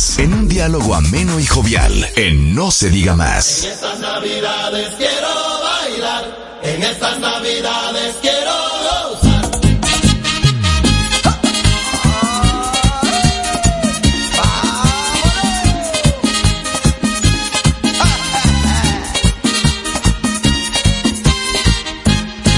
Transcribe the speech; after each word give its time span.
más. 0.00 0.18
En 0.18 0.32
un 0.32 0.48
diálogo 0.48 0.94
ameno 0.94 1.38
y 1.38 1.46
jovial. 1.46 2.08
En 2.16 2.54
No 2.54 2.70
se 2.70 2.88
diga 2.90 3.16
más. 3.16 3.64
En 3.64 3.70
estas 3.72 4.00
navidades 4.00 4.94
quiero 4.96 5.28
bailar. 5.62 6.58
En 6.62 6.82
estas 6.82 7.20
navidades 7.20 8.16
quiero 8.22 8.52
gozar. 8.82 9.50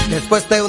Después 0.09 0.49
de 0.49 0.61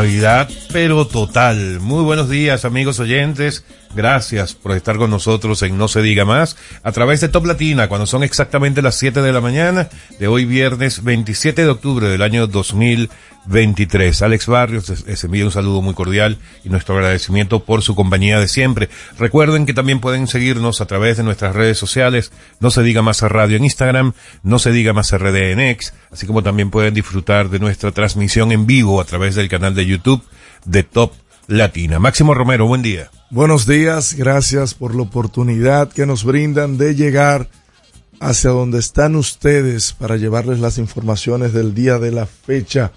Navidad, 0.00 0.48
pero 0.72 1.06
total. 1.06 1.78
Muy 1.78 2.02
buenos 2.02 2.30
días, 2.30 2.64
amigos 2.64 2.98
oyentes. 3.00 3.66
Gracias 3.92 4.54
por 4.54 4.72
estar 4.76 4.98
con 4.98 5.10
nosotros 5.10 5.62
en 5.62 5.76
No 5.76 5.88
se 5.88 6.00
diga 6.00 6.24
más 6.24 6.56
a 6.84 6.92
través 6.92 7.20
de 7.20 7.28
Top 7.28 7.44
Latina 7.44 7.88
cuando 7.88 8.06
son 8.06 8.22
exactamente 8.22 8.82
las 8.82 8.94
7 8.94 9.20
de 9.20 9.32
la 9.32 9.40
mañana 9.40 9.88
de 10.20 10.28
hoy 10.28 10.44
viernes 10.44 11.02
27 11.02 11.64
de 11.64 11.68
octubre 11.68 12.08
del 12.08 12.22
año 12.22 12.46
2023. 12.46 14.22
Alex 14.22 14.46
Barrios 14.46 15.04
les, 15.06 15.24
envía 15.24 15.44
un 15.44 15.50
saludo 15.50 15.82
muy 15.82 15.94
cordial 15.94 16.38
y 16.64 16.68
nuestro 16.68 16.94
agradecimiento 16.94 17.64
por 17.64 17.82
su 17.82 17.96
compañía 17.96 18.38
de 18.38 18.46
siempre. 18.46 18.88
Recuerden 19.18 19.66
que 19.66 19.74
también 19.74 19.98
pueden 19.98 20.28
seguirnos 20.28 20.80
a 20.80 20.86
través 20.86 21.16
de 21.16 21.24
nuestras 21.24 21.56
redes 21.56 21.76
sociales. 21.76 22.30
No 22.60 22.70
se 22.70 22.84
diga 22.84 23.02
más 23.02 23.24
a 23.24 23.28
radio 23.28 23.56
en 23.56 23.64
Instagram, 23.64 24.12
no 24.44 24.60
se 24.60 24.70
diga 24.70 24.92
más 24.92 25.10
RD 25.10 25.50
en 25.50 25.76
así 26.12 26.28
como 26.28 26.44
también 26.44 26.70
pueden 26.70 26.94
disfrutar 26.94 27.50
de 27.50 27.58
nuestra 27.58 27.90
transmisión 27.90 28.52
en 28.52 28.66
vivo 28.66 29.00
a 29.00 29.04
través 29.04 29.34
del 29.34 29.48
canal 29.48 29.74
de 29.74 29.84
YouTube 29.84 30.22
de 30.64 30.84
Top 30.84 31.10
Latina. 31.12 31.29
Máximo 31.98 32.32
Romero, 32.32 32.66
buen 32.66 32.80
día. 32.80 33.10
Buenos 33.28 33.66
días, 33.66 34.14
gracias 34.14 34.72
por 34.72 34.94
la 34.94 35.02
oportunidad 35.02 35.90
que 35.92 36.06
nos 36.06 36.22
brindan 36.22 36.78
de 36.78 36.94
llegar 36.94 37.48
hacia 38.20 38.50
donde 38.50 38.78
están 38.78 39.16
ustedes 39.16 39.92
para 39.92 40.16
llevarles 40.16 40.60
las 40.60 40.78
informaciones 40.78 41.52
del 41.52 41.74
día 41.74 41.98
de 41.98 42.12
la 42.12 42.26
fecha. 42.26 42.92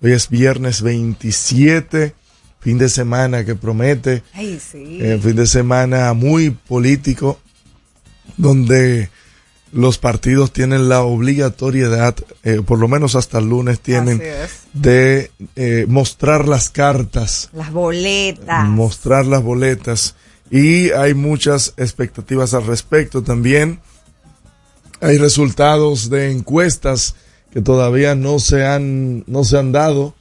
Hoy 0.00 0.12
es 0.12 0.30
viernes 0.30 0.80
27, 0.80 2.14
fin 2.60 2.78
de 2.78 2.88
semana 2.88 3.44
que 3.44 3.54
promete, 3.54 4.22
Ay, 4.32 4.58
sí. 4.58 4.98
eh, 5.02 5.20
fin 5.22 5.36
de 5.36 5.46
semana 5.46 6.14
muy 6.14 6.48
político, 6.50 7.38
donde 8.38 9.10
los 9.72 9.98
partidos 9.98 10.52
tienen 10.52 10.88
la 10.88 11.02
obligatoriedad, 11.02 12.16
eh, 12.42 12.60
por 12.64 12.78
lo 12.78 12.88
menos 12.88 13.14
hasta 13.14 13.38
el 13.38 13.48
lunes 13.48 13.80
tienen, 13.80 14.20
de 14.72 15.30
eh, 15.56 15.86
mostrar 15.88 16.48
las 16.48 16.70
cartas 16.70 17.50
Las 17.52 17.72
boletas. 17.72 18.68
mostrar 18.68 19.26
las 19.26 19.42
boletas 19.42 20.16
y 20.50 20.90
hay 20.90 21.14
muchas 21.14 21.74
expectativas 21.76 22.54
al 22.54 22.66
respecto 22.66 23.22
también. 23.22 23.80
Hay 25.00 25.16
resultados 25.16 26.10
de 26.10 26.30
encuestas 26.30 27.14
que 27.52 27.60
todavía 27.60 28.14
no 28.14 28.38
se 28.38 28.66
han 28.66 29.24
no 29.26 29.44
se 29.44 29.58
han 29.58 29.72
dado 29.72 30.14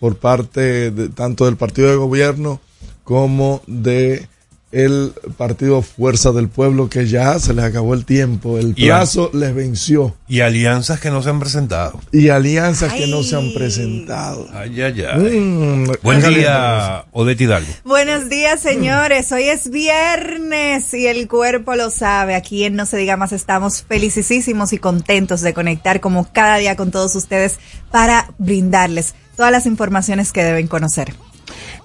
por 0.00 0.16
parte 0.16 0.90
de 0.90 1.08
tanto 1.08 1.46
del 1.46 1.56
partido 1.56 1.88
de 1.88 1.96
gobierno 1.96 2.60
como 3.02 3.62
de 3.66 4.28
el 4.74 5.12
partido 5.36 5.82
Fuerza 5.82 6.32
del 6.32 6.48
Pueblo 6.48 6.88
que 6.90 7.06
ya 7.06 7.38
se 7.38 7.54
les 7.54 7.64
acabó 7.64 7.94
el 7.94 8.04
tiempo, 8.04 8.58
el 8.58 8.74
Y 8.76 8.86
plazo 8.86 9.30
les 9.32 9.54
venció 9.54 10.16
Y 10.28 10.40
alianzas 10.40 11.00
que 11.00 11.10
no 11.10 11.22
se 11.22 11.30
han 11.30 11.38
presentado. 11.40 12.00
y 12.12 12.28
alianzas 12.28 12.92
que 12.92 13.06
no 13.06 13.22
se 13.22 13.36
han 13.36 13.54
presentado. 13.54 14.48
Ay, 14.52 14.80
ay, 14.82 15.02
ay. 15.10 15.40
Mm, 15.40 15.92
Buen 16.02 16.20
día, 16.34 17.04
Odette 17.12 17.40
Hidalgo. 17.42 17.72
Buenos 17.84 18.28
días, 18.28 18.60
señores. 18.60 19.30
Hoy 19.32 19.44
es 19.44 19.70
viernes 19.70 20.92
y 20.94 21.06
el 21.06 21.28
cuerpo 21.28 21.74
lo 21.76 21.90
sabe. 21.90 22.34
Aquí 22.34 22.64
en 22.64 22.74
No 22.76 22.86
Se 22.86 22.96
Diga 22.96 23.16
Más 23.16 23.32
estamos 23.32 23.82
felicísimos 23.88 24.72
y 24.72 24.78
contentos 24.78 25.40
de 25.40 25.54
conectar 25.54 26.00
como 26.00 26.28
cada 26.32 26.56
día 26.58 26.76
con 26.76 26.90
todos 26.90 27.14
ustedes 27.14 27.56
para 27.90 28.30
brindarles 28.38 29.14
todas 29.36 29.52
las 29.52 29.66
informaciones 29.66 30.32
que 30.32 30.42
deben 30.44 30.66
conocer. 30.66 31.14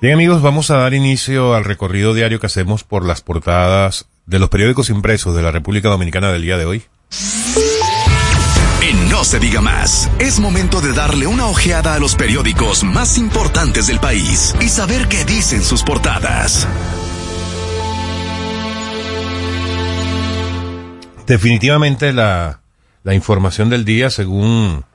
Bien 0.02 0.14
amigos, 0.14 0.42
vamos 0.42 0.72
a 0.72 0.78
dar 0.78 0.94
inicio 0.94 1.56
al 1.56 1.66
recorrido 1.66 2.14
diario 2.14 2.40
que 2.40 2.46
hacemos 2.46 2.86
por 2.86 3.06
las 3.06 3.20
portadas 3.20 4.08
de 4.26 4.40
los 4.40 4.48
periódicos 4.48 4.90
impresos 4.90 5.36
de 5.36 5.42
la 5.42 5.52
República 5.52 5.90
Dominicana 5.90 6.32
del 6.32 6.44
día 6.44 6.56
de 6.56 6.64
hoy. 6.64 6.84
En 8.82 9.10
No 9.10 9.26
se 9.26 9.40
diga 9.40 9.60
más, 9.60 10.10
es 10.20 10.40
momento 10.40 10.80
de 10.80 10.94
darle 10.94 11.28
una 11.28 11.48
ojeada 11.48 11.96
a 11.96 12.00
los 12.00 12.16
periódicos 12.16 12.86
más 12.86 13.18
importantes 13.18 13.88
del 13.88 14.00
país 14.00 14.56
y 14.62 14.70
saber 14.70 15.10
qué 15.10 15.26
dicen 15.26 15.62
sus 15.64 15.84
portadas. 15.84 16.66
Definitivamente 21.28 22.14
la, 22.14 22.62
la 23.04 23.14
información 23.16 23.70
del 23.70 23.84
día, 23.84 24.10
según 24.10 24.86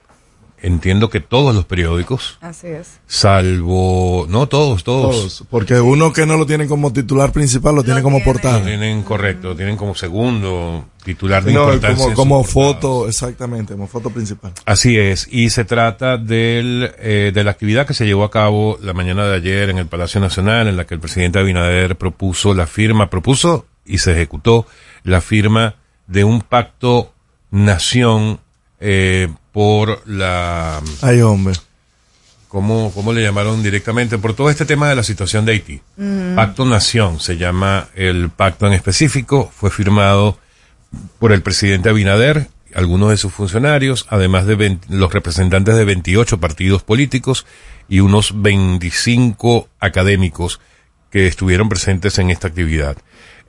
entiendo 0.67 1.11
que 1.11 1.21
todos 1.21 1.55
los 1.55 1.65
periódicos, 1.67 2.39
Así 2.41 2.69
es. 2.69 2.99
salvo, 3.07 4.27
no 4.29 4.47
todos, 4.49 4.83
todos, 4.85 5.15
Todos, 5.17 5.45
porque 5.51 5.81
uno 5.81 6.13
que 6.13 6.25
no 6.27 6.37
lo 6.37 6.47
tiene 6.47 6.67
como 6.67 6.93
titular 6.93 7.33
principal 7.33 7.75
lo 7.75 7.83
tiene 7.83 8.03
como 8.03 8.17
tiene. 8.19 8.33
portada. 8.33 8.65
tienen 8.65 9.03
correcto, 9.03 9.55
tienen 9.55 9.77
como 9.77 9.95
segundo 9.95 10.87
titular 11.05 11.45
de 11.45 11.53
No, 11.53 11.65
importancia. 11.65 12.05
como, 12.05 12.15
como 12.17 12.45
foto, 12.45 13.09
exactamente, 13.09 13.75
como 13.75 13.87
foto 13.87 14.09
principal. 14.11 14.53
Así 14.65 14.97
es, 14.99 15.29
y 15.31 15.51
se 15.51 15.65
trata 15.67 16.17
del, 16.17 16.91
eh, 16.99 17.31
de 17.35 17.45
la 17.45 17.51
actividad 17.51 17.87
que 17.87 17.93
se 17.95 18.07
llevó 18.07 18.25
a 18.25 18.31
cabo 18.31 18.79
la 18.83 18.95
mañana 18.95 19.27
de 19.27 19.37
ayer 19.37 19.69
en 19.69 19.77
el 19.79 19.87
Palacio 19.87 20.19
Nacional, 20.21 20.67
en 20.69 20.77
la 20.79 20.87
que 20.87 20.95
el 20.95 21.01
presidente 21.01 21.39
Abinader 21.39 21.97
propuso 21.97 22.55
la 22.55 22.67
firma, 22.67 23.11
propuso 23.11 23.67
y 23.85 23.99
se 23.99 24.13
ejecutó 24.13 24.67
la 25.03 25.21
firma 25.21 25.75
de 26.07 26.25
un 26.25 26.41
pacto 26.41 27.13
nación 27.51 28.41
eh, 28.81 29.29
por 29.53 30.03
la, 30.07 30.83
Ay, 31.03 31.21
hombre. 31.23 31.55
¿cómo, 32.49 32.93
¿cómo 32.95 33.13
le 33.13 33.23
llamaron 33.23 33.63
directamente? 33.63 34.19
Por 34.19 34.35
todo 34.35 34.51
este 34.51 34.65
tema 34.65 34.89
de 34.89 34.95
la 34.95 35.03
situación 35.03 35.45
de 35.45 35.53
Haití. 35.53 35.81
Pacto 36.37 36.65
Nación 36.65 37.21
se 37.21 37.37
llama 37.37 37.89
el 37.95 38.31
pacto 38.31 38.67
en 38.67 38.73
específico, 38.73 39.51
fue 39.55 39.71
firmado 39.71 40.39
por 41.19 41.33
el 41.33 41.43
presidente 41.43 41.89
Abinader, 41.89 42.49
algunos 42.75 43.11
de 43.11 43.17
sus 43.17 43.33
funcionarios, 43.33 44.07
además 44.09 44.47
de 44.47 44.57
20 44.57 44.87
los 44.91 45.13
representantes 45.13 45.75
de 45.75 45.85
28 45.85 46.39
partidos 46.39 46.83
políticos 46.83 47.47
y 47.89 48.01
unos 48.01 48.41
25 48.43 49.69
académicos 49.81 50.61
que 51.11 51.27
estuvieron 51.27 51.69
presentes 51.69 52.19
en 52.19 52.31
esta 52.31 52.49
actividad. 52.49 52.97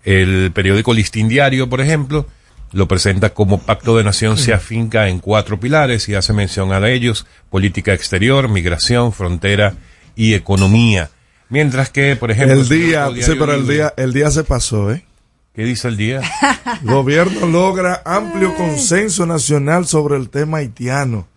El 0.04 0.52
periódico 0.54 0.94
Listín 0.94 1.28
Diario, 1.28 1.68
por 1.68 1.82
ejemplo, 1.82 2.28
lo 2.72 2.88
presenta 2.88 3.34
como 3.34 3.62
Pacto 3.62 3.98
de 3.98 4.04
Nación 4.04 4.38
se 4.38 4.54
afinca 4.54 5.08
en 5.08 5.20
cuatro 5.20 5.60
pilares 5.60 6.10
y 6.10 6.16
hace 6.16 6.34
mención 6.34 6.74
a 6.74 6.90
ellos, 6.90 7.26
política 7.50 7.94
exterior, 7.94 8.50
migración, 8.50 9.14
frontera 9.14 9.76
y 10.16 10.34
economía. 10.34 11.10
Mientras 11.50 11.90
que, 11.90 12.16
por 12.16 12.32
ejemplo... 12.32 12.60
El 12.60 12.70
día, 12.70 13.08
Diario 13.10 13.26
sí, 13.26 13.34
pero 13.38 13.54
el 13.54 13.68
día, 13.68 13.94
el 13.98 14.14
día 14.14 14.32
se 14.32 14.44
pasó, 14.44 14.92
¿eh? 14.92 15.06
¿Qué 15.54 15.64
dice 15.64 15.88
el 15.88 15.96
día? 15.96 16.22
Gobierno 16.82 17.48
logra 17.48 18.02
amplio 18.04 18.54
consenso 18.56 19.26
nacional 19.26 19.86
sobre 19.88 20.18
el 20.18 20.30
tema 20.30 20.58
haitiano. 20.58 21.28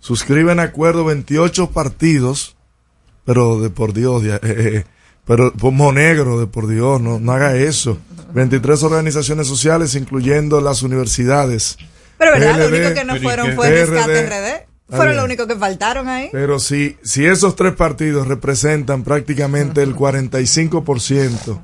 Suscriben 0.00 0.60
acuerdo 0.60 1.04
28 1.04 1.70
partidos, 1.70 2.56
pero 3.24 3.60
de 3.60 3.70
por 3.70 3.94
Dios, 3.94 4.22
eh, 4.24 4.40
eh, 4.42 4.84
pero 5.28 5.52
pomo 5.52 5.92
negro, 5.92 6.40
de 6.40 6.46
por 6.46 6.66
Dios, 6.66 7.02
no, 7.02 7.20
no 7.20 7.32
haga 7.32 7.54
eso. 7.54 7.98
23 8.32 8.82
organizaciones 8.82 9.46
sociales, 9.46 9.94
incluyendo 9.94 10.60
las 10.62 10.82
universidades. 10.82 11.76
Pero 12.16 12.32
verdad, 12.32 12.58
lo 12.58 12.68
único 12.68 12.94
que 12.94 13.04
no 13.04 13.12
pero 13.12 13.16
¿y 13.16 13.22
fueron 13.22 13.52
fue 13.54 13.68
PRD. 13.68 13.86
Rescate 13.86 14.26
RD. 14.26 14.96
Fueron 14.96 15.16
lo 15.16 15.24
único 15.24 15.46
que 15.46 15.54
faltaron 15.54 16.08
ahí. 16.08 16.30
Pero 16.32 16.58
si, 16.58 16.96
si 17.02 17.26
esos 17.26 17.54
tres 17.56 17.74
partidos 17.74 18.26
representan 18.26 19.04
prácticamente 19.04 19.82
el 19.82 19.94
45% 19.94 21.60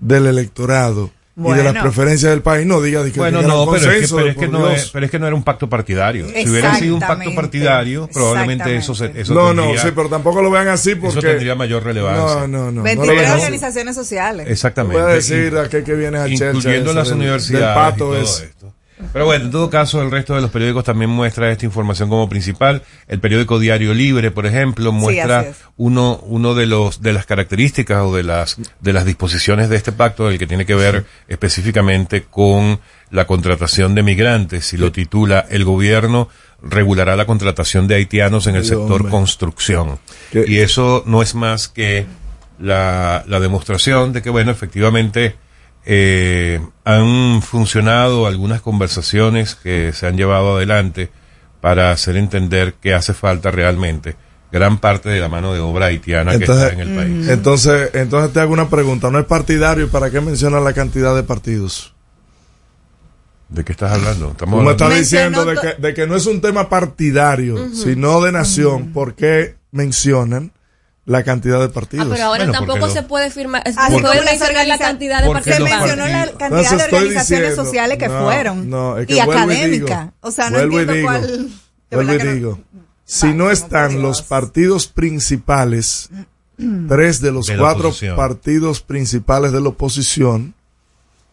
del 0.00 0.26
electorado 0.26 1.10
y 1.38 1.42
de 1.42 1.62
las 1.62 1.72
Bueno. 1.72 1.82
preferencias 1.82 2.30
del 2.32 2.42
país, 2.42 2.66
no 2.66 2.80
diga 2.80 3.02
de 3.04 3.12
que 3.12 3.20
Bueno, 3.20 3.42
no, 3.42 3.62
un 3.62 3.74
pero 3.74 3.76
es, 3.76 3.82
que, 3.82 3.90
consenso, 4.08 4.16
pero, 4.16 4.28
es 4.30 4.36
que 4.36 4.48
no 4.48 4.68
es, 4.70 4.90
pero 4.90 5.04
es 5.04 5.10
que 5.12 5.18
no 5.20 5.26
era 5.28 5.36
un 5.36 5.44
pacto 5.44 5.68
partidario. 5.68 6.26
Si 6.28 6.48
hubiera 6.48 6.74
sido 6.74 6.94
un 6.94 7.00
pacto 7.00 7.32
partidario, 7.34 8.08
probablemente 8.12 8.74
eso, 8.76 8.94
se, 8.94 9.12
eso 9.14 9.34
no, 9.34 9.54
no, 9.54 9.62
tendría, 9.62 9.82
sí, 9.82 9.88
pero 9.94 10.08
tampoco 10.08 10.42
lo 10.42 10.50
vean 10.50 10.66
así 10.68 10.90
eso 10.90 11.00
porque... 11.00 11.20
tendría 11.28 11.54
mayor 11.54 11.84
relevancia. 11.84 12.40
No, 12.40 12.48
no, 12.48 12.58
no. 12.58 12.70
no 12.72 12.76
lo 12.78 12.82
23 12.82 13.16
vean 13.20 13.32
así. 13.32 13.40
organizaciones 13.42 13.94
sociales. 13.94 14.46
Exactamente. 14.50 15.00
Voy 15.00 15.10
a 15.10 15.14
decir 15.14 15.56
a 15.56 15.68
qué 15.68 15.84
que 15.84 15.94
viene 15.94 16.18
a 16.18 16.26
incluyendo 16.28 16.90
ese 16.90 16.94
las 16.98 17.08
del- 17.08 17.16
universidades 17.18 17.66
del 17.66 17.74
pato 17.74 17.94
y 17.96 17.98
todo 17.98 18.16
ese. 18.20 18.44
esto. 18.46 18.74
Pero 19.12 19.24
bueno, 19.24 19.44
en 19.46 19.50
todo 19.50 19.70
caso, 19.70 20.02
el 20.02 20.10
resto 20.10 20.34
de 20.34 20.40
los 20.40 20.50
periódicos 20.50 20.84
también 20.84 21.10
muestra 21.10 21.50
esta 21.50 21.64
información 21.64 22.08
como 22.08 22.28
principal. 22.28 22.82
El 23.06 23.20
periódico 23.20 23.58
Diario 23.58 23.94
Libre, 23.94 24.30
por 24.30 24.46
ejemplo, 24.46 24.92
muestra 24.92 25.52
uno 25.76 26.20
uno 26.24 26.54
de 26.54 26.66
los 26.66 27.00
de 27.02 27.12
las 27.12 27.26
características 27.26 28.02
o 28.02 28.14
de 28.14 28.22
las 28.24 28.56
de 28.80 28.92
las 28.92 29.04
disposiciones 29.04 29.68
de 29.68 29.76
este 29.76 29.92
pacto, 29.92 30.28
el 30.30 30.38
que 30.38 30.46
tiene 30.46 30.66
que 30.66 30.74
ver 30.74 31.04
específicamente 31.28 32.24
con 32.24 32.80
la 33.10 33.26
contratación 33.26 33.94
de 33.94 34.02
migrantes. 34.02 34.72
Y 34.72 34.76
lo 34.76 34.92
titula 34.92 35.46
El 35.48 35.64
gobierno 35.64 36.28
regulará 36.62 37.14
la 37.16 37.24
contratación 37.24 37.86
de 37.86 37.94
haitianos 37.94 38.46
en 38.48 38.56
el 38.56 38.62
Ay, 38.62 38.68
sector 38.68 39.00
hombre. 39.00 39.10
construcción. 39.10 39.98
¿Qué? 40.32 40.44
Y 40.46 40.58
eso 40.58 41.04
no 41.06 41.22
es 41.22 41.34
más 41.34 41.68
que 41.68 42.06
la, 42.58 43.24
la 43.28 43.38
demostración 43.38 44.12
de 44.12 44.22
que, 44.22 44.30
bueno, 44.30 44.50
efectivamente 44.50 45.36
eh, 45.90 46.60
han 46.84 47.40
funcionado 47.40 48.26
algunas 48.26 48.60
conversaciones 48.60 49.54
que 49.54 49.92
se 49.94 50.06
han 50.06 50.16
llevado 50.18 50.56
adelante 50.56 51.10
para 51.62 51.92
hacer 51.92 52.16
entender 52.18 52.74
que 52.74 52.92
hace 52.92 53.14
falta 53.14 53.50
realmente 53.50 54.14
gran 54.52 54.78
parte 54.78 55.08
de 55.08 55.18
la 55.18 55.28
mano 55.28 55.52
de 55.54 55.60
obra 55.60 55.86
haitiana 55.86 56.32
que 56.36 56.44
está 56.44 56.68
en 56.72 56.80
el 56.80 56.94
país. 56.94 57.28
entonces, 57.28 57.90
entonces 57.94 58.32
te 58.34 58.40
hago 58.40 58.52
una 58.52 58.68
pregunta. 58.68 59.10
¿No 59.10 59.18
es 59.18 59.24
partidario 59.26 59.86
y 59.86 59.88
para 59.88 60.10
qué 60.10 60.20
menciona 60.20 60.60
la 60.60 60.72
cantidad 60.74 61.14
de 61.16 61.22
partidos? 61.22 61.94
¿De 63.48 63.64
qué 63.64 63.72
estás 63.72 63.92
hablando? 63.92 64.30
Estamos 64.32 64.58
Tú 64.58 64.64
me 64.64 64.70
hablando- 64.70 64.84
estás 64.84 64.98
diciendo 64.98 65.44
de 65.46 65.56
que, 65.56 65.80
de 65.80 65.94
que 65.94 66.06
no 66.06 66.16
es 66.16 66.26
un 66.26 66.40
tema 66.42 66.68
partidario, 66.68 67.68
sino 67.74 68.20
de 68.20 68.30
nación. 68.32 68.92
¿Por 68.92 69.14
qué 69.14 69.56
mencionan 69.72 70.52
la 71.08 71.24
cantidad 71.24 71.58
de 71.58 71.64
Ah, 71.64 71.70
partidos? 71.72 72.06
pero 72.08 72.24
ahora 72.26 72.44
Bueno, 72.44 72.52
tampoco 72.58 72.88
se 72.90 73.02
puede 73.02 73.30
firmar, 73.30 73.62
se 73.66 74.00
puede 74.00 74.22
mencionar 74.24 74.66
la 74.66 74.78
cantidad 74.78 75.20
de 75.22 75.26
Porque 75.26 75.52
Se 75.54 75.60
mencionó 75.60 76.06
la 76.06 76.26
partidos- 76.26 76.38
cantidad 76.38 76.70
de 76.70 76.84
organizaciones 76.84 77.28
diciendo. 77.48 77.64
sociales 77.64 77.98
que 77.98 78.08
No, 78.08 78.20
fueron. 78.24 78.70
no, 78.70 78.98
es 78.98 79.06
que 79.06 79.14
y 79.14 79.18
académica. 79.20 80.00
digo, 80.00 80.12
o 80.20 80.30
sea, 80.30 80.50
no 80.50 80.58
entiendo 80.60 80.92
digo, 80.92 81.08
cuál. 81.08 81.48
Vuelvo 81.90 82.12
y 82.12 82.18
digo, 82.34 82.60
si 83.04 83.28
no 83.32 83.50
están 83.50 84.02
los 84.02 84.20
partidos 84.22 84.86
principales, 84.86 86.10
tres 86.88 87.20
de 87.22 87.32
los 87.32 87.46
De 87.46 87.56
cuatro 87.56 87.92
partidos 88.16 88.80
principales 88.82 89.52
de 89.52 89.60
la 89.60 89.68
oposición, 89.70 90.54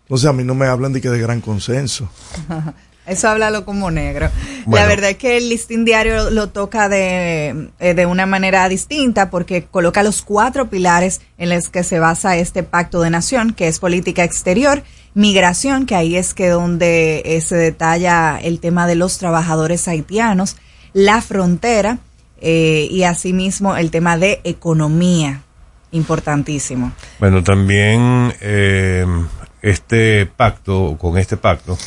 o 0.07 0.17
sea, 0.17 0.29
a 0.29 0.33
mí 0.33 0.43
no 0.43 0.55
me 0.55 0.67
hablan 0.67 0.93
de 0.93 1.01
que 1.01 1.09
de 1.09 1.19
gran 1.19 1.41
consenso. 1.41 2.09
Eso 3.07 3.29
háblalo 3.29 3.65
como 3.65 3.91
negro. 3.91 4.29
Bueno. 4.65 4.83
La 4.83 4.87
verdad 4.87 5.11
es 5.11 5.17
que 5.17 5.37
el 5.37 5.49
listín 5.49 5.85
diario 5.85 6.29
lo 6.31 6.49
toca 6.49 6.89
de, 6.89 7.69
eh, 7.79 7.93
de 7.93 8.05
una 8.05 8.25
manera 8.25 8.67
distinta 8.67 9.29
porque 9.29 9.63
coloca 9.63 10.01
los 10.03 10.21
cuatro 10.21 10.69
pilares 10.69 11.21
en 11.37 11.49
los 11.49 11.69
que 11.69 11.83
se 11.83 11.99
basa 11.99 12.37
este 12.37 12.63
pacto 12.63 13.01
de 13.01 13.09
nación, 13.09 13.53
que 13.53 13.67
es 13.67 13.79
política 13.79 14.23
exterior, 14.23 14.83
migración, 15.13 15.85
que 15.85 15.95
ahí 15.95 16.15
es 16.15 16.33
que 16.33 16.49
donde 16.49 17.23
eh, 17.25 17.41
se 17.41 17.55
detalla 17.55 18.37
el 18.37 18.59
tema 18.59 18.85
de 18.87 18.95
los 18.95 19.17
trabajadores 19.17 19.87
haitianos, 19.87 20.57
la 20.93 21.21
frontera 21.21 21.99
eh, 22.41 22.87
y 22.91 23.03
asimismo 23.03 23.75
el 23.77 23.91
tema 23.91 24.17
de 24.17 24.41
economía, 24.43 25.41
importantísimo. 25.91 26.91
Bueno, 27.19 27.43
también 27.43 28.33
eh, 28.41 29.05
este 29.61 30.25
pacto, 30.25 30.97
con 30.99 31.17
este 31.17 31.37
pacto, 31.37 31.77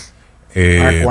eh, 0.55 1.03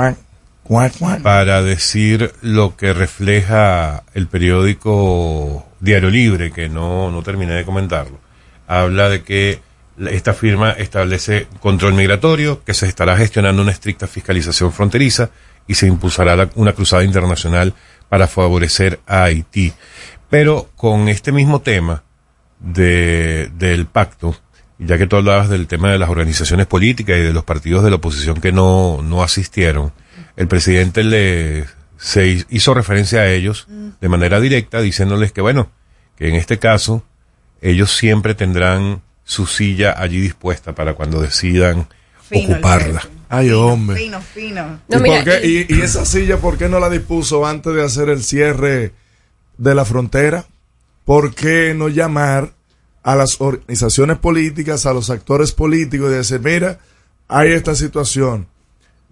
para 1.22 1.62
decir 1.62 2.32
lo 2.42 2.76
que 2.76 2.92
refleja 2.92 4.02
el 4.14 4.26
periódico 4.28 5.66
Diario 5.80 6.10
Libre, 6.10 6.50
que 6.50 6.68
no, 6.68 7.10
no 7.10 7.22
terminé 7.22 7.54
de 7.54 7.64
comentarlo, 7.64 8.18
habla 8.66 9.08
de 9.08 9.22
que 9.22 9.60
esta 10.10 10.34
firma 10.34 10.72
establece 10.72 11.46
control 11.60 11.94
migratorio, 11.94 12.62
que 12.64 12.74
se 12.74 12.86
estará 12.86 13.16
gestionando 13.16 13.62
una 13.62 13.72
estricta 13.72 14.06
fiscalización 14.06 14.72
fronteriza 14.72 15.30
y 15.66 15.74
se 15.74 15.86
impulsará 15.86 16.36
la- 16.36 16.50
una 16.54 16.72
cruzada 16.72 17.02
internacional 17.04 17.74
para 18.08 18.26
favorecer 18.28 19.00
a 19.06 19.24
Haití. 19.24 19.72
Pero 20.30 20.68
con 20.76 21.08
este 21.08 21.32
mismo 21.32 21.60
tema 21.62 22.02
de, 22.60 23.50
del 23.54 23.86
pacto, 23.86 24.36
ya 24.78 24.96
que 24.98 25.06
tú 25.06 25.16
hablabas 25.16 25.48
del 25.48 25.66
tema 25.66 25.90
de 25.90 25.98
las 25.98 26.08
organizaciones 26.08 26.66
políticas 26.66 27.16
y 27.18 27.22
de 27.22 27.32
los 27.32 27.44
partidos 27.44 27.82
de 27.84 27.90
la 27.90 27.96
oposición 27.96 28.40
que 28.40 28.52
no, 28.52 29.00
no 29.02 29.22
asistieron, 29.22 29.92
el 30.36 30.46
presidente 30.48 31.02
le 31.04 31.66
se 31.98 32.28
hi- 32.28 32.44
hizo 32.50 32.74
referencia 32.74 33.20
a 33.20 33.28
ellos 33.32 33.66
de 34.00 34.08
manera 34.08 34.38
directa 34.40 34.80
diciéndoles 34.80 35.32
que 35.32 35.40
bueno, 35.40 35.70
que 36.16 36.28
en 36.28 36.36
este 36.36 36.58
caso 36.58 37.02
ellos 37.60 37.90
siempre 37.96 38.34
tendrán 38.36 39.02
su 39.24 39.46
silla 39.46 39.94
allí 39.98 40.20
dispuesta 40.20 40.74
para 40.74 40.94
cuando 40.94 41.20
decidan 41.20 41.88
Fino 42.22 42.52
ocuparla. 42.54 43.02
Ay, 43.30 43.50
hombre. 43.50 43.96
Fino, 43.98 44.20
fino. 44.22 44.80
No, 44.88 44.98
¿Y, 44.98 45.02
mira, 45.02 45.16
por 45.16 45.24
qué- 45.24 45.46
y- 45.46 45.66
y- 45.74 45.78
y 45.78 45.80
esa 45.82 46.04
silla 46.04 46.36
por 46.38 46.56
qué 46.56 46.68
no 46.68 46.78
la 46.78 46.88
dispuso 46.88 47.44
antes 47.46 47.74
de 47.74 47.84
hacer 47.84 48.08
el 48.10 48.22
cierre 48.22 48.92
de 49.58 49.74
la 49.74 49.84
frontera? 49.84 50.46
¿Por 51.04 51.34
qué 51.34 51.74
no 51.76 51.88
llamar 51.88 52.52
a 53.08 53.16
las 53.16 53.40
organizaciones 53.40 54.18
políticas, 54.18 54.84
a 54.84 54.92
los 54.92 55.08
actores 55.08 55.52
políticos 55.52 56.10
y 56.10 56.16
decir, 56.16 56.40
mira, 56.40 56.78
hay 57.26 57.52
esta 57.52 57.74
situación? 57.74 58.48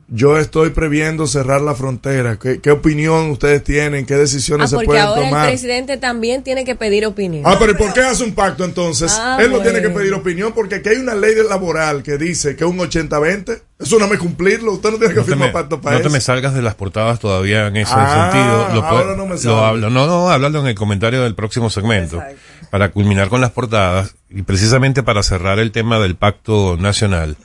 Yo 0.09 0.39
estoy 0.39 0.71
previendo 0.71 1.27
cerrar 1.27 1.61
la 1.63 1.75
frontera. 1.75 2.39
¿Qué, 2.39 2.61
qué 2.61 2.71
opinión 2.71 3.31
ustedes 3.31 3.65
tienen? 3.65 4.07
¿Qué 4.07 4.15
Ah, 4.15 4.19
decisiones 4.19 4.71
se 4.71 4.77
porque 4.77 4.87
pueden 4.87 5.03
ahora 5.03 5.23
tomar? 5.23 5.45
el 5.47 5.51
presidente 5.51 5.97
también 5.97 6.45
tiene 6.45 6.65
que 6.65 6.77
pedir 6.77 7.05
opinión. 7.07 7.43
Ah, 7.45 7.57
pero 7.59 7.73
¿y 7.73 7.75
por 7.75 7.93
qué 7.93 8.03
hace 8.03 8.23
un 8.23 8.33
pacto 8.33 8.65
entonces? 8.65 9.13
Ah, 9.19 9.39
Él 9.41 9.51
no 9.51 9.59
tiene 9.59 9.83
que 9.83 9.91
pedir 9.91 10.15
opinión 10.15 10.53
porque 10.55 10.77
aquí 10.77 10.91
hay 10.91 10.99
una 10.99 11.17
ley 11.17 11.35
laboral 11.49 12.05
que 12.05 12.19
dice 12.19 12.55
que 12.55 12.65
un 12.65 12.79
80-20, 12.79 13.61
eso 13.81 13.99
no 13.99 14.07
me 14.07 14.17
cumplirlo, 14.17 14.75
usted 14.75 14.93
no 14.93 14.99
tiene 14.99 15.13
que 15.13 15.21
No 15.21 15.27
firmar 15.27 15.49
me, 15.49 15.53
pacto 15.53 15.81
para 15.81 15.97
no 15.97 16.03
te 16.03 16.07
eso. 16.07 16.13
me 16.15 16.21
salgas 16.21 16.55
de 16.55 16.63
las 16.63 16.77
portadas 16.77 17.19
todavía 17.19 17.67
en 17.67 17.77
ese 17.77 17.93
Ah, 17.97 18.31
sentido. 18.31 18.75
Lo, 18.81 18.87
ahora 18.87 19.03
puede- 19.07 19.17
no 19.17 19.25
me 19.27 19.33
lo 19.33 19.39
salgo. 19.39 19.59
hablo. 19.59 19.91
No, 19.91 20.07
no, 20.07 20.31
háblalo 20.31 20.61
en 20.61 20.69
el 20.69 20.77
comentario 20.77 21.25
del 21.25 21.35
próximo 21.35 21.69
segmento. 21.69 22.19
Exacto. 22.19 22.37
Para 22.71 22.91
culminar 22.93 23.29
con 23.29 23.41
las 23.41 23.51
portadas 23.51 24.15
y 24.31 24.43
precisamente 24.43 25.03
para 25.03 25.25
cerrar 25.25 25.59
el 25.59 25.73
tema 25.73 25.99
del 25.99 26.15
pacto 26.15 26.77
nacional, 26.77 27.37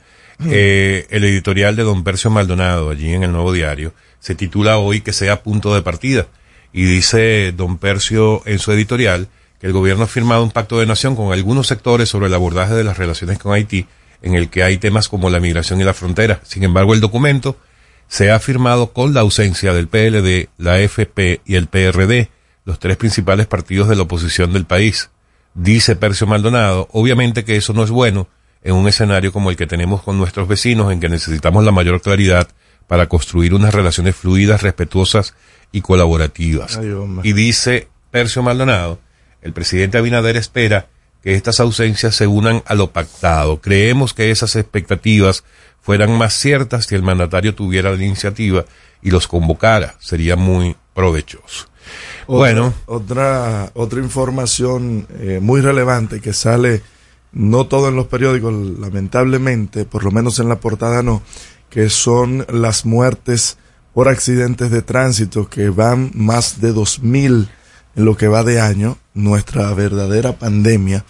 eh, 0.46 1.08
el 1.10 1.24
editorial 1.24 1.76
de 1.76 1.84
don 1.84 2.04
Percio 2.04 2.30
Maldonado, 2.30 2.90
allí 2.90 3.14
en 3.14 3.24
el 3.24 3.32
Nuevo 3.32 3.54
Diario, 3.54 3.94
se 4.20 4.36
titula 4.36 4.78
hoy 4.78 5.02
que 5.02 5.14
sea 5.14 5.44
punto 5.44 5.74
de 5.76 5.82
partida. 5.82 6.28
Y 6.74 6.84
dice 6.84 7.52
don 7.52 7.78
Percio 7.78 8.42
en 8.46 8.60
su 8.60 8.72
editorial 8.72 9.28
que 9.60 9.68
el 9.68 9.74
gobierno 9.74 10.06
ha 10.06 10.08
firmado 10.08 10.44
un 10.44 10.52
pacto 10.52 10.80
de 10.80 10.86
nación 10.86 11.16
con 11.16 11.32
algunos 11.34 11.68
sectores 11.68 12.10
sobre 12.10 12.28
el 12.28 12.34
abordaje 12.34 12.74
de 12.74 12.84
las 12.84 12.98
relaciones 12.98 13.38
con 13.38 13.54
Haití, 13.54 13.86
en 14.22 14.36
el 14.36 14.50
que 14.50 14.64
hay 14.64 14.78
temas 14.78 15.08
como 15.08 15.30
la 15.30 15.40
migración 15.40 15.82
y 15.82 15.84
la 15.84 15.94
frontera. 15.94 16.40
Sin 16.44 16.64
embargo, 16.64 16.94
el 16.94 17.02
documento 17.02 17.58
se 18.08 18.32
ha 18.32 18.40
firmado 18.40 18.92
con 18.92 19.14
la 19.14 19.22
ausencia 19.22 19.74
del 19.74 19.88
PLD, 19.88 20.50
la 20.58 20.80
FP 20.80 21.42
y 21.46 21.56
el 21.56 21.68
PRD, 21.68 22.30
los 22.66 22.80
tres 22.80 22.98
principales 22.98 23.48
partidos 23.48 23.88
de 23.88 23.96
la 23.96 24.04
oposición 24.04 24.54
del 24.54 24.66
país. 24.66 25.10
Dice 25.54 25.96
Percio 25.96 26.28
Maldonado, 26.28 26.88
obviamente 26.92 27.44
que 27.44 27.56
eso 27.56 27.74
no 27.74 27.84
es 27.84 27.90
bueno 27.90 28.28
en 28.64 28.76
un 28.76 28.88
escenario 28.88 29.32
como 29.32 29.50
el 29.50 29.56
que 29.58 29.68
tenemos 29.68 30.02
con 30.04 30.18
nuestros 30.18 30.48
vecinos, 30.48 30.92
en 30.92 31.00
que 31.00 31.10
necesitamos 31.10 31.64
la 31.64 31.72
mayor 31.72 32.02
claridad 32.02 32.48
para 32.88 33.08
construir 33.08 33.54
unas 33.54 33.74
relaciones 33.74 34.16
fluidas, 34.16 34.62
respetuosas 34.62 35.34
y 35.72 35.82
colaborativas. 35.82 36.78
Ay, 36.78 36.94
y 37.24 37.34
dice 37.34 37.88
Percio 38.12 38.44
Maldonado, 38.44 39.00
el 39.42 39.54
presidente 39.54 39.98
Abinader 39.98 40.36
espera 40.38 40.88
que 41.24 41.34
estas 41.36 41.60
ausencias 41.60 42.16
se 42.16 42.28
unan 42.28 42.64
a 42.66 42.76
lo 42.76 42.92
pactado. 42.92 43.62
Creemos 43.62 44.14
que 44.14 44.32
esas 44.32 44.56
expectativas 44.56 45.44
fueran 45.82 46.12
más 46.18 46.34
ciertas 46.34 46.86
si 46.86 46.96
el 46.96 47.04
mandatario 47.04 47.56
tuviera 47.56 47.92
la 47.92 48.04
iniciativa 48.04 48.66
y 49.02 49.10
los 49.12 49.28
convocara. 49.28 49.96
Sería 50.00 50.36
muy 50.36 50.76
provechoso. 50.94 51.68
Otra- 52.28 52.38
Bueno, 52.38 52.74
Otra, 52.86 53.72
otra 53.74 54.00
información 54.00 55.08
eh, 55.20 55.40
muy 55.42 55.62
relevante 55.62 56.20
que 56.22 56.34
sale, 56.34 56.82
no 57.32 57.68
todo 57.68 57.90
en 57.90 57.96
los 57.96 58.08
periódicos, 58.08 58.54
lamentablemente, 58.80 59.86
por 59.86 60.04
lo 60.04 60.12
menos 60.12 60.40
en 60.40 60.50
la 60.50 60.60
portada 60.60 61.02
no, 61.04 61.22
que 61.70 61.90
son 61.90 62.46
las 62.50 62.86
muertes 62.86 63.58
por 63.94 64.10
accidentes 64.10 64.72
de 64.72 64.82
tránsito, 64.82 65.50
que 65.50 65.70
van 65.70 66.12
más 66.14 66.62
de 66.62 66.74
2.000 66.74 67.48
en 67.96 68.06
lo 68.06 68.16
que 68.16 68.28
va 68.28 68.44
de 68.44 68.60
año, 68.60 68.98
nuestra 69.14 69.74
verdadera 69.74 70.38
pandemia, 70.38 71.06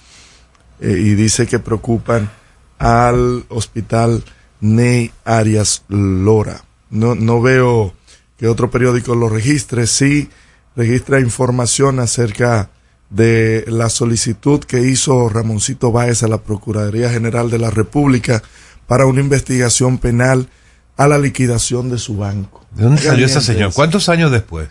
eh, 0.80 0.98
y 0.98 1.16
dice 1.16 1.48
que 1.48 1.60
preocupan 1.60 2.32
al 2.80 3.46
hospital 3.50 4.24
Ney 4.62 5.12
Arias 5.26 5.84
Lora. 5.88 6.64
No, 6.90 7.16
no 7.16 7.42
veo 7.42 7.94
que 8.38 8.48
otro 8.48 8.72
periódico 8.72 9.16
lo 9.16 9.30
registre. 9.30 9.86
Sí 9.86 10.30
registra 10.76 11.20
información 11.20 12.00
acerca 12.00 12.70
de 13.12 13.66
la 13.68 13.90
solicitud 13.90 14.64
que 14.64 14.80
hizo 14.82 15.30
Ramoncito 15.30 15.92
Báez 15.92 16.24
a 16.24 16.28
la 16.28 16.40
Procuraduría 16.40 17.10
General 17.12 17.50
de 17.52 17.60
la 17.60 17.70
República 17.70 18.42
para 18.88 19.06
una 19.06 19.20
investigación 19.22 19.98
penal 20.00 20.48
a 20.98 21.08
la 21.08 21.18
liquidación 21.20 21.90
de 21.90 21.98
su 21.98 22.18
banco. 22.18 22.66
¿De 22.72 22.84
dónde 22.84 23.02
salió 23.02 23.26
ese 23.26 23.42
señor? 23.42 23.70
es- 23.70 23.76
¿Cuántos 23.76 24.10
años 24.10 24.32
después? 24.32 24.70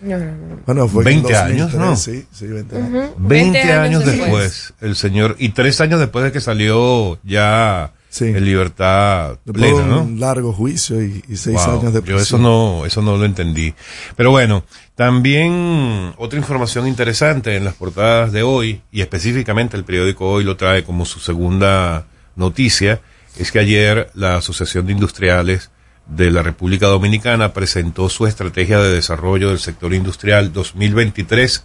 No, 0.00 0.18
no, 0.18 0.24
no. 0.24 0.60
Bueno, 0.66 0.88
fue 0.88 1.02
en 1.02 1.22
20 1.22 1.36
años, 1.36 1.72
2003, 1.72 1.80
¿no? 1.80 1.96
Sí, 1.96 2.26
sí, 2.32 2.46
20 2.46 2.76
años. 2.76 3.10
20, 3.18 3.72
años, 3.72 4.04
después. 4.04 4.28
después. 4.28 4.74
el 4.80 4.96
señor, 4.96 5.36
y 5.38 5.50
tres 5.50 5.80
años 5.80 6.00
después 6.00 6.24
de 6.24 6.32
que 6.32 6.40
salió 6.40 7.18
ya 7.22 7.92
en 8.20 8.44
libertad 8.44 9.38
Un 9.46 10.20
largo 10.20 10.52
juicio 10.52 11.02
y, 11.02 11.22
seis 11.36 11.60
años 11.60 11.92
de 11.92 12.00
prisión. 12.02 12.18
Yo 12.18 12.22
eso 12.22 12.38
no, 12.38 12.86
eso 12.86 13.02
no 13.02 13.16
lo 13.16 13.24
entendí. 13.24 13.74
Pero 14.16 14.30
bueno, 14.30 14.64
también 14.94 16.14
otra 16.16 16.38
información 16.38 16.86
interesante 16.86 17.56
en 17.56 17.64
las 17.64 17.74
portadas 17.74 18.32
de 18.32 18.42
hoy, 18.42 18.82
y 18.92 19.00
específicamente 19.00 19.76
el 19.76 19.84
periódico 19.84 20.30
hoy 20.30 20.44
lo 20.44 20.56
trae 20.56 20.84
como 20.84 21.04
su 21.04 21.20
segunda 21.20 22.06
noticia, 22.36 23.00
es 23.38 23.50
que 23.50 23.58
ayer 23.58 24.10
la 24.14 24.36
Asociación 24.36 24.86
de 24.86 24.92
Industriales 24.92 25.70
de 26.06 26.30
la 26.30 26.42
República 26.42 26.86
Dominicana 26.86 27.52
presentó 27.52 28.08
su 28.08 28.26
estrategia 28.26 28.78
de 28.78 28.92
desarrollo 28.92 29.48
del 29.48 29.58
sector 29.58 29.94
industrial 29.94 30.52
2023 30.52 31.64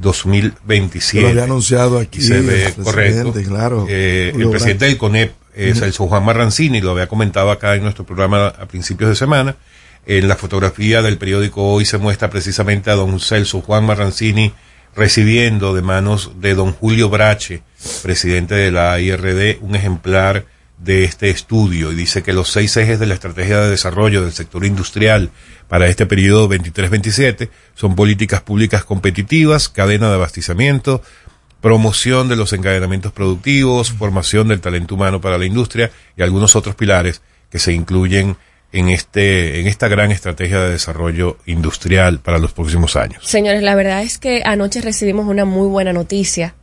2027. 0.00 1.22
Lo 1.22 1.28
había 1.28 1.44
anunciado 1.44 1.98
aquí. 1.98 2.20
Se 2.20 2.40
ve 2.40 2.66
el 2.66 2.74
correcto. 2.74 3.32
Claro, 3.46 3.86
eh, 3.88 4.32
el 4.34 4.50
presidente 4.50 4.86
del 4.86 4.96
CONEP, 4.96 5.32
eh, 5.54 5.74
Celso 5.74 6.06
Juan 6.06 6.24
Marrancini, 6.24 6.80
lo 6.80 6.92
había 6.92 7.06
comentado 7.06 7.50
acá 7.50 7.74
en 7.74 7.82
nuestro 7.82 8.04
programa 8.04 8.48
a 8.48 8.66
principios 8.66 9.10
de 9.10 9.16
semana. 9.16 9.56
En 10.06 10.28
la 10.28 10.36
fotografía 10.36 11.02
del 11.02 11.18
periódico 11.18 11.72
Hoy 11.72 11.84
se 11.84 11.98
muestra 11.98 12.30
precisamente 12.30 12.90
a 12.90 12.94
don 12.94 13.20
Celso 13.20 13.60
Juan 13.60 13.84
Marrancini 13.84 14.52
recibiendo 14.96 15.74
de 15.74 15.82
manos 15.82 16.32
de 16.40 16.54
don 16.54 16.72
Julio 16.72 17.10
Brache, 17.10 17.62
presidente 18.02 18.54
de 18.54 18.72
la 18.72 18.98
IRD, 18.98 19.58
un 19.60 19.76
ejemplar 19.76 20.46
de 20.78 21.04
este 21.04 21.30
estudio 21.30 21.92
y 21.92 21.94
dice 21.94 22.22
que 22.22 22.32
los 22.32 22.50
seis 22.50 22.76
ejes 22.76 22.98
de 22.98 23.06
la 23.06 23.14
estrategia 23.14 23.60
de 23.60 23.70
desarrollo 23.70 24.22
del 24.22 24.32
sector 24.32 24.64
industrial 24.64 25.30
para 25.70 25.86
este 25.86 26.04
periodo 26.04 26.48
23-27 26.48 27.48
son 27.76 27.94
políticas 27.94 28.42
públicas 28.42 28.84
competitivas, 28.84 29.68
cadena 29.68 30.08
de 30.08 30.16
abastecimiento, 30.16 31.00
promoción 31.60 32.28
de 32.28 32.34
los 32.34 32.52
encadenamientos 32.52 33.12
productivos, 33.12 33.92
formación 33.92 34.48
del 34.48 34.60
talento 34.60 34.96
humano 34.96 35.20
para 35.20 35.38
la 35.38 35.46
industria 35.46 35.92
y 36.16 36.22
algunos 36.22 36.56
otros 36.56 36.74
pilares 36.74 37.22
que 37.50 37.60
se 37.60 37.72
incluyen 37.72 38.36
en 38.72 38.88
este 38.88 39.60
en 39.60 39.68
esta 39.68 39.86
gran 39.86 40.10
estrategia 40.10 40.60
de 40.60 40.70
desarrollo 40.70 41.38
industrial 41.46 42.18
para 42.18 42.38
los 42.38 42.52
próximos 42.52 42.96
años. 42.96 43.24
Señores, 43.24 43.62
la 43.62 43.76
verdad 43.76 44.02
es 44.02 44.18
que 44.18 44.42
anoche 44.44 44.80
recibimos 44.80 45.28
una 45.28 45.44
muy 45.44 45.68
buena 45.68 45.92
noticia 45.92 46.54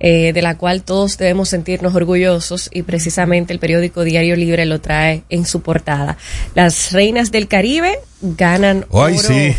eh, 0.00 0.32
de 0.32 0.42
la 0.42 0.56
cual 0.56 0.82
todos 0.82 1.18
debemos 1.18 1.50
sentirnos 1.50 1.94
orgullosos 1.94 2.70
y 2.72 2.82
precisamente 2.82 3.52
el 3.52 3.58
periódico 3.58 4.02
Diario 4.02 4.34
Libre 4.34 4.64
lo 4.66 4.80
trae 4.80 5.22
en 5.28 5.44
su 5.46 5.60
portada. 5.62 6.16
Las 6.54 6.92
reinas 6.92 7.30
del 7.30 7.46
Caribe 7.48 7.98
ganan 8.22 8.86
Ay, 8.92 9.14
oro. 9.18 9.28
sí. 9.28 9.54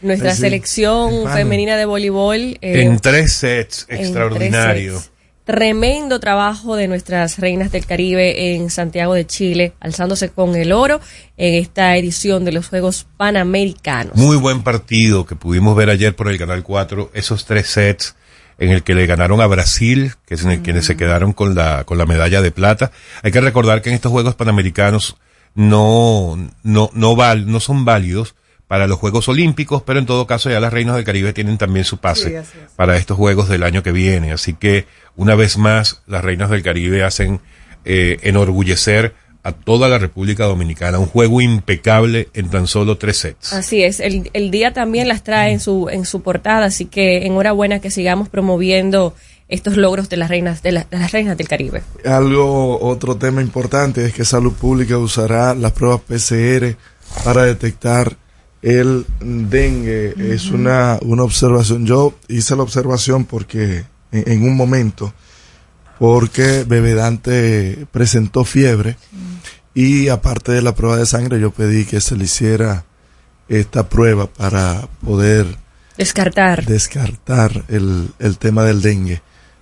Nuestra 0.00 0.34
sí. 0.34 0.40
selección 0.42 1.12
Hermano. 1.12 1.36
femenina 1.36 1.76
de 1.76 1.84
voleibol 1.84 2.58
eh, 2.62 2.82
en 2.82 2.98
tres 3.00 3.34
sets 3.34 3.84
en 3.88 3.98
extraordinario. 4.00 4.92
tres 4.92 5.02
sets. 5.02 5.10
Tremendo 5.44 6.20
trabajo 6.20 6.76
de 6.76 6.86
nuestras 6.86 7.38
reinas 7.38 7.72
del 7.72 7.84
Caribe 7.84 8.54
en 8.54 8.70
Santiago 8.70 9.14
de 9.14 9.26
Chile, 9.26 9.72
alzándose 9.80 10.28
con 10.28 10.54
el 10.54 10.70
oro 10.70 11.00
en 11.36 11.54
esta 11.54 11.96
edición 11.96 12.44
de 12.44 12.52
los 12.52 12.68
Juegos 12.68 13.06
Panamericanos. 13.16 14.14
Muy 14.14 14.36
buen 14.36 14.62
partido 14.62 15.26
que 15.26 15.34
pudimos 15.34 15.74
ver 15.76 15.90
ayer 15.90 16.14
por 16.14 16.30
el 16.30 16.38
Canal 16.38 16.62
4, 16.62 17.10
esos 17.14 17.46
tres 17.46 17.66
sets 17.66 18.14
en 18.60 18.70
el 18.70 18.84
que 18.84 18.94
le 18.94 19.06
ganaron 19.06 19.40
a 19.40 19.46
Brasil, 19.46 20.12
que 20.26 20.34
es 20.34 20.44
en 20.44 20.50
el 20.52 20.60
quienes 20.60 20.84
se 20.84 20.96
quedaron 20.96 21.32
con 21.32 21.54
la, 21.54 21.84
con 21.84 21.98
la 21.98 22.06
medalla 22.06 22.42
de 22.42 22.52
plata. 22.52 22.92
Hay 23.22 23.32
que 23.32 23.40
recordar 23.40 23.82
que 23.82 23.88
en 23.88 23.96
estos 23.96 24.12
Juegos 24.12 24.36
Panamericanos 24.36 25.16
no, 25.54 26.38
no, 26.62 26.90
no, 26.92 27.16
val, 27.16 27.50
no 27.50 27.58
son 27.58 27.84
válidos 27.84 28.36
para 28.68 28.86
los 28.86 28.98
Juegos 28.98 29.28
Olímpicos, 29.28 29.82
pero 29.82 29.98
en 29.98 30.06
todo 30.06 30.26
caso 30.26 30.48
ya 30.50 30.60
las 30.60 30.72
Reinas 30.72 30.94
del 30.94 31.04
Caribe 31.04 31.32
tienen 31.32 31.58
también 31.58 31.84
su 31.84 31.98
pase 31.98 32.28
Sí, 32.28 32.36
así 32.36 32.58
es. 32.64 32.70
para 32.76 32.96
estos 32.96 33.16
Juegos 33.16 33.48
del 33.48 33.64
año 33.64 33.82
que 33.82 33.90
viene. 33.92 34.30
Así 34.32 34.54
que, 34.54 34.86
una 35.16 35.34
vez 35.34 35.56
más, 35.58 36.02
las 36.06 36.22
Reinas 36.22 36.50
del 36.50 36.62
Caribe 36.62 37.02
hacen 37.02 37.40
eh, 37.84 38.18
enorgullecer 38.22 39.14
a 39.42 39.52
toda 39.52 39.88
la 39.88 39.98
República 39.98 40.44
Dominicana. 40.44 40.98
Un 40.98 41.06
juego 41.06 41.40
impecable 41.40 42.28
en 42.34 42.50
tan 42.50 42.66
solo 42.66 42.98
tres 42.98 43.16
sets. 43.18 43.52
Así 43.52 43.82
es, 43.82 44.00
el, 44.00 44.30
el 44.34 44.50
día 44.50 44.72
también 44.72 45.08
las 45.08 45.22
trae 45.24 45.52
en 45.52 45.60
su, 45.60 45.88
en 45.90 46.04
su 46.04 46.20
portada, 46.22 46.66
así 46.66 46.84
que 46.86 47.26
enhorabuena 47.26 47.80
que 47.80 47.90
sigamos 47.90 48.28
promoviendo 48.28 49.14
estos 49.48 49.76
logros 49.76 50.08
de 50.08 50.16
las 50.16 50.28
reinas, 50.28 50.62
de, 50.62 50.72
la- 50.72 50.86
de 50.90 50.98
las 50.98 51.10
reinas 51.12 51.36
del 51.36 51.48
Caribe. 51.48 51.82
Algo, 52.04 52.78
otro 52.80 53.16
tema 53.16 53.40
importante 53.42 54.04
es 54.04 54.12
que 54.12 54.24
Salud 54.24 54.52
Pública 54.52 54.96
usará 54.98 55.54
las 55.54 55.72
pruebas 55.72 56.00
PCR 56.02 56.76
para 57.24 57.44
detectar 57.44 58.16
el 58.62 59.06
dengue. 59.20 60.14
Es 60.34 60.50
una, 60.50 60.98
una 61.02 61.22
observación. 61.24 61.86
Yo 61.86 62.14
hice 62.28 62.54
la 62.56 62.62
observación 62.62 63.24
porque 63.24 63.84
en, 64.12 64.30
en 64.32 64.42
un 64.44 64.56
momento, 64.56 65.12
porque 66.00 66.64
Bebedante 66.66 67.86
presentó 67.92 68.46
fiebre 68.46 68.96
y 69.74 70.08
aparte 70.08 70.50
de 70.50 70.62
la 70.62 70.74
prueba 70.74 70.96
de 70.96 71.04
sangre 71.04 71.38
yo 71.38 71.50
pedí 71.50 71.84
que 71.84 72.00
se 72.00 72.16
le 72.16 72.24
hiciera 72.24 72.86
esta 73.50 73.86
prueba 73.90 74.26
para 74.26 74.88
poder 75.04 75.58
Descartar. 75.98 76.64
descartar 76.64 77.66
el, 77.68 78.08
el 78.18 78.38
tema 78.38 78.64
del 78.64 78.80
dengue. 78.80 79.20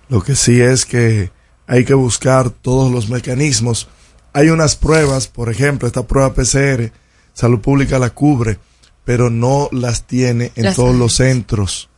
Lo 0.09 0.23
que 0.23 0.37
sí 0.37 0.61
es 0.61 0.87
que 0.87 1.33
hay 1.67 1.85
que 1.85 1.95
buscar 1.95 2.51
todos 2.51 2.93
los 2.93 3.09
mecanismos. 3.09 3.89
Hay 4.33 4.51
unas 4.51 4.77
pruebas, 4.77 5.27
por 5.27 5.51
ejemplo, 5.51 5.89
esta 5.89 6.07
prueba 6.07 6.35
PCR, 6.35 6.93
Salud 7.35 7.59
Pública 7.59 7.99
la 7.99 8.11
cubre, 8.11 8.61
pero 9.05 9.29
no 9.29 9.69
las 9.73 10.05
tiene 10.07 10.53
en 10.55 10.67
Las 10.67 10.77
todos 10.77 10.95
los 10.95 11.15
centros. 11.15 11.89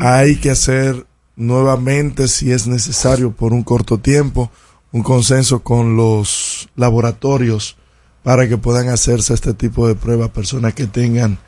Hay 0.00 0.36
que 0.38 0.50
hacer 0.50 1.06
nuevamente, 1.36 2.28
si 2.28 2.52
es 2.52 2.66
necesario, 2.66 3.32
por 3.32 3.52
un 3.52 3.62
corto 3.62 3.98
tiempo, 3.98 4.50
un 4.92 5.02
consenso 5.02 5.62
con 5.62 5.96
los 5.96 6.68
laboratorios 6.76 7.76
para 8.22 8.48
que 8.48 8.56
puedan 8.56 8.88
hacerse 8.88 9.34
este 9.34 9.54
tipo 9.54 9.86
de 9.88 9.94
pruebas 9.94 10.30
personas 10.30 10.74
que 10.74 10.86
tengan 10.86 11.38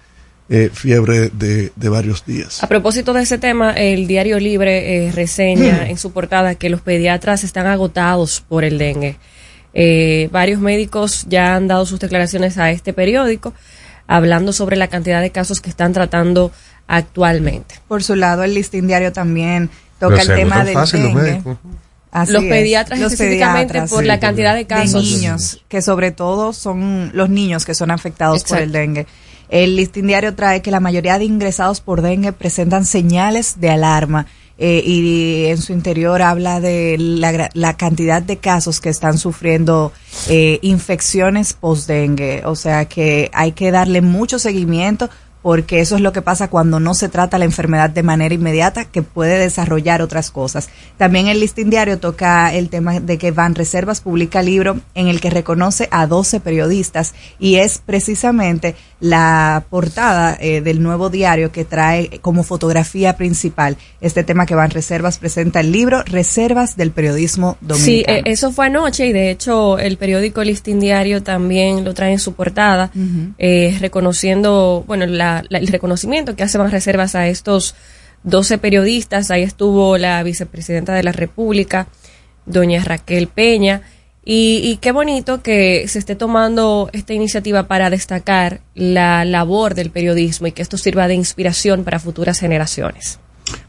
eh, 0.49 0.71
fiebre 0.73 1.31
de, 1.31 1.73
de 1.75 1.89
varios 1.89 2.25
días. 2.25 2.63
A 2.63 2.69
propósito 2.69 3.13
de 3.13 3.23
ese 3.23 3.39
tema, 3.39 3.73
el 3.73 4.07
Diario 4.07 4.39
Libre 4.39 5.07
eh, 5.07 5.13
reseña 5.13 5.89
en 5.89 5.99
su 5.99 6.13
portada 6.13 6.55
que 6.55 6.71
los 6.71 6.81
pediatras 6.81 7.45
están 7.45 7.67
agotados 7.67 8.45
por 8.49 8.63
el 8.63 8.79
dengue. 8.79 9.17
Eh, 9.75 10.29
varios 10.33 10.61
médicos 10.61 11.27
ya 11.29 11.55
han 11.55 11.69
dado 11.69 11.85
sus 11.85 12.01
declaraciones 12.01 12.59
a 12.59 12.71
este 12.71 12.93
periódico 12.93 13.55
hablando 14.07 14.53
sobre 14.53 14.77
la 14.77 14.89
cantidad 14.89 15.21
de 15.21 15.31
casos 15.31 15.61
que 15.61 15.69
están 15.69 15.93
tratando 15.93 16.53
actualmente. 16.87 17.77
Por 17.89 18.03
su 18.03 18.17
lado, 18.17 18.43
el 18.43 18.55
listín 18.55 18.87
diario 18.87 19.13
también 19.13 19.71
toca 19.99 20.17
Pero 20.17 20.33
el 20.33 20.39
tema 20.39 20.65
del 20.65 20.75
fácil 20.75 21.03
dengue. 21.03 21.43
Así 22.13 22.33
Los 22.33 22.45
es, 22.45 22.49
pediatras 22.49 22.99
los 22.99 23.13
específicamente 23.13 23.75
pediatras, 23.75 23.91
por 23.91 24.01
sí, 24.01 24.07
la 24.07 24.21
cantidad 24.21 24.53
de 24.53 24.61
de 24.61 24.67
casos. 24.67 25.05
niños, 25.05 25.63
que 25.69 25.83
sobre 25.83 26.13
todo 26.13 26.55
son 26.55 27.11
los 27.13 27.29
niños 27.29 27.67
que 27.67 27.75
son 27.75 27.91
afectados 27.91 28.43
por 28.45 28.59
el 28.59 28.73
dengue. 28.73 29.07
El 29.49 29.77
listín 29.77 30.07
diario 30.07 30.35
trae 30.35 30.63
que 30.63 30.71
la 30.71 30.81
mayoría 30.81 31.19
de 31.19 31.25
ingresados 31.25 31.81
por 31.81 32.01
dengue 32.01 32.33
presentan 32.33 32.87
señales 32.87 33.61
de 33.61 33.71
alarma 33.71 34.27
eh, 34.59 34.83
y 34.85 35.45
en 35.47 35.59
su 35.59 35.75
interior 35.75 36.23
habla 36.23 36.61
de 36.61 36.97
la 36.99 37.77
cantidad 37.77 38.23
de 38.23 38.39
casos 38.39 38.81
que 38.81 38.89
están 38.89 39.19
sufriendo 39.19 39.93
eh, 40.29 40.59
infecciones 40.63 41.53
post-dengue. 41.53 42.43
O 42.47 42.57
sea 42.57 42.87
que 42.87 43.31
hay 43.35 43.53
que 43.53 43.71
darle 43.71 44.01
mucho 44.01 44.39
seguimiento 44.39 45.11
porque 45.47 45.79
eso 45.79 45.95
es 45.95 46.01
lo 46.01 46.13
que 46.13 46.23
pasa 46.23 46.49
cuando 46.49 46.81
no 46.81 46.93
se 46.93 47.09
trata 47.09 47.39
la 47.39 47.45
enfermedad 47.45 47.89
de 47.89 48.03
manera 48.03 48.35
inmediata, 48.35 48.85
que 48.87 49.03
puede 49.03 49.39
desarrollar 49.39 50.03
otras 50.03 50.33
cosas. 50.33 50.69
También 50.99 51.29
el 51.29 51.39
listín 51.39 51.71
diario 51.71 52.01
toca 52.01 52.53
el 52.53 52.69
tema 52.69 52.99
de 52.99 53.17
que 53.17 53.31
Van 53.31 53.55
Reservas 53.55 54.01
publica 54.01 54.43
libro 54.43 54.81
en 54.97 55.07
el 55.07 55.21
que 55.21 55.31
reconoce 55.31 55.87
a 55.93 56.09
12 56.09 56.41
periodistas 56.41 57.15
y 57.39 57.57
es 57.57 57.79
precisamente 57.79 58.75
la 58.99 59.63
portada 59.71 60.37
eh, 60.41 60.63
del 60.63 60.83
nuevo 60.83 61.11
diario 61.11 61.53
que 61.53 61.65
trae 61.67 62.19
como 62.23 62.43
fotografía 62.43 63.17
principal 63.17 63.77
este 64.01 64.25
tema 64.25 64.47
que 64.47 64.55
Van 64.55 64.71
Reservas 64.71 65.19
presenta 65.19 65.61
el 65.61 65.71
libro 65.71 66.03
Reservas 66.05 66.77
del 66.79 66.91
Periodismo 66.93 67.57
Sí, 67.61 67.67
Dominicano. 67.69 68.19
eh, 68.19 68.23
eso 68.25 68.53
fue 68.53 68.67
anoche 68.67 69.07
y 69.07 69.13
de 69.13 69.31
hecho 69.31 69.79
el 69.79 69.97
periódico 69.99 70.43
Listín 70.43 70.81
Diario 70.81 71.23
también 71.23 71.85
lo 71.85 71.93
trae 71.93 72.13
en 72.13 72.19
su 72.19 72.33
portada, 72.33 72.91
eh, 73.39 73.77
reconociendo, 73.81 74.83
bueno, 74.87 75.05
la- 75.07 75.36
el 75.51 75.67
reconocimiento 75.69 76.37
que 76.37 76.43
hace 76.43 76.59
más 76.59 76.71
reservas 76.71 77.15
a 77.15 77.29
estos 77.29 77.75
12 78.23 78.59
periodistas. 78.59 79.31
Ahí 79.31 79.43
estuvo 79.43 79.99
la 79.99 80.23
vicepresidenta 80.23 80.95
de 80.95 81.03
la 81.03 81.13
República, 81.13 81.87
doña 82.45 82.83
Raquel 82.85 83.29
Peña, 83.29 83.83
y 84.29 84.79
qué 84.81 84.91
bonito 84.91 85.41
que 85.41 85.87
se 85.87 86.01
esté 86.01 86.17
tomando 86.17 86.91
esta 86.93 87.13
iniciativa 87.13 87.69
para 87.69 87.91
destacar 87.91 88.61
la 88.75 89.25
labor 89.25 89.77
del 89.77 89.91
periodismo 89.91 90.49
y 90.49 90.53
que 90.53 90.63
esto 90.63 90.79
sirva 90.79 91.07
de 91.07 91.15
inspiración 91.15 91.85
para 91.85 92.01
futuras 92.01 92.41
generaciones. 92.41 93.21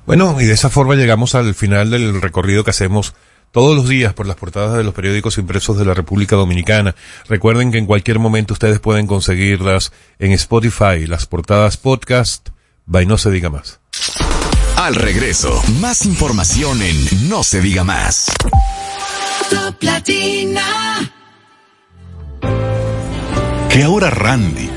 Bueno, 0.08 0.42
y 0.42 0.46
de 0.46 0.54
esa 0.54 0.72
forma 0.72 0.96
llegamos 0.96 1.36
al 1.36 1.54
final 1.54 1.92
del 1.92 2.22
recorrido 2.22 2.64
que 2.64 2.72
hacemos 2.72 3.14
todos 3.51 3.75
los 3.75 3.88
días 3.88 4.13
por 4.13 4.27
las 4.27 4.36
portadas 4.36 4.77
de 4.77 4.84
los 4.84 4.94
periódicos 4.94 5.38
impresos 5.38 5.77
de 5.77 5.86
la 5.86 5.94
República 5.94 6.36
Dominicana. 6.36 6.96
Recuerden 7.27 7.72
que 7.72 7.77
en 7.77 7.86
cualquier 7.86 8.20
momento 8.20 8.54
ustedes 8.54 8.80
pueden 8.80 9.08
conseguirlas 9.08 9.92
en 10.20 10.32
Spotify, 10.34 11.08
las 11.08 11.25
portadas 11.25 11.77
podcast, 11.77 12.50
by 12.86 13.06
no 13.06 13.18
se 13.18 13.32
diga 13.32 13.50
más. 13.50 13.80
Al 14.75 14.96
regreso, 14.96 15.62
más 15.80 16.06
información 16.06 16.82
en 16.82 17.30
No 17.30 17.44
se 17.44 17.62
diga 17.62 17.84
más. 17.84 18.32
Top 19.50 19.82
Latina. 19.82 21.12
Que 23.70 23.84
ahora 23.84 24.10
Randy 24.10 24.77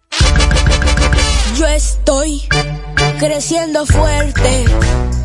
Yo 1.55 1.67
estoy 1.67 2.47
creciendo 3.19 3.85
fuerte. 3.85 4.65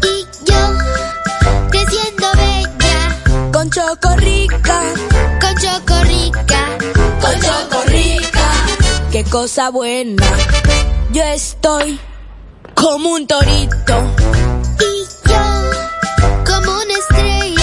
Y 0.02 0.50
yo 0.50 0.78
creciendo 1.71 2.26
bella. 2.35 3.50
Con 3.52 3.71
Chocorrica. 3.71 4.80
Con 5.40 5.54
Chocorrica. 5.56 6.78
Con 7.21 7.40
Chocorrica. 7.40 8.50
Qué 9.12 9.25
cosa 9.25 9.71
buena. 9.71 10.23
Yo 11.12 11.23
estoy 11.23 12.00
como 12.75 13.10
un 13.10 13.26
torito. 13.26 14.15
Y 14.80 15.28
yo 15.28 15.41
como 16.45 16.73
una 16.73 16.95
estrella. 16.99 17.55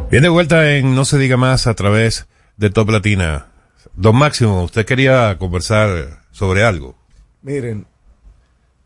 Bien 0.10 0.24
de 0.24 0.30
vuelta 0.30 0.72
en 0.72 0.96
No 0.96 1.04
se 1.04 1.18
diga 1.18 1.36
más 1.36 1.68
a 1.68 1.74
través 1.74 2.28
de 2.56 2.70
Top 2.70 2.90
Latina. 2.90 3.48
Don 3.96 4.16
Máximo, 4.16 4.64
usted 4.64 4.86
quería 4.86 5.38
conversar 5.38 6.22
sobre 6.32 6.64
algo. 6.64 6.96
Miren, 7.42 7.86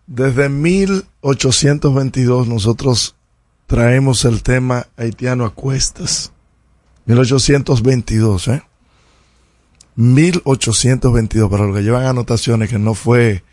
desde 0.08 0.50
1822 0.50 2.48
nosotros 2.48 3.16
traemos 3.70 4.26
el 4.26 4.42
tema 4.42 4.88
haitiano 4.98 5.46
a 5.46 5.54
cuestas. 5.54 6.34
1822, 7.06 8.48
¿eh? 8.48 8.64
1822, 9.96 11.52
para 11.52 11.66
los 11.66 11.76
que 11.76 11.84
llevan 11.84 12.08
anotaciones 12.08 12.68
que 12.72 12.80
no 12.80 12.96
fue 12.96 13.44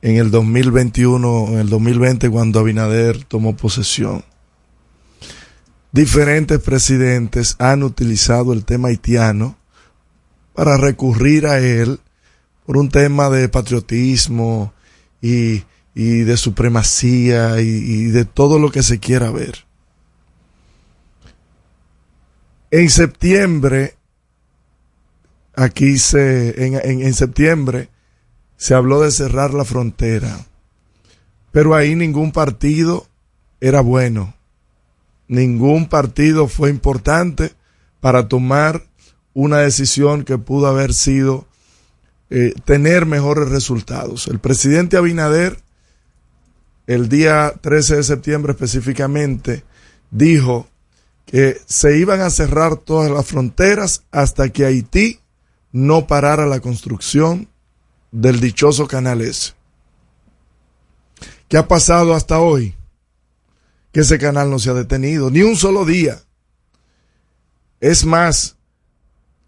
en 0.00 0.16
el 0.16 0.30
2021, 0.30 1.48
en 1.48 1.58
el 1.58 1.68
2020 1.68 2.30
cuando 2.30 2.60
Abinader 2.60 3.22
tomó 3.24 3.54
posesión. 3.54 4.24
Diferentes 5.92 6.58
presidentes 6.60 7.54
han 7.58 7.82
utilizado 7.82 8.54
el 8.54 8.64
tema 8.64 8.88
haitiano 8.88 9.58
para 10.54 10.78
recurrir 10.78 11.46
a 11.46 11.58
él 11.58 12.00
por 12.64 12.78
un 12.78 12.88
tema 12.88 13.28
de 13.28 13.50
patriotismo 13.50 14.72
y, 15.20 15.64
y 15.98 16.20
de 16.20 16.36
supremacía 16.36 17.60
y, 17.60 18.04
de 18.04 18.24
todo 18.24 18.60
lo 18.60 18.70
que 18.70 18.84
se 18.84 19.00
quiera 19.00 19.32
ver. 19.32 19.64
En 22.70 22.88
septiembre, 22.88 23.96
aquí 25.56 25.98
se, 25.98 26.64
en, 26.64 26.74
en, 26.74 27.02
en 27.02 27.14
septiembre, 27.14 27.88
se 28.56 28.74
habló 28.74 29.00
de 29.00 29.10
cerrar 29.10 29.52
la 29.52 29.64
frontera, 29.64 30.46
pero 31.50 31.74
ahí 31.74 31.96
ningún 31.96 32.30
partido 32.30 33.08
era 33.60 33.80
bueno, 33.80 34.36
ningún 35.26 35.88
partido 35.88 36.46
fue 36.46 36.70
importante 36.70 37.54
para 37.98 38.28
tomar 38.28 38.84
una 39.34 39.58
decisión 39.58 40.22
que 40.22 40.38
pudo 40.38 40.68
haber 40.68 40.94
sido 40.94 41.48
eh, 42.30 42.54
tener 42.64 43.04
mejores 43.04 43.48
resultados. 43.48 44.28
El 44.28 44.38
presidente 44.38 44.96
Abinader, 44.96 45.58
el 46.88 47.10
día 47.10 47.52
13 47.60 47.96
de 47.96 48.02
septiembre 48.02 48.52
específicamente, 48.52 49.62
dijo 50.10 50.66
que 51.26 51.60
se 51.66 51.98
iban 51.98 52.22
a 52.22 52.30
cerrar 52.30 52.76
todas 52.78 53.10
las 53.10 53.26
fronteras 53.26 54.04
hasta 54.10 54.48
que 54.48 54.64
Haití 54.64 55.20
no 55.70 56.06
parara 56.06 56.46
la 56.46 56.60
construcción 56.60 57.48
del 58.10 58.40
dichoso 58.40 58.88
canal 58.88 59.20
ese. 59.20 59.52
¿Qué 61.46 61.58
ha 61.58 61.68
pasado 61.68 62.14
hasta 62.14 62.40
hoy? 62.40 62.74
Que 63.92 64.00
ese 64.00 64.18
canal 64.18 64.48
no 64.48 64.58
se 64.58 64.70
ha 64.70 64.74
detenido, 64.74 65.30
ni 65.30 65.42
un 65.42 65.56
solo 65.56 65.84
día. 65.84 66.22
Es 67.80 68.06
más, 68.06 68.56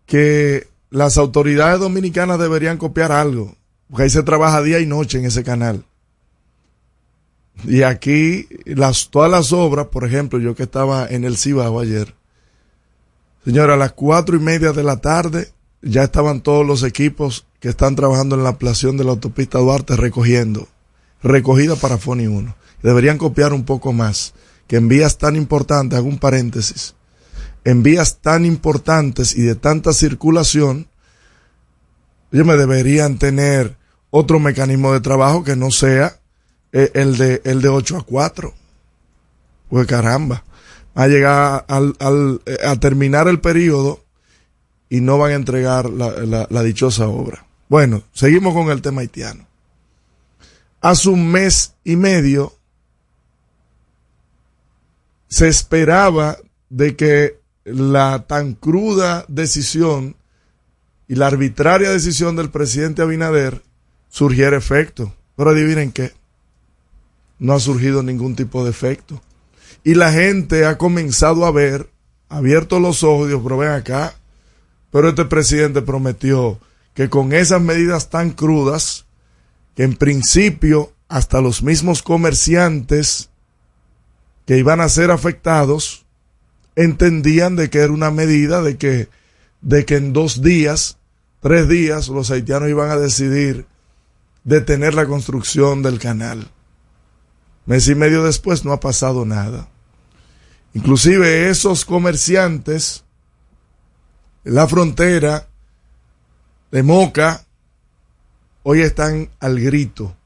que 0.05 0.69
las 0.91 1.17
autoridades 1.17 1.81
dominicanas 1.81 2.39
deberían 2.39 2.77
copiar 2.77 3.13
algo, 3.13 3.57
porque 3.89 4.03
ahí 4.03 4.11
se 4.11 4.23
trabaja 4.23 4.61
día 4.61 4.79
y 4.79 4.85
noche 4.85 5.19
en 5.19 5.25
ese 5.25 5.43
canal. 5.43 5.87
Y 7.65 7.83
aquí 7.83 8.49
las, 8.65 9.11
todas 9.11 9.31
las 9.31 9.53
obras, 9.53 9.87
por 9.87 10.05
ejemplo, 10.05 10.39
yo 10.39 10.55
que 10.55 10.63
estaba 10.63 11.07
en 11.07 11.25
el 11.25 11.37
Cibao 11.37 11.81
ayer, 11.81 12.15
señora, 13.45 13.75
a 13.75 13.77
las 13.77 13.93
cuatro 13.93 14.37
y 14.37 14.41
media 14.41 14.73
de 14.73 14.83
la 14.83 14.99
tarde 14.99 15.53
ya 15.83 16.05
estaban 16.05 16.41
todos 16.41 16.67
los 16.67 16.83
equipos 16.83 17.47
que 17.59 17.69
están 17.69 17.97
trabajando 17.97 18.37
en 18.37 18.43
la 18.43 18.51
ampliación 18.51 18.97
de 18.97 19.05
la 19.05 19.11
autopista 19.11 19.59
Duarte 19.59 19.97
recogiendo, 19.97 20.69
recogida 21.23 21.77
para 21.77 21.99
Foni 21.99 22.27
1. 22.27 22.55
Deberían 22.83 23.19
copiar 23.19 23.53
un 23.53 23.65
poco 23.65 23.93
más, 23.93 24.35
que 24.67 24.77
en 24.77 24.89
vías 24.89 25.19
tan 25.19 25.37
importantes, 25.37 25.99
hago 25.99 26.09
un 26.09 26.19
paréntesis, 26.19 26.95
en 27.65 27.83
vías 27.83 28.19
tan 28.21 28.47
importantes 28.47 29.37
y 29.37 29.43
de 29.43 29.55
tanta 29.55 29.93
circulación, 29.93 30.89
ellos 32.33 32.47
me 32.47 32.57
deberían 32.57 33.19
tener 33.19 33.77
otro 34.11 34.39
mecanismo 34.39 34.93
de 34.93 35.01
trabajo 35.01 35.45
que 35.45 35.57
no 35.57 35.71
sea 35.71 36.20
eh, 36.73 36.91
el, 36.95 37.17
de, 37.17 37.41
el 37.45 37.61
de 37.63 37.69
8 37.69 37.99
a 37.99 38.03
4. 38.05 38.55
Pues 39.69 39.87
caramba, 39.87 40.45
va 40.99 41.05
a 41.05 41.09
llegar 41.09 41.65
al, 41.69 41.95
al, 42.01 42.41
eh, 42.47 42.59
a 42.67 42.77
terminar 42.77 43.29
el 43.29 43.41
periodo 43.41 44.05
y 44.89 45.01
no 45.01 45.19
van 45.19 45.33
a 45.33 45.35
entregar 45.37 45.89
la, 45.91 46.11
la- 46.11 46.47
la 46.51 46.63
dichosa 46.63 47.07
obra. 47.07 47.47
Bueno, 47.69 48.03
seguimos 48.13 48.53
con 48.55 48.71
el 48.71 48.83
tema 48.83 49.03
haitiano. 49.03 49.47
Hace 50.81 51.09
un 51.11 51.31
mes 51.31 51.75
y 51.85 51.95
medio 51.97 52.55
se 55.29 55.49
esperaba 55.49 56.39
de 56.69 56.97
que 56.97 57.39
la 57.65 58.25
tan 58.27 58.55
cruda 58.55 59.25
decisión 59.29 60.17
y 61.07 61.15
la 61.15 61.27
arbitraria 61.29 61.91
decisión 61.91 62.35
del 62.37 62.51
presidente 62.51 63.03
Abinader 63.03 63.63
surgiera 64.09 64.57
efecto. 64.57 65.15
Pero 65.37 65.51
adivinen 65.51 65.93
qué, 65.93 66.13
no 67.41 67.55
ha 67.55 67.59
surgido 67.61 68.05
ningún 68.05 68.37
tipo 68.37 68.63
de 68.63 68.71
efecto. 68.71 69.21
Y 69.83 69.95
la 69.95 70.13
gente 70.13 70.67
ha 70.67 70.79
comenzado 70.79 71.47
a 71.47 71.51
ver, 71.51 71.91
abierto 72.29 72.79
los 72.79 73.03
ojos, 73.03 73.27
Dios, 73.27 73.41
pero 73.43 73.57
ven 73.57 73.71
acá, 73.71 74.15
pero 74.93 75.09
este 75.09 75.25
presidente 75.25 75.83
prometió 75.83 76.61
que 76.95 77.09
con 77.09 77.33
esas 77.33 77.63
medidas 77.63 78.11
tan 78.11 78.31
crudas, 78.31 79.07
que 79.75 79.85
en 79.85 79.97
principio 79.97 80.93
hasta 81.09 81.41
los 81.41 81.63
mismos 81.63 82.03
comerciantes 82.03 83.31
que 84.47 84.59
iban 84.59 84.81
a 84.81 84.89
ser 84.89 85.11
afectados 85.11 86.05
entendían 86.77 87.57
de 87.57 87.71
que 87.71 87.79
era 87.79 87.93
una 87.93 88.11
medida 88.11 88.63
de 88.63 88.77
que, 88.77 89.09
de 89.61 89.85
que 89.85 89.97
en 89.97 90.13
dos 90.13 90.43
días, 90.43 90.99
tres 91.41 91.69
días, 91.69 92.09
los 92.09 92.31
haitianos 92.31 92.69
iban 92.69 92.91
a 92.91 92.97
decidir 92.97 93.67
detener 94.45 94.95
la 94.95 95.07
construcción 95.07 95.83
del 95.83 95.99
canal. 95.99 96.51
Mes 97.67 97.89
y 97.89 97.95
medio 97.95 98.25
después 98.25 98.65
no 98.65 98.73
ha 98.73 98.81
pasado 98.81 99.25
nada. 99.25 99.69
Inclusive 100.75 101.51
esos 101.51 101.85
comerciantes 101.85 103.05
en 104.45 104.55
la 104.55 104.67
frontera 104.67 105.49
de 106.71 106.83
Moca 106.83 107.45
hoy 108.63 108.83
están 108.83 109.31
al 109.41 109.61
grito. 109.61 110.17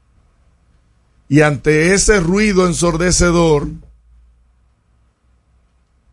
Y 1.27 1.41
ante 1.41 1.93
ese 1.93 2.19
ruido 2.19 2.67
ensordecedor, 2.67 3.67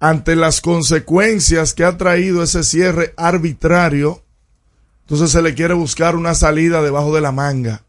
ante 0.01 0.35
las 0.35 0.61
consecuencias 0.61 1.75
que 1.75 1.85
ha 1.85 1.97
traído 1.97 2.43
ese 2.43 2.63
cierre 2.63 3.13
arbitrario, 3.17 4.23
entonces 5.03 5.31
se 5.31 5.43
le 5.43 5.55
quiere 5.55 5.75
buscar 5.75 6.17
una 6.17 6.35
salida 6.35 6.83
debajo 6.83 7.15
de 7.15 7.21
la 7.21 7.31
manga. 7.31 7.83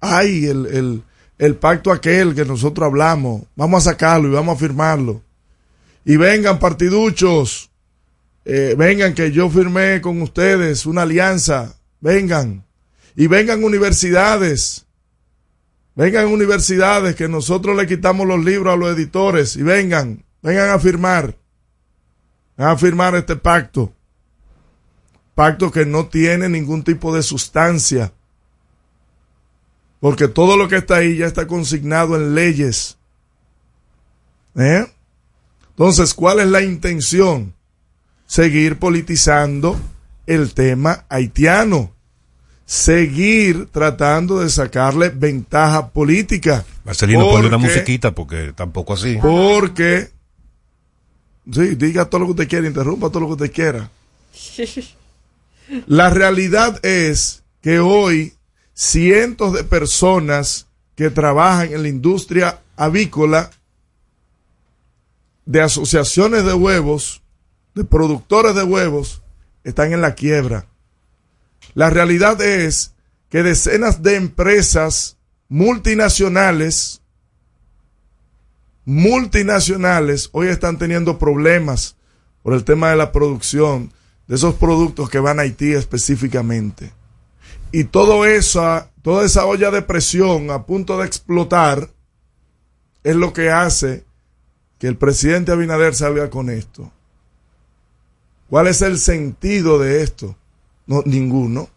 Ay, 0.00 0.46
el, 0.46 0.66
el, 0.66 1.04
el 1.42 1.56
pacto 1.56 1.90
aquel 1.90 2.36
que 2.36 2.44
nosotros 2.44 2.86
hablamos, 2.86 3.42
vamos 3.56 3.84
a 3.84 3.90
sacarlo 3.90 4.28
y 4.28 4.30
vamos 4.30 4.54
a 4.54 4.60
firmarlo. 4.60 5.22
Y 6.04 6.16
vengan 6.16 6.60
partiduchos, 6.60 7.68
eh, 8.44 8.76
vengan 8.78 9.12
que 9.12 9.32
yo 9.32 9.50
firmé 9.50 10.00
con 10.00 10.22
ustedes 10.22 10.86
una 10.86 11.02
alianza, 11.02 11.74
vengan. 11.98 12.64
Y 13.16 13.26
vengan 13.26 13.64
universidades, 13.64 14.86
vengan 15.96 16.28
universidades 16.28 17.16
que 17.16 17.26
nosotros 17.26 17.76
le 17.76 17.88
quitamos 17.88 18.24
los 18.24 18.44
libros 18.44 18.72
a 18.72 18.76
los 18.76 18.96
editores 18.96 19.56
y 19.56 19.64
vengan, 19.64 20.24
vengan 20.42 20.70
a 20.70 20.78
firmar, 20.78 21.36
a 22.56 22.76
firmar 22.76 23.16
este 23.16 23.34
pacto. 23.34 23.92
Pacto 25.34 25.72
que 25.72 25.86
no 25.86 26.06
tiene 26.06 26.48
ningún 26.48 26.84
tipo 26.84 27.12
de 27.12 27.24
sustancia, 27.24 28.12
porque 30.02 30.26
todo 30.26 30.56
lo 30.56 30.66
que 30.66 30.78
está 30.78 30.96
ahí 30.96 31.18
ya 31.18 31.26
está 31.26 31.46
consignado 31.46 32.16
en 32.16 32.34
leyes. 32.34 32.98
¿Eh? 34.56 34.84
Entonces, 35.70 36.12
¿cuál 36.12 36.40
es 36.40 36.48
la 36.48 36.60
intención? 36.60 37.54
Seguir 38.26 38.80
politizando 38.80 39.78
el 40.26 40.54
tema 40.54 41.04
haitiano. 41.08 41.94
Seguir 42.66 43.66
tratando 43.66 44.40
de 44.40 44.50
sacarle 44.50 45.10
ventaja 45.10 45.90
política. 45.90 46.64
Marcelino, 46.84 47.30
ponle 47.30 47.46
una 47.46 47.58
musiquita 47.58 48.10
porque 48.10 48.52
tampoco 48.56 48.94
así. 48.94 49.18
Porque, 49.22 50.10
sí, 51.48 51.76
diga 51.76 52.06
todo 52.06 52.22
lo 52.22 52.26
que 52.26 52.32
usted 52.32 52.48
quiera, 52.48 52.66
interrumpa 52.66 53.08
todo 53.08 53.20
lo 53.20 53.26
que 53.28 53.44
usted 53.44 53.52
quiera. 53.52 53.88
La 55.86 56.10
realidad 56.10 56.84
es 56.84 57.44
que 57.60 57.78
hoy 57.78 58.34
cientos 58.74 59.52
de 59.52 59.64
personas 59.64 60.68
que 60.94 61.10
trabajan 61.10 61.72
en 61.72 61.82
la 61.82 61.88
industria 61.88 62.60
avícola, 62.76 63.50
de 65.44 65.60
asociaciones 65.60 66.44
de 66.44 66.54
huevos, 66.54 67.22
de 67.74 67.84
productores 67.84 68.54
de 68.54 68.62
huevos, 68.62 69.22
están 69.64 69.92
en 69.92 70.00
la 70.00 70.14
quiebra. 70.14 70.66
La 71.74 71.90
realidad 71.90 72.40
es 72.40 72.94
que 73.28 73.42
decenas 73.42 74.02
de 74.02 74.16
empresas 74.16 75.16
multinacionales, 75.48 77.00
multinacionales, 78.84 80.28
hoy 80.32 80.48
están 80.48 80.78
teniendo 80.78 81.18
problemas 81.18 81.96
por 82.42 82.54
el 82.54 82.64
tema 82.64 82.90
de 82.90 82.96
la 82.96 83.12
producción 83.12 83.92
de 84.26 84.34
esos 84.34 84.54
productos 84.54 85.08
que 85.10 85.18
van 85.18 85.38
a 85.38 85.42
Haití 85.42 85.72
específicamente. 85.72 86.92
Y 87.72 87.84
todo 87.84 88.26
eso, 88.26 88.86
toda 89.00 89.24
esa 89.24 89.46
olla 89.46 89.70
de 89.70 89.82
presión 89.82 90.50
a 90.50 90.66
punto 90.66 90.98
de 90.98 91.06
explotar 91.06 91.88
es 93.02 93.16
lo 93.16 93.32
que 93.32 93.50
hace 93.50 94.04
que 94.78 94.86
el 94.88 94.96
presidente 94.96 95.52
Abinader 95.52 95.94
salga 95.94 96.28
con 96.28 96.50
esto. 96.50 96.92
¿Cuál 98.50 98.66
es 98.66 98.82
el 98.82 98.98
sentido 98.98 99.78
de 99.78 100.02
esto? 100.02 100.36
No, 100.86 101.02
ninguno. 101.06 101.70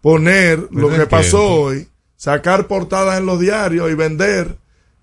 Poner 0.00 0.68
lo 0.70 0.88
que 0.88 1.06
pasó 1.06 1.44
hoy, 1.44 1.88
sacar 2.16 2.66
portadas 2.66 3.18
en 3.18 3.26
los 3.26 3.38
diarios 3.38 3.90
y 3.90 3.94
vender 3.94 4.56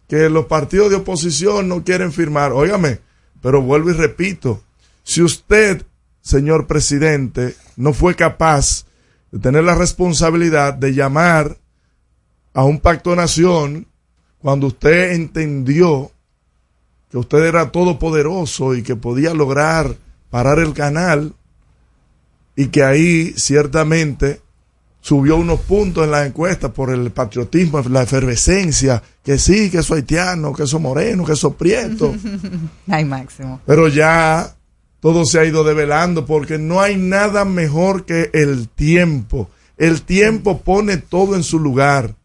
que 0.07 0.29
los 0.29 0.45
partidos 0.45 0.89
de 0.89 0.95
oposición 0.95 1.67
no 1.67 1.83
quieren 1.83 2.11
firmar. 2.11 2.51
Óigame, 2.51 2.99
pero 3.41 3.61
vuelvo 3.61 3.91
y 3.91 3.93
repito, 3.93 4.63
si 5.03 5.21
usted, 5.21 5.85
señor 6.21 6.67
presidente, 6.67 7.55
no 7.75 7.93
fue 7.93 8.15
capaz 8.15 8.85
de 9.31 9.39
tener 9.39 9.63
la 9.63 9.75
responsabilidad 9.75 10.73
de 10.73 10.93
llamar 10.93 11.57
a 12.53 12.63
un 12.63 12.79
pacto 12.79 13.11
de 13.11 13.15
nación 13.17 13.87
cuando 14.39 14.67
usted 14.67 15.13
entendió 15.13 16.11
que 17.09 17.17
usted 17.17 17.45
era 17.45 17.71
todopoderoso 17.71 18.75
y 18.75 18.83
que 18.83 18.95
podía 18.95 19.33
lograr 19.33 19.95
parar 20.29 20.59
el 20.59 20.73
canal 20.73 21.33
y 22.55 22.67
que 22.67 22.83
ahí 22.83 23.33
ciertamente 23.37 24.41
subió 25.01 25.35
unos 25.35 25.61
puntos 25.61 26.05
en 26.05 26.11
las 26.11 26.27
encuestas 26.27 26.71
por 26.71 26.91
el 26.91 27.11
patriotismo, 27.11 27.81
la 27.89 28.03
efervescencia, 28.03 29.01
que 29.23 29.37
sí, 29.37 29.69
que 29.69 29.79
eso 29.79 29.95
haitiano, 29.95 30.53
que 30.53 30.63
eso 30.63 30.79
moreno, 30.79 31.25
que 31.25 31.33
eso 31.33 31.53
prieto. 31.53 32.13
Ay, 32.87 33.03
Máximo. 33.03 33.59
Pero 33.65 33.87
ya 33.87 34.55
todo 35.01 35.25
se 35.25 35.39
ha 35.39 35.45
ido 35.45 35.63
develando 35.63 36.25
porque 36.25 36.59
no 36.59 36.79
hay 36.79 36.95
nada 36.95 37.43
mejor 37.43 38.05
que 38.05 38.29
el 38.33 38.69
tiempo. 38.69 39.49
El 39.77 40.03
tiempo 40.03 40.61
pone 40.61 40.97
todo 40.97 41.35
en 41.35 41.43
su 41.43 41.59
lugar. 41.59 42.15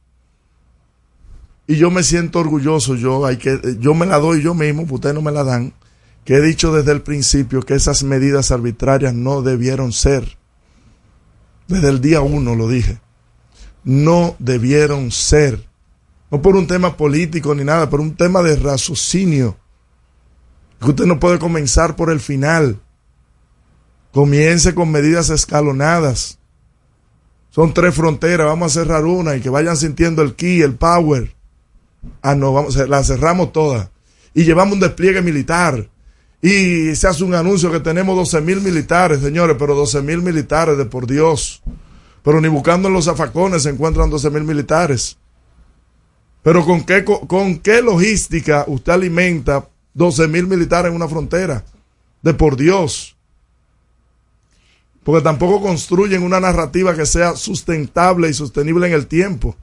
Y 1.67 1.77
yo 1.77 1.91
me 1.91 2.03
siento 2.03 2.39
orgulloso, 2.39 2.95
yo 2.95 3.27
hay 3.27 3.39
que 3.39 3.59
yo 3.81 3.95
me 3.95 4.07
la 4.07 4.19
doy 4.19 4.43
yo 4.43 4.55
mismo, 4.55 4.83
pues 4.83 4.93
ustedes 4.93 5.15
no 5.17 5.23
me 5.23 5.33
la 5.33 5.43
dan, 5.43 5.73
que 6.25 6.35
he 6.35 6.41
dicho 6.41 6.73
desde 6.73 6.93
el 6.93 7.01
principio 7.01 7.63
que 7.63 7.75
esas 7.75 8.05
medidas 8.05 8.53
arbitrarias 8.53 9.15
no 9.15 9.43
debieron 9.43 9.93
ser. 9.93 10.37
Desde 11.67 11.89
el 11.89 12.01
día 12.01 12.21
uno 12.21 12.55
lo 12.55 12.69
dije. 12.69 13.01
No 13.83 14.37
debieron 14.39 15.11
ser. 15.11 15.65
No 16.31 16.43
por 16.43 16.57
un 16.57 16.67
tema 16.67 16.97
político 16.97 17.55
ni 17.55 17.65
nada, 17.65 17.89
por 17.89 18.01
un 18.01 18.15
tema 18.15 18.43
de 18.43 18.57
raciocinio 18.57 19.57
usted 20.83 21.05
no 21.07 21.19
puede 21.21 21.39
comenzar 21.39 21.97
por 21.97 22.11
el 22.11 22.21
final. 22.21 22.81
Comience 24.13 24.75
con 24.75 24.91
medidas 24.91 25.31
escalonadas. 25.31 26.39
Son 27.51 27.73
tres 27.73 27.95
fronteras, 27.95 28.47
vamos 28.47 28.73
a 28.77 28.81
cerrar 28.81 29.05
una 29.05 29.35
y 29.37 29.41
que 29.41 29.49
vayan 29.51 29.77
sintiendo 29.77 30.23
el 30.23 30.35
ki, 30.35 30.63
el 30.63 30.75
power. 30.75 31.35
Ah, 32.23 32.35
no, 32.35 32.53
vamos, 32.53 32.77
la 32.89 33.03
cerramos 33.03 33.53
todas. 33.53 33.89
Y 34.35 34.45
llevamos 34.45 34.75
un 34.75 34.81
despliegue 34.81 35.23
militar. 35.23 35.89
Y 36.43 36.95
se 36.95 37.09
hace 37.09 37.25
un 37.25 37.35
anuncio 37.35 37.73
que 37.73 37.81
tenemos 37.81 38.15
12 38.17 38.41
mil 38.43 38.61
militares, 38.61 39.21
señores, 39.21 39.57
pero 39.59 39.75
12 39.75 40.03
mil 40.03 40.21
militares 40.23 40.77
de 40.77 40.85
por 40.85 41.07
Dios. 41.07 41.63
Pero 42.23 42.41
ni 42.41 42.49
buscando 42.49 42.89
en 42.89 42.95
los 42.95 43.07
zafacones 43.07 43.63
se 43.63 43.71
encuentran 43.71 44.11
12 44.11 44.31
mil 44.31 44.45
militares. 44.45 45.17
Pero 46.43 46.65
¿con 46.65 46.85
qué, 46.85 47.05
co- 47.05 47.27
con 47.27 47.59
qué 47.59 47.81
logística 47.83 48.65
usted 48.69 48.93
alimenta 48.93 49.67
12 49.97 50.29
mil 50.29 50.47
militares 50.47 50.91
en 50.91 50.97
una 50.97 51.09
frontera? 51.09 51.65
De 52.23 52.35
por 52.35 52.57
Dios. 52.57 53.17
Porque 55.03 55.23
tampoco 55.23 55.63
construyen 55.63 56.23
una 56.23 56.39
narrativa 56.39 56.95
que 56.95 57.07
sea 57.07 57.35
sustentable 57.35 58.29
y 58.29 58.35
sostenible 58.35 58.87
en 58.89 58.93
el 58.93 59.07
tiempo. 59.07 59.57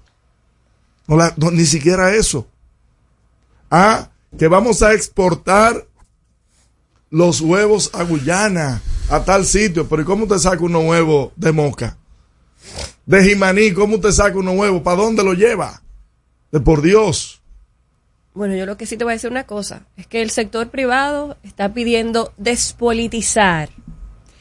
No 1.08 1.18
la- 1.18 1.34
no, 1.38 1.52
ni 1.52 1.66
siquiera 1.66 2.16
eso. 2.16 2.48
Ah, 3.70 4.10
que 4.38 4.48
vamos 4.48 4.82
a 4.82 4.94
exportar 4.94 5.86
los 7.12 7.42
huevos 7.42 7.92
a 7.94 8.04
Guyana, 8.04 8.82
a 9.10 9.24
tal 9.24 9.46
sitio. 9.46 9.88
Pero 9.88 10.02
¿y 10.02 10.06
cómo 10.06 10.26
te 10.28 10.40
saca 10.40 10.64
unos 10.64 10.84
huevos 10.86 11.32
de 11.36 11.52
moca? 11.52 11.98
De 13.06 13.24
Jimaní, 13.24 13.72
¿cómo 13.74 14.00
te 14.00 14.12
saca 14.12 14.38
unos 14.38 14.56
huevos? 14.58 14.82
¿Para 14.82 14.98
dónde 14.98 15.24
lo 15.24 15.34
lleva? 15.34 15.84
De 16.52 16.60
por 16.60 16.82
Dios. 16.82 17.43
Bueno, 18.34 18.56
yo 18.56 18.66
lo 18.66 18.78
que 18.78 18.86
sí 18.86 18.98
te 18.98 19.04
voy 19.04 19.12
a 19.12 19.16
decir 19.16 19.30
una 19.30 19.44
cosa, 19.46 19.84
es 19.96 20.08
que 20.08 20.22
el 20.22 20.30
sector 20.32 20.70
privado 20.70 21.38
está 21.44 21.74
pidiendo 21.74 22.34
despolitizar 22.38 23.70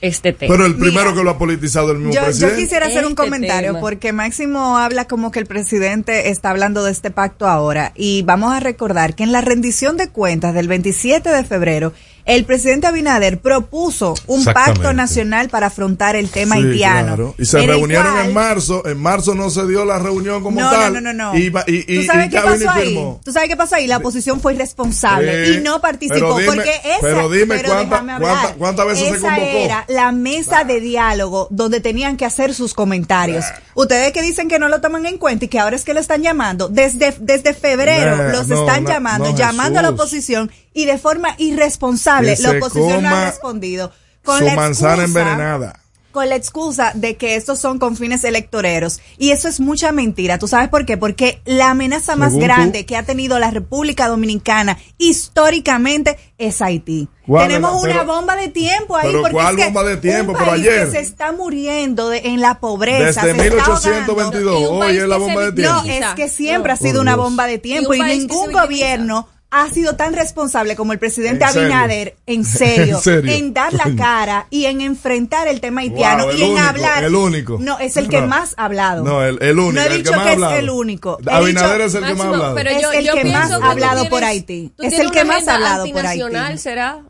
este 0.00 0.32
tema. 0.32 0.52
Pero 0.52 0.66
el 0.66 0.76
primero 0.76 1.14
que 1.14 1.22
lo 1.22 1.30
ha 1.30 1.38
politizado 1.38 1.92
el 1.92 1.98
mismo 1.98 2.12
Yo, 2.14 2.20
yo 2.22 2.26
presidente. 2.26 2.56
quisiera 2.62 2.86
hacer 2.86 3.04
un 3.04 3.12
Este 3.12 3.22
comentario 3.22 3.68
tema. 3.70 3.80
porque 3.80 4.12
Máximo 4.12 4.76
habla 4.78 5.04
como 5.06 5.30
que 5.30 5.38
el 5.38 5.46
presidente 5.46 6.30
está 6.30 6.50
hablando 6.50 6.82
de 6.82 6.90
este 6.90 7.10
pacto 7.12 7.46
ahora 7.46 7.92
y 7.94 8.22
vamos 8.22 8.52
a 8.52 8.58
recordar 8.60 9.14
que 9.14 9.22
en 9.22 9.30
la 9.30 9.42
rendición 9.42 9.96
de 9.96 10.08
cuentas 10.08 10.54
del 10.54 10.66
27 10.66 11.28
de 11.30 11.44
febrero 11.44 11.92
el 12.24 12.44
presidente 12.44 12.86
Abinader 12.86 13.38
propuso 13.40 14.14
un 14.26 14.44
pacto 14.44 14.92
nacional 14.92 15.48
para 15.48 15.66
afrontar 15.66 16.14
el 16.16 16.28
tema 16.30 16.56
Sí, 16.56 16.62
haitiano. 16.62 17.06
claro. 17.08 17.34
Y 17.38 17.44
se 17.46 17.60
en 17.60 17.68
reunieron 17.68 18.12
cual- 18.12 18.26
en 18.26 18.34
marzo. 18.34 18.86
En 18.86 18.98
marzo 19.00 19.34
no 19.34 19.50
se 19.50 19.66
dio 19.66 19.84
la 19.84 19.98
reunión 19.98 20.42
como 20.42 20.60
no, 20.60 20.70
tal. 20.70 20.92
no, 20.94 21.00
no, 21.00 21.12
no, 21.12 21.32
no. 21.32 21.38
Y, 21.38 21.50
va- 21.50 21.64
y, 21.66 21.84
y, 21.92 22.00
¿Tú 22.00 22.04
sabes 22.06 22.26
y 22.26 22.30
qué 22.30 22.40
pasó 22.40 22.70
ahí? 22.70 22.86
firmó. 22.88 23.20
¿Tú 23.24 23.32
sabes 23.32 23.48
qué 23.48 23.56
pasó 23.56 23.74
ahí? 23.76 23.86
La 23.86 23.96
oposición 23.98 24.40
fue 24.40 24.54
irresponsable 24.54 25.50
y 25.56 25.60
no 25.60 25.80
participó 25.80 26.14
pero 26.14 26.36
dime- 26.38 26.46
porque 26.54 26.70
esa, 26.84 26.98
pero 27.00 27.28
dime 27.28 27.62
cuánta- 27.62 27.98
cuánta- 28.04 28.54
cuántas 28.56 28.86
veces 28.86 29.08
se 29.08 29.16
Esa 29.16 29.34
convocó. 29.34 29.56
era 29.58 29.84
la 29.88 30.12
mesa 30.12 30.64
de 30.64 30.80
diálogo 30.80 31.48
donde 31.50 31.80
tenían 31.80 32.16
que 32.16 32.24
hacer 32.24 32.54
sus 32.54 32.74
comentarios. 32.74 33.44
Ustedes 33.74 34.12
que 34.12 34.22
dicen 34.22 34.48
que 34.48 34.58
no 34.58 34.68
lo 34.68 34.80
toman 34.80 35.06
en 35.06 35.18
cuenta 35.18 35.44
y 35.44 35.48
que 35.48 35.58
ahora 35.58 35.76
es 35.76 35.84
que 35.84 35.94
lo 35.94 36.00
están 36.00 36.22
llamando, 36.22 36.68
desde, 36.68 37.14
desde 37.20 37.54
febrero 37.54 38.16
Nah, 38.16 38.32
los 38.32 38.50
están 38.50 38.84
llamando, 38.86 39.34
llamando 39.34 39.78
a 39.78 39.82
la 39.82 39.90
oposición 39.90 40.50
y 40.74 40.84
de 40.86 40.98
forma 40.98 41.34
irresponsable 41.38 42.36
la 42.38 42.50
oposición 42.52 43.02
no 43.02 43.08
ha 43.14 43.24
respondido. 43.26 43.92
Con 44.24 44.38
Su 44.38 44.44
la 44.44 44.54
manzana 44.54 45.02
excusa- 45.02 45.04
envenenada. 45.20 45.78
con 46.12 46.28
la 46.28 46.36
excusa 46.36 46.92
de 46.94 47.16
que 47.16 47.36
estos 47.36 47.58
son 47.58 47.78
con 47.78 47.96
fines 47.96 48.22
electoreros. 48.24 49.00
Y 49.16 49.30
eso 49.30 49.48
es 49.48 49.60
mucha 49.60 49.92
mentira. 49.92 50.38
¿Tú 50.38 50.46
sabes 50.46 50.68
por 50.68 50.84
qué? 50.84 50.98
Porque 50.98 51.40
la 51.46 51.70
amenaza 51.70 52.16
más 52.16 52.34
grande 52.34 52.80
tú. 52.80 52.86
que 52.86 52.96
ha 52.98 53.02
tenido 53.02 53.38
la 53.38 53.50
República 53.50 54.08
Dominicana 54.08 54.76
históricamente 54.98 56.18
es 56.38 56.60
Haití. 56.60 57.08
¿Cuál 57.26 57.48
Tenemos 57.48 57.82
una 57.82 57.92
pero- 58.00 58.06
bomba 58.06 58.36
de 58.36 58.48
tiempo 58.48 58.96
ahí. 58.96 59.06
pero 59.06 59.20
porque 59.22 59.32
¿cuál 59.34 59.54
es 59.58 59.64
que 59.64 59.64
bomba 59.72 59.84
de 59.84 59.96
tiempo? 59.96 60.32
Un 60.32 60.38
Pero 60.38 60.50
país 60.50 60.66
ayer. 60.68 60.84
que 60.84 60.90
se 60.92 61.00
está 61.00 61.32
muriendo 61.32 62.08
de- 62.10 62.18
en 62.18 62.40
la 62.40 62.60
pobreza. 62.60 63.22
Desde 63.22 63.22
se 63.22 63.30
está 63.30 63.42
1822. 63.56 64.60
Y 64.60 64.64
un 64.66 64.82
Hoy 64.82 64.96
es 64.98 65.08
la 65.08 65.16
bomba 65.16 65.40
de 65.46 65.52
tiempo. 65.52 65.72
no, 65.82 65.84
es 65.90 66.04
que 66.14 66.28
siempre 66.28 66.68
No. 66.70 66.74
ha 66.74 66.76
sido 66.76 67.00
una 67.00 67.16
bomba 67.16 67.46
de 67.46 67.58
tiempo 67.58 67.94
Y 67.94 68.00
ningún 68.02 68.52
gobierno 68.52 69.28
ha 69.54 69.68
sido 69.68 69.96
tan 69.96 70.14
responsable 70.14 70.74
como 70.76 70.94
el 70.94 70.98
presidente 70.98 71.44
¿En 71.44 71.50
serio? 71.52 71.62
Abinader, 71.74 72.16
en 72.26 72.44
serio, 72.44 72.96
¿En 72.96 73.02
serio? 73.02 73.32
en 73.32 73.52
dar 73.52 73.72
la 73.74 73.94
cara 73.96 74.46
y 74.48 74.64
en 74.64 74.80
enfrentar 74.80 75.46
el 75.46 75.60
tema 75.60 75.82
haitiano 75.82 76.24
Wow, 76.24 76.30
el 76.32 76.38
y 76.38 76.42
en 76.42 76.50
único, 76.52 76.66
hablar. 76.68 77.04
el 77.04 77.14
único. 77.14 77.58
No, 77.60 77.78
es 77.78 77.96
el 77.98 78.08
que 78.08 78.22
No. 78.22 78.28
más 78.28 78.54
ha 78.56 78.64
hablado. 78.64 79.04
No, 79.04 79.22
el, 79.22 79.38
el 79.42 79.58
único. 79.58 79.72
No 79.74 79.80
he 79.82 79.86
el 79.88 80.02
dicho 80.02 80.12
que 80.12 80.18
que 80.24 80.32
es 80.32 80.52
el 80.58 80.70
único. 80.70 81.18
He 81.26 81.30
Abinader 81.30 81.82
dicho- 81.82 81.84
es 81.86 81.94
el 81.94 82.00
que 82.06 82.14
más 82.14 82.20
ha 82.20 82.24
Máximo, 82.24 82.34
hablado. 82.34 82.54
pero 82.54 82.70
Es 82.70 82.82
yo, 82.82 82.92
el 82.92 83.04
yo 83.04 83.14
que 83.14 83.20
pienso 83.22 83.38
más 83.40 83.52
ha 83.68 83.70
hablado 83.70 83.94
tienes- 84.02 84.10
por 84.10 84.24
Haití. 84.24 84.64
Es 84.64 84.76
tienes 84.88 84.98
el 85.00 85.10
que 85.10 85.24
más 85.24 85.46
ha 85.48 85.54
hablado 85.54 85.84
por 85.84 86.06
antinacional, 86.06 86.46
Haití. 86.46 86.58
¿será? 86.58 87.02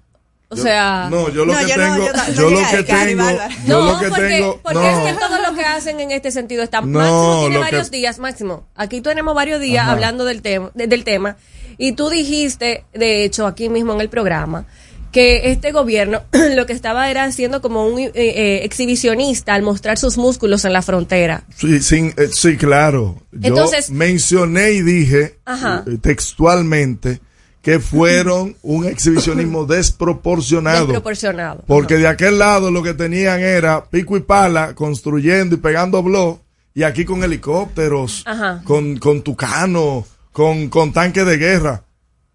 O 0.48 0.57
sea... 0.57 1.07
No, 1.11 1.31
yo 1.31 1.46
lo 1.46 1.55
No, 1.55 1.59
que 1.61 1.66
yo 1.68 1.74
tengo, 1.76 1.96
yo 1.96 2.12
no- 2.12 2.33
yo 2.35 2.50
lo 2.50 2.59
que 2.68 2.83
tengo, 2.83 3.24
yo 3.66 3.81
no, 3.81 3.92
lo 3.92 3.98
que 4.00 4.09
porque, 4.09 4.28
tengo, 4.28 4.61
porque 4.62 4.90
es 4.92 4.98
que 4.98 5.12
todo 5.14 5.38
lo 5.40 5.55
que 5.55 5.64
hacen 5.64 5.98
en 6.00 6.11
este 6.11 6.31
sentido 6.31 6.62
está 6.62 6.83
No, 6.83 6.98
Máximo 6.98 7.38
tiene 7.40 7.59
varios 7.59 7.88
que- 7.88 7.96
días, 7.96 8.18
Máximo. 8.18 8.66
Aquí 8.74 9.00
tenemos 9.00 9.35
varios 9.35 9.61
días 9.62 9.85
Ajá. 9.85 9.92
hablando 9.92 10.26
del 10.26 10.42
tema, 10.42 10.70
de- 10.74 10.88
del 10.88 11.05
tema 11.05 11.37
y 11.78 11.92
tú 11.92 12.08
dijiste, 12.11 12.85
de 12.92 13.24
hecho, 13.24 13.46
aquí 13.46 13.68
mismo 13.68 13.92
en 13.94 14.00
el 14.00 14.08
programa 14.08 14.66
que 15.12 15.50
este 15.52 15.72
gobierno 15.72 16.22
lo 16.54 16.64
que 16.64 16.72
estaba 16.72 17.11
era 17.11 17.24
haciendo 17.24 17.61
como 17.61 17.87
un 17.87 18.00
eh, 18.00 18.11
eh, 18.14 18.61
exhibicionista 18.64 19.52
al 19.52 19.61
mostrar 19.62 19.98
sus 19.98 20.16
músculos 20.16 20.64
en 20.64 20.72
la 20.72 20.80
frontera. 20.80 21.44
Sí, 21.54 21.80
sin- 21.80 22.14
eh, 22.16 22.28
sí, 22.32 22.56
claro. 22.56 23.22
Yo 23.30 23.48
Entonces- 23.48 23.90
mencioné 23.90 24.72
y 24.72 24.80
dije 24.82 25.38
Ajá. 25.44 25.85
textualmente 26.00 27.20
que 27.61 27.78
fueron 27.78 28.56
un 28.62 28.87
exhibicionismo 28.87 29.66
desproporcionado. 29.66 30.87
Desproporcionado. 30.87 31.62
Porque 31.66 31.96
de 31.98 32.08
aquel 32.08 32.38
lado 32.38 32.70
lo 32.70 32.82
que 32.82 32.94
tenían 32.94 33.40
era 33.40 33.85
pico 33.85 34.16
y 34.16 34.20
pala 34.20 34.74
construyendo 34.74 35.54
y 35.56 35.58
pegando 35.58 36.02
blog 36.02 36.38
y 36.74 36.85
aquí 36.85 37.04
con 37.04 37.22
helicópteros, 37.22 38.22
Ajá. 38.24 38.62
con, 38.64 38.96
con 38.96 39.20
tucano, 39.20 40.06
con, 40.33 40.68
con 40.68 40.92
tanques 40.92 41.25
de 41.27 41.37
guerra. 41.37 41.85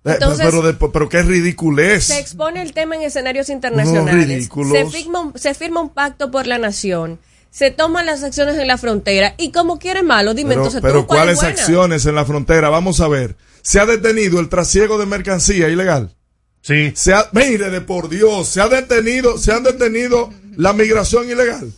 Eh, 0.06 0.12
Entonces- 0.14 0.46
pero, 0.46 0.62
de- 0.62 0.74
pero 0.74 1.10
qué 1.10 1.22
ridiculez. 1.24 2.06
Se 2.06 2.20
expone 2.20 2.62
el 2.62 2.74
tema 2.74 2.96
en 2.96 3.02
escenarios 3.02 3.50
internacionales. 3.50 4.28
ridículos. 4.28 4.72
se, 4.74 4.86
firma 4.98 5.20
un, 5.20 5.38
se 5.38 5.54
firma 5.54 5.82
un 5.82 5.90
pacto 5.90 6.32
por 6.32 6.48
la 6.48 6.58
nación. 6.58 7.20
Se 7.50 7.72
toman 7.72 8.06
las 8.06 8.24
acciones 8.24 8.58
en 8.58 8.68
la 8.68 8.78
frontera. 8.78 9.34
Y 9.38 9.52
como 9.52 9.80
quieren 9.80 10.06
malo, 10.06 10.34
dime 10.34 10.50
Pero, 10.50 10.62
entonces 10.62 10.82
pero 10.82 11.02
tú, 11.02 11.08
¿cuál 11.08 11.30
es 11.30 11.40
¿cuáles 11.40 11.60
acciones 11.60 12.06
en 12.06 12.16
la 12.16 12.26
frontera? 12.26 12.70
Vamos 12.70 13.02
a 13.02 13.08
ver. 13.08 13.36
Se 13.64 13.80
ha 13.80 13.86
detenido 13.86 14.40
el 14.40 14.48
trasiego 14.50 14.98
de 14.98 15.06
mercancía 15.08 15.68
ilegal. 15.68 16.14
Sí. 16.62 16.92
Se 16.96 17.14
ha, 17.14 17.28
mire, 17.32 17.70
de 17.70 17.82
por 17.82 18.10
Dios, 18.10 18.48
se 18.50 18.62
ha 18.62 18.68
detenido, 18.68 19.38
se 19.38 19.54
han 19.54 19.64
detenido 19.64 20.32
la 20.56 20.74
migración 20.74 21.30
ilegal. 21.30 21.72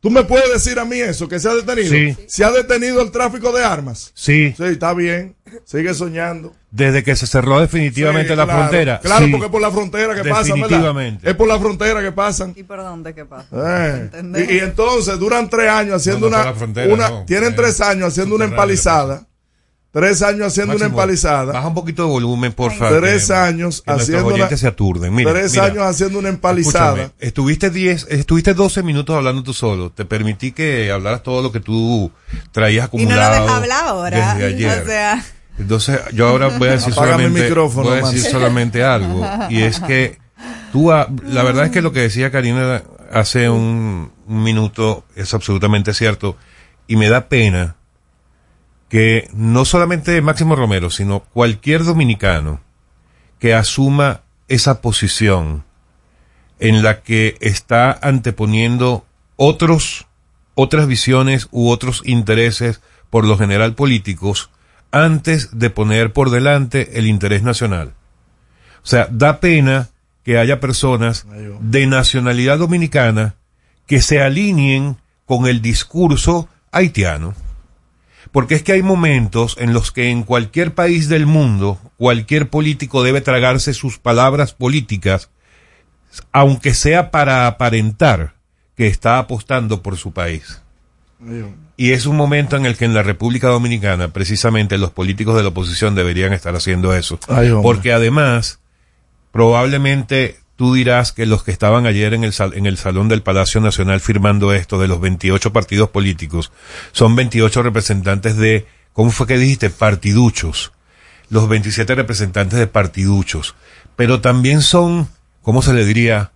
¿Tú 0.00 0.10
me 0.10 0.24
puedes 0.24 0.50
decir 0.50 0.78
a 0.78 0.84
mí 0.86 0.98
eso, 0.98 1.28
que 1.28 1.38
se 1.38 1.48
ha 1.48 1.54
detenido? 1.54 1.90
Sí. 1.92 2.16
Se 2.26 2.42
ha 2.42 2.50
detenido 2.50 3.02
el 3.02 3.10
tráfico 3.10 3.52
de 3.52 3.62
armas. 3.62 4.12
Sí. 4.14 4.54
Sí, 4.56 4.64
está 4.64 4.94
bien. 4.94 5.36
Sigue 5.66 5.92
soñando. 5.92 6.54
Desde 6.70 7.02
que 7.04 7.14
se 7.16 7.26
cerró 7.26 7.60
definitivamente 7.60 8.30
Sí, 8.30 8.36
la 8.36 8.44
claro. 8.44 8.60
frontera. 8.60 9.00
Claro, 9.00 9.24
Sí. 9.26 9.30
porque 9.30 9.46
es 9.46 9.52
por 9.52 9.60
la 9.60 9.70
frontera 9.70 10.14
que 10.14 10.24
pasan. 10.28 10.58
Definitivamente. 10.60 11.28
Es 11.28 11.36
por 11.36 11.48
la 11.48 11.58
frontera 11.58 12.00
que 12.00 12.12
pasan. 12.12 12.54
¿Y 12.56 12.62
por 12.62 12.78
dónde 12.78 13.14
qué 13.14 13.24
pasa? 13.26 13.48
Eh, 13.52 13.96
¿Entendés? 14.04 14.50
Y, 14.50 14.54
y 14.54 14.58
entonces 14.60 15.18
duran 15.18 15.50
tres 15.50 15.68
años 15.68 15.96
haciendo 15.96 16.30
No, 16.30 16.36
no, 16.44 16.52
una, 16.54 16.86
una- 16.94 17.08
no. 17.10 17.24
tienen 17.26 17.52
Eh, 17.52 17.56
tres 17.56 17.80
años 17.82 18.08
haciendo 18.08 18.36
una 18.36 18.44
empalizada, 18.46 19.26
tres 19.92 20.22
años 20.22 20.46
haciendo 20.48 20.76
una 20.76 20.86
empalizada, 20.86 21.52
Baja 21.52 21.68
un 21.68 21.74
poquito 21.74 22.04
de 22.04 22.08
volumen, 22.10 22.52
por 22.52 22.72
favor. 22.72 23.00
Tres 23.00 23.26
que- 23.26 23.32
años 23.34 23.82
que 23.82 23.90
haciendo 23.92 24.26
una- 24.34 24.48
se 24.56 24.66
aturden. 24.66 25.14
Mira, 25.14 25.32
tres 25.32 25.52
mira, 25.52 25.64
años 25.64 25.84
haciendo 25.84 26.18
una 26.18 26.28
empalizada. 26.28 27.12
estuviste 27.18 27.70
10, 27.70 28.06
estuviste 28.10 28.54
12 28.54 28.82
minutos 28.82 29.16
hablando 29.16 29.42
tú 29.42 29.52
solo. 29.52 29.90
Te 29.90 30.04
permití 30.04 30.52
que 30.52 30.90
hablaras 30.92 31.22
todo 31.22 31.42
lo 31.42 31.50
que 31.52 31.60
tú 31.60 32.10
traías 32.52 32.88
Y 32.92 33.04
no 33.04 33.14
lo 33.16 33.20
acumulado. 33.22 33.42
deja 33.44 33.56
hablar 33.56 33.84
ahora. 33.86 34.34
Desde 34.34 34.46
ayer. 34.46 34.82
O 34.82 34.86
sea, 34.86 35.24
Entonces, 35.58 36.00
yo 36.14 36.28
ahora 36.28 36.48
voy 36.56 36.68
a 36.68 36.72
decir 36.72 36.92
Apágame 36.92 37.24
el 37.24 37.28
solamente, 37.28 37.48
micrófono, 37.48 37.88
voy 37.90 37.98
a 37.98 38.02
decir 38.02 38.22
solamente 38.30 38.82
algo. 38.84 39.26
Y 39.50 39.60
es 39.62 39.78
que 39.80 40.18
tú, 40.72 40.90
la 40.90 41.42
verdad 41.42 41.66
es 41.66 41.70
que 41.70 41.82
lo 41.82 41.92
que 41.92 42.00
decía 42.00 42.30
Karina 42.30 42.82
hace 43.12 43.50
un, 43.50 44.10
un 44.26 44.42
minuto 44.42 45.04
es 45.16 45.34
absolutamente 45.34 45.92
cierto. 45.92 46.36
Y 46.86 46.96
me 46.96 47.08
da 47.10 47.28
pena 47.28 47.76
que 48.90 49.30
no 49.32 49.64
solamente 49.64 50.20
Máximo 50.20 50.56
Romero, 50.56 50.90
sino 50.90 51.20
cualquier 51.20 51.84
dominicano 51.84 52.60
que 53.38 53.54
asuma 53.54 54.22
esa 54.48 54.82
posición 54.82 55.64
en 56.58 56.82
la 56.82 57.00
que 57.00 57.38
está 57.40 57.96
anteponiendo 58.02 59.06
otros, 59.36 60.06
otras 60.56 60.88
visiones 60.88 61.48
u 61.52 61.70
otros 61.70 62.02
intereses, 62.04 62.82
por 63.08 63.24
lo 63.24 63.38
general 63.38 63.74
políticos, 63.74 64.50
antes 64.90 65.56
de 65.56 65.70
poner 65.70 66.12
por 66.12 66.30
delante 66.30 66.98
el 66.98 67.06
interés 67.06 67.44
nacional. 67.44 67.94
O 68.82 68.86
sea, 68.86 69.06
da 69.10 69.38
pena 69.38 69.88
que 70.24 70.36
haya 70.36 70.58
personas 70.58 71.26
de 71.60 71.86
nacionalidad 71.86 72.58
dominicana 72.58 73.36
que 73.86 74.02
se 74.02 74.20
alineen 74.20 74.96
con 75.26 75.46
el 75.46 75.62
discurso 75.62 76.48
haitiano. 76.72 77.34
Porque 78.32 78.54
es 78.54 78.62
que 78.62 78.72
hay 78.72 78.82
momentos 78.82 79.56
en 79.58 79.72
los 79.72 79.90
que 79.90 80.10
en 80.10 80.22
cualquier 80.22 80.74
país 80.74 81.08
del 81.08 81.26
mundo, 81.26 81.78
cualquier 81.96 82.48
político 82.48 83.02
debe 83.02 83.20
tragarse 83.20 83.74
sus 83.74 83.98
palabras 83.98 84.52
políticas, 84.52 85.30
aunque 86.32 86.74
sea 86.74 87.10
para 87.10 87.46
aparentar 87.46 88.34
que 88.76 88.86
está 88.86 89.18
apostando 89.18 89.82
por 89.82 89.96
su 89.96 90.12
país. 90.12 90.62
Y 91.76 91.92
es 91.92 92.06
un 92.06 92.16
momento 92.16 92.56
en 92.56 92.66
el 92.66 92.76
que 92.76 92.86
en 92.86 92.94
la 92.94 93.02
República 93.02 93.48
Dominicana, 93.48 94.08
precisamente 94.08 94.78
los 94.78 94.90
políticos 94.90 95.36
de 95.36 95.42
la 95.42 95.48
oposición 95.48 95.94
deberían 95.94 96.32
estar 96.32 96.54
haciendo 96.54 96.94
eso. 96.94 97.18
Ay. 97.28 97.52
Porque 97.62 97.92
además, 97.92 98.60
probablemente 99.32 100.39
tú 100.60 100.74
dirás 100.74 101.12
que 101.12 101.24
los 101.24 101.42
que 101.42 101.52
estaban 101.52 101.86
ayer 101.86 102.12
en 102.12 102.22
el, 102.22 102.34
sal- 102.34 102.52
en 102.54 102.66
el 102.66 102.76
Salón 102.76 103.08
del 103.08 103.22
Palacio 103.22 103.62
Nacional 103.62 103.98
firmando 103.98 104.52
esto 104.52 104.78
de 104.78 104.88
los 104.88 105.00
28 105.00 105.54
partidos 105.54 105.88
políticos, 105.88 106.52
son 106.92 107.16
28 107.16 107.62
representantes 107.62 108.36
de, 108.36 108.66
¿cómo 108.92 109.10
fue 109.10 109.26
que 109.26 109.38
dijiste? 109.38 109.70
Partiduchos. 109.70 110.72
Los 111.30 111.48
27 111.48 111.94
representantes 111.94 112.58
de 112.58 112.66
partiduchos. 112.66 113.54
Pero 113.96 114.20
también 114.20 114.60
son, 114.60 115.08
¿cómo 115.40 115.62
se 115.62 115.72
le 115.72 115.86
diría? 115.86 116.32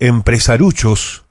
Empresaruchos 0.00 1.22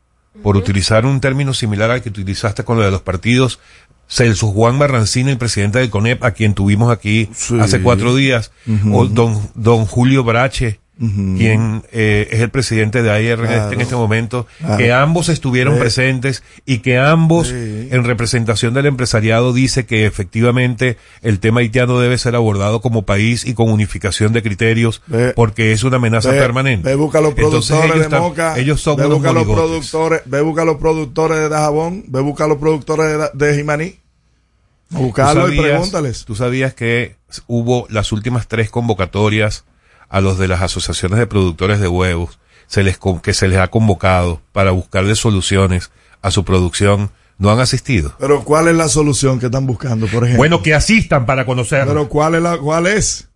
por 0.41 0.57
utilizar 0.57 1.05
un 1.05 1.21
término 1.21 1.53
similar 1.53 1.91
al 1.91 2.01
que 2.01 2.09
utilizaste 2.09 2.63
con 2.63 2.77
lo 2.79 2.83
de 2.83 2.89
los 2.89 3.01
partidos. 3.01 3.59
Celso 4.07 4.47
Juan 4.47 4.79
Barrancino, 4.79 5.29
el 5.29 5.37
presidente 5.37 5.77
del 5.77 5.91
CONEP, 5.91 6.23
a 6.23 6.31
quien 6.31 6.55
tuvimos 6.55 6.91
aquí 6.91 7.29
Sí. 7.35 7.59
hace 7.59 7.81
cuatro 7.83 8.15
días, 8.15 8.51
o 8.91 9.05
don, 9.05 9.39
don 9.53 9.85
Julio 9.85 10.23
Brache, 10.23 10.79
quien 11.37 11.81
eh, 11.91 12.27
es 12.31 12.41
el 12.41 12.49
presidente 12.51 13.01
de 13.01 13.09
AIR 13.09 13.39
en, 13.39 13.45
este, 13.45 13.55
Claro. 13.55 13.71
en 13.71 13.81
este 13.81 13.95
momento, 13.95 14.45
Claro. 14.59 14.77
que 14.77 14.91
ambos 14.93 15.29
estuvieron 15.29 15.73
Sí. 15.75 15.79
presentes 15.79 16.43
y 16.65 16.79
que 16.79 16.99
ambos, 16.99 17.47
Sí. 17.47 17.87
en 17.89 18.03
representación 18.03 18.73
del 18.75 18.85
empresariado, 18.85 19.51
dice 19.51 19.85
que 19.87 20.05
efectivamente 20.05 20.97
el 21.23 21.39
tema 21.39 21.61
haitiano 21.61 21.99
debe 21.99 22.17
ser 22.19 22.35
abordado 22.35 22.81
como 22.81 23.01
país 23.03 23.45
y 23.45 23.53
con 23.55 23.71
unificación 23.71 24.31
de 24.31 24.43
criterios, 24.43 25.01
Ve- 25.07 25.33
porque 25.35 25.71
es 25.71 25.83
una 25.83 25.97
amenaza 25.97 26.29
Ve- 26.31 26.37
permanente. 26.39 26.87
Ve 26.87 26.95
busca 26.95 27.19
los 27.19 27.31
Entonces, 27.35 27.69
productores 27.71 27.85
ellos 27.85 27.97
de 27.97 28.03
están- 28.03 28.21
Moca. 28.21 28.57
ellos 28.59 28.81
son 28.81 28.95
ve 28.97 29.05
unos 29.07 29.17
busca 29.17 29.33
los 29.33 29.43
productores, 29.45 30.21
ve 30.25 30.41
busca 30.41 30.65
los 30.65 30.77
productores 30.77 31.37
de 31.39 31.49
Dajabón, 31.49 32.03
ve 32.07 32.19
busca 32.21 32.45
los 32.47 32.57
productores 32.59 33.07
de, 33.33 33.47
de 33.47 33.55
Jimaní. 33.57 33.95
Buscarlo 34.91 35.51
y 35.51 35.57
pregúntales. 35.57 36.25
Tú 36.25 36.35
sabías 36.35 36.73
que 36.73 37.15
hubo 37.47 37.87
las 37.89 38.11
últimas 38.11 38.47
tres 38.49 38.69
convocatorias 38.69 39.63
a 40.11 40.21
los 40.21 40.37
de 40.37 40.47
las 40.47 40.61
asociaciones 40.61 41.17
de 41.17 41.25
productores 41.25 41.79
de 41.79 41.87
huevos, 41.87 42.37
se 42.67 42.83
les 42.83 42.97
con- 42.99 43.19
que 43.19 43.33
se 43.33 43.47
les 43.47 43.57
ha 43.59 43.69
convocado 43.69 44.41
para 44.51 44.69
buscarle 44.71 45.15
soluciones 45.15 45.89
a 46.21 46.29
su 46.31 46.45
producción, 46.45 47.11
no 47.39 47.49
han 47.49 47.59
asistido. 47.59 48.13
Pero 48.19 48.43
¿cuál 48.43 48.67
es 48.67 48.75
la 48.75 48.87
solución 48.89 49.39
que 49.39 49.47
están 49.47 49.65
buscando, 49.65 50.05
por 50.07 50.23
ejemplo? 50.23 50.37
Bueno, 50.37 50.61
que 50.61 50.75
asistan 50.75 51.25
para 51.25 51.45
conocerlo. 51.45 51.93
Pero 51.93 52.09
¿cuál 52.09 52.35
es 52.35 52.41
la 52.43 52.57
cuál 52.59 52.85
es? 52.87 53.27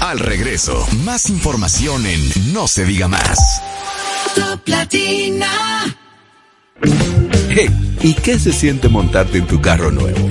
Al 0.00 0.18
regreso, 0.20 0.86
más 1.04 1.28
información 1.28 2.06
en 2.06 2.52
No 2.54 2.66
se 2.68 2.84
diga 2.86 3.08
más. 3.08 3.38
Top 4.34 4.60
Latina. 4.66 5.48
Hey, 7.50 7.96
¿y 8.02 8.14
qué 8.14 8.38
se 8.38 8.52
siente 8.52 8.88
montarte 8.88 9.38
en 9.38 9.46
tu 9.46 9.60
carro 9.60 9.90
nuevo? 9.90 10.30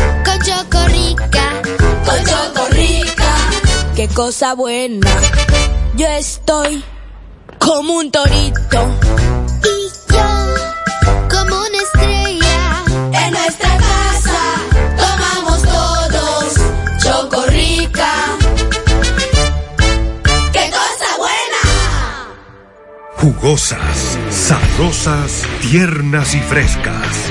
Cosa 4.13 4.55
buena. 4.55 5.07
Yo 5.95 6.07
estoy 6.07 6.83
como 7.59 7.97
un 7.97 8.11
torito. 8.11 8.99
Y 9.63 10.13
yo 10.13 10.27
como 11.29 11.55
una 11.55 11.77
estrella. 11.77 12.83
En 13.13 13.31
nuestra 13.31 13.77
casa 13.77 14.39
tomamos 14.97 15.61
todos 15.63 16.53
Chocorrica. 17.03 18.13
¡Qué 20.51 20.71
cosa 20.71 21.17
buena! 21.17 21.63
Jugosas, 23.17 24.17
sabrosas, 24.29 25.43
tiernas 25.61 26.33
y 26.35 26.39
frescas. 26.39 27.30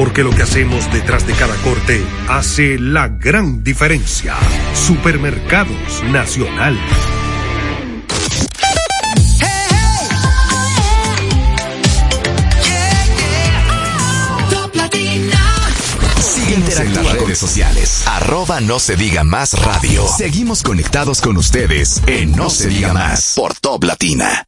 Porque 0.00 0.22
lo 0.22 0.30
que 0.30 0.42
hacemos 0.42 0.90
detrás 0.94 1.26
de 1.26 1.34
cada 1.34 1.54
corte 1.56 2.02
hace 2.26 2.78
la 2.78 3.08
gran 3.08 3.62
diferencia. 3.62 4.34
Supermercados 4.72 6.02
Nacional. 6.04 6.74
En 16.48 16.94
las 16.94 17.12
redes 17.12 17.38
sociales. 17.38 18.04
Arroba 18.06 18.62
no 18.62 18.78
se 18.78 18.96
diga 18.96 19.22
más 19.22 19.52
radio. 19.52 20.08
Seguimos 20.16 20.62
conectados 20.62 21.20
con 21.20 21.36
ustedes 21.36 22.00
en 22.06 22.32
No 22.32 22.48
se 22.48 22.68
diga 22.68 22.94
más 22.94 23.34
por 23.36 23.52
Top 23.54 23.84
Latina. 23.84 24.46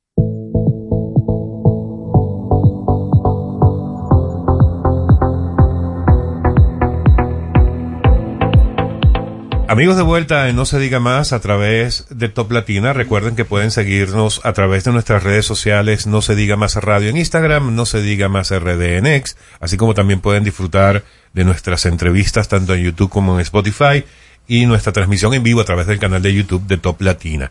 Amigos 9.73 9.97
de 9.97 10.03
vuelta 10.03 10.51
en 10.51 10.57
No 10.57 10.67
se 10.67 10.79
diga 10.79 11.01
más 11.01 11.33
a 11.33 11.41
través 11.41 12.05
de 12.11 12.29
Top 12.29 12.53
Latina. 12.53 12.93
Recuerden 12.93 13.37
que 13.37 13.47
pueden 13.47 13.71
seguirnos 13.71 14.43
a 14.45 14.53
través 14.53 14.85
de 14.85 14.93
nuestras 14.93 15.23
redes 15.23 15.47
sociales 15.47 16.07
No 16.07 16.21
se 16.21 16.35
diga 16.35 16.57
más 16.57 16.75
radio 16.75 17.09
en 17.09 17.17
Instagram, 17.17 17.75
No 17.75 17.87
se 17.87 18.03
diga 18.03 18.29
más 18.29 18.51
RD 18.51 18.99
en 18.99 19.07
X, 19.07 19.35
así 19.61 19.79
como 19.79 19.95
también 19.95 20.21
pueden 20.21 20.45
disfrutar 20.45 21.05
de 21.33 21.45
nuestras 21.45 21.87
entrevistas 21.87 22.49
tanto 22.49 22.75
en 22.75 22.83
YouTube 22.83 23.09
como 23.09 23.37
en 23.37 23.41
Spotify 23.41 24.05
y 24.47 24.67
nuestra 24.67 24.93
transmisión 24.93 25.33
en 25.33 25.43
vivo 25.43 25.63
a 25.63 25.65
través 25.65 25.87
del 25.87 25.99
canal 25.99 26.21
de 26.21 26.35
YouTube 26.35 26.67
de 26.67 26.77
Top 26.77 27.01
Latina. 27.01 27.51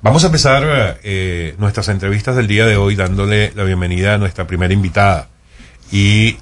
Vamos 0.00 0.24
a 0.24 0.28
empezar 0.28 0.98
eh, 1.02 1.54
nuestras 1.58 1.88
entrevistas 1.88 2.34
del 2.34 2.46
día 2.46 2.64
de 2.64 2.78
hoy 2.78 2.96
dándole 2.96 3.52
la 3.54 3.64
bienvenida 3.64 4.14
a 4.14 4.18
nuestra 4.18 4.46
primera 4.46 4.72
invitada. 4.72 5.28
Y 5.92 6.38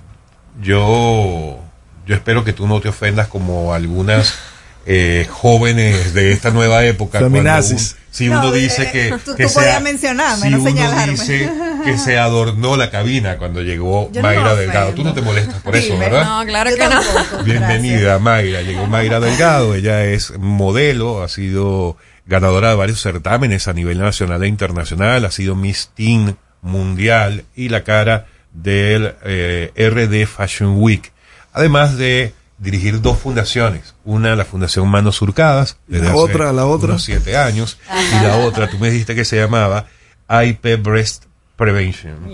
yo, 0.62 1.58
yo 2.06 2.14
espero 2.14 2.44
que 2.44 2.52
tú 2.52 2.68
no 2.68 2.80
te 2.80 2.90
ofendas 2.90 3.26
como 3.26 3.74
algunas 3.74 4.54
eh, 4.86 5.26
jóvenes 5.30 6.14
de 6.14 6.32
esta 6.32 6.50
nueva 6.50 6.84
época. 6.84 7.18
cuando 7.18 7.36
Feminazis. 7.36 7.96
si 8.10 8.28
No, 8.28 8.38
uno 8.40 8.54
eh, 8.54 8.60
dice 8.60 8.90
que, 8.92 9.10
tú- 9.24 9.34
que 9.36 9.42
tú 9.44 9.48
se 9.50 9.54
podías 9.56 9.76
a- 9.76 9.80
mencionarme, 9.80 10.42
si 10.46 10.50
no 10.50 10.60
uno 10.60 10.68
señalarme. 10.70 11.12
dice 11.12 11.50
que 11.84 11.98
se 11.98 12.18
adornó 12.18 12.76
la 12.76 12.90
cabina 12.90 13.36
cuando 13.36 13.62
llegó 13.62 14.10
Yo 14.12 14.22
Mayra 14.22 14.54
Delgado. 14.54 14.92
Tú 14.94 15.02
no 15.04 15.12
te 15.12 15.22
molestas 15.22 15.60
por 15.62 15.74
eso, 15.76 15.98
¿verdad? 15.98 16.24
No, 16.24 16.46
claro 16.46 16.70
Yo 16.70 16.76
que 16.76 16.84
no. 16.84 16.90
tampoco, 17.02 17.42
Bienvenida, 17.44 18.18
Mayra. 18.18 18.62
Llegó 18.62 18.86
Mayra 18.86 19.20
Delgado. 19.20 19.74
Ella 19.74 20.04
es 20.04 20.32
modelo, 20.38 21.22
ha 21.22 21.28
sido 21.28 21.96
ganadora 22.24 22.70
de 22.70 22.74
varios 22.76 23.00
certámenes 23.02 23.68
a 23.68 23.72
nivel 23.72 23.98
nacional 23.98 24.42
e 24.42 24.48
internacional, 24.48 25.24
ha 25.24 25.30
sido 25.30 25.54
Miss 25.54 25.90
Teen 25.94 26.36
Mundial 26.62 27.44
y 27.54 27.68
la 27.68 27.84
cara 27.84 28.26
del 28.52 29.14
eh, 29.24 29.70
RD 29.76 30.26
Fashion 30.26 30.74
Week. 30.78 31.12
Además 31.52 31.96
de 31.98 32.34
dirigir 32.58 33.00
dos 33.00 33.18
fundaciones. 33.18 33.94
Una, 34.04 34.34
la 34.36 34.44
Fundación 34.44 34.88
Manos 34.88 35.16
Surcadas. 35.16 35.76
desde 35.86 36.06
La 36.06 36.10
hace 36.12 36.18
otra, 36.20 36.52
la 36.52 36.66
otra. 36.66 36.88
unos 36.90 37.04
siete 37.04 37.36
años. 37.36 37.78
Y 38.12 38.24
la 38.24 38.36
otra, 38.38 38.68
tú 38.68 38.78
me 38.78 38.90
dijiste 38.90 39.14
que 39.14 39.24
se 39.24 39.36
llamaba 39.36 39.86
IP 40.28 40.82
Breast 40.82 41.24
Prevention. 41.56 42.30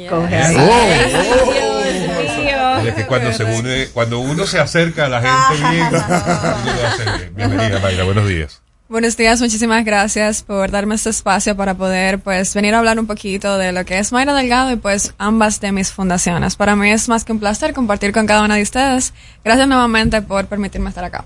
Y 2.83 2.89
es 2.89 2.95
que 2.95 3.07
cuando 3.07 3.33
se 3.33 3.45
une, 3.45 3.87
cuando 3.93 4.19
uno 4.21 4.47
se 4.47 4.59
acerca 4.59 5.07
a 5.07 5.09
la 5.09 5.21
gente 5.21 5.71
bien, 5.71 5.87
uno 5.89 5.99
lo 6.01 6.87
hace 6.89 7.05
bien. 7.05 7.35
Bienvenida, 7.35 7.79
Mayra, 7.81 8.05
buenos 8.05 8.27
días. 8.27 8.62
Buenos 8.93 9.17
días, 9.17 9.41
muchísimas 9.41 9.87
gracias 9.87 10.43
por 10.43 10.71
darme 10.71 10.97
este 10.97 11.09
espacio 11.09 11.57
para 11.57 11.73
poder 11.73 12.19
pues 12.19 12.53
venir 12.53 12.75
a 12.75 12.79
hablar 12.79 13.01
un 13.01 13.07
poquito 13.07 13.57
de 13.57 13.73
lo 13.73 13.87
que 13.87 13.99
es 13.99 14.13
Mayra 14.13 14.35
Delgado 14.35 14.71
y 14.71 14.77
pues 14.77 15.15
ambas 15.17 15.63
de 15.63 15.73
mis 15.73 15.91
fundaciones. 15.91 16.57
Para 16.57 16.77
mí 16.77 16.91
es 16.91 17.09
más 17.09 17.25
que 17.25 17.33
un 17.33 17.41
placer 17.41 17.73
compartir 17.73 18.13
con 18.13 18.27
cada 18.27 18.43
una 18.43 18.57
de 18.57 18.63
ustedes. 18.63 19.15
Gracias 19.43 19.67
nuevamente 19.67 20.21
por 20.21 20.45
permitirme 20.45 20.91
estar 20.91 21.05
acá. 21.05 21.25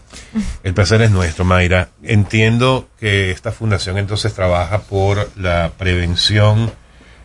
El 0.62 0.74
placer 0.74 1.02
es 1.02 1.10
nuestro, 1.10 1.44
Mayra. 1.44 1.88
Entiendo 2.04 2.88
que 3.00 3.32
esta 3.32 3.50
fundación 3.50 3.98
entonces 3.98 4.32
trabaja 4.32 4.82
por 4.82 5.28
la 5.34 5.72
prevención 5.76 6.72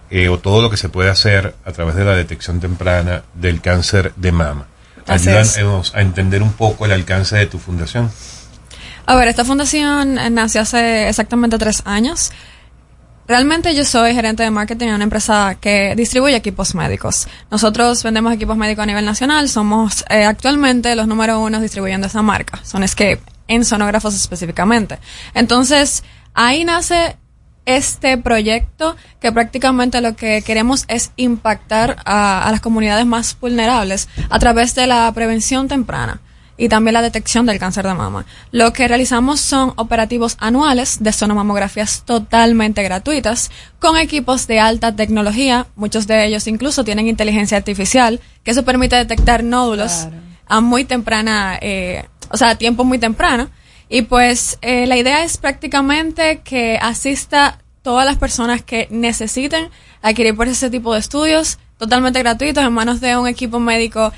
eh, 0.10 0.28
o 0.28 0.39
todo 0.39 0.64
lo 0.64 0.72
que 0.72 0.78
se 0.78 0.89
puede 0.89 1.12
hacer 1.12 1.54
a 1.64 1.72
través 1.72 1.94
de 1.94 2.04
la 2.04 2.16
detección 2.16 2.60
temprana 2.60 3.26
del 3.36 3.62
cáncer 3.62 4.12
de 4.16 4.32
mama. 4.32 4.66
Ayúdanos 5.06 5.94
a 5.94 6.02
entender 6.02 6.42
un 6.42 6.54
poco 6.54 6.88
el 6.88 6.94
alcance 6.94 7.36
de 7.36 7.46
tu 7.46 7.60
fundación. 7.60 8.10
A 9.06 9.16
ver, 9.16 9.28
esta 9.28 9.45
fundación 9.45 10.18
eh, 10.18 10.30
nació 10.30 10.62
hace 10.62 11.10
exactamente 11.10 11.58
tres 11.58 11.82
años. 11.86 12.32
Realmente 13.28 13.74
yo 13.76 13.86
soy 13.86 14.14
gerente 14.14 14.43
de 14.43 14.52
marketing 14.52 14.88
en 14.88 14.95
una 14.95 15.04
empresa 15.06 15.56
que 15.60 15.95
distribuye 15.95 16.36
equipos 16.36 16.76
médicos. 16.76 17.28
Nosotros 17.49 18.04
vendemos 18.04 18.34
equipos 18.34 18.58
médicos 18.58 18.84
a 18.84 18.86
nivel 18.86 19.06
nacional. 19.06 19.47
Somos 19.47 20.04
eh, 20.10 20.26
actualmente 20.26 20.95
los 20.95 21.08
número 21.08 21.39
uno 21.39 21.62
distribuyendo 21.62 22.08
esa 22.08 22.22
marca, 22.22 22.60
Sonescape, 22.64 23.22
en 23.47 23.64
sonógrafos 23.64 24.16
específicamente. 24.16 24.99
Entonces, 25.34 26.04
ahí 26.34 26.66
nace 26.66 27.16
este 27.66 28.18
proyecto 28.18 28.97
que 29.20 29.32
prácticamente 29.32 30.02
lo 30.02 30.16
que 30.16 30.41
queremos 30.41 30.84
es 30.88 31.12
impactar 31.16 31.97
a 32.06 32.49
las 32.52 32.60
comunidades 32.60 33.06
más 33.06 33.38
vulnerables 33.39 34.10
a 34.30 34.39
través 34.39 34.76
de 34.76 34.88
la 34.88 35.12
prevención 35.14 35.68
temprana 35.68 36.20
y 36.62 36.70
también 36.70 36.93
la 36.93 37.01
detección 37.01 37.47
del 37.47 37.57
cáncer 37.57 37.88
de 37.88 37.95
mama. 37.95 38.24
Lo 38.51 38.72
que 38.72 38.88
realizamos 38.88 39.39
son 39.39 39.74
operativos 39.78 40.38
anuales 40.39 41.01
de 41.01 41.12
sonomamografías 41.12 42.03
totalmente 42.05 42.84
gratuitas 42.84 43.49
con 43.80 43.97
equipos 43.97 44.45
de 44.45 44.59
alta 44.59 44.95
tecnología, 44.95 45.66
muchos 45.76 46.05
de 46.05 46.24
ellos 46.24 46.45
incluso 46.45 46.84
tienen 46.84 47.07
inteligencia 47.07 47.57
artificial, 47.57 48.20
que 48.43 48.51
eso 48.51 48.64
permite 48.64 48.95
detectar 48.95 49.43
nódulos 49.43 50.07
a 50.45 50.62
muy 50.62 50.86
temprana, 50.86 51.57
eh, 51.62 52.05
o 52.30 52.38
sea, 52.38 52.49
a 52.49 52.55
tiempo 52.59 52.84
muy 52.84 52.99
temprano. 52.99 53.49
Y 53.89 54.03
pues 54.03 54.59
eh, 54.62 54.86
la 54.86 54.97
idea 54.97 55.24
es 55.24 55.38
prácticamente 55.38 56.41
que 56.43 56.78
asista 56.80 57.57
todas 57.82 58.05
las 58.05 58.18
personas 58.18 58.62
que 58.62 58.88
necesiten 58.91 59.72
adquirir 60.03 60.36
por 60.36 60.47
ese 60.47 60.70
tipo 60.70 60.93
de 60.93 60.99
estudios 60.99 61.57
totalmente 61.80 62.20
gratuitos 62.20 62.64
en 62.64 62.72
manos 62.72 63.01
de 63.01 63.18
un 63.18 63.28
equipo 63.28 63.59
médico 63.59 64.14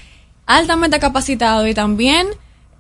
altamente 0.46 1.00
capacitado 1.00 1.68
y 1.68 1.74
también 1.74 2.28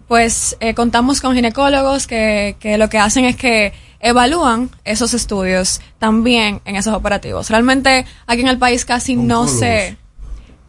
pues 0.07 0.57
eh, 0.59 0.74
contamos 0.74 1.22
con 1.22 1.34
ginecólogos 1.34 2.07
que, 2.07 2.55
que 2.59 2.78
lo 2.78 2.89
que 2.89 2.99
hacen 2.99 3.26
es 3.26 3.36
que 3.36 3.74
evalúan 4.03 4.70
esos 4.84 5.14
estudios 5.14 5.82
también 5.97 6.61
en 6.66 6.76
esos 6.76 6.93
operativos. 6.93 7.49
Realmente 7.49 8.05
aquí 8.28 8.41
en 8.41 8.49
el 8.49 8.59
país 8.59 8.86
casi 8.86 9.16
no 9.16 9.47
se... 9.47 9.97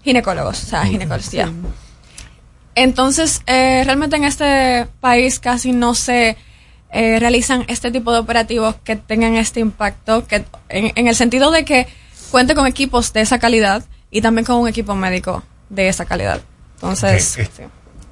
Ginecólogos, 0.05 0.63
o 0.63 0.67
sea, 0.67 0.85
ginecólogos, 0.85 1.33
ya. 1.33 1.51
Entonces, 2.77 3.43
eh, 3.47 3.83
realmente 3.85 4.17
en 4.17 4.25
este 4.25 4.87
país 5.01 5.41
casi 5.41 5.73
no 5.73 5.95
se 5.95 6.37
eh, 6.91 7.19
realizan 7.19 7.65
este 7.69 7.91
tipo 7.91 8.13
de 8.13 8.19
operativos 8.19 8.77
que 8.85 8.97
tengan 8.97 9.35
este 9.35 9.61
impacto, 9.61 10.27
que 10.27 10.45
en, 10.69 10.93
en 10.95 11.09
el 11.09 11.17
sentido 11.17 11.51
de 11.51 11.65
que 11.65 11.89
cuente 12.31 12.55
con 12.55 12.67
equipos 12.67 13.13
de 13.13 13.21
esa 13.23 13.39
calidad 13.39 13.85
y 14.11 14.21
también 14.21 14.45
con 14.45 14.57
un 14.57 14.69
equipo 14.69 14.95
médico 14.95 15.43
de 15.71 15.89
esa 15.89 16.05
calidad. 16.05 16.41
Entonces, 16.75 17.25
sí. 17.25 17.63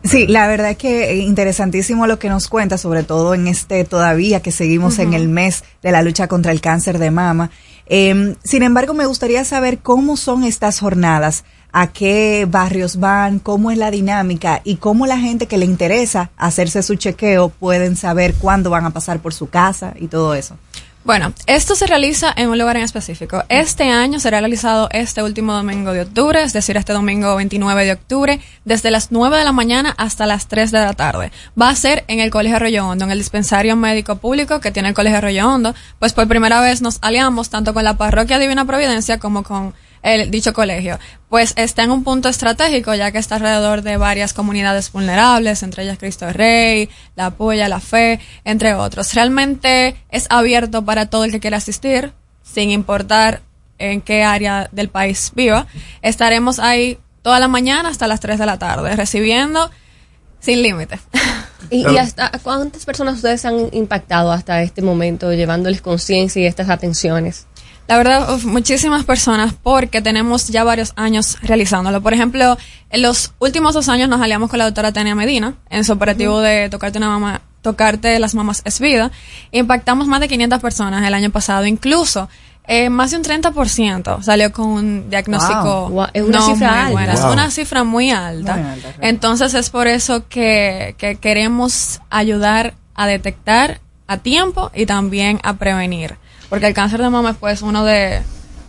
Sí, 0.04 0.26
la 0.26 0.48
verdad 0.48 0.70
es 0.70 0.78
que 0.78 1.16
interesantísimo 1.18 2.08
lo 2.08 2.18
que 2.18 2.28
nos 2.28 2.48
cuenta, 2.48 2.76
sobre 2.76 3.04
todo 3.04 3.34
en 3.34 3.46
este 3.46 3.84
todavía 3.84 4.40
que 4.40 4.50
seguimos 4.50 4.98
en 4.98 5.14
el 5.14 5.28
mes 5.28 5.62
de 5.80 5.92
la 5.92 6.02
lucha 6.02 6.26
contra 6.26 6.50
el 6.50 6.60
cáncer 6.60 6.98
de 6.98 7.12
mama. 7.12 7.50
Eh, 7.86 8.34
sin 8.42 8.64
embargo, 8.64 8.94
me 8.94 9.06
gustaría 9.06 9.44
saber 9.44 9.78
cómo 9.78 10.16
son 10.16 10.42
estas 10.42 10.80
jornadas, 10.80 11.44
a 11.72 11.92
qué 11.92 12.48
barrios 12.50 12.98
van, 12.98 13.38
cómo 13.38 13.70
es 13.70 13.78
la 13.78 13.92
dinámica 13.92 14.60
y 14.64 14.76
cómo 14.76 15.06
la 15.06 15.18
gente 15.18 15.46
que 15.46 15.56
le 15.56 15.66
interesa 15.66 16.30
hacerse 16.36 16.82
su 16.82 16.96
chequeo 16.96 17.50
pueden 17.50 17.96
saber 17.96 18.34
cuándo 18.34 18.70
van 18.70 18.84
a 18.84 18.90
pasar 18.90 19.20
por 19.20 19.32
su 19.32 19.50
casa 19.50 19.94
y 19.98 20.08
todo 20.08 20.34
eso. 20.34 20.56
Bueno, 21.04 21.32
esto 21.48 21.74
se 21.74 21.88
realiza 21.88 22.32
en 22.36 22.48
un 22.48 22.58
lugar 22.58 22.76
en 22.76 22.84
específico. 22.84 23.42
Este 23.48 23.90
año 23.90 24.20
será 24.20 24.38
realizado 24.38 24.88
este 24.92 25.20
último 25.20 25.52
domingo 25.52 25.92
de 25.92 26.02
octubre, 26.02 26.40
es 26.40 26.52
decir, 26.52 26.76
este 26.76 26.92
domingo 26.92 27.34
29 27.34 27.84
de 27.84 27.92
octubre, 27.92 28.40
desde 28.64 28.92
las 28.92 29.10
9 29.10 29.36
de 29.36 29.42
la 29.42 29.50
mañana 29.50 29.92
hasta 29.98 30.26
las 30.26 30.46
3 30.46 30.70
de 30.70 30.78
la 30.78 30.92
tarde. 30.92 31.32
Va 31.60 31.70
a 31.70 31.74
ser 31.74 32.04
en 32.06 32.20
el 32.20 32.30
Colegio 32.30 32.54
Arroyo 32.54 32.86
Hondo, 32.86 33.04
en 33.04 33.10
el 33.10 33.18
dispensario 33.18 33.74
médico 33.74 34.16
público 34.16 34.60
que 34.60 34.70
tiene 34.70 34.90
el 34.90 34.94
Colegio 34.94 35.18
Arroyo 35.18 35.48
Hondo. 35.48 35.74
Pues 35.98 36.12
por 36.12 36.28
primera 36.28 36.60
vez 36.60 36.82
nos 36.82 36.98
aliamos 37.02 37.50
tanto 37.50 37.74
con 37.74 37.82
la 37.82 37.96
parroquia 37.96 38.38
Divina 38.38 38.64
Providencia 38.64 39.18
como 39.18 39.42
con 39.42 39.74
el 40.02 40.30
dicho 40.30 40.52
colegio. 40.52 40.98
Pues 41.28 41.54
está 41.56 41.84
en 41.84 41.90
un 41.90 42.04
punto 42.04 42.28
estratégico 42.28 42.94
ya 42.94 43.10
que 43.12 43.18
está 43.18 43.36
alrededor 43.36 43.82
de 43.82 43.96
varias 43.96 44.32
comunidades 44.32 44.90
vulnerables, 44.92 45.62
entre 45.62 45.84
ellas 45.84 45.98
Cristo 45.98 46.32
Rey, 46.32 46.90
La 47.16 47.30
Puya, 47.30 47.68
La 47.68 47.80
Fe, 47.80 48.20
entre 48.44 48.74
otros. 48.74 49.14
Realmente 49.14 49.96
es 50.10 50.26
abierto 50.30 50.84
para 50.84 51.06
todo 51.06 51.24
el 51.24 51.30
que 51.30 51.40
quiera 51.40 51.56
asistir, 51.58 52.12
sin 52.42 52.70
importar 52.70 53.42
en 53.78 54.00
qué 54.00 54.24
área 54.24 54.68
del 54.72 54.88
país 54.88 55.32
viva. 55.34 55.66
Estaremos 56.02 56.58
ahí 56.58 56.98
toda 57.22 57.40
la 57.40 57.48
mañana 57.48 57.88
hasta 57.88 58.06
las 58.06 58.20
3 58.20 58.38
de 58.38 58.46
la 58.46 58.58
tarde, 58.58 58.94
recibiendo 58.96 59.70
sin 60.40 60.62
límite. 60.62 60.98
¿Y, 61.70 61.88
y 61.88 61.96
hasta 61.96 62.30
cuántas 62.42 62.84
personas 62.84 63.16
ustedes 63.16 63.44
han 63.44 63.68
impactado 63.72 64.32
hasta 64.32 64.60
este 64.62 64.82
momento, 64.82 65.32
llevándoles 65.32 65.80
conciencia 65.80 66.42
y 66.42 66.46
estas 66.46 66.68
atenciones? 66.68 67.46
La 67.92 67.98
verdad, 67.98 68.34
uf, 68.34 68.46
muchísimas 68.46 69.04
personas 69.04 69.52
porque 69.52 70.00
tenemos 70.00 70.48
ya 70.48 70.64
varios 70.64 70.94
años 70.96 71.36
realizándolo. 71.42 72.00
Por 72.00 72.14
ejemplo, 72.14 72.56
en 72.88 73.02
los 73.02 73.34
últimos 73.38 73.74
dos 73.74 73.90
años 73.90 74.08
nos 74.08 74.22
aliamos 74.22 74.48
con 74.48 74.58
la 74.58 74.64
doctora 74.64 74.92
Tania 74.92 75.14
Medina 75.14 75.56
en 75.68 75.84
su 75.84 75.92
operativo 75.92 76.40
de 76.40 76.70
tocarte 76.70 76.96
una 76.96 77.10
mama, 77.10 77.42
tocarte 77.60 78.18
las 78.18 78.34
mamas 78.34 78.62
es 78.64 78.80
vida. 78.80 79.10
Impactamos 79.50 80.06
más 80.06 80.20
de 80.20 80.28
500 80.28 80.58
personas 80.60 81.06
el 81.06 81.12
año 81.12 81.28
pasado. 81.28 81.66
Incluso, 81.66 82.30
eh, 82.66 82.88
más 82.88 83.10
de 83.10 83.18
un 83.18 83.24
30% 83.24 84.22
salió 84.22 84.50
con 84.52 84.68
un 84.68 85.10
diagnóstico. 85.10 85.90
Wow. 85.90 85.90
Wow, 85.90 86.06
es 86.14 86.22
una 86.22 86.38
no 86.38 86.46
cifra 86.46 86.88
muy 86.88 87.02
alta. 87.02 87.12
Es 87.12 87.24
una 87.24 87.50
cifra 87.50 87.84
muy 87.84 88.10
alta. 88.10 88.56
Muy 88.56 88.70
alta, 88.70 88.94
Entonces 89.02 89.52
es 89.52 89.68
por 89.68 89.86
eso 89.86 90.26
que, 90.30 90.94
que 90.96 91.16
queremos 91.16 92.00
ayudar 92.08 92.72
a 92.94 93.06
detectar 93.06 93.82
a 94.06 94.16
tiempo 94.16 94.70
y 94.74 94.86
también 94.86 95.40
a 95.42 95.58
prevenir. 95.58 96.21
Porque 96.52 96.66
el 96.66 96.74
cáncer 96.74 97.00
de 97.00 97.08
mama 97.08 97.30
es 97.30 97.36
pues 97.38 97.62
uno 97.62 97.82
de, 97.82 98.20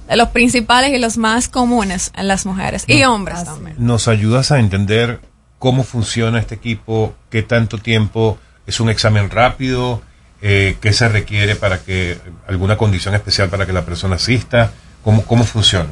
de 0.08 0.16
los 0.16 0.30
principales 0.30 0.94
y 0.94 1.00
los 1.00 1.18
más 1.18 1.50
comunes 1.50 2.14
en 2.16 2.30
las 2.30 2.46
mujeres 2.46 2.86
y 2.88 3.04
hombres 3.04 3.44
también. 3.44 3.76
¿Nos 3.78 4.08
ayudas 4.08 4.54
a 4.54 4.60
entender 4.60 5.20
cómo 5.60 5.84
funciona 5.84 6.40
este 6.40 6.56
equipo? 6.56 7.14
¿Qué 7.30 7.44
tanto 7.44 7.80
tiempo? 7.80 8.38
¿Es 8.66 8.80
un 8.80 8.90
examen 8.90 9.30
rápido? 9.30 10.02
Eh, 10.42 10.78
¿Qué 10.80 10.94
se 10.94 11.10
requiere 11.10 11.58
para 11.58 11.80
que 11.80 12.18
alguna 12.48 12.78
condición 12.78 13.16
especial 13.16 13.50
para 13.50 13.66
que 13.66 13.74
la 13.74 13.84
persona 13.84 14.16
asista? 14.16 14.72
¿Cómo, 15.04 15.26
cómo 15.26 15.44
funciona? 15.44 15.90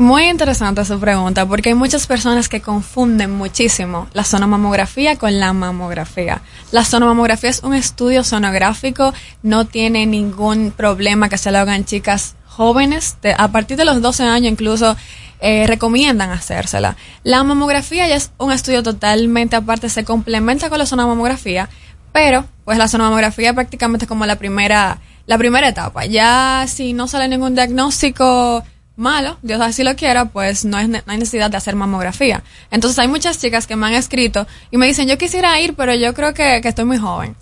Muy 0.00 0.28
interesante 0.30 0.82
su 0.86 0.98
pregunta, 0.98 1.44
porque 1.44 1.68
hay 1.68 1.74
muchas 1.74 2.06
personas 2.06 2.48
que 2.48 2.62
confunden 2.62 3.32
muchísimo 3.32 4.08
la 4.14 4.24
sonomamografía 4.24 5.16
con 5.18 5.38
la 5.38 5.52
mamografía. 5.52 6.40
La 6.72 6.86
sonomamografía 6.86 7.50
es 7.50 7.62
un 7.62 7.74
estudio 7.74 8.24
sonográfico, 8.24 9.12
no 9.42 9.66
tiene 9.66 10.06
ningún 10.06 10.72
problema 10.74 11.28
que 11.28 11.36
se 11.36 11.52
lo 11.52 11.58
hagan 11.58 11.84
chicas 11.84 12.34
jóvenes, 12.46 13.18
de- 13.20 13.34
a 13.36 13.48
partir 13.48 13.76
de 13.76 13.84
los 13.84 14.00
12 14.00 14.22
años 14.22 14.50
incluso 14.50 14.96
eh, 15.42 15.66
recomiendan 15.66 16.30
hacérsela. 16.30 16.96
La 17.22 17.44
mamografía 17.44 18.08
ya 18.08 18.16
es 18.16 18.30
un 18.38 18.52
estudio 18.52 18.82
totalmente 18.82 19.54
aparte, 19.56 19.90
se 19.90 20.04
complementa 20.04 20.70
con 20.70 20.78
la 20.78 20.86
sonomamografía, 20.86 21.68
pero 22.12 22.46
pues 22.64 22.78
la 22.78 22.88
sonomamografía 22.88 23.52
prácticamente 23.52 24.06
es 24.06 24.08
como 24.08 24.24
la 24.24 24.36
primera, 24.36 24.98
la 25.26 25.36
primera 25.36 25.68
etapa. 25.68 26.06
Ya 26.06 26.64
si 26.68 26.94
no 26.94 27.06
sale 27.06 27.28
ningún 27.28 27.54
diagnóstico 27.54 28.64
malo, 28.96 29.38
Dios 29.42 29.60
así 29.60 29.82
lo 29.82 29.96
quiera, 29.96 30.26
pues 30.26 30.64
no, 30.64 30.78
es, 30.78 30.88
ne- 30.88 31.02
no 31.06 31.12
hay 31.12 31.18
necesidad 31.18 31.50
de 31.50 31.56
hacer 31.56 31.74
mamografía. 31.74 32.42
Entonces 32.70 32.98
hay 32.98 33.08
muchas 33.08 33.38
chicas 33.38 33.66
que 33.66 33.76
me 33.76 33.86
han 33.86 33.94
escrito 33.94 34.46
y 34.70 34.76
me 34.76 34.86
dicen, 34.86 35.08
yo 35.08 35.16
quisiera 35.16 35.58
ir, 35.60 35.74
pero 35.74 35.94
yo 35.94 36.12
creo 36.14 36.34
que, 36.34 36.60
que 36.62 36.68
estoy 36.68 36.84
muy 36.84 36.98
joven. 36.98 37.34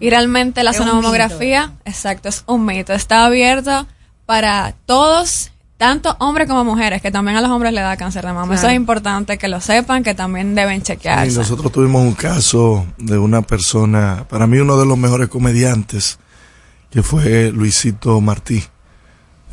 Y 0.00 0.10
realmente 0.10 0.62
la 0.64 0.72
Es 0.72 0.80
un 0.80 0.86
sonomamografía, 0.86 1.72
exacto, 1.84 2.28
es 2.28 2.42
un 2.46 2.64
mito. 2.66 2.92
Está 2.92 3.24
abierto 3.26 3.86
para 4.26 4.74
todos, 4.86 5.52
tanto 5.76 6.16
hombres 6.18 6.48
como 6.48 6.64
mujeres, 6.64 7.00
que 7.00 7.12
también 7.12 7.36
a 7.36 7.40
los 7.40 7.50
hombres 7.50 7.72
le 7.72 7.80
da 7.80 7.96
cáncer 7.96 8.26
de 8.26 8.32
mama. 8.32 8.56
Eso 8.56 8.66
es 8.68 8.74
importante 8.74 9.38
que 9.38 9.46
lo 9.46 9.60
sepan, 9.60 10.02
que 10.02 10.14
también 10.14 10.54
deben 10.56 10.78
Y 10.78 10.82
chequearse. 10.82 11.38
nosotros 11.38 11.70
tuvimos 11.70 12.02
un 12.02 12.14
caso 12.14 12.84
de 12.98 13.16
una 13.18 13.42
persona, 13.42 14.26
para 14.28 14.48
mí 14.48 14.58
uno 14.58 14.76
de 14.78 14.84
los 14.86 14.98
mejores 14.98 15.28
comediantes, 15.28 16.18
que 16.90 17.02
fue 17.04 17.52
Luisito 17.52 18.20
Martí. 18.20 18.64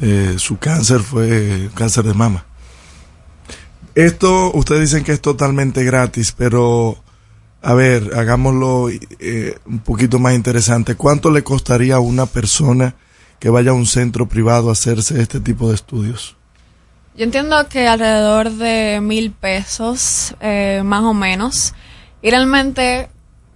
Eh, 0.02 0.36
su 0.38 0.58
cáncer 0.58 1.02
fue 1.02 1.70
cáncer 1.74 2.04
de 2.04 2.14
mama. 2.14 2.46
Esto, 3.96 4.52
ustedes 4.54 4.92
dicen 4.92 5.04
que 5.06 5.14
es 5.14 5.22
totalmente 5.22 5.84
gratis, 5.86 6.34
pero 6.38 6.98
a 7.62 7.74
ver, 7.74 8.12
hagámoslo 8.16 8.90
eh, 8.90 9.58
un 9.66 9.80
poquito 9.80 10.20
más 10.20 10.36
interesante. 10.36 10.96
¿Cuánto 10.96 11.32
le 11.32 11.44
costaría 11.44 11.96
a 11.96 12.00
una 12.00 12.26
persona 12.26 12.96
que 13.40 13.50
vaya 13.50 13.72
a 13.72 13.74
un 13.74 13.86
centro 13.86 14.28
privado 14.28 14.70
a 14.70 14.74
hacerse 14.74 15.22
este 15.22 15.40
tipo 15.40 15.70
de 15.70 15.76
estudios? 15.76 16.36
Yo 17.18 17.24
entiendo 17.24 17.56
que 17.70 17.88
alrededor 17.88 18.52
de 18.52 19.00
mil 19.02 19.32
pesos, 19.32 20.36
eh, 20.42 20.82
más 20.84 21.04
o 21.04 21.14
menos. 21.14 21.74
Y 22.22 22.30
realmente, 22.30 23.10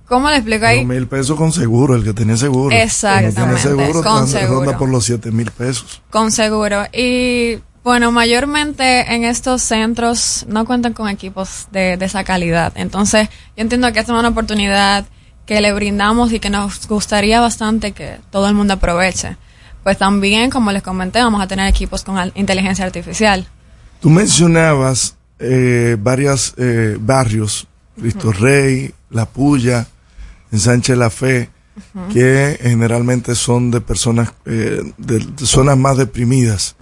¿cómo 0.10 0.30
le 0.30 0.36
explico 0.38 0.66
ahí? 0.66 0.80
Dos 0.80 0.88
mil 0.88 1.07
pesos 1.07 1.38
con 1.38 1.53
seguro, 1.53 1.95
el 1.95 2.03
que 2.03 2.14
tiene 2.14 2.36
seguro. 2.36 2.72
El 2.72 2.78
que 2.80 2.84
Exactamente, 2.84 3.36
tiene 3.41 3.57
seguro 3.57 4.03
con 4.03 4.28
seguro. 4.28 4.78
por 4.78 4.89
los 4.89 5.05
siete 5.05 5.32
mil 5.32 5.49
pesos. 5.51 6.01
Con 6.10 6.32
seguro. 6.32 6.84
Y 6.91 7.60
bueno, 7.84 8.12
mayormente 8.12 9.16
en 9.16 9.24
estos 9.24 9.62
centros 9.62 10.45
no 10.49 10.66
cuentan 10.66 10.93
con 10.93 11.07
equipos 11.07 11.68
de, 11.72 11.95
de 11.95 12.05
esa 12.05 12.24
calidad. 12.26 12.74
Entonces, 12.76 13.30
yo 13.30 13.62
entiendo 13.62 13.93
que 13.93 13.99
esta 13.99 14.12
es 14.14 14.20
una 14.20 14.30
oportunidad 14.30 15.05
que 15.45 15.62
le 15.62 15.72
brindamos 15.74 16.32
y 16.34 16.39
que 16.39 16.49
nos 16.49 16.88
gustaría 16.88 17.39
bastante 17.39 17.91
que 17.93 18.18
todo 18.32 18.47
el 18.47 18.53
mundo 18.53 18.74
aproveche. 18.74 19.38
Pues 19.84 19.97
también, 19.97 20.49
como 20.49 20.72
les 20.72 20.84
comenté, 20.84 21.24
vamos 21.24 21.41
a 21.41 21.47
tener 21.47 21.68
equipos 21.68 22.03
con 22.03 22.32
inteligencia 22.36 22.86
artificial. 22.86 23.47
Tú 24.01 24.10
mencionabas 24.10 25.16
eh, 25.39 25.97
varios 25.99 26.53
eh, 26.57 26.97
barrios, 26.99 27.66
Cristo 27.99 28.32
Rey, 28.32 28.93
La 29.10 29.26
Puya, 29.26 29.88
Ensanche 30.52 30.95
La 30.95 31.10
Fe, 31.10 31.50
que 32.12 32.60
generalmente 32.62 33.36
son 33.36 33.72
de 33.72 33.82
personas, 33.82 34.34
eh, 34.45 34.82
de, 34.97 35.20
de 35.20 35.45
zonas 35.45 35.78
más 35.78 35.97
deprimidas. 35.97 36.76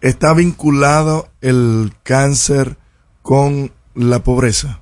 ¿Está 0.00 0.34
vinculado 0.34 1.28
el 1.40 1.92
cáncer 2.02 2.76
con 3.22 3.72
la 3.94 4.20
pobreza? 4.20 4.80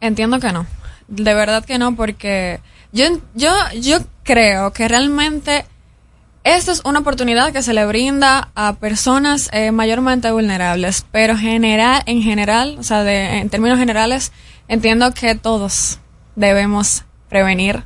Entiendo 0.00 0.40
que 0.40 0.52
no. 0.52 0.66
De 1.08 1.34
verdad 1.34 1.64
que 1.64 1.78
no, 1.78 1.94
porque 1.94 2.60
yo, 2.92 3.04
yo, 3.34 3.52
yo 3.80 3.98
creo 4.24 4.72
que 4.72 4.88
realmente 4.88 5.64
esta 6.44 6.72
es 6.72 6.82
una 6.84 7.00
oportunidad 7.00 7.52
que 7.52 7.62
se 7.62 7.72
le 7.72 7.86
brinda 7.86 8.50
a 8.56 8.74
personas 8.74 9.48
eh, 9.52 9.70
mayormente 9.70 10.30
vulnerables, 10.32 11.06
pero 11.12 11.36
general, 11.36 12.02
en 12.06 12.20
general, 12.22 12.76
o 12.80 12.82
sea, 12.82 13.04
de, 13.04 13.38
en 13.38 13.48
términos 13.48 13.78
generales, 13.78 14.32
entiendo 14.66 15.14
que 15.14 15.36
todos 15.36 16.00
debemos 16.36 17.04
prevenir, 17.28 17.84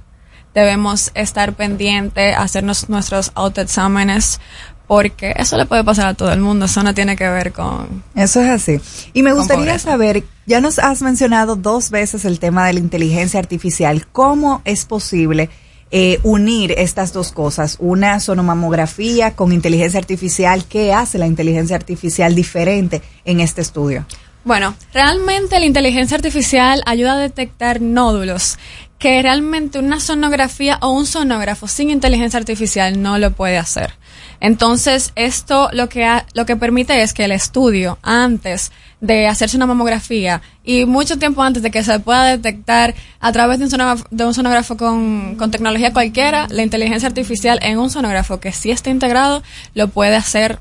debemos 0.54 1.10
estar 1.14 1.54
pendiente, 1.54 2.34
hacernos 2.34 2.88
nuestros 2.88 3.32
autoexámenes, 3.34 4.40
porque 4.86 5.34
eso 5.36 5.56
le 5.56 5.66
puede 5.66 5.84
pasar 5.84 6.06
a 6.08 6.14
todo 6.14 6.32
el 6.32 6.40
mundo, 6.40 6.66
eso 6.66 6.82
no 6.82 6.94
tiene 6.94 7.16
que 7.16 7.28
ver 7.28 7.52
con... 7.52 8.04
Eso 8.14 8.40
es 8.40 8.48
así. 8.48 8.80
Y 9.12 9.22
me 9.22 9.32
gustaría 9.32 9.64
pobreza. 9.64 9.90
saber, 9.90 10.24
ya 10.46 10.60
nos 10.60 10.78
has 10.78 11.02
mencionado 11.02 11.56
dos 11.56 11.90
veces 11.90 12.24
el 12.24 12.38
tema 12.38 12.66
de 12.66 12.74
la 12.74 12.80
inteligencia 12.80 13.40
artificial. 13.40 14.06
¿Cómo 14.12 14.62
es 14.64 14.84
posible 14.84 15.50
eh, 15.90 16.20
unir 16.22 16.72
estas 16.78 17.12
dos 17.12 17.32
cosas? 17.32 17.76
Una 17.80 18.20
sonomamografía 18.20 19.34
con 19.34 19.52
inteligencia 19.52 19.98
artificial. 19.98 20.64
¿Qué 20.64 20.92
hace 20.92 21.18
la 21.18 21.26
inteligencia 21.26 21.74
artificial 21.74 22.34
diferente 22.34 23.02
en 23.24 23.40
este 23.40 23.62
estudio? 23.62 24.06
Bueno, 24.46 24.76
realmente 24.94 25.58
la 25.58 25.66
inteligencia 25.66 26.16
artificial 26.16 26.80
ayuda 26.86 27.14
a 27.14 27.18
detectar 27.18 27.80
nódulos 27.80 28.58
que 28.96 29.20
realmente 29.20 29.80
una 29.80 29.98
sonografía 29.98 30.78
o 30.82 30.90
un 30.90 31.04
sonógrafo 31.04 31.66
sin 31.66 31.90
inteligencia 31.90 32.38
artificial 32.38 33.02
no 33.02 33.18
lo 33.18 33.32
puede 33.32 33.58
hacer. 33.58 33.94
Entonces, 34.38 35.10
esto 35.16 35.68
lo 35.72 35.88
que, 35.88 36.04
ha- 36.04 36.26
lo 36.34 36.46
que 36.46 36.54
permite 36.54 37.02
es 37.02 37.12
que 37.12 37.24
el 37.24 37.32
estudio, 37.32 37.98
antes 38.02 38.70
de 39.00 39.26
hacerse 39.26 39.56
una 39.56 39.66
mamografía 39.66 40.40
y 40.64 40.84
mucho 40.84 41.18
tiempo 41.18 41.42
antes 41.42 41.62
de 41.64 41.72
que 41.72 41.82
se 41.82 41.98
pueda 41.98 42.24
detectar 42.24 42.94
a 43.18 43.32
través 43.32 43.58
de 43.58 43.64
un 43.64 43.70
sonógrafo, 43.70 44.04
de 44.12 44.24
un 44.26 44.32
sonógrafo 44.32 44.76
con, 44.76 45.34
con 45.36 45.50
tecnología 45.50 45.92
cualquiera, 45.92 46.46
la 46.50 46.62
inteligencia 46.62 47.08
artificial 47.08 47.58
en 47.62 47.78
un 47.78 47.90
sonógrafo 47.90 48.38
que 48.38 48.52
sí 48.52 48.70
está 48.70 48.90
integrado 48.90 49.42
lo 49.74 49.88
puede 49.88 50.14
hacer 50.14 50.60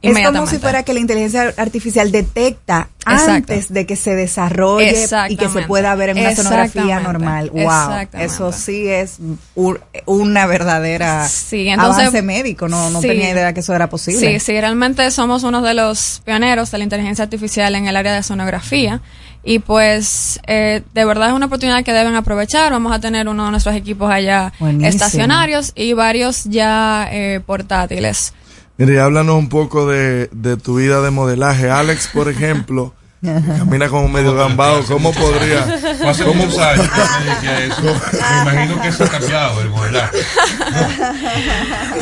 Es 0.00 0.16
como 0.24 0.46
si 0.46 0.58
fuera 0.58 0.84
que 0.84 0.94
la 0.94 1.00
inteligencia 1.00 1.52
artificial 1.56 2.12
detecta 2.12 2.88
Exacto. 3.00 3.30
antes 3.32 3.72
de 3.72 3.84
que 3.84 3.96
se 3.96 4.14
desarrolle 4.14 4.94
y 5.28 5.36
que 5.36 5.48
se 5.48 5.62
pueda 5.62 5.94
ver 5.96 6.10
en 6.10 6.18
una 6.18 6.36
sonografía 6.36 7.00
normal. 7.00 7.50
Wow, 7.50 8.06
eso 8.12 8.52
sí 8.52 8.86
es 8.88 9.18
una 10.06 10.46
verdadera 10.46 11.26
Sí, 11.28 11.68
entonces- 11.68 12.00
avance 12.00 12.22
médico. 12.22 12.68
No, 12.68 12.90
no 12.90 13.00
Sí. 13.00 13.08
tenía 13.08 13.30
idea 13.30 13.52
que 13.52 13.60
eso 13.60 13.74
era 13.74 13.88
posible. 13.88 14.20
Sí, 14.20 14.38
sí, 14.44 14.52
realmente 14.60 15.10
somos 15.10 15.42
uno 15.42 15.62
de 15.62 15.74
los 15.74 16.22
pioneros 16.24 16.70
de 16.70 16.78
la 16.78 16.84
inteligencia 16.84 17.24
artificial 17.24 17.74
en 17.74 17.88
el 17.88 17.96
área 17.96 18.12
de 18.14 18.22
sonografía. 18.22 19.00
Y 19.44 19.60
pues, 19.60 20.40
eh, 20.46 20.82
de 20.94 21.04
verdad 21.04 21.28
es 21.28 21.34
una 21.34 21.46
oportunidad 21.46 21.82
que 21.82 21.92
deben 21.92 22.14
aprovechar. 22.14 22.70
Vamos 22.70 22.92
a 22.92 23.00
tener 23.00 23.28
uno 23.28 23.46
de 23.46 23.50
nuestros 23.50 23.74
equipos 23.74 24.10
allá 24.10 24.52
Buenísimo. 24.60 24.88
estacionarios 24.88 25.72
y 25.74 25.92
varios 25.94 26.44
ya 26.44 27.08
eh, 27.10 27.40
portátiles. 27.44 28.32
Mire, 28.78 29.00
háblanos 29.00 29.36
un 29.36 29.48
poco 29.48 29.88
de, 29.88 30.28
de 30.30 30.56
tu 30.56 30.76
vida 30.76 31.00
de 31.02 31.10
modelaje. 31.10 31.68
Alex, 31.68 32.10
por 32.14 32.28
ejemplo, 32.28 32.94
camina 33.20 33.88
como 33.88 34.08
medio 34.08 34.34
gambado. 34.34 34.84
¿Cómo 34.84 35.12
podría? 35.12 35.64
Hace 36.08 36.24
¿Cómo 36.24 36.44
muchos 36.44 36.60
años 36.60 36.88
que 37.40 37.48
me 37.48 37.66
eso. 37.66 37.82
Me 37.82 38.52
imagino 38.52 38.80
que 38.80 38.88
eso 38.88 39.02
ha 39.02 39.08
cambiado, 39.08 39.60
el 39.62 39.70
modelaje. 39.70 40.18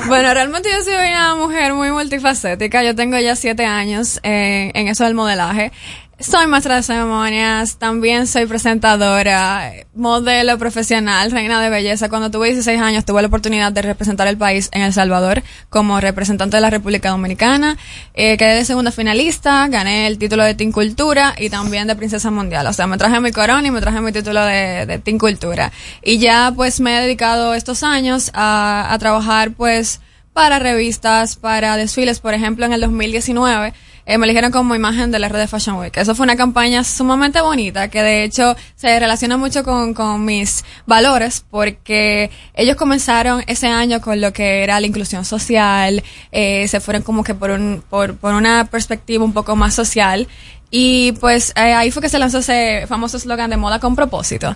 Bueno, 0.06 0.34
realmente 0.34 0.68
yo 0.70 0.84
soy 0.84 0.94
una 0.94 1.34
mujer 1.36 1.72
muy 1.72 1.90
multifacética. 1.90 2.82
Yo 2.84 2.94
tengo 2.94 3.18
ya 3.18 3.36
siete 3.36 3.64
años 3.64 4.20
eh, 4.22 4.70
en 4.74 4.88
eso 4.88 5.04
del 5.04 5.14
modelaje. 5.14 5.72
Soy 6.18 6.46
maestra 6.46 6.76
de 6.76 6.82
ceremonias, 6.82 7.76
también 7.76 8.26
soy 8.26 8.46
presentadora, 8.46 9.70
modelo 9.94 10.56
profesional, 10.56 11.30
reina 11.30 11.60
de 11.60 11.68
belleza. 11.68 12.08
Cuando 12.08 12.30
tuve 12.30 12.46
16 12.46 12.80
años 12.80 13.04
tuve 13.04 13.20
la 13.20 13.28
oportunidad 13.28 13.70
de 13.70 13.82
representar 13.82 14.26
el 14.26 14.38
país 14.38 14.70
en 14.72 14.80
El 14.80 14.94
Salvador 14.94 15.42
como 15.68 16.00
representante 16.00 16.56
de 16.56 16.62
la 16.62 16.70
República 16.70 17.10
Dominicana. 17.10 17.76
Eh, 18.14 18.38
quedé 18.38 18.54
de 18.54 18.64
segunda 18.64 18.92
finalista, 18.92 19.68
gané 19.68 20.06
el 20.06 20.16
título 20.16 20.42
de 20.42 20.54
Teen 20.54 20.72
Cultura 20.72 21.34
y 21.38 21.50
también 21.50 21.86
de 21.86 21.96
Princesa 21.96 22.30
Mundial. 22.30 22.66
O 22.66 22.72
sea, 22.72 22.86
me 22.86 22.96
traje 22.96 23.20
mi 23.20 23.30
corona 23.30 23.68
y 23.68 23.70
me 23.70 23.82
traje 23.82 24.00
mi 24.00 24.10
título 24.10 24.42
de, 24.42 24.86
de 24.86 24.98
Teen 24.98 25.18
Cultura. 25.18 25.70
Y 26.02 26.16
ya 26.16 26.50
pues 26.56 26.80
me 26.80 26.96
he 26.96 27.02
dedicado 27.02 27.52
estos 27.52 27.82
años 27.82 28.30
a, 28.32 28.90
a 28.90 28.98
trabajar 28.98 29.50
pues 29.50 30.00
para 30.32 30.58
revistas, 30.58 31.36
para 31.36 31.76
desfiles. 31.76 32.20
Por 32.20 32.32
ejemplo, 32.32 32.64
en 32.64 32.72
el 32.72 32.80
2019 32.80 33.74
eh, 34.06 34.18
me 34.18 34.24
eligieron 34.24 34.52
como 34.52 34.74
imagen 34.74 35.10
de 35.10 35.18
la 35.18 35.28
red 35.28 35.40
de 35.40 35.48
Fashion 35.48 35.78
Week. 35.78 35.96
Eso 35.96 36.14
fue 36.14 36.24
una 36.24 36.36
campaña 36.36 36.84
sumamente 36.84 37.40
bonita 37.40 37.88
que 37.88 38.02
de 38.02 38.24
hecho 38.24 38.56
se 38.76 38.98
relaciona 38.98 39.36
mucho 39.36 39.64
con, 39.64 39.92
con 39.94 40.24
mis 40.24 40.64
valores 40.86 41.44
porque 41.50 42.30
ellos 42.54 42.76
comenzaron 42.76 43.42
ese 43.46 43.66
año 43.66 44.00
con 44.00 44.20
lo 44.20 44.32
que 44.32 44.62
era 44.62 44.80
la 44.80 44.86
inclusión 44.86 45.24
social, 45.24 46.02
eh, 46.32 46.68
se 46.68 46.80
fueron 46.80 47.02
como 47.02 47.24
que 47.24 47.34
por, 47.34 47.50
un, 47.50 47.82
por, 47.90 48.16
por 48.16 48.34
una 48.34 48.64
perspectiva 48.66 49.24
un 49.24 49.32
poco 49.32 49.56
más 49.56 49.74
social 49.74 50.28
y 50.70 51.12
pues 51.12 51.52
eh, 51.56 51.74
ahí 51.74 51.90
fue 51.90 52.02
que 52.02 52.08
se 52.08 52.18
lanzó 52.18 52.38
ese 52.38 52.86
famoso 52.88 53.16
eslogan 53.16 53.50
de 53.50 53.56
moda 53.56 53.78
con 53.78 53.94
propósito 53.94 54.54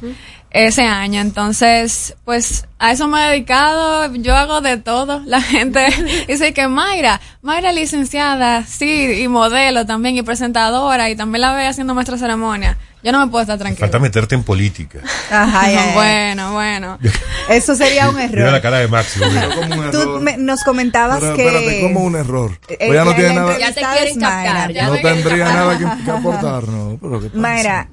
ese 0.50 0.82
año. 0.82 1.20
Entonces, 1.20 2.16
pues 2.24 2.66
a 2.78 2.90
eso 2.90 3.06
me 3.06 3.24
he 3.24 3.30
dedicado. 3.30 4.12
Yo 4.16 4.34
hago 4.36 4.60
de 4.60 4.76
todo. 4.76 5.22
La 5.24 5.40
gente 5.40 5.86
dice 6.28 6.52
que 6.52 6.66
Mayra, 6.66 7.20
Mayra 7.42 7.72
licenciada, 7.72 8.66
sí, 8.66 9.22
y 9.22 9.26
modelo 9.26 9.86
también, 9.86 10.14
y 10.14 10.22
presentadora, 10.22 11.08
y 11.08 11.16
también 11.16 11.40
la 11.40 11.54
ve 11.54 11.66
haciendo 11.66 11.94
maestra 11.94 12.16
de 12.16 12.20
ceremonia. 12.20 12.76
Yo 13.02 13.12
no 13.12 13.24
me 13.24 13.30
puedo 13.30 13.42
estar 13.42 13.58
tranquila. 13.58 13.86
Falta 13.86 13.98
meterte 13.98 14.34
en 14.34 14.42
política. 14.42 14.98
Ajá, 15.30 15.60
ay. 15.62 15.78
bueno, 15.94 16.52
bueno. 16.52 16.98
Eso 17.48 17.74
sería 17.74 18.08
un 18.10 18.16
Mira 18.16 18.28
error. 18.28 18.52
la 18.52 18.60
cara 18.60 18.78
de 18.78 18.88
Máximo. 18.88 19.26
mira. 19.30 19.90
Tú 19.90 20.20
me- 20.20 20.36
nos 20.36 20.62
comentabas 20.64 21.20
Pero 21.20 21.34
que... 21.36 21.46
espérate, 21.46 21.80
¿cómo 21.80 22.00
un 22.04 22.16
error? 22.16 22.58
Eh, 22.68 22.76
Pues 22.78 22.92
ya 22.92 23.04
no 23.04 23.14
tiene 23.14 23.34
nada, 23.34 23.52
entrevistada 23.54 23.96
es 23.96 24.16
Mayra. 24.16 24.86
no 24.88 24.96
tendría 24.98 25.44
nada 25.46 25.78
que, 25.78 26.04
que 26.04 26.10
aportar, 26.10 26.68
no. 26.68 26.98
Pero 27.00 27.20
¿qué 27.20 27.26
pasa? 27.28 27.40
Mayra, 27.40 27.88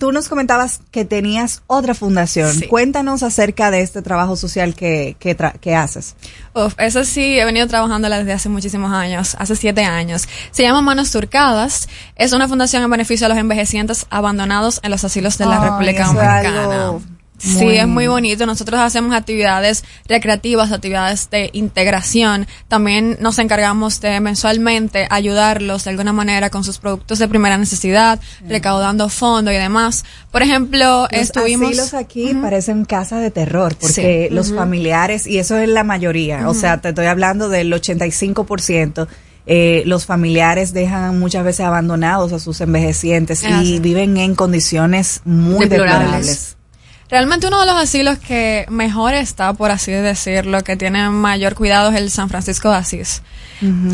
tú 0.00 0.10
nos 0.12 0.28
comentabas 0.28 0.80
que 0.90 1.04
tenías 1.04 1.62
otra 1.68 1.94
fundación. 1.94 2.60
Cuéntanos 2.68 3.22
acerca 3.22 3.70
de 3.70 3.82
este 3.82 4.02
trabajo 4.02 4.34
social 4.36 4.74
que, 4.74 5.16
que, 5.20 5.36
tra- 5.36 5.58
que 5.60 5.74
haces. 5.76 6.16
Uf, 6.54 6.74
eso 6.78 7.04
sí, 7.04 7.38
he 7.38 7.44
venido 7.44 7.66
trabajando 7.68 8.08
desde 8.10 8.32
hace 8.32 8.48
muchísimos 8.48 8.92
años, 8.92 9.36
hace 9.38 9.54
siete 9.54 9.84
años. 9.84 10.28
Se 10.50 10.62
llama 10.64 10.82
Manos 10.82 11.12
Turcadas. 11.12 11.88
Es 12.16 12.32
una 12.32 12.48
fundación 12.48 12.82
en 12.82 12.90
beneficio 12.90 13.26
a 13.26 13.28
los 13.28 13.38
envejecientes 13.38 14.06
abandonados 14.10 14.47
en 14.82 14.90
los 14.90 15.04
asilos 15.04 15.38
de 15.38 15.46
la 15.46 15.60
Ay, 15.62 15.68
República 15.70 16.04
Dominicana. 16.06 16.92
Sí, 17.40 17.68
es 17.68 17.86
muy 17.86 18.08
bonito. 18.08 18.46
Nosotros 18.46 18.80
hacemos 18.80 19.14
actividades 19.14 19.84
recreativas, 20.08 20.72
actividades 20.72 21.30
de 21.30 21.50
integración. 21.52 22.48
También 22.66 23.16
nos 23.20 23.38
encargamos 23.38 24.00
de 24.00 24.18
mensualmente 24.18 25.06
ayudarlos 25.08 25.84
de 25.84 25.90
alguna 25.90 26.12
manera 26.12 26.50
con 26.50 26.64
sus 26.64 26.78
productos 26.78 27.20
de 27.20 27.28
primera 27.28 27.56
necesidad, 27.56 28.18
recaudando 28.48 29.08
fondos 29.08 29.54
y 29.54 29.56
demás. 29.56 30.04
Por 30.32 30.42
ejemplo, 30.42 31.02
Los 31.02 31.20
estuvimos... 31.20 31.68
asilos 31.68 31.94
aquí 31.94 32.34
parecen 32.34 32.84
casas 32.84 33.20
de 33.22 33.30
terror 33.30 33.76
porque 33.80 34.26
Sí. 34.28 34.34
los 34.34 34.52
familiares, 34.52 35.24
y 35.28 35.38
eso 35.38 35.56
es 35.58 35.68
la 35.68 35.84
mayoría, 35.84 36.48
o 36.48 36.54
sea, 36.54 36.80
te 36.80 36.88
estoy 36.88 37.06
hablando 37.06 37.48
del 37.48 37.72
85%, 37.72 39.06
eh, 39.50 39.82
los 39.86 40.04
familiares 40.04 40.74
dejan 40.74 41.18
muchas 41.18 41.42
veces 41.42 41.64
abandonados 41.64 42.34
a 42.34 42.38
sus 42.38 42.60
envejecientes 42.60 43.42
y 43.42 43.80
viven 43.80 44.18
en 44.18 44.34
condiciones 44.34 45.22
muy 45.24 45.66
Deplorables. 45.66 46.00
deplorables. 46.10 46.56
Realmente 47.08 47.46
uno 47.46 47.60
de 47.60 47.66
los 47.66 47.76
asilos 47.76 48.18
que 48.18 48.66
mejor 48.68 49.14
está, 49.14 49.54
por 49.54 49.70
así 49.70 49.90
decirlo, 49.90 50.62
que 50.62 50.76
tiene 50.76 51.08
mayor 51.08 51.54
cuidado 51.54 51.90
es 51.90 51.96
el 51.96 52.10
San 52.10 52.28
Francisco 52.28 52.68
de 52.70 52.76
Asís. 52.76 53.22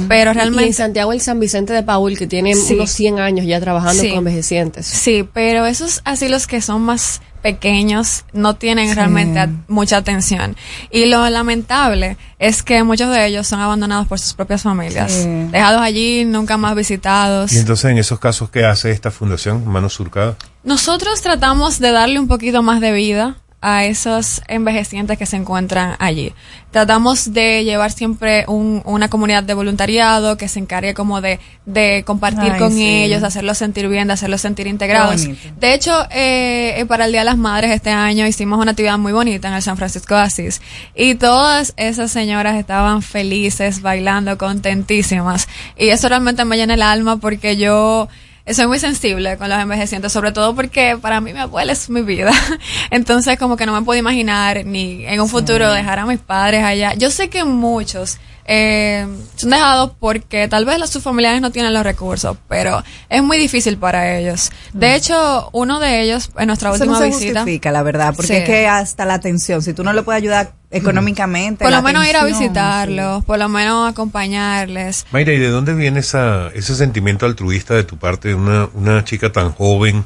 Pero 0.08 0.32
realmente... 0.32 0.64
Y 0.64 0.68
en 0.68 0.74
Santiago 0.74 1.12
el 1.12 1.20
San 1.20 1.40
Vicente 1.40 1.72
de 1.72 1.82
Paul, 1.82 2.16
que 2.18 2.26
tiene 2.26 2.54
Sí. 2.54 2.74
unos 2.74 2.90
100 2.90 3.18
años 3.18 3.46
ya 3.46 3.60
trabajando 3.60 4.02
Sí. 4.02 4.08
con 4.10 4.18
envejecientes. 4.18 4.86
Sí, 4.86 5.28
pero 5.32 5.66
esos 5.66 6.00
asilos 6.04 6.46
que 6.46 6.60
son 6.60 6.82
más 6.82 7.20
pequeños 7.42 8.24
no 8.32 8.56
tienen 8.56 8.88
Sí. 8.88 8.94
realmente 8.94 9.48
mucha 9.68 9.98
atención. 9.98 10.56
Y 10.90 11.06
lo 11.06 11.28
lamentable 11.28 12.16
es 12.38 12.62
que 12.62 12.82
muchos 12.82 13.14
de 13.14 13.26
ellos 13.26 13.46
son 13.46 13.60
abandonados 13.60 14.06
por 14.06 14.18
sus 14.18 14.32
propias 14.34 14.62
familias, 14.62 15.12
Sí. 15.12 15.28
dejados 15.50 15.80
allí, 15.82 16.24
nunca 16.24 16.56
más 16.56 16.74
visitados. 16.74 17.52
Y 17.52 17.58
entonces 17.58 17.90
en 17.90 17.98
esos 17.98 18.18
casos, 18.18 18.48
¿qué 18.50 18.64
hace 18.64 18.90
esta 18.90 19.10
fundación, 19.10 19.66
Mano 19.68 19.88
Surcada? 19.90 20.36
Nosotros 20.62 21.20
tratamos 21.20 21.78
de 21.80 21.90
darle 21.92 22.18
un 22.18 22.28
poquito 22.28 22.62
más 22.62 22.80
de 22.80 22.92
vida 22.92 23.36
a 23.66 23.86
esos 23.86 24.42
envejecientes 24.46 25.16
que 25.16 25.24
se 25.26 25.36
encuentran 25.36 25.96
allí. 25.98 26.34
Tratamos 26.70 27.32
de 27.32 27.64
llevar 27.64 27.92
siempre 27.92 28.44
un- 28.48 28.82
una 28.84 29.08
comunidad 29.08 29.42
de 29.44 29.54
voluntariado 29.54 30.36
que 30.36 30.48
se 30.48 30.58
encargue 30.58 30.92
como 30.92 31.20
de, 31.20 31.38
de 31.64 32.02
compartir 32.04 32.52
Ay, 32.52 32.58
con 32.58 32.72
sí. 32.72 32.84
ellos, 33.04 33.20
de 33.22 33.26
hacerlos 33.28 33.56
sentir 33.58 33.88
bien, 33.88 34.08
de 34.08 34.14
hacerlos 34.14 34.40
sentir 34.40 34.66
integrados. 34.66 35.26
De 35.60 35.72
hecho, 35.72 35.92
eh, 36.10 36.74
eh, 36.78 36.84
para 36.86 37.06
el 37.06 37.12
Día 37.12 37.20
de 37.20 37.26
las 37.26 37.38
Madres 37.38 37.70
este 37.70 37.90
año 37.90 38.26
hicimos 38.26 38.58
una 38.58 38.72
actividad 38.72 38.98
muy 38.98 39.12
bonita 39.12 39.48
en 39.48 39.54
el 39.54 39.62
San 39.62 39.76
Francisco 39.76 40.14
de 40.14 40.20
Asís 40.22 40.60
y 40.94 41.14
todas 41.14 41.72
esas 41.76 42.10
señoras 42.10 42.56
estaban 42.56 43.00
felices, 43.02 43.80
bailando, 43.80 44.36
contentísimas. 44.36 45.48
Y 45.78 45.88
eso 45.88 46.08
realmente 46.08 46.44
me 46.44 46.56
llena 46.56 46.74
el 46.74 46.82
alma 46.82 47.16
porque 47.18 47.56
yo 47.56 48.08
soy 48.52 48.66
muy 48.66 48.78
sensible 48.78 49.38
con 49.38 49.48
los 49.48 49.58
envejecientes, 49.58 50.12
sobre 50.12 50.32
todo 50.32 50.54
porque 50.54 50.98
para 51.00 51.20
mí 51.20 51.32
mi 51.32 51.38
abuela 51.38 51.72
es 51.72 51.88
mi 51.88 52.02
vida. 52.02 52.32
Entonces 52.90 53.38
como 53.38 53.56
que 53.56 53.64
no 53.64 53.72
me 53.72 53.82
puedo 53.82 53.98
imaginar 53.98 54.66
ni 54.66 55.06
en 55.06 55.20
un 55.20 55.28
futuro 55.28 55.72
dejar 55.72 55.98
a 55.98 56.06
mis 56.06 56.18
padres 56.18 56.62
allá. 56.62 56.92
Yo 56.94 57.10
sé 57.10 57.30
que 57.30 57.44
muchos 57.44 58.18
eh, 58.46 59.06
son 59.36 59.50
dejados 59.50 59.92
porque 59.98 60.48
tal 60.48 60.64
vez 60.64 60.78
los, 60.78 60.90
sus 60.90 61.02
familiares 61.02 61.40
no 61.40 61.50
tienen 61.50 61.72
los 61.72 61.82
recursos, 61.82 62.36
pero 62.48 62.82
es 63.08 63.22
muy 63.22 63.38
difícil 63.38 63.78
para 63.78 64.16
ellos. 64.18 64.50
De 64.72 64.94
hecho, 64.94 65.48
uno 65.52 65.80
de 65.80 66.02
ellos 66.02 66.30
en 66.38 66.46
nuestra 66.48 66.70
Eso 66.70 66.84
última 66.84 66.98
no 66.98 66.98
se 67.04 67.06
visita... 67.06 67.40
justifica, 67.40 67.72
la 67.72 67.82
verdad, 67.82 68.12
porque 68.14 68.28
Sí. 68.28 68.34
es 68.34 68.44
que 68.44 68.66
hasta 68.68 69.04
la 69.04 69.14
atención, 69.14 69.62
si 69.62 69.72
tú 69.72 69.82
no 69.82 69.92
le 69.92 70.02
puedes 70.02 70.20
ayudar 70.22 70.52
económicamente. 70.70 71.64
Por 71.64 71.72
lo 71.72 71.82
menos 71.82 72.06
ir 72.06 72.16
a 72.16 72.24
visitarlos, 72.24 73.24
por 73.24 73.38
lo 73.38 73.48
menos 73.48 73.88
acompañarles. 73.90 75.06
Mayra, 75.12 75.32
¿y 75.32 75.38
de 75.38 75.48
dónde 75.48 75.72
viene 75.74 76.00
esa, 76.00 76.48
ese 76.54 76.74
sentimiento 76.74 77.26
altruista 77.26 77.74
de 77.74 77.84
tu 77.84 77.96
parte 77.96 78.28
de 78.28 78.34
una, 78.34 78.68
una 78.74 79.04
chica 79.04 79.30
tan 79.32 79.52
joven 79.52 80.04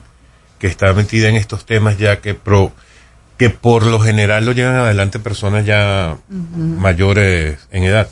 que 0.58 0.66
está 0.66 0.92
metida 0.92 1.28
en 1.28 1.36
estos 1.36 1.64
temas 1.64 1.98
ya 1.98 2.20
que 2.20 2.34
pro, 2.34 2.72
que 3.38 3.48
por 3.50 3.84
lo 3.86 3.98
general 4.00 4.44
lo 4.44 4.52
llevan 4.52 4.76
adelante 4.76 5.18
personas 5.18 5.64
ya 5.64 6.16
mayores 6.28 7.58
en 7.70 7.84
edad? 7.84 8.08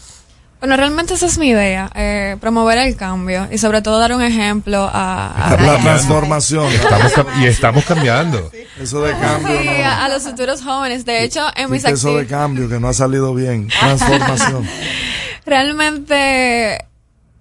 Bueno, 0.59 0.77
realmente 0.79 1.15
esa 1.15 1.27
es 1.27 1.37
mi 1.39 1.49
idea, 1.51 1.91
eh, 1.95 2.37
promover 2.41 2.79
el 2.79 2.97
cambio 2.97 3.47
y 3.53 3.59
sobre 3.59 3.83
todo 3.83 3.99
dar 3.99 4.13
un 4.15 4.23
ejemplo 4.23 4.91
a, 4.93 5.51
a- 5.53 5.57
La 5.61 5.75
a- 5.75 5.79
transformación. 5.81 6.73
Estamos 6.73 7.13
y 7.41 7.47
estamos 7.47 7.85
cambiando. 7.85 8.51
Eso 8.81 9.03
de 9.03 9.13
cambio. 9.19 9.61
Sí, 9.61 9.69
no. 9.69 9.85
a, 9.85 10.05
a 10.05 10.09
los 10.09 10.23
futuros 10.23 10.63
jóvenes. 10.63 11.05
De 11.05 11.23
hecho, 11.25 11.47
en 11.57 11.67
Sí, 11.67 11.73
mis 11.73 11.85
que 11.85 11.91
eso 11.93 12.17
de 12.17 12.27
cambio 12.27 12.69
que 12.71 12.81
no 12.81 12.89
ha 12.89 12.95
salido 12.95 13.35
bien. 13.35 13.69
Transformación. 13.69 14.67
realmente 15.45 16.85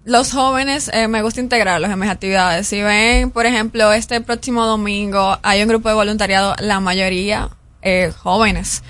los 0.03 0.32
jóvenes 0.34 0.89
eh, 0.93 1.07
me 1.07 1.22
gusta 1.24 1.39
integrarlos 1.41 1.89
en 1.89 1.97
mis 1.99 2.09
actividades. 2.09 2.68
Si 2.68 2.82
ven, 2.82 3.32
por 3.32 3.45
ejemplo, 3.45 3.91
este 3.93 4.22
próximo 4.22 4.66
domingo 4.66 5.39
hay 5.41 5.61
un 5.63 5.68
grupo 5.70 5.89
de 5.89 5.95
voluntariado, 5.95 6.53
la 6.59 6.80
mayoría 6.80 7.49
eh, 7.82 8.11
jóvenes. 8.16 8.84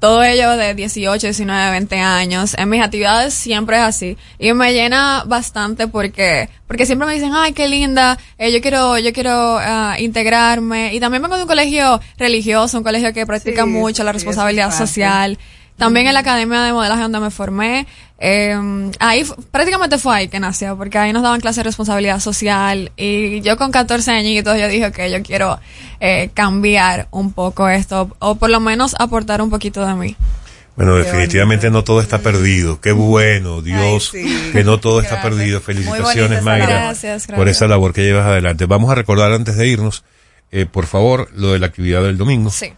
Todo 0.00 0.22
ello 0.22 0.56
de 0.56 0.74
18, 0.74 1.26
19, 1.26 1.70
20 1.72 1.96
años. 1.98 2.54
En 2.56 2.70
mis 2.70 2.82
actividades 2.82 3.34
siempre 3.34 3.76
es 3.76 3.82
así. 3.82 4.16
Y 4.38 4.54
me 4.54 4.72
llena 4.72 5.24
bastante 5.26 5.88
porque, 5.88 6.48
porque 6.66 6.86
siempre 6.86 7.06
me 7.06 7.12
dicen, 7.12 7.32
ay, 7.34 7.52
qué 7.52 7.68
linda, 7.68 8.18
eh, 8.38 8.50
yo 8.50 8.62
quiero, 8.62 8.98
yo 8.98 9.12
quiero 9.12 9.58
ah, 9.58 9.96
integrarme. 9.98 10.94
Y 10.94 11.00
también 11.00 11.22
vengo 11.22 11.36
de 11.36 11.42
un 11.42 11.48
colegio 11.48 12.00
religioso, 12.16 12.78
un 12.78 12.84
colegio 12.84 13.12
que 13.12 13.26
practica 13.26 13.64
Sí, 13.64 13.68
mucho 13.68 14.02
la 14.02 14.12
responsabilidad 14.12 14.76
social. 14.76 15.38
También 15.80 16.06
en 16.08 16.12
la 16.12 16.20
academia 16.20 16.60
de 16.60 16.74
modelaje 16.74 17.00
donde 17.00 17.20
me 17.20 17.30
formé, 17.30 17.86
eh, 18.18 18.54
ahí 18.98 19.24
prácticamente 19.50 19.96
fue 19.96 20.14
ahí 20.14 20.28
que 20.28 20.38
nació, 20.38 20.76
porque 20.76 20.98
ahí 20.98 21.10
nos 21.10 21.22
daban 21.22 21.40
clases 21.40 21.56
de 21.56 21.62
responsabilidad 21.62 22.20
social 22.20 22.92
y 22.98 23.40
yo 23.40 23.56
con 23.56 23.70
14 23.70 24.10
añitos 24.10 24.58
yo 24.58 24.68
dije 24.68 24.92
que 24.92 25.10
yo 25.10 25.22
quiero 25.22 25.58
eh, 26.00 26.28
cambiar 26.34 27.08
un 27.12 27.32
poco 27.32 27.66
esto 27.70 28.14
o 28.18 28.34
por 28.34 28.50
lo 28.50 28.60
menos 28.60 28.94
aportar 28.98 29.40
un 29.40 29.48
poquito 29.48 29.86
de 29.86 29.94
mí. 29.94 30.16
Bueno, 30.76 30.96
definitivamente 30.96 31.70
no 31.70 31.82
todo 31.82 32.02
está 32.02 32.18
perdido. 32.18 32.78
Qué 32.78 32.92
bueno, 32.92 33.62
Dios, 33.62 34.10
sí. 34.12 34.50
que 34.52 34.64
no 34.64 34.80
todo 34.80 35.00
está 35.00 35.16
Gracias. 35.16 35.34
perdido. 35.34 35.60
Felicitaciones, 35.62 36.42
Mayra, 36.42 36.66
labor. 36.66 36.82
Gracias, 36.82 37.26
por 37.26 37.36
gracias. 37.36 37.56
esa 37.56 37.68
labor 37.68 37.94
que 37.94 38.02
llevas 38.02 38.26
adelante. 38.26 38.66
Vamos 38.66 38.90
a 38.90 38.94
recordar 38.94 39.32
antes 39.32 39.56
de 39.56 39.66
irnos, 39.66 40.04
eh, 40.52 40.66
por 40.66 40.86
favor, 40.86 41.30
lo 41.34 41.52
de 41.54 41.58
la 41.58 41.68
actividad 41.68 42.02
del 42.02 42.18
domingo. 42.18 42.50
Sí. 42.50 42.74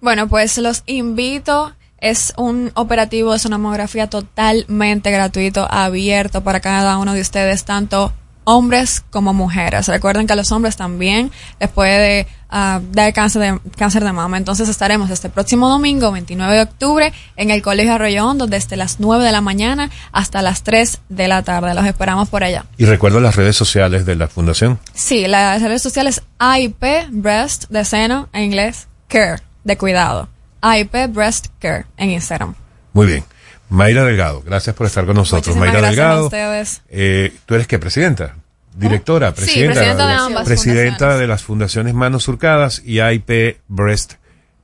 Bueno, 0.00 0.28
pues 0.28 0.58
los 0.58 0.82
invito. 0.86 1.72
Es 2.02 2.32
un 2.36 2.72
operativo 2.74 3.32
de 3.32 3.38
sonamografía 3.38 4.10
totalmente 4.10 5.12
gratuito, 5.12 5.68
abierto 5.70 6.42
para 6.42 6.58
cada 6.58 6.98
uno 6.98 7.14
de 7.14 7.20
ustedes, 7.20 7.64
tanto 7.64 8.12
hombres 8.42 9.04
como 9.10 9.32
mujeres. 9.32 9.86
Recuerden 9.86 10.26
que 10.26 10.32
a 10.32 10.36
los 10.36 10.50
hombres 10.50 10.76
también 10.76 11.30
les 11.60 11.70
puede 11.70 12.26
ah, 12.50 12.80
dar 12.90 13.12
cáncer 13.12 13.42
de, 13.42 13.70
cáncer 13.76 14.02
de 14.02 14.10
mama. 14.10 14.36
Entonces 14.36 14.68
estaremos 14.68 15.10
este 15.10 15.28
próximo 15.28 15.68
domingo, 15.68 16.10
29 16.10 16.54
de 16.56 16.62
octubre, 16.62 17.12
en 17.36 17.50
el 17.50 17.62
Colegio 17.62 17.94
Arroyo 17.94 18.26
Hondo, 18.26 18.48
desde 18.48 18.76
las 18.76 18.98
9 18.98 19.24
de 19.24 19.30
la 19.30 19.40
mañana 19.40 19.88
hasta 20.10 20.42
las 20.42 20.64
3 20.64 20.98
de 21.08 21.28
la 21.28 21.44
tarde. 21.44 21.72
Los 21.72 21.86
esperamos 21.86 22.28
por 22.28 22.42
allá. 22.42 22.64
Y 22.78 22.84
recuerda 22.84 23.20
las 23.20 23.36
redes 23.36 23.54
sociales 23.54 24.06
de 24.06 24.16
la 24.16 24.26
fundación. 24.26 24.80
Sí, 24.92 25.28
las 25.28 25.62
redes 25.62 25.82
sociales 25.82 26.22
AIP, 26.38 26.82
Breast, 27.10 27.66
de 27.68 27.84
seno, 27.84 28.28
en 28.32 28.42
inglés, 28.42 28.88
Care, 29.06 29.40
de 29.62 29.76
cuidado. 29.78 30.31
AIP 30.62 30.94
Breast 31.10 31.48
Care, 31.58 31.84
en 31.96 32.10
Instagram. 32.10 32.54
Muy 32.92 33.06
bien. 33.06 33.24
Mayra 33.68 34.04
Delgado, 34.04 34.42
gracias 34.42 34.74
por 34.76 34.86
estar 34.86 35.04
con 35.06 35.16
nosotros. 35.16 35.56
Muchísimas 35.56 35.68
Mayra 35.68 35.80
gracias 35.80 35.98
a 35.98 36.08
Delgado, 36.08 36.24
ustedes. 36.26 36.82
eh, 36.90 37.32
¿tú 37.46 37.54
eres 37.54 37.66
qué? 37.66 37.78
¿Presidenta? 37.78 38.36
¿Directora? 38.74 39.28
Sí, 39.30 39.34
Presidenta, 39.36 39.74
presidenta 39.74 40.06
de 40.06 40.14
ambas 40.14 40.44
presidenta 40.46 41.16
de 41.18 41.26
las 41.26 41.42
fundaciones 41.42 41.92
Manos 41.94 42.22
Surcadas 42.24 42.82
y 42.84 43.00
IP 43.00 43.58
Breast 43.68 44.14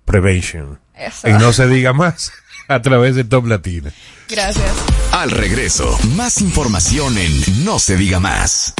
Prevention. 0.04 0.78
Eso. 0.94 1.28
Y 1.28 1.32
no 1.34 1.52
se 1.52 1.66
diga 1.68 1.92
más 1.92 2.32
a 2.68 2.80
través 2.82 3.14
de 3.16 3.24
Top 3.24 3.46
Latina. 3.46 3.90
Gracias. 4.28 4.70
Al 5.12 5.30
regreso, 5.30 5.98
más 6.16 6.40
información 6.42 7.16
en 7.18 7.64
No 7.64 7.78
se 7.78 7.96
diga 7.96 8.20
más. 8.20 8.74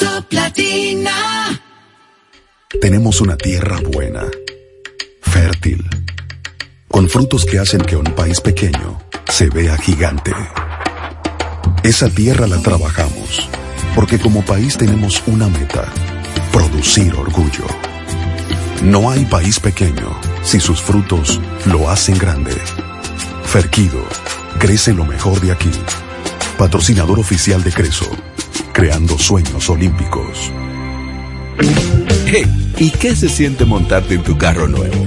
Top 0.00 0.26
Latina. 0.30 1.60
Tenemos 2.80 3.20
una 3.22 3.36
tierra 3.36 3.78
buena, 3.92 4.24
fértil, 5.38 5.88
con 6.88 7.08
frutos 7.08 7.44
que 7.44 7.60
hacen 7.60 7.80
que 7.82 7.94
un 7.94 8.12
país 8.16 8.40
pequeño 8.40 8.98
se 9.28 9.48
vea 9.48 9.76
gigante. 9.76 10.32
Esa 11.84 12.08
tierra 12.08 12.48
la 12.48 12.60
trabajamos, 12.60 13.48
porque 13.94 14.18
como 14.18 14.44
país 14.44 14.76
tenemos 14.76 15.22
una 15.28 15.46
meta, 15.46 15.84
producir 16.50 17.14
orgullo. 17.14 17.66
No 18.82 19.12
hay 19.12 19.24
país 19.26 19.60
pequeño 19.60 20.10
si 20.42 20.58
sus 20.58 20.80
frutos 20.80 21.40
lo 21.66 21.88
hacen 21.88 22.18
grande. 22.18 22.56
Ferquido, 23.44 24.04
crece 24.58 24.92
lo 24.92 25.04
mejor 25.04 25.40
de 25.40 25.52
aquí. 25.52 25.70
Patrocinador 26.58 27.20
oficial 27.20 27.62
de 27.62 27.70
Creso, 27.70 28.10
creando 28.72 29.16
sueños 29.16 29.70
olímpicos. 29.70 30.50
Hey, 32.26 32.74
¿y 32.76 32.90
qué 32.90 33.14
se 33.14 33.28
siente 33.28 33.64
montarte 33.64 34.14
en 34.14 34.24
tu 34.24 34.36
carro 34.36 34.66
nuevo? 34.66 35.06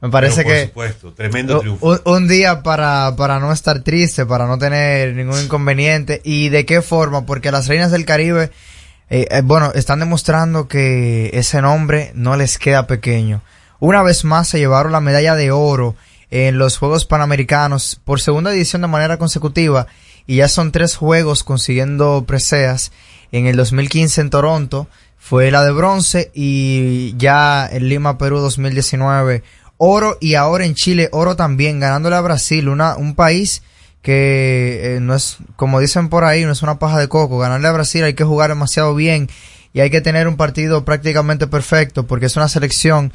Me 0.03 0.11
parece 0.11 0.43
Pero, 0.45 0.49
por 0.49 0.55
que 0.55 0.67
supuesto, 0.67 1.13
tremendo 1.15 1.55
un, 1.55 1.61
triunfo. 1.61 1.87
un- 1.87 2.01
un 2.05 2.29
día 2.29 2.63
para, 2.63 3.15
para 3.17 3.41
no 3.41 3.53
estar 3.53 3.81
triste, 3.81 4.27
para 4.27 4.47
no 4.47 4.59
tener 4.59 5.15
ningún 5.15 5.41
inconveniente. 5.43 6.21
¿Y 6.23 6.51
de 6.51 6.67
qué 6.67 6.83
forma? 6.83 7.25
Porque 7.25 7.51
las 7.51 7.69
reinas 7.69 7.91
del 7.91 8.05
Caribe, 8.05 8.51
eh, 9.09 9.27
eh, 9.31 9.41
bueno, 9.43 9.73
están 9.75 10.01
demostrando 10.01 10.69
que 10.69 11.31
ese 11.33 11.63
nombre 11.63 12.13
no 12.15 12.37
les 12.37 12.59
queda 12.59 12.87
pequeño. 12.87 13.41
Una 13.81 14.03
vez 14.03 14.27
más 14.27 14.47
se 14.47 14.59
llevaron 14.59 14.93
la 14.93 15.01
medalla 15.01 15.37
de 15.37 15.53
oro 15.53 15.97
en 16.35 16.59
los 16.59 16.79
Juegos 16.79 17.07
Panamericanos 17.07 18.01
por 18.05 18.21
segunda 18.21 18.53
edición 18.53 18.83
de 18.83 18.89
manera 18.89 19.19
consecutiva 19.19 19.87
y 20.27 20.37
ya 20.39 20.49
son 20.49 20.73
tres 20.73 20.97
juegos 20.97 21.45
consiguiendo 21.45 22.25
preseas. 22.27 22.91
En 23.31 23.47
el 23.47 23.55
2015 23.57 24.21
en 24.21 24.31
Toronto 24.31 24.89
fue 25.17 25.53
la 25.53 25.65
de 25.65 25.71
bronce 25.71 26.33
y 26.35 27.15
ya 27.19 27.69
en 27.71 27.89
Lima, 27.89 28.19
Perú 28.19 28.41
2019 28.41 29.45
oro 29.77 30.19
y 30.21 30.35
ahora 30.35 30.65
en 30.65 30.75
Chile 30.75 31.09
oro 31.13 31.37
también 31.37 31.79
ganándole 31.79 32.17
a 32.17 32.21
Brasil, 32.21 32.69
una, 32.69 32.97
un 32.97 33.15
país 33.15 33.63
que 34.03 34.97
eh, 34.97 35.01
no 35.01 35.15
es, 35.15 35.37
como 35.55 35.79
dicen 35.79 36.09
por 36.09 36.25
ahí, 36.25 36.45
no 36.45 36.51
es 36.51 36.63
una 36.63 36.81
paja 36.81 36.99
de 36.99 37.07
coco. 37.07 37.39
Ganarle 37.39 37.69
a 37.69 37.73
Brasil 37.73 38.03
hay 38.03 38.15
que 38.15 38.25
jugar 38.25 38.51
demasiado 38.51 38.93
bien 38.97 39.29
y 39.73 39.83
hay 39.83 39.91
que 39.91 40.01
tener 40.01 40.27
un 40.27 40.37
partido 40.37 40.85
prácticamente 40.85 41.47
perfecto 41.47 42.09
porque 42.09 42.27
es 42.27 42.35
una 42.35 42.49
selección 42.49 43.13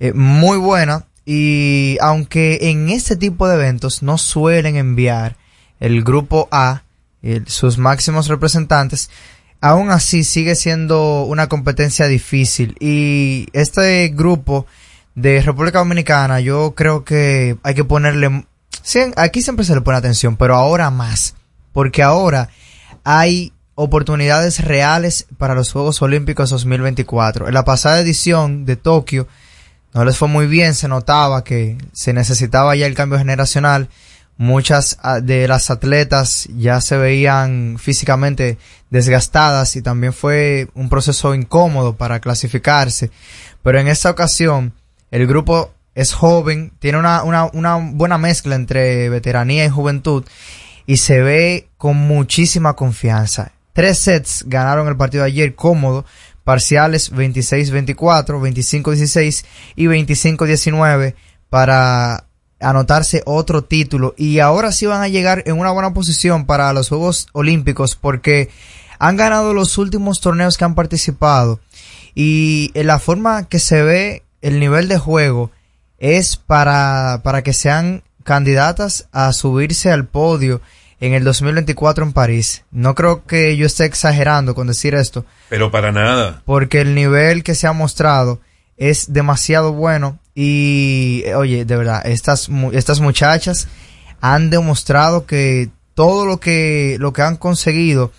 eh, 0.00 0.14
muy 0.14 0.56
buena 0.56 1.04
y 1.24 1.98
aunque 2.00 2.70
en 2.70 2.88
este 2.88 3.16
tipo 3.16 3.48
de 3.48 3.54
eventos 3.54 4.02
no 4.02 4.18
suelen 4.18 4.76
enviar 4.76 5.36
el 5.80 6.02
grupo 6.02 6.48
A, 6.50 6.82
sus 7.46 7.78
máximos 7.78 8.28
representantes, 8.28 9.10
aún 9.60 9.90
así 9.90 10.24
sigue 10.24 10.56
siendo 10.56 11.22
una 11.24 11.48
competencia 11.48 12.08
difícil. 12.08 12.76
Y 12.80 13.46
este 13.52 14.08
grupo 14.08 14.66
de 15.14 15.40
República 15.42 15.78
Dominicana 15.78 16.40
yo 16.40 16.74
creo 16.74 17.04
que 17.04 17.56
hay 17.62 17.74
que 17.74 17.84
ponerle 17.84 18.46
sí, 18.82 19.00
aquí 19.16 19.42
siempre 19.42 19.64
se 19.64 19.74
le 19.74 19.82
pone 19.82 19.98
atención 19.98 20.36
pero 20.36 20.56
ahora 20.56 20.90
más 20.90 21.34
porque 21.72 22.02
ahora 22.02 22.48
hay 23.04 23.52
oportunidades 23.74 24.64
reales 24.64 25.26
para 25.38 25.54
los 25.54 25.72
Juegos 25.72 26.00
Olímpicos 26.02 26.50
2024 26.50 27.48
en 27.48 27.54
la 27.54 27.64
pasada 27.64 28.00
edición 28.00 28.64
de 28.64 28.76
Tokio 28.76 29.28
no 29.94 30.04
les 30.04 30.16
fue 30.16 30.28
muy 30.28 30.46
bien, 30.46 30.74
se 30.74 30.88
notaba 30.88 31.44
que 31.44 31.76
se 31.92 32.12
necesitaba 32.12 32.74
ya 32.74 32.86
el 32.86 32.94
cambio 32.94 33.18
generacional. 33.18 33.88
Muchas 34.38 34.98
ah, 35.02 35.20
de 35.20 35.46
las 35.46 35.70
atletas 35.70 36.48
ya 36.56 36.80
se 36.80 36.96
veían 36.96 37.76
físicamente 37.78 38.58
desgastadas 38.90 39.76
y 39.76 39.82
también 39.82 40.12
fue 40.12 40.68
un 40.74 40.88
proceso 40.88 41.34
incómodo 41.34 41.94
para 41.96 42.20
clasificarse. 42.20 43.10
Pero 43.62 43.78
en 43.78 43.88
esta 43.88 44.10
ocasión 44.10 44.72
el 45.10 45.26
grupo 45.26 45.72
es 45.94 46.14
joven, 46.14 46.72
tiene 46.78 46.98
una, 46.98 47.22
buena 47.92 48.16
mezcla 48.16 48.54
entre 48.54 49.10
veteranía 49.10 49.66
y 49.66 49.68
juventud 49.68 50.24
y 50.86 50.96
se 50.96 51.20
ve 51.20 51.68
con 51.76 51.96
muchísima 51.96 52.74
confianza. 52.74 53.52
Tres 53.74 53.98
sets 53.98 54.44
ganaron 54.46 54.88
el 54.88 54.96
partido 54.96 55.24
ayer 55.24 55.54
cómodo, 55.54 56.04
parciales 56.44 57.12
26-24, 57.12 57.94
25-16 57.94 59.44
y 59.76 59.86
25-19 59.86 61.14
para 61.48 62.26
anotarse 62.60 63.22
otro 63.26 63.64
título. 63.64 64.14
Y 64.16 64.38
ahora 64.38 64.72
sí 64.72 64.86
van 64.86 65.02
a 65.02 65.08
llegar 65.08 65.42
en 65.46 65.58
una 65.58 65.70
buena 65.70 65.92
posición 65.94 66.46
para 66.46 66.72
los 66.72 66.88
Juegos 66.88 67.28
Olímpicos 67.32 67.96
porque 67.96 68.50
han 68.98 69.16
ganado 69.16 69.52
los 69.52 69.78
últimos 69.78 70.20
torneos 70.20 70.56
que 70.56 70.64
han 70.64 70.74
participado. 70.74 71.60
Y 72.14 72.70
en 72.74 72.86
la 72.86 72.98
forma 72.98 73.48
que 73.48 73.58
se 73.58 73.82
ve 73.82 74.22
el 74.40 74.60
nivel 74.60 74.88
de 74.88 74.98
juego 74.98 75.50
es 75.98 76.36
para, 76.36 77.20
para 77.22 77.42
que 77.42 77.52
sean 77.52 78.02
candidatas 78.22 79.08
a 79.12 79.32
subirse 79.32 79.90
al 79.90 80.06
podio 80.06 80.60
en 81.02 81.14
el 81.14 81.24
2024 81.24 82.04
en 82.04 82.12
París. 82.12 82.64
No 82.70 82.94
creo 82.94 83.26
que 83.26 83.56
yo 83.56 83.66
esté 83.66 83.84
exagerando 83.86 84.54
con 84.54 84.68
decir 84.68 84.94
esto, 84.94 85.26
Pero 85.48 85.72
para 85.72 85.90
nada. 85.90 86.42
porque 86.44 86.80
el 86.80 86.94
nivel 86.94 87.42
que 87.42 87.56
se 87.56 87.66
ha 87.66 87.72
mostrado 87.72 88.40
es 88.76 89.12
demasiado 89.12 89.72
bueno 89.72 90.20
y 90.34 91.24
oye, 91.36 91.64
de 91.64 91.76
verdad, 91.76 92.06
estas 92.06 92.48
estas 92.72 93.00
muchachas 93.00 93.66
han 94.20 94.48
demostrado 94.48 95.26
que 95.26 95.70
todo 95.94 96.24
lo 96.24 96.38
que 96.38 96.96
lo 97.00 97.12
que 97.12 97.22
han 97.22 97.36
conseguido 97.36 98.12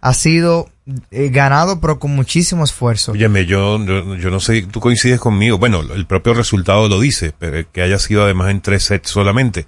ha 0.00 0.14
sido 0.14 0.70
eh, 1.10 1.28
ganado 1.28 1.78
pero 1.78 1.98
con 1.98 2.12
muchísimo 2.16 2.64
esfuerzo. 2.64 3.12
Óyeme, 3.12 3.44
yo, 3.44 3.78
yo, 3.84 4.16
yo 4.16 4.30
no 4.30 4.40
sé, 4.40 4.62
tú 4.62 4.80
coincides 4.80 5.20
conmigo. 5.20 5.58
Bueno, 5.58 5.82
el 5.82 6.06
propio 6.06 6.32
resultado 6.32 6.88
lo 6.88 6.98
dice, 7.00 7.34
pero 7.38 7.70
que 7.70 7.82
haya 7.82 7.98
sido 7.98 8.24
además 8.24 8.50
en 8.50 8.62
tres 8.62 8.84
sets 8.84 9.10
solamente. 9.10 9.66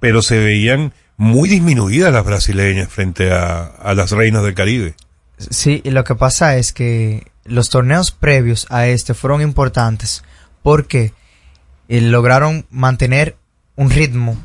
Pero 0.00 0.22
se 0.22 0.38
veían 0.38 0.92
muy 1.16 1.48
disminuidas 1.48 2.12
las 2.12 2.24
brasileñas 2.24 2.88
frente 2.88 3.32
a, 3.32 3.64
a 3.64 3.94
las 3.94 4.10
reinas 4.10 4.42
del 4.42 4.54
Caribe. 4.54 4.94
Sí, 5.38 5.80
y 5.84 5.90
lo 5.90 6.04
que 6.04 6.14
pasa 6.14 6.56
es 6.56 6.72
que 6.72 7.26
los 7.44 7.68
torneos 7.68 8.10
previos 8.10 8.66
a 8.70 8.86
este 8.86 9.14
fueron 9.14 9.42
importantes 9.42 10.22
porque 10.62 11.12
eh, 11.88 12.00
lograron 12.00 12.66
mantener 12.70 13.36
un 13.76 13.90
ritmo, 13.90 14.36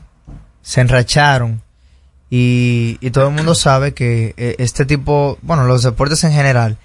se 0.61 0.81
enracharon 0.81 1.61
y, 2.29 2.97
y 3.01 3.11
todo 3.11 3.29
el 3.29 3.35
mundo 3.35 3.55
sabe 3.55 3.93
que 3.93 4.33
eh, 4.37 4.55
este 4.59 4.85
tipo, 4.85 5.37
bueno, 5.41 5.65
los 5.65 5.83
deportes 5.83 6.23
en 6.23 6.31
general, 6.31 6.77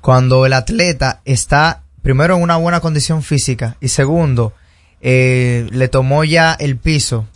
cuando 0.00 0.46
el 0.46 0.52
atleta 0.52 1.20
está 1.24 1.82
primero 2.02 2.36
en 2.36 2.42
una 2.42 2.56
buena 2.56 2.80
condición 2.80 3.22
física 3.22 3.76
y 3.80 3.88
segundo, 3.88 4.52
eh, 5.00 5.66
le 5.70 5.88
tomó 5.88 6.24
ya 6.24 6.52
el 6.52 6.76
piso 6.76 7.26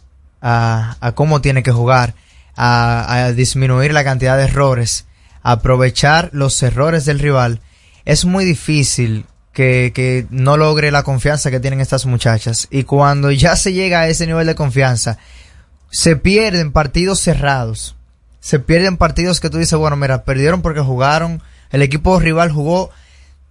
a, 0.47 1.13
cómo 1.15 1.41
tiene 1.41 1.63
que 1.63 1.73
jugar, 1.73 2.15
a, 2.57 3.33
disminuir 3.35 3.93
la 3.93 4.05
cantidad 4.05 4.37
de 4.37 4.45
errores, 4.45 5.07
aprovechar 5.43 6.29
los 6.33 6.63
errores 6.63 7.07
del 7.07 7.19
rival, 7.19 7.61
es 8.05 8.27
muy 8.27 8.45
difícil 8.45 9.25
que, 9.53 9.93
que 9.95 10.27
no 10.31 10.57
logre 10.57 10.91
la 10.91 11.03
confianza 11.03 11.51
que 11.51 11.61
tienen 11.61 11.81
estas 11.81 12.05
muchachas. 12.05 12.69
Y 12.71 12.85
cuando 12.85 13.31
ya 13.31 13.57
se 13.57 13.73
llega 13.73 14.01
a 14.01 14.09
ese 14.09 14.27
nivel 14.27 14.47
de 14.47 14.55
confianza, 14.55 15.19
se 15.91 16.17
pierden 16.17 16.73
partidos 16.73 17.21
cerrados. 17.21 17.97
Se 18.41 18.59
pierden 18.59 18.99
partidos 18.99 19.41
que 19.41 19.49
tú 19.49 19.57
dices, 19.57 19.79
bueno, 19.79 19.97
mira, 19.97 20.25
perdieron 20.25 20.61
porque 20.61 20.81
jugaron, 20.81 21.43
el 21.71 21.81
equipo 21.81 22.21
rival 22.21 22.53
jugó 22.53 22.91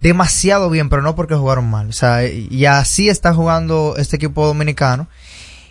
demasiado 0.00 0.70
bien, 0.70 0.88
pero 0.88 1.02
no 1.02 1.16
porque 1.16 1.34
jugaron 1.34 1.68
mal. 1.68 1.88
O 1.88 1.92
sea, 1.92 2.24
y 2.24 2.66
así 2.66 3.08
está 3.08 3.34
jugando 3.34 3.96
este 3.96 4.16
equipo 4.16 4.46
dominicano. 4.46 5.08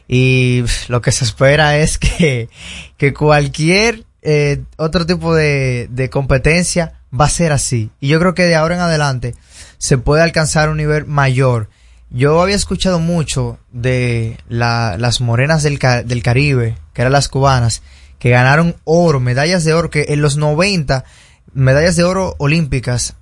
Y 0.08 0.64
lo 0.89 1.01
que 1.01 1.12
se 1.12 1.24
espera 1.26 1.78
es 1.78 1.97
que, 1.97 2.49
que 2.97 3.14
cualquier 3.14 4.04
eh, 4.22 4.62
otro 4.78 5.06
tipo 5.06 5.34
de, 5.36 5.88
de 5.91 6.10
competencia 6.10 6.93
va 7.18 7.26
a 7.26 7.30
ser 7.30 7.51
así. 7.51 7.89
Y 7.99 8.08
yo 8.10 8.20
creo 8.20 8.34
que 8.34 8.43
de 8.43 8.56
ahora 8.56 8.76
en 8.76 8.82
adelante 8.82 9.36
se 9.78 9.97
puede 9.97 10.24
alcanzar 10.24 10.70
un 10.70 10.78
nivel 10.78 11.06
mayor. 11.06 11.70
Yo 12.10 12.41
había 12.41 12.56
escuchado 12.56 12.99
mucho 12.99 13.58
de 13.72 14.38
la- 14.47 14.97
las 14.97 15.20
morenas 15.20 15.64
del, 15.64 15.80
del 16.06 16.24
Caribe, 16.24 16.78
que 16.93 17.01
eran 17.01 17.12
las 17.12 17.28
cubanas, 17.28 17.82
que 18.20 18.30
ganaron 18.30 18.76
oro, 18.84 19.20
medallas 19.20 19.64
de 19.64 19.74
oro, 19.74 19.89
que 19.89 20.06
en 20.10 20.22
los 20.22 20.38
90, 20.38 21.04
medallas 21.54 21.95
de 21.95 22.04
oro 22.04 22.36
olímpicas, 22.38 23.16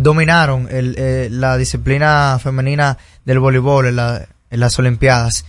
dominaron 0.00 0.68
el, 0.70 0.94
eh, 0.98 1.28
la 1.30 1.56
disciplina 1.56 2.38
femenina 2.42 2.98
del 3.24 3.38
voleibol 3.38 3.86
en, 3.86 3.96
la- 3.96 4.26
en 4.50 4.60
las 4.60 4.78
Olimpiadas. 4.78 5.44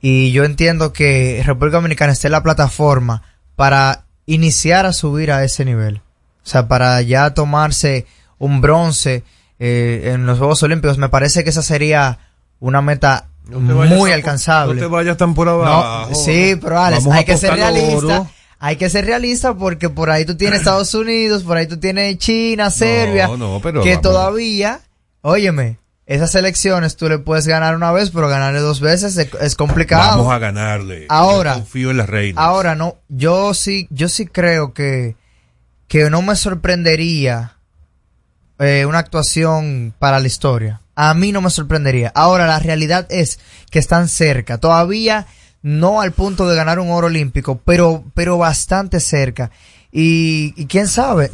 Y 0.00 0.32
yo 0.32 0.44
entiendo 0.44 0.92
que 0.92 1.42
República 1.44 1.78
Dominicana 1.78 2.12
esté 2.12 2.28
en 2.28 2.32
la 2.32 2.42
plataforma 2.42 3.22
para 3.56 4.04
iniciar 4.26 4.86
a 4.86 4.92
subir 4.92 5.32
a 5.32 5.44
ese 5.44 5.64
nivel. 5.64 5.96
O 6.44 6.48
sea, 6.48 6.68
para 6.68 7.00
ya 7.02 7.34
tomarse 7.34 8.06
un 8.38 8.60
bronce 8.60 9.24
eh, 9.58 10.12
en 10.14 10.26
los 10.26 10.38
Juegos 10.38 10.62
Olímpicos, 10.62 10.98
me 10.98 11.08
parece 11.08 11.42
que 11.42 11.50
esa 11.50 11.62
sería 11.62 12.18
una 12.60 12.82
meta 12.82 13.28
muy 13.48 14.12
alcanzable. 14.12 14.74
no 14.74 14.80
te 14.80 14.86
vayas 14.86 15.16
tan 15.16 15.34
por 15.34 15.48
abajo. 15.48 16.08
No, 16.10 16.14
sí, 16.14 16.56
pero 16.60 16.80
Alex, 16.80 17.04
Vamos 17.04 17.18
hay 17.18 17.24
que 17.24 17.36
ser 17.36 17.54
realista. 17.54 17.96
oro. 17.96 18.30
Hay 18.58 18.76
que 18.76 18.88
ser 18.88 19.04
realista 19.04 19.54
porque 19.54 19.90
por 19.90 20.10
ahí 20.10 20.24
tú 20.24 20.36
tienes 20.36 20.60
Estados 20.60 20.94
Unidos, 20.94 21.42
por 21.42 21.56
ahí 21.58 21.66
tú 21.66 21.78
tienes 21.78 22.16
China, 22.18 22.70
Serbia, 22.70 23.28
no, 23.28 23.60
pero 23.62 23.82
que 23.82 23.90
vamos. 23.90 24.02
todavía, 24.02 24.80
óyeme, 25.20 25.78
esas 26.06 26.34
elecciones 26.36 26.96
tú 26.96 27.08
le 27.08 27.18
puedes 27.18 27.46
ganar 27.46 27.74
una 27.76 27.90
vez, 27.92 28.10
pero 28.10 28.28
ganarle 28.28 28.60
dos 28.60 28.80
veces 28.80 29.16
es, 29.16 29.28
es 29.40 29.54
complicado. 29.56 30.18
Vamos 30.18 30.32
a 30.32 30.38
ganarle. 30.38 31.06
Ahora- 31.08 31.54
Yo 31.54 31.58
confío 31.60 31.90
en 31.90 31.96
la 31.96 32.06
reina. 32.06 32.40
Ahora 32.40 32.74
no, 32.74 32.96
yo 33.08 33.52
sí, 33.54 33.88
yo 33.90 34.08
sí 34.08 34.26
creo 34.26 34.72
que, 34.72 35.16
que 35.88 36.08
no 36.10 36.22
me 36.22 36.36
sorprendería 36.36 37.56
eh, 38.58 38.86
una 38.86 38.98
actuación 39.00 39.94
para 39.98 40.20
la 40.20 40.26
historia. 40.26 40.80
A 40.94 41.12
mí 41.14 41.32
no 41.32 41.40
me 41.42 41.50
sorprendería. 41.50 42.10
Ahora 42.14 42.46
la 42.46 42.58
realidad 42.58 43.06
es 43.10 43.38
que 43.70 43.78
están 43.78 44.08
cerca. 44.08 44.58
Todavía 44.58 45.26
no 45.62 46.00
al 46.00 46.12
punto 46.12 46.48
de 46.48 46.56
ganar 46.56 46.78
un 46.78 46.90
oro 46.90 47.08
olímpico, 47.08 47.60
pero, 47.64 48.04
pero 48.14 48.38
bastante 48.38 49.00
cerca. 49.00 49.50
Y, 49.92 50.54
y 50.56 50.66
quién 50.66 50.86
sabe, 50.88 51.30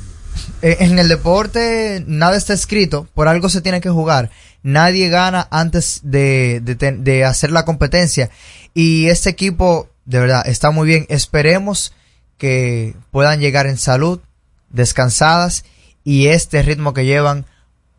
en 0.62 0.98
el 0.98 1.08
deporte 1.08 2.04
nada 2.06 2.36
está 2.36 2.52
escrito, 2.52 3.06
por 3.14 3.28
algo 3.28 3.48
se 3.48 3.60
tiene 3.60 3.80
que 3.80 3.90
jugar. 3.90 4.30
Nadie 4.62 5.08
gana 5.08 5.48
antes 5.50 6.00
de, 6.04 6.60
de, 6.62 6.74
de 6.74 7.24
hacer 7.24 7.50
la 7.50 7.64
competencia. 7.64 8.30
Y 8.74 9.08
este 9.08 9.30
equipo, 9.30 9.88
de 10.04 10.20
verdad, 10.20 10.46
está 10.46 10.70
muy 10.70 10.86
bien. 10.86 11.06
Esperemos 11.08 11.92
que 12.38 12.94
puedan 13.10 13.40
llegar 13.40 13.66
en 13.66 13.76
salud, 13.76 14.20
descansadas, 14.70 15.64
y 16.04 16.28
este 16.28 16.62
ritmo 16.62 16.94
que 16.94 17.04
llevan, 17.04 17.46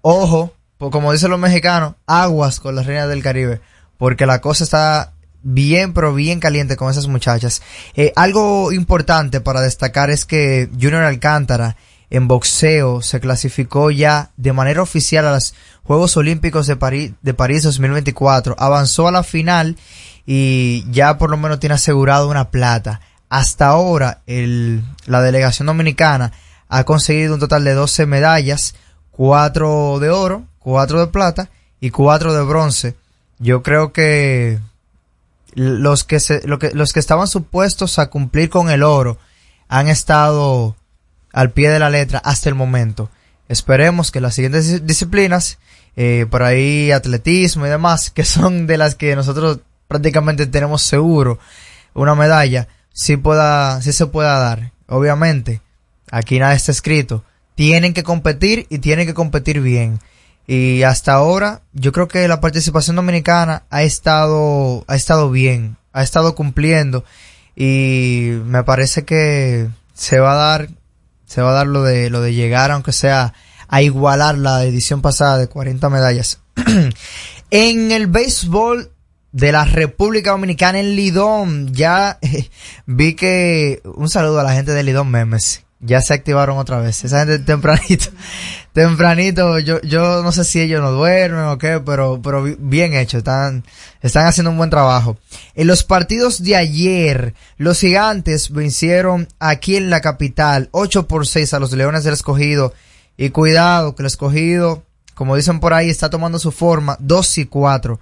ojo, 0.01 0.53
pues 0.77 0.91
como 0.91 1.13
dicen 1.13 1.31
los 1.31 1.39
mexicanos, 1.39 1.95
aguas 2.05 2.59
con 2.59 2.75
las 2.75 2.86
reinas 2.86 3.07
del 3.07 3.23
Caribe, 3.23 3.61
porque 3.97 4.25
la 4.25 4.41
cosa 4.41 4.63
está 4.63 5.13
bien, 5.43 5.93
pero 5.93 6.13
bien 6.13 6.39
caliente 6.39 6.75
con 6.75 6.89
esas 6.89 7.07
muchachas. 7.07 7.61
Eh, 7.95 8.11
algo 8.15 8.71
importante 8.71 9.41
para 9.41 9.61
destacar 9.61 10.09
es 10.09 10.25
que 10.25 10.69
Junior 10.73 11.03
Alcántara 11.03 11.77
en 12.14 12.28
boxeo 12.28 13.01
se 13.01 13.20
clasificó 13.20 13.89
ya 13.89 14.30
de 14.38 14.53
manera 14.53 14.84
oficial 14.84 15.26
a 15.26 15.32
los 15.34 15.55
Juegos 15.82 16.16
Olímpicos 16.16 16.68
de 16.68 16.76
París, 16.76 17.14
de 17.24 17.34
París 17.34 17.64
2024. 17.64 18.55
Avanzó 18.59 19.07
a 19.07 19.11
la 19.11 19.24
final 19.24 19.78
y 20.28 20.86
ya 20.91 21.18
por 21.18 21.32
lo 21.32 21.38
menos 21.38 21.59
tiene 21.59 21.74
asegurado 21.74 22.30
una 22.30 22.51
plata. 22.51 23.01
Hasta 23.30 23.68
ahora 23.70 24.22
el, 24.28 24.84
la 25.07 25.24
delegación 25.24 25.66
dominicana 25.66 26.32
ha 26.70 26.84
conseguido 26.84 27.34
un 27.34 27.39
total 27.39 27.64
de 27.64 27.74
12 27.74 28.05
medallas, 28.05 28.76
4 29.09 29.97
de 29.99 30.11
oro, 30.11 30.43
4 30.59 30.99
de 30.99 31.07
plata 31.07 31.49
y 31.82 31.89
4 31.89 32.32
de 32.32 32.43
bronce. 32.43 32.95
Yo 33.39 33.64
creo 33.64 33.91
que 33.91 34.59
los 35.55 36.03
que, 36.03 36.20
se, 36.20 36.47
lo 36.47 36.59
que, 36.59 36.70
los 36.74 36.93
que 36.93 36.99
estaban 36.99 37.28
supuestos 37.28 37.97
a 37.97 38.11
cumplir 38.11 38.51
con 38.51 38.70
el 38.70 38.84
oro 38.84 39.18
han 39.68 39.88
estado 39.88 40.76
al 41.34 41.51
pie 41.51 41.69
de 41.69 41.79
la 41.79 41.89
letra 41.89 42.19
hasta 42.19 42.47
el 42.47 42.55
momento. 42.55 43.09
Esperemos 43.49 44.11
que 44.11 44.21
las 44.21 44.36
siguientes 44.36 44.71
dis- 44.71 44.86
disciplinas, 44.86 45.57
eh, 45.97 46.25
por 46.29 46.43
ahí 46.43 46.91
atletismo 46.91 47.65
y 47.65 47.69
demás, 47.69 48.09
que 48.15 48.23
son 48.23 48.67
de 48.67 48.77
las 48.77 48.95
que 48.95 49.15
nosotros 49.15 49.59
prácticamente 49.88 50.47
tenemos 50.47 50.81
seguro 50.81 51.39
una 51.93 52.15
medalla, 52.15 52.67
sí 52.93 53.17
pueda, 53.17 53.81
sí 53.81 53.91
se 53.93 54.07
pueda 54.07 54.39
dar. 54.39 54.71
Obviamente, 54.88 55.61
aquí 56.11 56.39
nada 56.39 56.53
está 56.53 56.71
escrito. 56.71 57.23
Tienen 57.55 57.93
que 57.93 58.01
competir 58.03 58.65
y 58.69 58.79
tienen 58.79 59.05
que 59.05 59.13
competir 59.13 59.59
bien. 59.61 59.99
Y 60.47 60.84
hasta 60.84 61.13
ahora, 61.13 61.61
yo 61.73 61.91
creo 61.91 62.07
que 62.07 62.27
la 62.27 62.41
participación 62.41 62.95
dominicana 62.95 63.63
ha 63.69 63.84
estado, 63.84 64.84
ha 64.88 64.95
estado 64.95 65.29
bien, 65.29 65.77
ha 65.93 66.01
estado 66.03 66.34
cumpliendo. 66.36 67.05
Y 67.55 68.39
me 68.45 68.63
parece 68.63 69.03
que 69.05 69.69
se 69.93 70.19
va 70.19 70.34
a 70.34 70.36
dar, 70.36 70.69
se 71.34 71.41
va 71.41 71.49
a 71.49 71.53
dar 71.53 71.67
lo 71.67 71.81
de, 71.81 72.11
lo 72.11 72.21
de 72.21 72.36
llegar, 72.36 72.69
aunque 72.69 72.91
sea 72.91 73.34
a 73.67 73.81
igualar 73.81 74.38
la 74.38 74.63
edición 74.65 75.01
pasada 75.01 75.39
de 75.39 75.47
40 75.47 75.89
medallas. 75.89 76.39
en 77.49 77.91
el 77.91 78.05
béisbol 78.05 78.91
de 79.31 79.51
la 79.51 79.65
República 79.65 80.29
Dominicana 80.29 80.79
en 80.79 80.95
Lidón, 80.95 81.73
ya 81.73 82.19
vi 82.86 83.15
que, 83.15 83.81
un 83.84 84.09
saludo 84.09 84.41
a 84.41 84.43
la 84.43 84.53
gente 84.53 84.73
de 84.73 84.84
Lidón 84.84 85.09
Memes, 85.09 85.63
ya 85.79 86.01
se 86.01 86.13
activaron 86.13 86.59
otra 86.59 86.79
vez. 86.79 87.03
Esa 87.03 87.25
gente 87.25 87.39
tempranito, 87.39 88.11
tempranito, 88.74 89.59
yo, 89.59 89.80
yo 89.82 90.21
no 90.24 90.32
sé 90.32 90.43
si 90.43 90.59
ellos 90.59 90.82
no 90.82 90.91
duermen 90.91 91.45
o 91.45 91.57
qué, 91.57 91.80
pero, 91.86 92.19
pero 92.21 92.43
bi- 92.43 92.57
bien 92.59 92.93
hecho, 92.93 93.19
están, 93.19 93.63
están 94.01 94.26
haciendo 94.26 94.51
un 94.51 94.57
buen 94.57 94.69
trabajo. 94.69 95.17
En 95.55 95.67
los 95.67 95.84
partidos 95.84 96.43
de 96.43 96.55
ayer, 96.55 97.36
los 97.57 97.80
gigantes 97.80 98.49
vencieron 98.51 99.28
aquí 99.39 99.76
en 99.78 99.89
la 99.89 100.01
capital 100.01 100.69
8 100.71 101.07
por 101.07 101.28
6 101.28 101.53
a 101.53 101.59
los 101.59 101.71
Leones 101.71 102.03
del 102.03 102.13
Escogido. 102.15 102.74
Y 103.15 103.30
cuidado, 103.30 103.95
que 103.95 104.01
el 104.01 104.07
Escogido, 104.07 104.84
como 105.13 105.36
dicen 105.36 105.59
por 105.59 105.74
ahí, 105.74 105.89
está 105.89 106.09
tomando 106.09 106.39
su 106.39 106.51
forma 106.51 106.97
2 106.99 107.38
y 107.38 107.45
4 107.45 107.99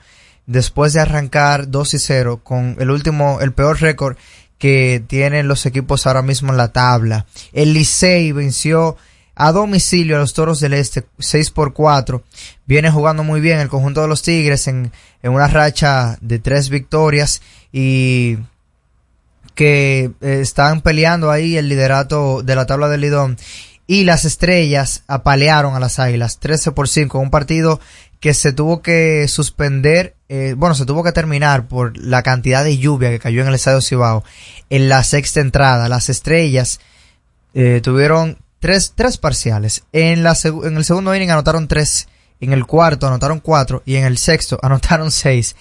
después 0.48 0.94
de 0.94 1.02
arrancar 1.02 1.70
2 1.70 1.94
y 1.94 2.00
0 2.00 2.40
con 2.44 2.78
el 2.80 2.90
último, 2.90 3.40
el 3.42 3.52
peor 3.52 3.80
récord 3.82 4.16
que 4.58 5.04
tienen 5.06 5.48
los 5.48 5.66
equipos 5.66 6.08
ahora 6.08 6.22
mismo 6.22 6.52
en 6.52 6.58
la 6.58 6.72
tabla. 6.72 7.26
El 7.52 7.74
Licey 7.74 8.32
venció 8.32 8.96
a 9.42 9.52
domicilio 9.52 10.18
a 10.18 10.20
los 10.20 10.36
Toros 10.36 10.60
del 10.60 10.74
Este 10.74 11.04
6 11.18 11.50
por 11.50 11.74
4. 11.74 12.24
Viene 12.68 12.92
jugando 12.92 13.24
muy 13.24 13.42
bien 13.42 13.60
el 13.60 13.70
conjunto 13.70 14.04
de 14.04 14.08
los 14.08 14.22
Tigres 14.22 14.68
en, 14.68 14.92
en 15.24 15.32
una 15.32 15.48
racha 15.48 16.20
de 16.22 16.38
tres 16.38 16.70
victorias 16.70 17.42
y 17.72 18.38
que 19.56 20.12
eh, 20.22 20.40
están 20.42 20.82
peleando 20.82 21.32
ahí 21.32 21.58
el 21.58 21.70
liderato 21.70 22.44
de 22.44 22.56
la 22.56 22.68
tabla 22.68 22.88
del 22.88 23.02
Lidón. 23.02 23.36
Y 23.88 24.04
las 24.04 24.26
estrellas 24.26 25.04
apalearon 25.08 25.74
a 25.74 25.80
las 25.80 25.98
águilas 25.98 26.38
13 26.38 26.74
por 26.74 26.88
5. 26.88 27.18
Un 27.18 27.32
partido 27.32 27.80
que 28.20 28.36
se 28.36 28.54
tuvo 28.54 28.84
que 28.84 29.28
suspender, 29.28 30.14
eh, 30.30 30.54
bueno, 30.56 30.76
se 30.76 30.86
tuvo 30.86 31.04
que 31.04 31.14
terminar 31.14 31.68
por 31.68 31.98
la 31.98 32.22
cantidad 32.22 32.64
de 32.64 32.78
lluvia 32.78 33.10
que 33.10 33.18
cayó 33.18 33.42
en 33.42 33.48
el 33.48 33.56
estadio 33.56 33.82
Cibao 33.82 34.24
en 34.70 34.88
la 34.88 35.04
sexta 35.04 35.40
entrada. 35.40 35.90
Las 35.90 36.10
estrellas 36.10 36.80
eh, 37.56 37.82
tuvieron 37.84 38.38
tres, 38.62 38.94
tres 38.96 39.18
parciales. 39.18 39.84
En, 39.92 40.24
la, 40.24 40.38
en 40.44 40.78
el 40.78 40.86
segundo 40.86 41.14
inning 41.14 41.32
anotaron 41.32 41.68
tres, 41.68 42.08
en 42.40 42.54
el 42.54 42.66
cuarto 42.66 43.08
anotaron 43.08 43.42
cuatro 43.42 43.84
y 43.86 43.96
en 43.96 44.06
el 44.06 44.18
sexto 44.18 44.58
anotaron 44.64 45.12
seis, 45.12 45.58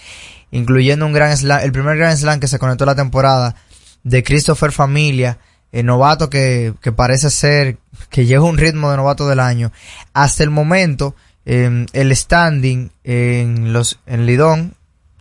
incluyendo 0.52 1.04
un 1.06 1.12
gran 1.12 1.36
slam, 1.36 1.62
el 1.62 1.72
primer 1.72 1.96
gran 1.96 2.16
slam 2.16 2.38
que 2.38 2.46
se 2.46 2.60
conectó 2.60 2.86
la 2.86 2.94
temporada 2.94 3.56
de 4.04 4.22
Christopher 4.22 4.70
Familia, 4.70 5.38
el 5.72 5.86
novato 5.86 6.30
que, 6.30 6.74
que 6.80 6.92
parece 6.92 7.30
ser 7.30 7.78
que 8.10 8.26
lleva 8.26 8.44
un 8.44 8.58
ritmo 8.58 8.90
de 8.90 8.98
novato 8.98 9.28
del 9.28 9.40
año. 9.40 9.72
Hasta 10.12 10.44
el 10.44 10.50
momento, 10.50 11.16
eh, 11.46 11.86
el 11.92 12.16
standing 12.16 12.90
en 13.02 13.72
los 13.72 13.98
en 14.06 14.26
Lidón, 14.26 14.74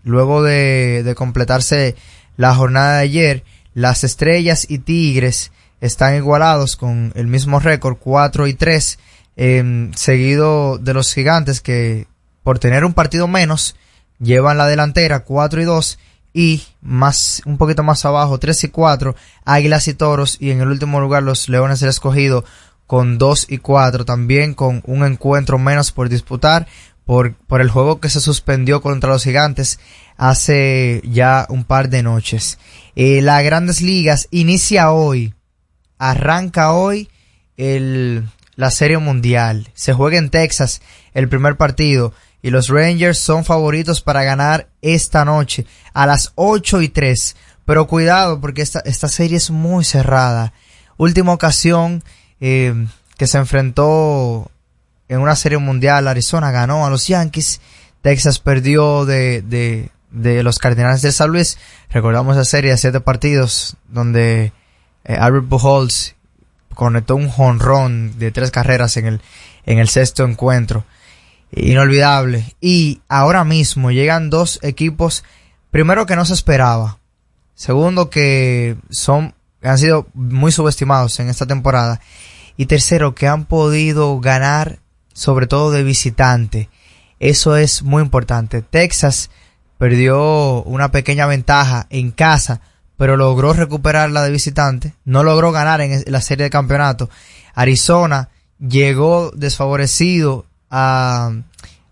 luego 0.04 0.44
de, 0.44 1.04
de 1.04 1.16
completarse 1.16 1.96
la 2.36 2.54
jornada 2.56 2.98
de 2.98 3.04
ayer, 3.04 3.44
las 3.74 4.04
estrellas 4.04 4.66
y 4.68 4.80
tigres 4.80 5.52
están 5.82 6.16
igualados 6.16 6.76
con 6.76 7.12
el 7.16 7.28
mismo 7.28 7.60
récord, 7.60 7.98
4 8.00 8.48
y 8.48 8.54
3, 8.54 9.00
eh, 9.38 9.92
seguido 9.96 10.78
de 10.78 10.94
los 10.94 11.14
gigantes 11.14 11.62
que 11.62 12.08
por 12.44 12.60
tener 12.60 12.84
un 12.84 12.94
partido 12.94 13.28
menos 13.28 13.76
llevan 14.20 14.58
la 14.58 14.68
delantera 14.68 15.22
4 15.22 15.62
y 15.62 15.66
2 15.66 16.00
y 16.34 16.64
más 16.82 17.42
un 17.46 17.58
poquito 17.58 17.84
más 17.84 18.06
abajo 18.06 18.38
3 18.38 18.66
y 18.66 18.68
4 18.70 19.16
Águilas 19.46 19.88
y 19.88 19.94
Toros 19.94 20.38
y 20.40 20.52
en 20.52 20.62
el 20.62 20.68
último 20.68 21.00
lugar 21.00 21.24
los 21.24 21.50
Leones 21.50 21.80
del 21.80 21.90
Escogido 21.90 22.46
con 22.86 23.18
2 23.18 23.48
y 23.50 23.60
4 23.60 24.06
también 24.06 24.54
con 24.54 24.82
un 24.86 25.06
encuentro 25.06 25.58
menos 25.58 25.92
por 25.92 26.10
disputar 26.10 26.68
por, 27.06 27.34
por 27.34 27.62
el 27.62 27.70
juego 27.70 28.00
que 28.00 28.10
se 28.10 28.20
suspendió 28.20 28.82
contra 28.82 29.10
los 29.10 29.24
gigantes 29.24 29.80
hace 30.18 31.02
ya 31.04 31.48
un 31.50 31.64
par 31.64 31.90
de 31.90 32.04
noches. 32.04 32.60
Eh, 32.96 33.22
la 33.22 33.42
Grandes 33.42 33.82
Ligas 33.82 34.28
inicia 34.30 34.92
hoy, 34.92 35.34
arranca 36.00 36.72
hoy 36.72 37.10
el, 37.58 38.28
la 38.56 38.72
Serie 38.72 38.97
Mundial. 38.97 39.70
Se 39.76 39.93
juega 39.93 40.18
en 40.18 40.32
Texas 40.32 40.82
el 41.14 41.30
primer 41.30 41.58
partido 41.58 42.14
y 42.41 42.50
los 42.50 42.70
Rangers 42.70 43.20
son 43.20 43.45
favoritos 43.45 44.02
para 44.02 44.24
ganar 44.24 44.70
esta 44.82 45.26
noche 45.26 45.66
a 45.93 46.08
las 46.08 46.32
8 46.36 46.82
y 46.82 46.89
3. 46.89 47.36
Pero 47.66 47.86
cuidado 47.86 48.41
porque 48.41 48.64
esta, 48.64 48.80
esta 48.80 49.10
serie 49.10 49.38
es 49.38 49.52
muy 49.52 49.84
cerrada. 49.84 50.54
Última 50.97 51.34
ocasión 51.34 52.04
eh, 52.39 52.74
que 53.18 53.28
se 53.28 53.38
enfrentó 53.38 54.50
en 55.10 55.20
una 55.20 55.36
serie 55.36 55.58
mundial, 55.58 56.08
Arizona 56.08 56.52
ganó 56.52 56.86
a 56.86 56.89
los 56.89 57.08
Yankees, 57.08 57.62
Texas 58.02 58.39
perdió 58.39 59.06
de, 59.06 59.41
de, 59.41 59.89
de 60.12 60.43
los 60.43 60.60
Cardinales 60.60 61.02
de 61.02 61.12
San 61.12 61.32
Luis. 61.32 61.58
Recordamos 61.89 62.38
esa 62.38 62.45
serie 62.45 62.72
de 62.72 62.78
siete 62.78 63.02
partidos 63.02 63.76
donde 63.88 64.54
eh, 65.04 65.16
Albert 65.16 65.47
Pujols 65.47 66.16
conectó 66.74 67.16
un 67.16 67.30
jonrón 67.30 68.18
de 68.20 68.32
tres 68.32 68.52
carreras 68.52 68.95
en 68.97 69.06
el, 69.06 69.22
en 69.66 69.80
el 69.80 69.89
sexto 69.89 70.24
encuentro. 70.24 70.86
Inolvidable. 71.52 72.56
Y 72.62 73.02
ahora 73.10 73.43
mismo 73.43 73.91
llegan 73.91 74.30
dos 74.30 74.60
equipos, 74.62 75.24
primero 75.72 76.06
que 76.06 76.16
no 76.16 76.26
se 76.26 76.34
esperaba, 76.34 77.00
segundo 77.56 78.10
que 78.10 78.78
son, 78.89 79.34
han 79.62 79.78
sido 79.78 80.08
muy 80.14 80.52
subestimados 80.52 81.20
en 81.20 81.30
esta 81.30 81.45
temporada, 81.45 82.00
y 82.56 82.68
tercero 82.68 83.16
que 83.16 83.28
han 83.28 83.45
podido 83.45 84.20
ganar 84.20 84.80
sobre 85.14 85.47
todo 85.47 85.72
de 85.72 85.84
visitante. 85.84 86.70
Eso 87.20 87.58
es 87.58 87.84
muy 87.84 88.02
importante. 88.02 88.62
Texas 88.62 89.30
perdió 89.78 90.64
una 90.64 90.91
pequeña 90.91 91.26
ventaja 91.26 91.88
en 91.89 92.12
casa, 92.12 92.62
pero 93.00 93.16
logró 93.16 93.54
recuperar 93.54 94.12
la 94.12 94.24
de 94.24 94.30
visitante. 94.30 94.93
No 95.06 95.24
logró 95.24 95.54
ganar 95.54 95.80
en 95.80 96.04
la 96.06 96.20
serie 96.20 96.43
de 96.43 96.50
campeonato. 96.50 97.10
Arizona 97.56 98.28
llegó 98.60 99.32
desfavorecido 99.32 100.45
a, 100.70 101.32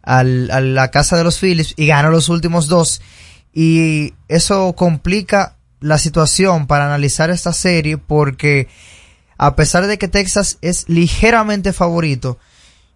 a 0.03 0.23
la 0.25 0.91
casa 0.91 1.15
de 1.15 1.23
los 1.23 1.39
Phillips 1.39 1.75
y 1.77 1.87
ganó 1.87 2.11
los 2.11 2.27
últimos 2.27 2.67
dos. 2.67 3.01
Y 3.53 4.15
eso 4.27 4.73
complica 4.73 5.55
la 5.79 5.97
situación 5.97 6.67
para 6.67 6.87
analizar 6.87 7.29
esta 7.29 7.53
serie 7.53 7.97
porque 7.97 8.67
a 9.37 9.55
pesar 9.55 9.87
de 9.87 9.97
que 9.97 10.09
Texas 10.09 10.57
es 10.61 10.89
ligeramente 10.89 11.71
favorito, 11.71 12.37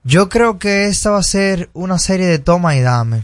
yo 0.03 0.27
creo 0.27 0.59
que 0.59 0.87
esta 0.87 1.11
va 1.11 1.19
a 1.19 1.23
ser 1.23 1.69
una 1.71 1.97
serie 1.97 2.25
de 2.25 2.39
toma 2.39 2.75
y 2.75 2.81
dame. 2.81 3.23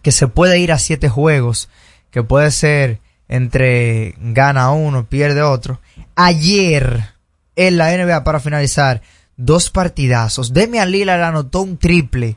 Que 0.00 0.12
se 0.12 0.28
puede 0.28 0.60
ir 0.60 0.70
a 0.70 0.78
siete 0.78 1.08
juegos. 1.08 1.68
Que 2.12 2.22
puede 2.22 2.52
ser 2.52 3.00
entre 3.28 4.14
gana 4.18 4.70
uno, 4.70 5.06
pierde 5.06 5.42
otro. 5.42 5.80
Ayer, 6.14 7.14
en 7.56 7.76
la 7.76 7.96
NBA, 7.96 8.24
para 8.24 8.40
finalizar, 8.40 9.02
dos 9.36 9.70
partidazos. 9.70 10.52
Demian 10.52 10.90
Lillard 10.90 11.22
anotó 11.22 11.62
un 11.62 11.78
triple 11.78 12.36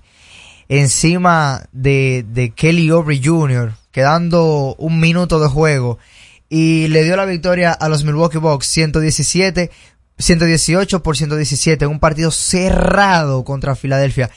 encima 0.70 1.64
de, 1.72 2.26
de 2.28 2.52
Kelly 2.52 2.92
Oubre 2.92 3.20
Jr., 3.24 3.74
quedando 3.92 4.76
un 4.78 5.00
minuto 5.00 5.39
de 5.39 5.48
juego. 5.48 5.98
Y 6.50 6.88
le 6.89 7.04
dio 7.04 7.16
la 7.16 7.26
victoria 7.26 7.72
a 7.72 7.88
los 7.88 8.04
Milwaukee 8.04 8.38
Bucks 8.38 8.68
117 8.68 9.72
118 10.22 11.04
por 11.04 11.18
117, 11.18 11.86
un 11.88 12.00
partido 12.00 12.32
cerrado 12.32 13.44
contra 13.44 13.76
Filadelfia. 13.76 14.30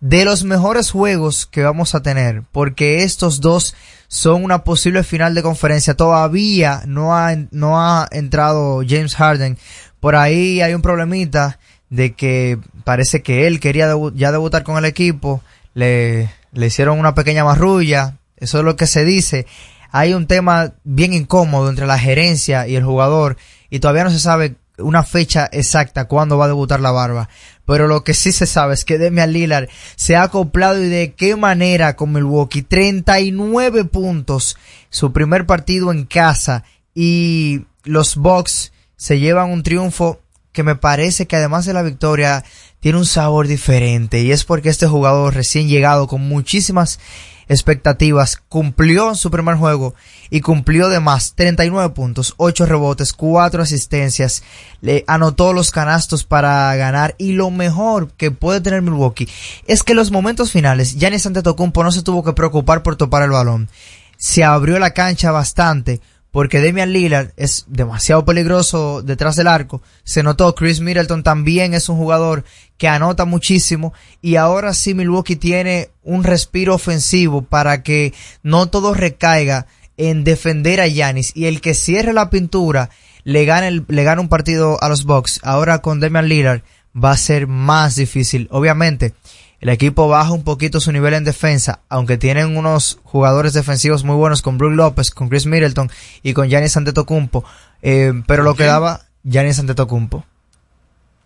De 0.00 0.24
los 0.24 0.44
mejores 0.44 0.90
juegos 0.90 1.46
que 1.46 1.62
vamos 1.62 1.94
a 1.94 2.02
tener, 2.02 2.42
porque 2.52 3.02
estos 3.02 3.40
dos 3.40 3.74
son 4.08 4.44
una 4.44 4.64
posible 4.64 5.02
final 5.02 5.34
de 5.34 5.42
conferencia. 5.42 5.94
Todavía 5.94 6.82
no 6.86 7.16
ha, 7.16 7.34
no 7.50 7.80
ha 7.80 8.08
entrado 8.10 8.82
James 8.86 9.14
Harden. 9.14 9.58
Por 10.00 10.16
ahí 10.16 10.60
hay 10.60 10.74
un 10.74 10.82
problemita 10.82 11.58
de 11.90 12.14
que 12.14 12.58
parece 12.84 13.22
que 13.22 13.46
él 13.46 13.60
quería 13.60 13.88
ya 14.14 14.32
debutar 14.32 14.62
con 14.62 14.76
el 14.78 14.84
equipo. 14.84 15.42
Le, 15.74 16.30
le 16.52 16.66
hicieron 16.66 16.98
una 16.98 17.14
pequeña 17.14 17.44
marrulla. 17.44 18.16
Eso 18.36 18.58
es 18.58 18.64
lo 18.64 18.76
que 18.76 18.86
se 18.86 19.04
dice. 19.04 19.46
Hay 19.90 20.14
un 20.14 20.26
tema 20.26 20.74
bien 20.84 21.12
incómodo 21.12 21.70
entre 21.70 21.86
la 21.86 21.98
gerencia 21.98 22.66
y 22.66 22.76
el 22.76 22.84
jugador 22.84 23.36
y 23.70 23.80
todavía 23.80 24.04
no 24.04 24.10
se 24.10 24.18
sabe 24.18 24.56
una 24.78 25.02
fecha 25.02 25.48
exacta 25.52 26.06
cuándo 26.06 26.36
va 26.36 26.44
a 26.44 26.48
debutar 26.48 26.80
la 26.80 26.90
barba. 26.90 27.28
Pero 27.66 27.88
lo 27.88 28.04
que 28.04 28.14
sí 28.14 28.32
se 28.32 28.46
sabe 28.46 28.74
es 28.74 28.84
que 28.84 28.96
Demian 28.96 29.32
Lillard 29.32 29.68
se 29.96 30.16
ha 30.16 30.22
acoplado 30.22 30.82
y 30.82 30.88
de 30.88 31.14
qué 31.14 31.36
manera 31.36 31.96
con 31.96 32.12
Milwaukee. 32.12 32.62
39 32.62 33.84
puntos. 33.84 34.56
Su 34.88 35.12
primer 35.12 35.46
partido 35.46 35.92
en 35.92 36.04
casa. 36.04 36.64
Y 36.94 37.66
los 37.84 38.16
Bucks 38.16 38.72
se 38.96 39.18
llevan 39.18 39.50
un 39.50 39.62
triunfo 39.62 40.20
que 40.52 40.62
me 40.62 40.76
parece 40.76 41.26
que 41.26 41.36
además 41.36 41.66
de 41.66 41.74
la 41.74 41.82
victoria 41.82 42.42
tiene 42.86 43.00
un 43.00 43.04
sabor 43.04 43.48
diferente. 43.48 44.22
Y 44.22 44.30
es 44.30 44.44
porque 44.44 44.68
este 44.68 44.86
jugador 44.86 45.34
recién 45.34 45.66
llegado 45.66 46.06
con 46.06 46.20
muchísimas 46.20 47.00
expectativas 47.48 48.36
cumplió 48.48 49.16
su 49.16 49.28
primer 49.28 49.56
juego 49.56 49.96
y 50.30 50.40
cumplió 50.40 50.88
de 50.88 51.00
más 51.00 51.34
39 51.34 51.92
puntos, 51.94 52.34
8 52.36 52.64
rebotes, 52.64 53.12
4 53.12 53.60
asistencias, 53.60 54.44
le 54.82 55.02
anotó 55.08 55.52
los 55.52 55.72
canastos 55.72 56.22
para 56.22 56.76
ganar 56.76 57.16
y 57.18 57.32
lo 57.32 57.50
mejor 57.50 58.12
que 58.12 58.30
puede 58.30 58.60
tener 58.60 58.82
Milwaukee 58.82 59.28
es 59.66 59.82
que 59.82 59.90
en 59.90 59.96
los 59.96 60.12
momentos 60.12 60.52
finales 60.52 60.94
Giannis 60.94 61.26
Antetokounmpo 61.26 61.82
no 61.82 61.90
se 61.90 62.04
tuvo 62.04 62.22
que 62.22 62.34
preocupar 62.34 62.84
por 62.84 62.94
topar 62.94 63.24
el 63.24 63.30
balón. 63.30 63.68
Se 64.16 64.44
abrió 64.44 64.78
la 64.78 64.92
cancha 64.92 65.32
bastante 65.32 66.00
porque 66.36 66.60
Damian 66.60 66.92
Lillard 66.92 67.30
es 67.38 67.64
demasiado 67.66 68.26
peligroso 68.26 69.00
detrás 69.00 69.36
del 69.36 69.46
arco. 69.46 69.80
Se 70.04 70.22
notó 70.22 70.54
Chris 70.54 70.80
Middleton 70.82 71.22
también 71.22 71.72
es 71.72 71.88
un 71.88 71.96
jugador 71.96 72.44
que 72.76 72.88
anota 72.88 73.24
muchísimo 73.24 73.94
y 74.20 74.36
ahora 74.36 74.74
sí 74.74 74.92
Milwaukee 74.92 75.36
tiene 75.36 75.88
un 76.02 76.24
respiro 76.24 76.74
ofensivo 76.74 77.40
para 77.40 77.82
que 77.82 78.12
no 78.42 78.66
todo 78.66 78.92
recaiga 78.92 79.66
en 79.96 80.24
defender 80.24 80.82
a 80.82 80.88
Giannis 80.88 81.32
y 81.34 81.46
el 81.46 81.62
que 81.62 81.72
cierre 81.72 82.12
la 82.12 82.28
pintura 82.28 82.90
le 83.24 83.46
gane, 83.46 83.68
el- 83.68 83.86
le 83.88 84.04
gane 84.04 84.20
un 84.20 84.28
partido 84.28 84.76
a 84.82 84.90
los 84.90 85.04
Bucks. 85.04 85.40
Ahora 85.42 85.78
con 85.78 86.00
Damian 86.00 86.28
Lillard 86.28 86.60
va 86.94 87.12
a 87.12 87.16
ser 87.16 87.46
más 87.46 87.96
difícil. 87.96 88.46
Obviamente, 88.50 89.14
el 89.60 89.68
equipo 89.70 90.08
baja 90.08 90.32
un 90.32 90.44
poquito 90.44 90.80
su 90.80 90.92
nivel 90.92 91.14
en 91.14 91.24
defensa, 91.24 91.80
aunque 91.88 92.18
tienen 92.18 92.56
unos 92.56 92.98
jugadores 93.04 93.52
defensivos 93.54 94.04
muy 94.04 94.16
buenos 94.16 94.42
con 94.42 94.58
Brook 94.58 94.72
López, 94.72 95.10
con 95.10 95.28
Chris 95.28 95.46
Middleton 95.46 95.90
y 96.22 96.34
con 96.34 96.48
Giannis 96.48 96.76
Antetokounmpo, 96.76 97.44
eh, 97.82 98.12
pero 98.26 98.42
lo 98.42 98.54
que 98.54 98.64
daba 98.64 99.06
Giannis 99.24 99.58
Antetokounmpo. 99.58 100.24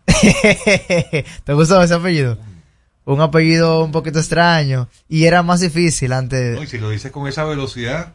¿Te 1.45 1.53
gustó 1.53 1.83
ese 1.83 1.95
apellido? 1.95 2.39
Un 3.05 3.21
apellido 3.21 3.83
un 3.85 3.93
poquito 3.93 4.19
extraño 4.21 4.89
y 5.09 5.25
era 5.25 5.43
más 5.43 5.61
difícil 5.61 6.13
antes. 6.13 6.57
No, 6.57 6.63
y 6.63 6.67
si 6.67 6.79
lo 6.79 6.91
dices 6.91 7.11
con 7.11 7.27
esa 7.27 7.45
velocidad, 7.45 8.13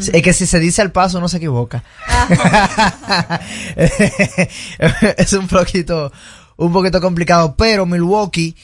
Es 0.00 0.22
que 0.22 0.32
si 0.32 0.46
se 0.46 0.60
dice 0.60 0.82
al 0.82 0.92
paso 0.92 1.20
no 1.20 1.28
se 1.28 1.38
equivoca. 1.38 1.82
es 3.76 5.32
un 5.32 5.48
poquito, 5.48 6.12
un 6.56 6.72
poquito 6.72 7.00
complicado, 7.00 7.56
pero 7.56 7.86
Milwaukee, 7.86 8.54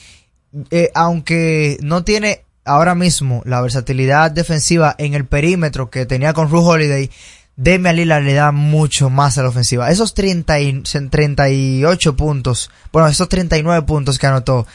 eh, 0.71 0.91
aunque 0.95 1.79
no 1.83 2.05
tiene 2.05 2.45
ahora 2.65 2.95
mismo 2.95 3.43
la 3.45 3.61
versatilidad 3.61 4.31
defensiva 4.31 4.95
en 4.99 5.15
el 5.15 5.27
perímetro 5.27 5.91
que 5.91 6.07
tenía 6.07 6.33
con 6.33 6.51
Ru 6.51 6.61
Holiday, 6.61 7.11
Damian 7.57 7.97
Lillard 7.97 8.25
le 8.25 8.35
da 8.35 8.53
mucho 8.53 9.11
más 9.11 9.39
a 9.39 9.43
la 9.43 9.49
ofensiva. 9.49 9.91
Esos 9.91 10.15
30 10.15 10.61
y, 10.61 10.83
38 10.83 12.17
puntos, 12.17 12.71
bueno, 12.93 13.09
esos 13.09 13.29
39 13.29 13.87
puntos 13.87 14.19
que 14.19 14.27
anotó, 14.27 14.67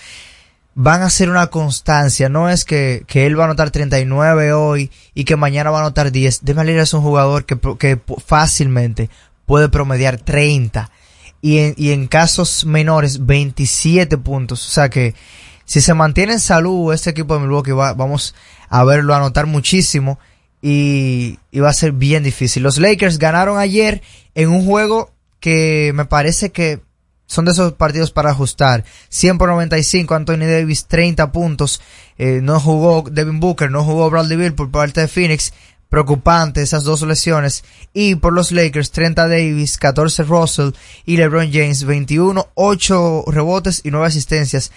van 0.75 1.01
a 1.01 1.09
ser 1.09 1.29
una 1.29 1.47
constancia. 1.47 2.29
No 2.29 2.49
es 2.49 2.63
que, 2.63 3.03
que 3.07 3.25
él 3.25 3.37
va 3.37 3.43
a 3.43 3.45
anotar 3.47 3.71
39 3.71 4.53
hoy 4.53 4.91
y 5.13 5.25
que 5.25 5.35
mañana 5.35 5.71
va 5.71 5.79
a 5.79 5.81
anotar 5.81 6.11
10. 6.11 6.45
Damian 6.45 6.67
Lillard 6.67 6.83
es 6.83 6.93
un 6.93 7.01
jugador 7.01 7.45
que, 7.45 7.59
que 7.77 7.99
fácilmente 8.25 9.09
puede 9.45 9.67
promediar 9.67 10.17
30. 10.17 10.89
Y 11.41 11.59
en, 11.59 11.73
y 11.77 11.91
en 11.91 12.07
casos 12.07 12.65
menores, 12.65 13.25
27 13.25 14.17
puntos. 14.17 14.65
O 14.65 14.71
sea 14.71 14.89
que 14.89 15.15
si 15.69 15.81
se 15.81 15.93
mantiene 15.93 16.33
en 16.33 16.39
salud 16.39 16.91
este 16.93 17.11
equipo 17.11 17.35
de 17.35 17.41
Milwaukee, 17.41 17.71
va- 17.71 17.93
vamos 17.93 18.33
a 18.69 18.83
verlo 18.83 19.13
anotar 19.13 19.45
muchísimo. 19.45 20.17
Y, 20.61 21.39
y 21.51 21.59
va 21.59 21.69
a 21.69 21.73
ser 21.73 21.91
bien 21.93 22.23
difícil. 22.23 22.63
Los 22.63 22.79
Lakers 22.79 23.17
ganaron 23.19 23.57
ayer 23.59 24.01
en 24.35 24.49
un 24.49 24.65
juego 24.65 25.11
que 25.39 25.91
me 25.95 26.05
parece 26.05 26.51
que 26.51 26.81
son 27.27 27.45
de 27.45 27.51
esos 27.51 27.73
partidos 27.73 28.11
para 28.11 28.31
ajustar. 28.31 28.83
100 29.09 29.37
por 29.37 29.47
95, 29.49 30.15
Anthony 30.15 30.47
Davis 30.47 30.85
30 30.87 31.31
puntos. 31.31 31.79
Eh, 32.17 32.39
no 32.41 32.59
jugó 32.59 33.05
Devin 33.09 33.39
Booker, 33.39 33.69
no 33.71 33.83
jugó 33.85 34.09
Bradley 34.09 34.37
Beal 34.37 34.53
por 34.53 34.69
parte 34.71 35.01
de 35.01 35.07
Phoenix. 35.07 35.53
Preocupante 35.87 36.61
esas 36.61 36.83
dos 36.83 37.01
lesiones. 37.03 37.63
Y 37.93 38.15
por 38.15 38.33
los 38.33 38.51
Lakers 38.51 38.91
30 38.91 39.27
Davis, 39.29 39.77
14 39.77 40.23
Russell 40.23 40.71
y 41.05 41.17
LeBron 41.17 41.51
James 41.53 41.83
21, 41.85 42.47
8 42.55 43.23
rebotes 43.27 43.81
y 43.85 43.91
9 43.91 44.07
asistencias. 44.07 44.71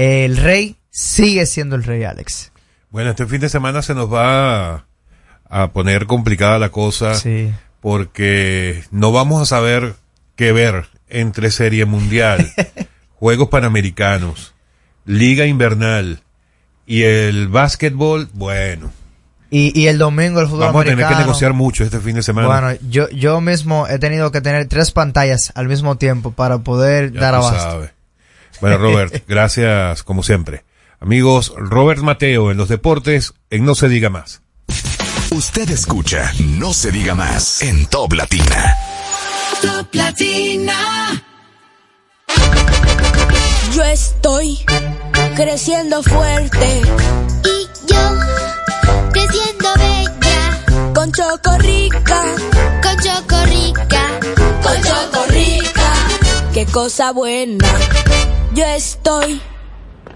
El 0.00 0.36
rey 0.36 0.76
sigue 0.90 1.44
siendo 1.44 1.74
el 1.74 1.82
rey, 1.82 2.04
Alex. 2.04 2.52
Bueno, 2.90 3.10
este 3.10 3.26
fin 3.26 3.40
de 3.40 3.48
semana 3.48 3.82
se 3.82 3.96
nos 3.96 4.12
va 4.12 4.84
a, 5.50 5.68
poner 5.72 6.06
complicada 6.06 6.60
la 6.60 6.68
cosa 6.68 7.16
Sí. 7.16 7.52
porque 7.80 8.84
no 8.92 9.10
vamos 9.10 9.42
a 9.42 9.46
saber 9.46 9.96
qué 10.36 10.52
ver 10.52 10.86
entre 11.08 11.50
Serie 11.50 11.84
Mundial, 11.84 12.48
Juegos 13.16 13.48
Panamericanos, 13.48 14.54
Liga 15.04 15.46
Invernal 15.46 16.20
y 16.86 17.02
el 17.02 17.48
básquetbol, 17.48 18.28
bueno, 18.34 18.92
Y, 19.50 19.76
y 19.76 19.88
el 19.88 19.98
domingo 19.98 20.40
el 20.40 20.46
fútbol 20.46 20.60
vamos 20.66 20.82
a 20.82 20.90
tener 20.90 21.08
que 21.08 21.14
negociar 21.16 21.54
mucho 21.54 21.82
este 21.82 21.98
fin 21.98 22.14
de 22.14 22.22
semana. 22.22 22.46
Bueno, 22.46 22.78
yo, 22.88 23.08
yo 23.10 23.40
mismo 23.40 23.88
he 23.88 23.98
tenido 23.98 24.30
que 24.30 24.40
tener 24.42 24.68
tres 24.68 24.92
pantallas 24.92 25.50
al 25.56 25.66
mismo 25.66 25.96
tiempo 25.96 26.30
para 26.30 26.58
poder 26.58 27.10
Ya 27.12 27.20
dar 27.20 27.34
abasto. 27.34 27.58
sabes. 27.58 27.97
Bueno, 28.60 28.78
Robert, 28.78 29.24
gracias 29.28 30.02
como 30.02 30.22
siempre. 30.22 30.64
Amigos, 31.00 31.52
Robert 31.56 32.00
Mateo 32.00 32.50
en 32.50 32.56
los 32.56 32.68
deportes, 32.68 33.34
en 33.50 33.64
No 33.64 33.74
se 33.74 33.88
diga 33.88 34.10
más. 34.10 34.42
Usted 35.30 35.70
escucha 35.70 36.32
No 36.38 36.72
se 36.72 36.90
diga 36.90 37.14
más 37.14 37.62
en 37.62 37.86
Top 37.86 38.12
Latina. 38.14 38.74
Top 39.62 39.94
Latina. 39.94 41.22
Yo 43.74 43.84
estoy 43.84 44.58
creciendo 45.36 46.02
fuerte. 46.02 46.82
Y 47.44 47.92
yo 47.92 48.18
creciendo 49.12 49.68
bella. 49.76 50.92
Con 50.94 51.12
Chocorrica. 51.12 52.22
Con 52.82 52.96
Chocorrica. 52.98 54.02
Con 54.62 54.82
Chocorrica. 54.82 55.17
Qué 56.68 56.72
cosa 56.74 57.12
buena. 57.12 57.64
Yo 58.52 58.62
estoy 58.66 59.40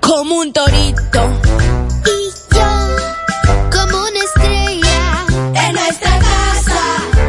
como 0.00 0.40
un 0.40 0.52
torito. 0.52 1.40
Y 2.04 2.54
yo 2.54 2.66
como 3.72 3.96
una 3.96 4.20
estrella. 4.22 5.26
En 5.54 5.74
nuestra 5.74 6.18
casa 6.18 6.82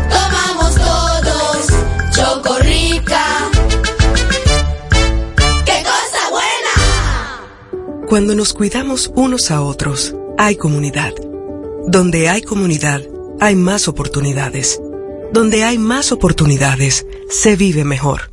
tomamos 0.10 0.76
todos 0.76 1.68
Chocorrica. 2.14 3.26
¡Qué 5.66 5.84
cosa 5.84 6.30
buena! 6.30 8.06
Cuando 8.10 8.36
nos 8.36 8.54
cuidamos 8.54 9.10
unos 9.16 9.52
a 9.52 9.62
otros, 9.62 10.14
hay 10.38 10.58
comunidad. 10.58 11.14
Donde 11.88 12.28
hay 12.28 12.42
comunidad, 12.42 13.02
hay 13.40 13.56
más 13.56 13.88
oportunidades. 13.88 14.82
Donde 15.32 15.64
hay 15.64 15.78
más 15.78 16.12
oportunidades, 16.12 17.08
se 17.30 17.56
vive 17.56 17.86
mejor. 17.86 18.33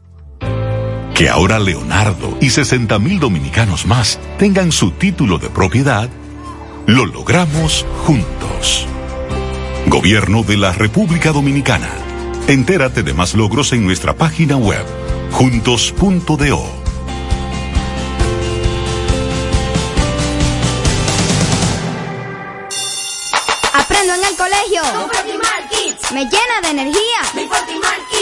Que 1.21 1.29
ahora 1.29 1.59
Leonardo 1.59 2.35
y 2.41 2.49
60 2.49 2.97
mil 2.97 3.19
dominicanos 3.19 3.85
más 3.85 4.19
tengan 4.39 4.71
su 4.71 4.89
título 4.89 5.37
de 5.37 5.51
propiedad, 5.51 6.09
lo 6.87 7.05
logramos 7.05 7.85
juntos. 8.07 8.87
Gobierno 9.85 10.41
de 10.41 10.57
la 10.57 10.71
República 10.71 11.31
Dominicana. 11.31 11.91
Entérate 12.47 13.03
de 13.03 13.13
más 13.13 13.35
logros 13.35 13.71
en 13.71 13.85
nuestra 13.85 14.15
página 14.15 14.57
web, 14.57 14.83
juntos.do. 15.33 16.65
Aprendo 23.73 24.15
en 24.15 24.23
el 24.23 24.35
colegio. 24.35 24.81
Me 26.15 26.25
llena 26.25 26.61
de 26.63 26.69
energía. 26.71 27.60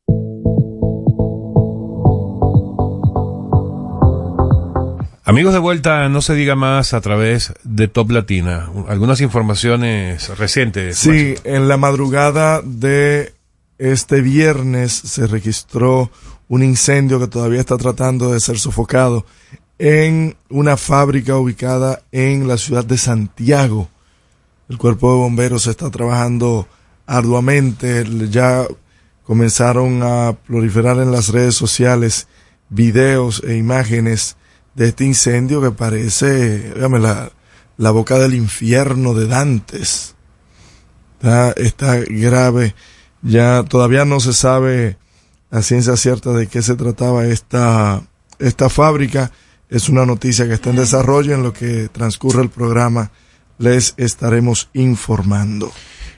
Amigos 5.24 5.54
de 5.54 5.60
vuelta, 5.60 6.10
no 6.10 6.22
se 6.22 6.36
diga 6.36 6.58
más 6.58 6.94
a 6.94 7.00
través 7.00 7.54
de 7.64 7.88
Top 7.88 8.12
Latina. 8.12 8.70
Algunas 8.90 9.22
informaciones 9.22 10.38
recientes. 10.38 10.98
Sí, 10.98 11.36
en 11.46 11.70
la 11.70 11.78
madrugada 11.78 12.62
de 12.62 13.32
este 13.78 14.20
viernes 14.20 14.92
se 14.92 15.28
registró 15.28 16.12
un 16.50 16.62
incendio 16.62 17.22
que 17.22 17.28
todavía 17.28 17.62
está 17.62 17.78
tratando 17.78 18.34
de 18.34 18.42
ser 18.42 18.60
sofocado 18.60 19.26
en 19.80 20.36
una 20.50 20.78
fábrica 20.78 21.36
ubicada 21.38 22.02
en 22.12 22.48
la 22.48 22.58
ciudad 22.58 22.86
de 22.86 22.98
Santiago. 22.98 23.90
El 24.70 24.78
cuerpo 24.78 25.12
de 25.12 25.18
bomberos 25.18 25.68
está 25.68 25.90
trabajando 25.90 26.68
arduamente. 27.06 28.06
Ya 28.30 28.66
comenzaron 29.24 30.02
a 30.04 30.38
proliferar 30.46 30.98
en 30.98 31.12
las 31.12 31.30
redes 31.30 31.56
sociales 31.56 32.28
videos 32.70 33.42
e 33.46 33.56
imágenes 33.56 34.36
de 34.76 34.90
este 34.90 35.06
incendio 35.06 35.62
que 35.62 35.72
parece, 35.72 36.74
dígame, 36.74 37.00
la, 37.00 37.92
boca 37.92 38.20
del 38.20 38.34
infierno 38.34 39.14
de 39.14 39.28
Dantes. 39.28 40.16
Está, 41.20 41.52
está 41.52 41.98
grave. 42.08 42.76
Ya 43.22 43.64
todavía 43.64 44.06
no 44.06 44.20
se 44.20 44.34
sabe 44.34 44.98
a 45.50 45.62
ciencia 45.62 45.96
cierta 45.98 46.34
de 46.34 46.48
qué 46.48 46.62
se 46.62 46.76
trataba 46.76 47.26
esta, 47.26 48.04
esta 48.40 48.70
fábrica. 48.70 49.32
Es 49.70 49.90
una 49.90 50.06
noticia 50.06 50.48
que 50.48 50.54
está 50.54 50.70
en 50.70 50.78
desarrollo. 50.78 51.34
En 51.36 51.44
lo 51.44 51.54
que 51.54 51.90
transcurre 51.90 52.42
el 52.44 52.50
programa 52.50 53.12
les 53.58 53.94
estaremos 53.98 54.70
informando. 54.74 55.72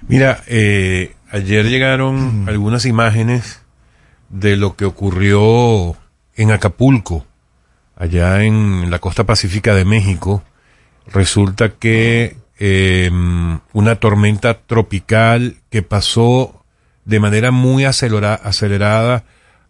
Mira, 0.07 0.43
eh, 0.47 1.15
ayer 1.31 1.65
llegaron 1.67 2.45
algunas 2.47 2.85
imágenes 2.85 3.61
de 4.29 4.55
lo 4.57 4.75
que 4.75 4.85
ocurrió 4.85 5.95
en 6.35 6.51
Acapulco, 6.51 7.25
allá 7.95 8.43
en 8.43 8.89
la 8.91 8.99
costa 8.99 9.25
pacífica 9.25 9.73
de 9.73 9.85
México. 9.85 10.43
Resulta 11.07 11.69
que 11.69 12.37
eh, 12.59 13.09
una 13.73 13.95
tormenta 13.95 14.59
tropical 14.61 15.55
que 15.69 15.81
pasó 15.81 16.63
de 17.05 17.19
manera 17.19 17.51
muy 17.51 17.85
acelera- 17.85 18.35
acelerada 18.35 19.23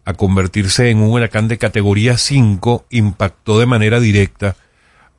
a 0.04 0.14
convertirse 0.14 0.90
en 0.90 0.98
un 0.98 1.10
huracán 1.10 1.48
de 1.48 1.58
categoría 1.58 2.16
5 2.18 2.86
impactó 2.90 3.58
de 3.60 3.66
manera 3.66 4.00
directa 4.00 4.56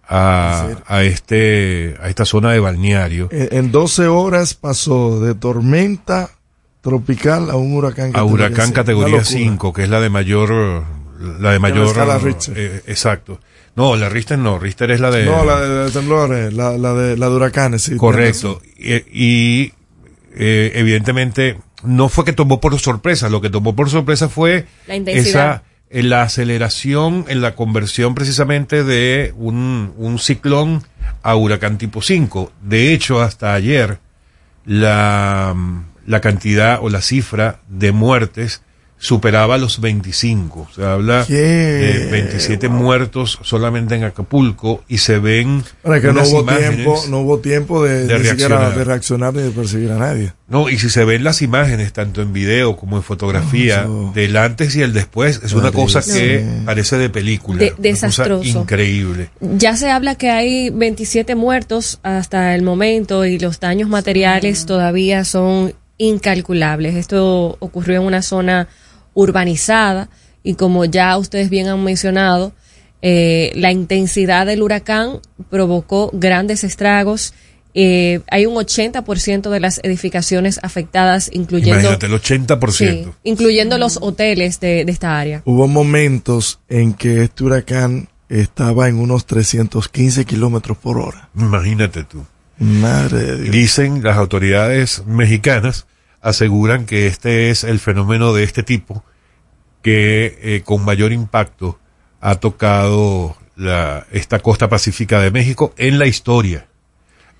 a, 0.07 0.67
a 0.87 1.03
este 1.03 1.95
a 2.01 2.09
esta 2.09 2.25
zona 2.25 2.51
de 2.51 2.59
balneario 2.59 3.29
En, 3.31 3.49
en 3.65 3.71
12 3.71 4.07
horas 4.07 4.53
pasó 4.55 5.19
de 5.21 5.35
tormenta 5.35 6.31
tropical 6.81 7.49
a 7.49 7.55
un 7.55 7.73
huracán 7.75 8.11
a 8.15 8.23
huracán 8.23 8.71
categoría 8.71 9.17
locura. 9.17 9.25
5 9.25 9.73
que 9.73 9.83
es 9.83 9.89
la 9.89 10.01
de 10.01 10.09
mayor 10.09 10.83
la 11.39 11.51
de 11.51 11.59
mayor 11.59 11.95
Richter. 12.23 12.53
eh, 12.57 12.81
exacto 12.87 13.39
no 13.75 13.95
la 13.95 14.09
Richter 14.09 14.39
no 14.39 14.57
Richter 14.59 14.91
es 14.91 14.99
la 14.99 15.11
de 15.11 15.23
No, 15.25 15.45
la 15.45 15.61
de, 15.61 15.69
de 15.85 15.91
temblores, 15.91 16.53
la, 16.53 16.77
la 16.77 16.93
de, 16.93 17.15
la 17.15 17.29
de 17.29 17.35
huracanes, 17.35 17.83
sí. 17.83 17.95
correcto 17.95 18.61
y, 18.77 18.95
y, 19.13 19.73
eh, 20.35 20.71
evidentemente 20.75 21.57
no 21.83 22.09
fue 22.09 22.25
que 22.25 22.33
tomó 22.33 22.59
por 22.59 22.77
sorpresa 22.79 23.29
lo 23.29 23.41
que 23.41 23.49
tomó 23.49 23.75
por 23.75 23.89
sorpresa 23.89 24.29
fue 24.29 24.65
La 24.87 24.95
esa 24.95 25.63
eh, 25.89 26.03
la 26.03 26.23
aceleración 26.23 27.25
en 27.27 27.41
la 27.41 27.55
conversión 27.55 28.15
precisamente 28.15 28.83
de 28.83 29.33
un, 29.37 29.93
un 29.97 30.19
ciclón 30.19 30.83
a 31.23 31.35
huracán 31.35 31.77
tipo 31.77 32.01
5 32.01 32.51
de 32.61 32.93
hecho 32.93 33.21
hasta 33.21 33.53
ayer 33.53 33.99
la, 34.65 35.55
la 36.05 36.21
cantidad 36.21 36.79
o 36.81 36.89
la 36.89 37.01
cifra 37.01 37.59
de 37.67 37.91
muertes 37.91 38.61
superaba 39.03 39.57
los 39.57 39.81
25. 39.81 40.69
Se 40.75 40.85
habla 40.85 41.25
¿Qué? 41.27 41.33
de 41.33 42.11
27 42.11 42.69
muertos 42.69 43.39
solamente 43.41 43.95
en 43.95 44.03
Acapulco 44.03 44.83
y 44.87 44.99
se 44.99 45.17
ven 45.17 45.63
Para 45.81 45.99
que 45.99 46.13
no 46.13 46.21
hubo 46.21 46.45
tiempo, 46.45 47.03
no 47.09 47.21
hubo 47.21 47.39
tiempo 47.39 47.83
de, 47.83 48.05
de 48.05 48.19
ni 48.19 48.25
siquiera 48.25 48.57
reaccionar. 48.59 48.77
de 48.77 48.83
reaccionar 48.83 49.33
ni 49.33 49.41
de 49.41 49.49
perseguir 49.49 49.91
a 49.91 49.97
nadie. 49.97 50.33
No, 50.47 50.69
y 50.69 50.77
si 50.77 50.89
se 50.91 51.03
ven 51.03 51.23
las 51.23 51.41
imágenes, 51.41 51.93
tanto 51.93 52.21
en 52.21 52.31
video 52.31 52.75
como 52.77 52.95
en 52.97 53.01
fotografía, 53.03 53.87
del 54.13 54.37
antes 54.37 54.75
y 54.75 54.81
el 54.83 54.93
después, 54.93 55.41
es 55.43 55.53
una 55.53 55.71
cosa 55.71 56.01
que 56.03 56.45
parece 56.65 56.97
de 56.99 57.09
película. 57.09 57.57
De- 57.57 57.65
una 57.67 57.75
cosa 57.77 57.81
desastroso. 57.81 58.59
increíble. 58.61 59.29
Ya 59.39 59.75
se 59.77 59.89
habla 59.89 60.13
que 60.15 60.29
hay 60.29 60.69
27 60.69 61.33
muertos 61.35 61.99
hasta 62.03 62.53
el 62.53 62.61
momento 62.61 63.25
y 63.25 63.39
los 63.39 63.59
daños 63.59 63.89
materiales 63.89 64.65
todavía 64.67 65.23
son 65.25 65.73
incalculables. 65.97 66.95
Esto 66.95 67.55
ocurrió 67.59 68.01
en 68.01 68.07
una 68.07 68.21
zona 68.21 68.67
urbanizada 69.13 70.09
y 70.43 70.55
como 70.55 70.85
ya 70.85 71.17
ustedes 71.17 71.49
bien 71.49 71.67
han 71.67 71.83
mencionado, 71.83 72.53
eh, 73.01 73.51
la 73.55 73.71
intensidad 73.71 74.45
del 74.45 74.61
huracán 74.61 75.19
provocó 75.49 76.09
grandes 76.13 76.63
estragos. 76.63 77.33
Eh, 77.73 78.19
hay 78.29 78.45
un 78.45 78.55
80% 78.55 79.49
de 79.49 79.59
las 79.59 79.79
edificaciones 79.83 80.59
afectadas, 80.61 81.29
incluyendo, 81.31 81.79
Imagínate, 81.79 82.05
el 82.07 82.13
80%. 82.13 82.71
Sí, 82.71 83.07
incluyendo 83.23 83.77
los 83.77 83.97
hoteles 84.01 84.59
de, 84.59 84.85
de 84.85 84.91
esta 84.91 85.17
área. 85.17 85.41
Hubo 85.45 85.67
momentos 85.67 86.59
en 86.67 86.93
que 86.93 87.23
este 87.23 87.43
huracán 87.43 88.09
estaba 88.29 88.88
en 88.88 88.97
unos 88.97 89.25
315 89.25 90.25
kilómetros 90.25 90.77
por 90.77 90.97
hora. 90.97 91.29
Imagínate 91.35 92.03
tú. 92.03 92.25
Madre 92.59 93.23
de 93.23 93.38
Dios. 93.41 93.51
Dicen 93.51 94.03
las 94.03 94.17
autoridades 94.17 95.03
mexicanas, 95.05 95.88
aseguran 96.22 96.85
que 96.85 97.07
este 97.07 97.49
es 97.49 97.64
el 97.64 97.80
fenómeno 97.80 98.34
de 98.34 98.43
este 98.43 98.64
tipo 98.64 99.03
que 99.81 100.39
eh, 100.41 100.61
con 100.64 100.85
mayor 100.85 101.11
impacto 101.11 101.80
ha 102.19 102.35
tocado 102.35 103.35
la, 103.56 104.06
esta 104.11 104.39
costa 104.39 104.69
pacífica 104.69 105.19
de 105.19 105.31
México 105.31 105.73
en 105.77 105.99
la 105.99 106.07
historia. 106.07 106.68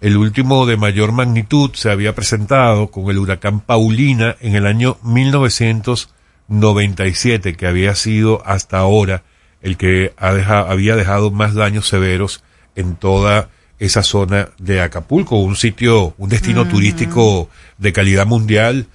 El 0.02 0.18
último 0.18 0.66
de 0.66 0.76
mayor 0.78 1.12
magnitud 1.12 1.70
se 1.76 1.92
había 1.92 2.16
presentado 2.16 2.90
con 2.90 3.12
el 3.12 3.20
huracán 3.20 3.60
Paulina 3.60 4.36
en 4.42 4.56
el 4.56 4.66
año 4.66 4.98
1997, 5.04 7.56
que 7.56 7.68
había 7.68 7.94
sido 7.94 8.42
hasta 8.44 8.80
ahora 8.80 9.22
el 9.62 9.78
que 9.78 10.16
había 10.18 10.96
dejado 10.96 11.30
más 11.30 11.54
daños 11.54 11.88
severos 11.88 12.44
en 12.76 12.96
toda 12.96 13.50
esa 13.82 14.04
zona 14.04 14.50
de 14.60 14.80
Acapulco, 14.80 15.38
un 15.38 15.56
sitio, 15.56 16.14
un 16.20 16.30
destino 16.30 16.68
turístico 16.68 17.50
de 17.80 17.92
calidad 17.92 18.28
mundial, 18.28 18.86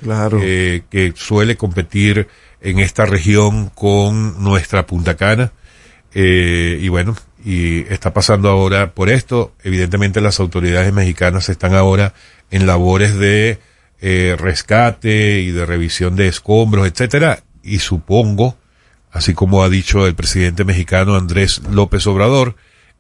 eh, 0.40 0.82
que 0.88 1.12
suele 1.16 1.56
competir 1.56 2.28
en 2.60 2.78
esta 2.78 3.04
región 3.04 3.68
con 3.74 4.40
nuestra 4.44 4.86
Punta 4.86 5.16
Cana. 5.16 5.50
Eh, 6.14 6.78
y 6.80 6.88
bueno, 6.88 7.16
y 7.44 7.80
está 7.92 8.14
pasando 8.14 8.48
ahora 8.48 8.92
por 8.92 9.10
esto. 9.10 9.52
Evidentemente 9.64 10.20
las 10.20 10.38
autoridades 10.38 10.92
mexicanas 10.92 11.48
están 11.48 11.74
ahora 11.74 12.14
en 12.52 12.68
labores 12.68 13.16
de 13.16 13.58
eh, 14.00 14.36
rescate 14.38 15.40
y 15.40 15.50
de 15.50 15.66
revisión 15.66 16.14
de 16.14 16.28
escombros, 16.28 16.86
etcétera. 16.86 17.42
Y 17.60 17.80
supongo, 17.80 18.56
así 19.10 19.34
como 19.34 19.64
ha 19.64 19.68
dicho 19.68 20.06
el 20.06 20.14
presidente 20.14 20.64
mexicano 20.64 21.16
Andrés 21.16 21.60
López 21.72 22.06
Obrador, 22.06 22.54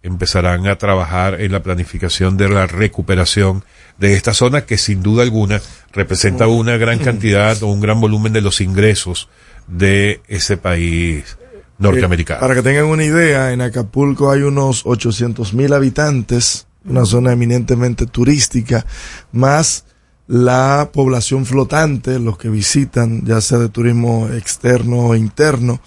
empezarán 0.06 0.66
a 0.66 0.76
trabajar 0.76 1.40
en 1.40 1.52
la 1.52 1.62
planificación 1.62 2.36
de 2.36 2.48
la 2.48 2.66
recuperación 2.66 3.64
de 3.98 4.14
esta 4.14 4.34
zona 4.34 4.64
que 4.64 4.78
sin 4.78 5.02
duda 5.02 5.22
alguna 5.22 5.60
representa 5.92 6.46
una 6.46 6.76
gran 6.76 6.98
cantidad 6.98 7.60
o 7.62 7.68
un 7.68 7.80
gran 7.80 8.00
volumen 8.00 8.32
de 8.32 8.40
los 8.40 8.60
ingresos 8.60 9.28
de 9.66 10.20
ese 10.28 10.56
país 10.56 11.36
norteamericano. 11.78 12.38
Eh, 12.38 12.40
para 12.40 12.54
que 12.54 12.62
tengan 12.62 12.84
una 12.84 13.04
idea, 13.04 13.52
en 13.52 13.60
Acapulco 13.60 14.30
hay 14.30 14.42
unos 14.42 14.82
800 14.84 15.54
mil 15.54 15.72
habitantes, 15.72 16.66
una 16.84 17.04
zona 17.04 17.32
eminentemente 17.32 18.06
turística, 18.06 18.86
más 19.32 19.84
la 20.28 20.90
población 20.92 21.46
flotante, 21.46 22.18
los 22.18 22.38
que 22.38 22.48
visitan, 22.48 23.24
ya 23.24 23.40
sea 23.40 23.58
de 23.58 23.68
turismo 23.68 24.28
externo 24.28 25.06
o 25.06 25.14
interno. 25.14 25.80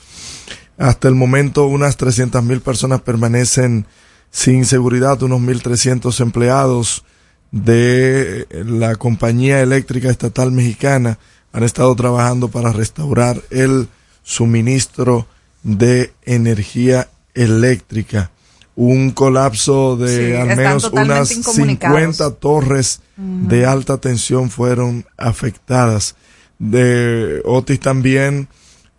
Hasta 0.77 1.09
el 1.09 1.15
momento 1.15 1.67
unas 1.67 1.97
300 1.97 2.43
mil 2.43 2.61
personas 2.61 3.01
permanecen 3.01 3.85
sin 4.31 4.65
seguridad, 4.65 5.21
unos 5.23 5.41
1.300 5.41 6.19
empleados 6.21 7.03
de 7.51 8.47
la 8.65 8.95
compañía 8.95 9.61
eléctrica 9.61 10.09
estatal 10.09 10.51
mexicana 10.51 11.17
han 11.51 11.63
estado 11.63 11.95
trabajando 11.95 12.49
para 12.49 12.71
restaurar 12.71 13.41
el 13.49 13.87
suministro 14.23 15.27
de 15.63 16.13
energía 16.25 17.09
eléctrica. 17.33 18.31
Un 18.75 19.11
colapso 19.11 19.97
de 19.97 20.29
Sí, 20.29 20.35
al 20.35 20.55
menos 20.55 20.89
unas 20.93 21.31
incomunicados. 21.31 21.97
50 21.97 22.31
torres 22.35 23.01
de 23.17 23.65
alta 23.65 23.97
tensión 23.97 24.49
fueron 24.49 25.05
afectadas. 25.17 26.15
De 26.59 27.41
Otis 27.43 27.79
también 27.79 28.47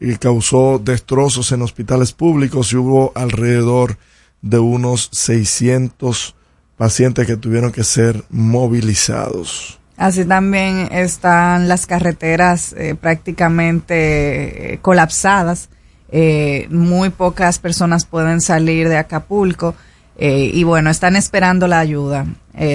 eh, 0.01 0.19
causó 0.21 0.81
destrozos 0.83 1.53
en 1.53 1.63
hospitales 1.63 2.13
públicos 2.13 2.73
y 2.73 2.77
hubo 2.77 3.13
alrededor 3.15 3.97
de 4.43 4.59
unos 4.59 5.09
600 5.13 6.35
pacientes 6.77 7.27
que 7.27 7.37
tuvieron 7.37 7.73
que 7.73 7.85
ser 7.85 8.25
movilizados. 8.31 9.79
Así 10.01 10.25
también 10.25 10.89
están 10.93 11.69
las 11.69 11.87
carreteras 11.87 12.73
eh, 12.73 12.95
prácticamente 12.99 14.73
eh, 14.73 14.79
colapsadas. 14.81 15.69
Eh, 16.11 16.69
muy 16.71 17.11
pocas 17.11 17.59
personas 17.59 18.07
pueden 18.07 18.41
salir 18.41 18.89
de 18.89 18.97
Acapulco. 18.97 19.75
y 20.19 20.65
bueno, 20.65 20.91
están 20.91 21.17
esperando 21.17 21.67
la 21.67 21.79
ayuda, 21.79 22.27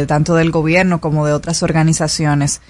tanto 0.08 0.34
del 0.34 0.50
gobierno 0.50 1.00
como 1.00 1.28
de 1.28 1.34
otras 1.34 1.62
organizaciones. 1.62 2.62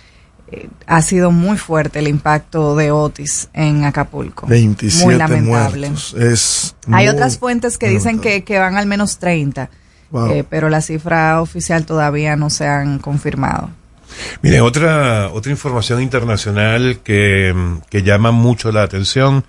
Ha 0.85 1.01
sido 1.01 1.31
muy 1.31 1.57
fuerte 1.57 1.99
el 1.99 2.07
impacto 2.07 2.75
de 2.75 2.91
Otis 2.91 3.49
en 3.53 3.83
Acapulco. 3.83 4.45
27 4.47 5.05
muy 5.05 5.15
lamentable. 5.15 5.89
muertos. 5.89 6.13
Es 6.13 6.75
Hay 6.87 7.05
muy 7.05 7.07
otras 7.15 7.37
fuentes 7.39 7.77
que 7.77 7.89
dicen 7.89 8.19
que, 8.19 8.43
que 8.43 8.59
van 8.59 8.77
al 8.77 8.85
menos 8.85 9.17
30, 9.17 9.69
Wow. 10.11 10.31
eh, 10.31 10.45
pero 10.47 10.69
la 10.69 10.81
cifra 10.81 11.41
oficial 11.41 11.85
todavía 11.85 12.35
no 12.35 12.49
se 12.51 12.67
han 12.67 12.99
confirmado. 12.99 13.71
Mire, 14.43 14.61
otra, 14.61 15.29
otra 15.33 15.51
información 15.51 15.99
internacional 16.01 16.99
que, 17.03 17.53
que 17.89 18.03
llama 18.03 18.31
mucho 18.31 18.71
la 18.71 18.83
atención 18.83 19.43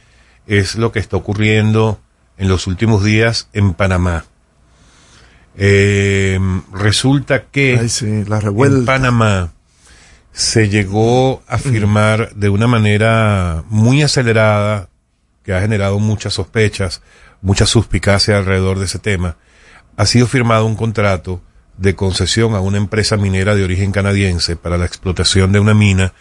es 0.46 0.76
lo 0.76 0.92
que 0.92 0.98
está 0.98 1.18
ocurriendo 1.18 2.00
en 2.38 2.48
los 2.48 2.66
últimos 2.66 3.04
días 3.04 3.48
en 3.52 3.74
Panamá. 3.74 4.24
Eh, 5.58 6.38
resulta 6.72 7.44
que 7.44 7.78
Ay, 7.80 7.88
sí, 7.88 8.24
la 8.26 8.40
revuelta. 8.40 8.78
en 8.78 8.84
Panamá 8.86 9.52
se 10.36 10.68
llegó 10.68 11.42
a 11.48 11.56
firmar 11.56 12.34
de 12.34 12.50
una 12.50 12.66
manera 12.66 13.64
muy 13.70 14.02
acelerada, 14.02 14.90
que 15.42 15.54
ha 15.54 15.62
generado 15.62 15.98
muchas 15.98 16.34
sospechas, 16.34 17.00
mucha 17.40 17.64
suspicacia 17.64 18.36
alrededor 18.36 18.78
de 18.78 18.84
ese 18.84 18.98
tema, 18.98 19.38
ha 19.96 20.04
sido 20.04 20.26
firmado 20.26 20.66
un 20.66 20.76
contrato 20.76 21.40
de 21.78 21.94
concesión 21.94 22.54
a 22.54 22.60
una 22.60 22.76
empresa 22.76 23.16
minera 23.16 23.54
de 23.54 23.64
origen 23.64 23.92
canadiense 23.92 24.56
para 24.56 24.76
la 24.76 24.84
explotación 24.84 25.52
de 25.52 25.58
una 25.60 25.72
mina 25.72 26.12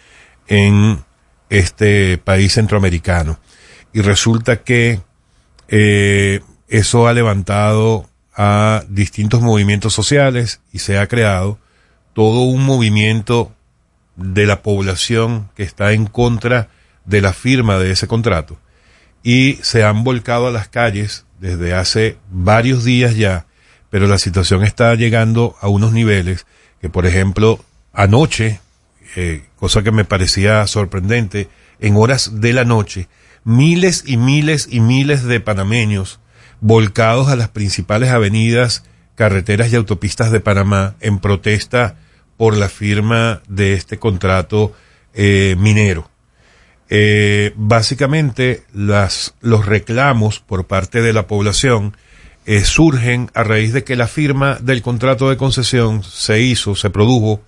en 0.48 1.04
este 1.50 2.16
país 2.16 2.54
centroamericano. 2.54 3.38
Y 3.92 4.00
resulta 4.00 4.62
que 4.62 5.02
eh, 5.68 6.40
eso 6.68 7.06
ha 7.06 7.12
levantado 7.12 8.08
a 8.34 8.82
distintos 8.88 9.42
movimientos 9.42 9.92
sociales 9.92 10.62
y 10.72 10.78
se 10.78 10.96
ha 10.96 11.06
creado 11.06 11.58
todo 12.14 12.44
un 12.44 12.64
movimiento 12.64 13.52
de 14.16 14.46
la 14.46 14.62
población 14.62 15.50
que 15.54 15.62
está 15.62 15.92
en 15.92 16.06
contra 16.06 16.68
de 17.04 17.20
la 17.20 17.32
firma 17.32 17.78
de 17.78 17.90
ese 17.90 18.08
contrato. 18.08 18.58
Y 19.22 19.54
se 19.62 19.84
han 19.84 20.04
volcado 20.04 20.46
a 20.46 20.50
las 20.50 20.68
calles 20.68 21.26
desde 21.40 21.74
hace 21.74 22.16
varios 22.30 22.84
días 22.84 23.16
ya, 23.16 23.46
pero 23.90 24.06
la 24.06 24.18
situación 24.18 24.64
está 24.64 24.94
llegando 24.94 25.56
a 25.60 25.68
unos 25.68 25.92
niveles 25.92 26.46
que, 26.80 26.88
por 26.88 27.06
ejemplo, 27.06 27.64
anoche, 27.92 28.60
eh, 29.14 29.44
cosa 29.56 29.82
que 29.82 29.92
me 29.92 30.04
parecía 30.04 30.66
sorprendente, 30.66 31.48
en 31.80 31.96
horas 31.96 32.40
de 32.40 32.52
la 32.52 32.64
noche, 32.64 33.08
miles 33.44 34.04
y 34.06 34.16
miles 34.16 34.68
y 34.70 34.80
miles 34.80 35.24
de 35.24 35.40
panameños 35.40 36.20
volcados 36.60 37.28
a 37.28 37.36
las 37.36 37.48
principales 37.48 38.10
avenidas, 38.10 38.84
carreteras 39.14 39.72
y 39.72 39.76
autopistas 39.76 40.32
de 40.32 40.40
Panamá 40.40 40.94
en 41.00 41.18
protesta 41.18 41.96
por 42.36 42.56
la 42.56 42.68
firma 42.68 43.42
de 43.48 43.74
este 43.74 43.98
contrato 43.98 44.72
eh, 45.14 45.56
minero. 45.58 46.10
Eh, 46.88 47.52
básicamente, 47.56 48.64
las, 48.72 49.34
los 49.40 49.66
reclamos 49.66 50.40
por 50.40 50.66
parte 50.66 51.02
de 51.02 51.12
la 51.12 51.26
población 51.26 51.96
eh, 52.44 52.64
surgen 52.64 53.30
a 53.34 53.42
raíz 53.42 53.72
de 53.72 53.82
que 53.82 53.96
la 53.96 54.06
firma 54.06 54.58
del 54.60 54.82
contrato 54.82 55.28
de 55.30 55.36
concesión 55.36 56.04
se 56.04 56.40
hizo, 56.42 56.76
se 56.76 56.90
produjo, 56.90 57.40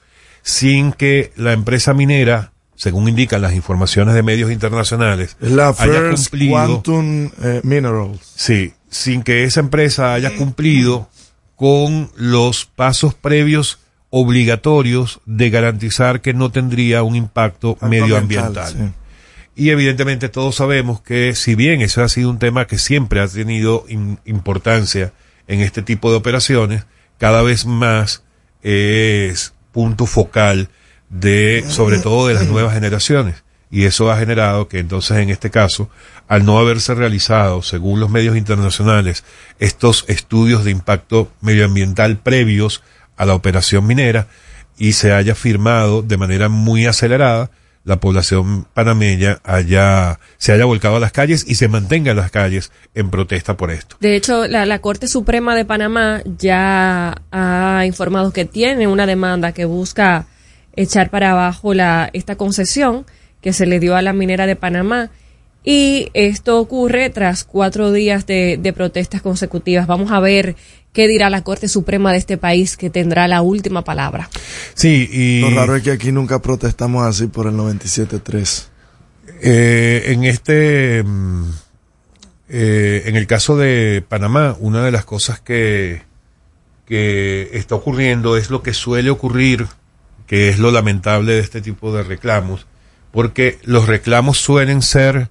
sin 0.42 0.92
que 0.92 1.32
la 1.36 1.52
empresa 1.52 1.94
minera 1.94 2.52
según 2.78 3.08
indican 3.08 3.42
las 3.42 3.54
informaciones 3.54 4.14
de 4.14 4.22
medios 4.22 4.52
internacionales, 4.52 5.36
Es 5.40 5.50
la 5.50 5.70
haya 5.70 5.84
First 5.84 6.30
cumplido, 6.30 6.52
Quantum 6.52 7.30
eh, 7.42 7.60
Minerals. 7.64 8.20
sí, 8.36 8.72
sin 8.88 9.24
que 9.24 9.42
esa 9.42 9.58
empresa 9.58 10.14
haya 10.14 10.36
cumplido 10.36 11.08
con 11.56 12.08
los 12.14 12.66
pasos 12.66 13.14
previos 13.14 13.80
obligatorios 14.10 15.20
de 15.26 15.50
garantizar 15.50 16.20
que 16.20 16.34
no 16.34 16.50
tendría 16.50 17.02
un 17.02 17.16
impacto 17.16 17.76
medioambiental. 17.82 18.72
sí. 18.72 18.92
Y 19.54 19.70
evidentemente 19.70 20.28
todos 20.28 20.54
sabemos 20.54 21.00
que 21.00 21.34
si 21.34 21.56
bien 21.56 21.80
eso 21.80 22.02
ha 22.04 22.08
sido 22.08 22.30
un 22.30 22.38
tema 22.38 22.66
que 22.68 22.78
siempre 22.78 23.20
ha 23.20 23.26
tenido 23.26 23.84
in- 23.88 24.20
importancia 24.24 25.12
en 25.48 25.60
este 25.60 25.82
tipo 25.82 26.12
de 26.12 26.16
operaciones, 26.16 26.84
cada 27.18 27.42
vez 27.42 27.66
más 27.66 28.22
es 28.62 29.52
punto 29.72 30.06
focal 30.06 30.68
de, 31.08 31.64
sobre 31.66 31.98
todo 31.98 32.28
de 32.28 32.34
las 32.34 32.46
nuevas 32.46 32.72
generaciones. 32.74 33.42
Y 33.70 33.84
eso 33.84 34.10
ha 34.12 34.16
generado 34.18 34.68
que 34.68 34.78
entonces 34.78 35.18
en 35.18 35.28
este 35.28 35.50
caso, 35.50 35.90
al 36.28 36.44
no 36.46 36.58
haberse 36.58 36.94
realizado, 36.94 37.62
según 37.62 37.98
los 37.98 38.10
medios 38.10 38.36
internacionales, 38.36 39.24
estos 39.58 40.04
estudios 40.08 40.64
de 40.64 40.70
impacto 40.70 41.32
medioambiental 41.40 42.16
previos 42.18 42.82
a 43.18 43.26
la 43.26 43.34
operación 43.34 43.86
minera 43.86 44.28
y 44.78 44.92
se 44.92 45.12
haya 45.12 45.34
firmado 45.34 46.02
de 46.02 46.16
manera 46.16 46.48
muy 46.48 46.86
acelerada, 46.86 47.50
la 47.84 48.00
población 48.00 48.66
panameña 48.74 49.40
haya, 49.44 50.20
se 50.36 50.52
haya 50.52 50.64
volcado 50.64 50.96
a 50.96 51.00
las 51.00 51.12
calles 51.12 51.44
y 51.46 51.56
se 51.56 51.68
mantenga 51.68 52.10
en 52.12 52.16
las 52.16 52.30
calles 52.30 52.70
en 52.94 53.10
protesta 53.10 53.56
por 53.56 53.70
esto. 53.70 53.96
De 54.00 54.14
hecho, 54.14 54.46
la, 54.46 54.66
la 54.66 54.78
Corte 54.80 55.08
Suprema 55.08 55.56
de 55.56 55.64
Panamá 55.64 56.22
ya 56.38 57.14
ha 57.32 57.84
informado 57.86 58.32
que 58.32 58.44
tiene 58.44 58.86
una 58.86 59.06
demanda 59.06 59.52
que 59.52 59.64
busca 59.64 60.26
echar 60.76 61.10
para 61.10 61.32
abajo 61.32 61.74
la, 61.74 62.10
esta 62.12 62.36
concesión 62.36 63.04
que 63.40 63.52
se 63.52 63.66
le 63.66 63.80
dio 63.80 63.96
a 63.96 64.02
la 64.02 64.12
minera 64.12 64.46
de 64.46 64.56
Panamá. 64.56 65.10
Y 65.70 66.08
esto 66.14 66.58
ocurre 66.58 67.10
tras 67.10 67.44
cuatro 67.44 67.92
días 67.92 68.24
de, 68.24 68.58
de 68.58 68.72
protestas 68.72 69.20
consecutivas. 69.20 69.86
Vamos 69.86 70.10
a 70.10 70.18
ver 70.18 70.56
qué 70.94 71.06
dirá 71.06 71.28
la 71.28 71.44
Corte 71.44 71.68
Suprema 71.68 72.10
de 72.10 72.16
este 72.16 72.38
país 72.38 72.78
que 72.78 72.88
tendrá 72.88 73.28
la 73.28 73.42
última 73.42 73.84
palabra. 73.84 74.30
Sí, 74.72 75.06
y 75.12 75.40
Lo 75.42 75.50
raro 75.50 75.76
es 75.76 75.82
que 75.82 75.90
aquí 75.90 76.10
nunca 76.10 76.40
protestamos 76.40 77.06
así 77.06 77.26
por 77.26 77.48
el 77.48 77.52
97.3. 77.52 78.64
Eh, 79.42 80.04
en 80.06 80.24
este, 80.24 81.02
mm, 81.04 81.50
eh, 82.48 83.02
en 83.04 83.16
el 83.16 83.26
caso 83.26 83.58
de 83.58 84.02
Panamá, 84.08 84.56
una 84.60 84.82
de 84.82 84.90
las 84.90 85.04
cosas 85.04 85.38
que, 85.38 86.00
que 86.86 87.50
está 87.52 87.74
ocurriendo 87.74 88.38
es 88.38 88.48
lo 88.48 88.62
que 88.62 88.72
suele 88.72 89.10
ocurrir, 89.10 89.66
que 90.26 90.48
es 90.48 90.58
lo 90.58 90.70
lamentable 90.70 91.34
de 91.34 91.40
este 91.40 91.60
tipo 91.60 91.94
de 91.94 92.04
reclamos, 92.04 92.66
porque 93.12 93.58
los 93.64 93.86
reclamos 93.86 94.38
suelen 94.38 94.80
ser 94.80 95.28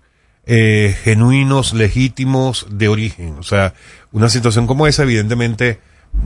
eh, 0.47 0.95
genuinos, 1.03 1.73
legítimos, 1.73 2.65
de 2.69 2.87
origen. 2.87 3.35
O 3.37 3.43
sea, 3.43 3.73
una 4.11 4.29
situación 4.29 4.65
como 4.65 4.87
esa, 4.87 5.03
evidentemente, 5.03 5.79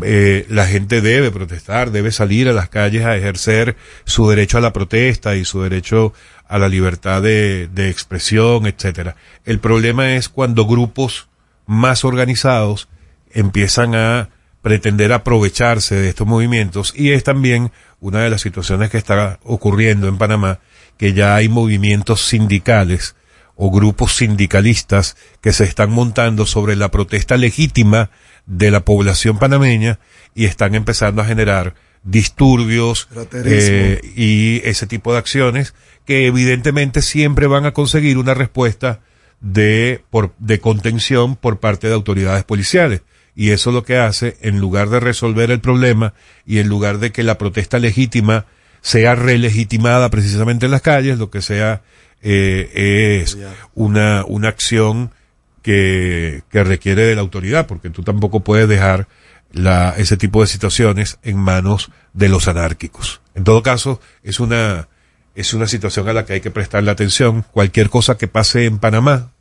eh, 0.03 0.45
la 0.47 0.67
gente 0.67 1.01
debe 1.01 1.31
protestar, 1.31 1.91
debe 1.91 2.11
salir 2.11 2.47
a 2.47 2.53
las 2.53 2.69
calles 2.69 3.03
a 3.03 3.17
ejercer 3.17 3.75
su 4.05 4.29
derecho 4.29 4.59
a 4.59 4.61
la 4.61 4.73
protesta 4.73 5.35
y 5.35 5.43
su 5.43 5.63
derecho 5.63 6.13
a 6.47 6.59
la 6.59 6.69
libertad 6.69 7.21
de, 7.21 7.67
de 7.73 7.89
expresión, 7.89 8.67
etcétera. 8.67 9.15
El 9.43 9.59
problema 9.59 10.15
es 10.15 10.29
cuando 10.29 10.67
grupos 10.67 11.27
más 11.65 12.05
organizados 12.05 12.87
empiezan 13.33 13.95
a 13.95 14.29
pretender 14.61 15.13
aprovecharse 15.13 15.95
de 15.95 16.09
estos 16.09 16.27
movimientos 16.27 16.93
y 16.95 17.11
es 17.11 17.23
también 17.23 17.71
una 17.99 18.19
de 18.19 18.29
las 18.29 18.41
situaciones 18.41 18.91
que 18.91 18.97
está 18.99 19.39
ocurriendo 19.43 20.07
en 20.07 20.19
Panamá, 20.19 20.59
que 20.97 21.13
ya 21.13 21.35
hay 21.35 21.49
movimientos 21.49 22.21
sindicales 22.21 23.15
o 23.63 23.69
grupos 23.69 24.15
sindicalistas 24.15 25.15
que 25.39 25.53
se 25.53 25.65
están 25.65 25.91
montando 25.91 26.47
sobre 26.47 26.75
la 26.75 26.89
protesta 26.89 27.37
legítima 27.37 28.09
de 28.47 28.71
la 28.71 28.83
población 28.83 29.37
panameña 29.37 29.99
y 30.33 30.45
están 30.45 30.73
empezando 30.73 31.21
a 31.21 31.25
generar 31.25 31.75
disturbios 32.03 33.07
eh, 33.45 34.01
y 34.15 34.67
ese 34.67 34.87
tipo 34.87 35.11
de 35.11 35.19
acciones 35.19 35.75
que 36.07 36.25
evidentemente 36.25 37.03
siempre 37.03 37.45
van 37.45 37.67
a 37.67 37.71
conseguir 37.71 38.17
una 38.17 38.33
respuesta 38.33 39.01
de, 39.41 40.03
por, 40.09 40.33
de 40.39 40.59
contención 40.59 41.35
por 41.35 41.59
parte 41.59 41.87
de 41.87 41.93
autoridades 41.93 42.43
policiales. 42.43 43.03
Y 43.35 43.51
eso 43.51 43.71
lo 43.71 43.83
que 43.83 43.97
hace, 43.97 44.37
en 44.41 44.59
lugar 44.59 44.89
de 44.89 44.99
resolver 44.99 45.51
el 45.51 45.61
problema 45.61 46.15
y 46.47 46.57
en 46.57 46.67
lugar 46.67 46.97
de 46.97 47.11
que 47.11 47.21
la 47.21 47.37
protesta 47.37 47.77
legítima 47.77 48.47
sea 48.81 49.13
relegitimada 49.13 50.09
precisamente 50.09 50.65
en 50.65 50.71
las 50.71 50.81
calles, 50.81 51.19
lo 51.19 51.29
que 51.29 51.43
sea 51.43 51.83
eh, 52.21 53.21
es 53.23 53.37
una, 53.73 54.23
una 54.27 54.47
acción 54.47 55.11
que, 55.61 56.43
que 56.49 56.63
requiere 56.63 57.05
de 57.05 57.15
la 57.15 57.21
autoridad, 57.21 57.67
porque 57.67 57.89
tú 57.89 58.03
tampoco 58.03 58.41
puedes 58.41 58.67
dejar 58.67 59.07
la, 59.51 59.93
ese 59.97 60.17
tipo 60.17 60.41
de 60.41 60.47
situaciones 60.47 61.19
en 61.23 61.37
manos 61.37 61.91
de 62.13 62.29
los 62.29 62.47
anárquicos. 62.47 63.21
En 63.35 63.43
todo 63.43 63.63
caso, 63.63 63.99
es 64.23 64.39
una, 64.39 64.87
es 65.35 65.53
una 65.53 65.67
situación 65.67 66.07
a 66.09 66.13
la 66.13 66.25
que 66.25 66.33
hay 66.33 66.41
que 66.41 66.51
prestarle 66.51 66.91
atención. 66.91 67.45
Cualquier 67.51 67.89
cosa 67.89 68.17
que 68.17 68.27
pase 68.27 68.65
en 68.65 68.79
Panamá 68.79 69.31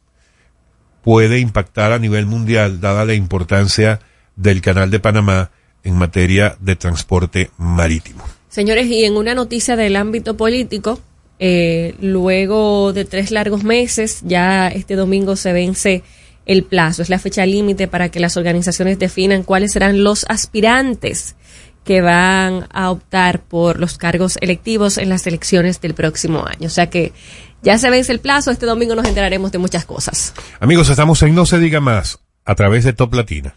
puede 1.02 1.39
impactar 1.39 1.93
a 1.93 1.98
nivel 1.98 2.27
mundial, 2.27 2.81
dada 2.81 3.05
la 3.05 3.15
importancia 3.15 4.01
del 4.36 4.61
canal 4.61 4.90
de 4.90 5.01
Panamá 5.01 5.51
en 5.82 5.97
materia 5.97 6.57
de 6.61 6.77
transporte 6.77 7.51
marítimo. 7.57 8.24
Señores, 8.48 8.86
y 8.86 9.05
en 9.05 9.16
una 9.16 9.35
noticia 9.35 9.77
del 9.77 9.97
ámbito 9.97 10.36
político, 10.36 11.01
eh, 11.43 11.95
luego 12.01 12.93
de 12.93 13.07
tres 13.07 13.31
largos 13.31 13.65
meses, 13.65 14.21
ya 14.25 14.69
este 14.69 14.95
domingo 14.95 15.37
se 15.37 15.55
vence 15.55 16.03
el 16.45 16.65
plazo, 16.65 17.01
es 17.01 17.09
la 17.09 17.19
fecha 17.19 17.47
límite 17.47 17.89
para 17.89 18.11
que 18.11 18.21
las 18.21 18.37
organizaciones 18.37 18.99
definan 18.99 19.43
cuáles 19.43 19.73
serán 19.73 20.05
los 20.05 20.27
aspirantes 20.29 21.37
que 21.83 22.03
van 22.03 22.67
a 22.71 22.91
optar 22.91 23.41
por 23.41 23.81
los 23.81 23.97
cargos 23.97 24.37
electivos 24.43 24.99
en 24.99 25.09
las 25.09 25.27
elecciones 25.27 25.81
del 25.81 25.95
próximo 25.95 26.45
año. 26.47 26.67
O 26.67 26.71
sea 26.71 26.91
que 26.91 27.15
ya 27.62 27.79
se 27.79 27.89
vence 27.89 28.12
el 28.12 28.21
plazo, 28.21 28.51
este 28.51 28.67
domingo 28.67 28.95
nos 28.95 29.07
enteraremos 29.09 29.51
de 29.51 29.59
muchas 29.59 29.87
cosas. 29.87 30.35
Amigos, 30.61 30.91
estamos 30.91 31.23
en 31.23 31.35
No 31.35 31.47
se 31.47 31.59
diga 31.59 31.81
más, 31.81 32.19
a 32.45 32.55
través 32.55 32.85
de 32.85 32.93
Top 32.93 33.15
Latina. 33.15 33.57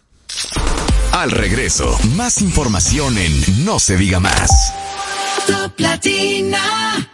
Al 1.12 1.30
regreso, 1.30 1.98
más 2.16 2.40
información 2.40 3.18
en 3.18 3.64
No 3.66 3.78
se 3.78 3.98
diga 3.98 4.20
más. 4.20 4.50
Top 5.46 5.78
Latina. 5.78 7.13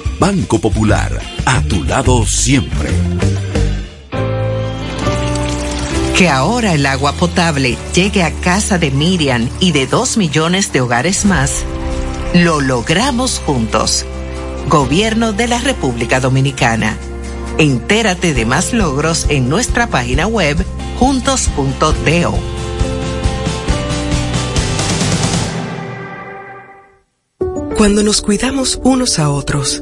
Banco 0.21 0.59
Popular, 0.59 1.19
a 1.47 1.63
tu 1.63 1.83
lado 1.83 2.27
siempre. 2.27 2.91
Que 6.15 6.29
ahora 6.29 6.75
el 6.75 6.85
agua 6.85 7.13
potable 7.13 7.75
llegue 7.95 8.21
a 8.21 8.31
casa 8.31 8.77
de 8.77 8.91
Miriam 8.91 9.49
y 9.59 9.71
de 9.71 9.87
dos 9.87 10.17
millones 10.17 10.71
de 10.71 10.81
hogares 10.81 11.25
más, 11.25 11.63
lo 12.35 12.61
logramos 12.61 13.39
juntos. 13.39 14.05
Gobierno 14.69 15.33
de 15.33 15.47
la 15.47 15.57
República 15.57 16.19
Dominicana. 16.19 16.95
Entérate 17.57 18.35
de 18.35 18.45
más 18.45 18.73
logros 18.73 19.25
en 19.27 19.49
nuestra 19.49 19.87
página 19.87 20.27
web 20.27 20.63
juntos.do. 20.99 22.37
Cuando 27.75 28.03
nos 28.03 28.21
cuidamos 28.21 28.79
unos 28.83 29.17
a 29.17 29.31
otros, 29.31 29.81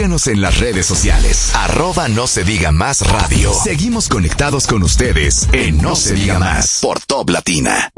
Síguenos 0.00 0.28
en 0.28 0.40
las 0.40 0.58
redes 0.58 0.86
sociales. 0.86 1.52
Arroba 1.54 2.08
no 2.08 2.26
se 2.26 2.42
diga 2.42 2.72
más 2.72 3.06
radio. 3.06 3.52
Seguimos 3.52 4.08
conectados 4.08 4.66
con 4.66 4.82
ustedes 4.82 5.46
en 5.52 5.76
No 5.76 5.94
se 5.94 6.14
diga 6.14 6.38
más 6.38 6.78
por 6.80 7.00
Top 7.00 7.28
Latina. 7.28 7.90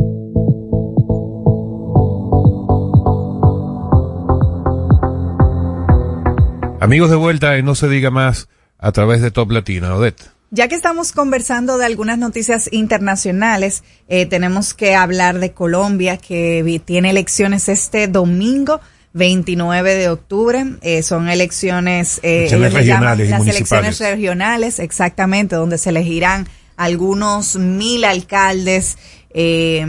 Amigos 6.81 7.09
de 7.09 7.15
vuelta 7.15 7.57
en 7.57 7.67
No 7.67 7.77
se 7.77 7.89
diga 7.89 8.11
más 8.11 8.49
a 8.79 8.91
través 8.91 9.23
de 9.23 9.31
Top 9.31 9.53
Latina, 9.53 9.95
Odette. 9.95 10.29
Ya 10.51 10.67
que 10.67 10.75
estamos 10.75 11.13
conversando 11.13 11.79
de 11.79 11.87
algunas 11.87 12.19
noticias 12.19 12.69
internacionales, 12.73 13.85
eh, 14.09 14.27
tenemos 14.27 14.75
que 14.75 14.97
hablar 14.97 15.39
de 15.39 15.53
Colombia, 15.53 16.17
que 16.17 16.83
tiene 16.85 17.11
elecciones 17.11 17.69
este 17.69 18.09
domingo. 18.09 18.81
29 19.15 19.95
de 19.95 20.09
octubre, 20.09 20.65
eh, 20.81 21.03
son 21.03 21.29
elecciones, 21.29 22.19
eh, 22.23 22.47
Elecciones 22.47 22.73
llaman 22.73 23.19
regionales 23.19 23.29
y 23.29 23.31
las 23.31 23.47
elecciones 23.47 23.99
regionales, 24.01 24.79
exactamente, 24.79 25.57
donde 25.57 25.79
se 25.79 25.91
elegirán 25.91 26.49
algunos 26.77 27.57
mil 27.57 28.05
alcaldes, 28.05 28.97
eh, 29.35 29.87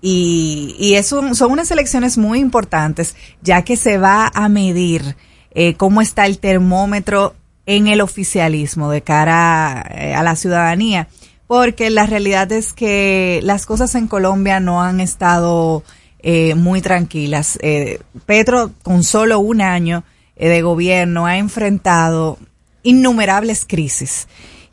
y, 0.00 0.76
y 0.78 0.94
eso 0.94 1.34
son 1.34 1.52
unas 1.52 1.70
elecciones 1.70 2.18
muy 2.18 2.38
importantes, 2.40 3.16
ya 3.42 3.62
que 3.62 3.76
se 3.76 3.98
va 3.98 4.30
a 4.34 4.48
medir 4.48 5.16
eh, 5.58 5.74
cómo 5.74 6.02
está 6.02 6.26
el 6.26 6.38
termómetro 6.38 7.34
en 7.64 7.86
el 7.86 8.02
oficialismo 8.02 8.90
de 8.90 9.00
cara 9.00 9.82
eh, 9.90 10.14
a 10.14 10.22
la 10.22 10.36
ciudadanía, 10.36 11.08
porque 11.46 11.88
la 11.88 12.04
realidad 12.04 12.52
es 12.52 12.74
que 12.74 13.40
las 13.42 13.64
cosas 13.64 13.94
en 13.94 14.06
Colombia 14.06 14.60
no 14.60 14.82
han 14.82 15.00
estado 15.00 15.82
eh, 16.28 16.56
muy 16.56 16.80
tranquilas. 16.80 17.56
Eh, 17.62 18.00
Petro, 18.26 18.72
con 18.82 19.04
solo 19.04 19.38
un 19.38 19.60
año 19.60 20.02
eh, 20.34 20.48
de 20.48 20.60
gobierno, 20.60 21.26
ha 21.26 21.38
enfrentado 21.38 22.36
innumerables 22.82 23.64
crisis. 23.64 24.26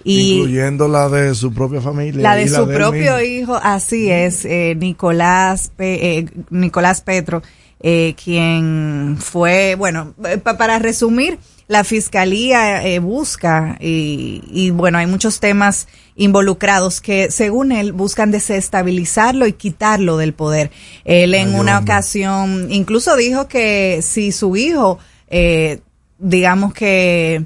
Y 0.03 0.33
incluyendo 0.39 0.87
la 0.87 1.09
de 1.09 1.35
su 1.35 1.53
propia 1.53 1.79
familia. 1.79 2.23
la 2.23 2.35
de 2.35 2.45
y 2.45 2.49
su 2.49 2.67
propio 2.67 3.21
hijo, 3.21 3.55
así 3.61 4.09
es, 4.09 4.45
eh, 4.45 4.75
Nicolás, 4.77 5.71
Pe- 5.75 6.17
eh, 6.17 6.25
Nicolás 6.49 7.01
Petro, 7.01 7.43
eh, 7.81 8.15
quien 8.21 9.17
fue, 9.19 9.75
bueno, 9.75 10.15
pa- 10.43 10.57
para 10.57 10.79
resumir, 10.79 11.37
la 11.73 11.83
fiscalía 11.83 12.85
eh, 12.87 12.99
busca 12.99 13.77
y, 13.81 14.41
y, 14.51 14.69
bueno, 14.69 14.97
hay 14.99 15.07
muchos 15.07 15.39
temas 15.39 15.87
involucrados 16.15 17.01
que 17.01 17.29
según 17.31 17.71
él 17.71 17.91
buscan 17.91 18.31
desestabilizarlo 18.31 19.47
y 19.47 19.53
quitarlo 19.53 20.17
del 20.17 20.33
poder. 20.33 20.71
Él 21.03 21.33
en 21.33 21.49
Ay, 21.55 21.59
una 21.59 21.77
hombre. 21.79 21.93
ocasión 21.93 22.71
incluso 22.71 23.15
dijo 23.17 23.47
que 23.47 23.99
si 24.01 24.31
su 24.31 24.55
hijo, 24.55 24.99
eh, 25.27 25.79
digamos 26.19 26.73
que 26.73 27.45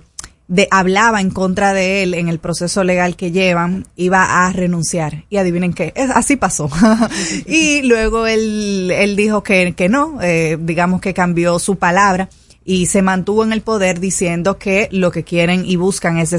de, 0.50 0.68
hablaba 0.72 1.20
en 1.20 1.30
contra 1.30 1.74
de 1.74 2.04
él 2.04 2.14
en 2.14 2.30
el 2.30 2.40
proceso 2.40 2.84
legal 2.84 3.16
que 3.16 3.32
llevan, 3.32 3.86
iba 3.96 4.46
a 4.46 4.52
renunciar. 4.54 5.26
Y 5.30 5.38
adivinen 5.38 5.74
qué, 5.74 5.92
es- 5.96 6.10
así 6.12 6.36
pasó. 6.38 6.70
y 7.46 7.82
luego 7.84 8.28
él, 8.28 8.92
él 8.94 9.16
dijo 9.16 9.44
que, 9.44 9.74
que 9.76 9.90
no, 9.90 10.20
eh, 10.22 10.58
digamos 10.60 11.02
que 11.02 11.14
cambió 11.14 11.60
su 11.60 11.78
palabra 11.78 12.30
y 12.68 12.86
se 12.88 13.02
mantuvo 13.02 13.44
en 13.46 13.54
el 13.54 13.62
poder 13.62 14.00
diciendo 14.02 14.60
que 14.60 14.90
lo 14.92 15.10
que 15.10 15.24
quieren 15.24 15.66
y 15.66 15.78
buscan 15.78 16.18
es 16.20 16.36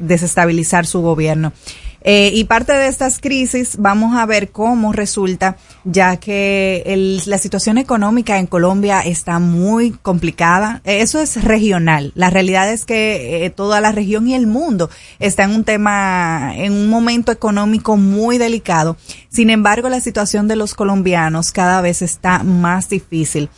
desestabilizar 0.00 0.86
su 0.86 1.00
gobierno. 1.02 1.52
Eh, 2.00 2.30
y 2.32 2.44
parte 2.44 2.72
de 2.72 2.86
estas 2.86 3.18
crisis 3.18 3.74
vamos 3.76 4.16
a 4.16 4.24
ver 4.24 4.50
cómo 4.50 4.92
resulta, 4.92 5.56
ya 5.84 6.16
que 6.16 6.84
el- 6.86 7.20
la 7.26 7.38
situación 7.38 7.76
económica 7.76 8.38
en 8.38 8.46
Colombia 8.46 9.00
está 9.00 9.40
muy 9.40 9.90
complicada. 9.90 10.80
Eh, 10.84 11.00
Eso 11.02 11.20
es 11.20 11.42
regional. 11.42 12.12
La 12.14 12.30
realidad 12.30 12.72
es 12.72 12.84
que 12.84 13.44
eh, 13.44 13.50
toda 13.50 13.80
la 13.80 13.90
región 13.90 14.28
y 14.28 14.34
el 14.34 14.46
mundo 14.46 14.88
está 15.18 15.42
en 15.42 15.50
un 15.50 15.64
tema, 15.64 16.52
en 16.54 16.72
un 16.72 16.88
momento 16.88 17.32
económico 17.32 17.96
muy 17.96 18.38
delicado. 18.38 18.96
Sin 19.28 19.50
embargo, 19.50 19.88
la 19.88 20.00
situación 20.00 20.46
de 20.48 20.56
los 20.56 20.74
colombianos 20.74 21.50
cada 21.50 21.80
vez 21.80 22.00
está 22.00 22.44
más 22.44 22.88
difícil, 22.88 23.50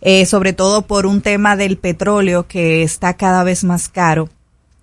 eh, 0.00 0.26
sobre 0.26 0.52
todo 0.52 0.82
por 0.82 1.06
un 1.06 1.20
tema 1.22 1.56
del 1.56 1.76
petróleo 1.78 2.46
que 2.46 2.82
está 2.82 3.14
cada 3.14 3.44
vez 3.44 3.64
más 3.64 3.88
caro. 3.88 4.28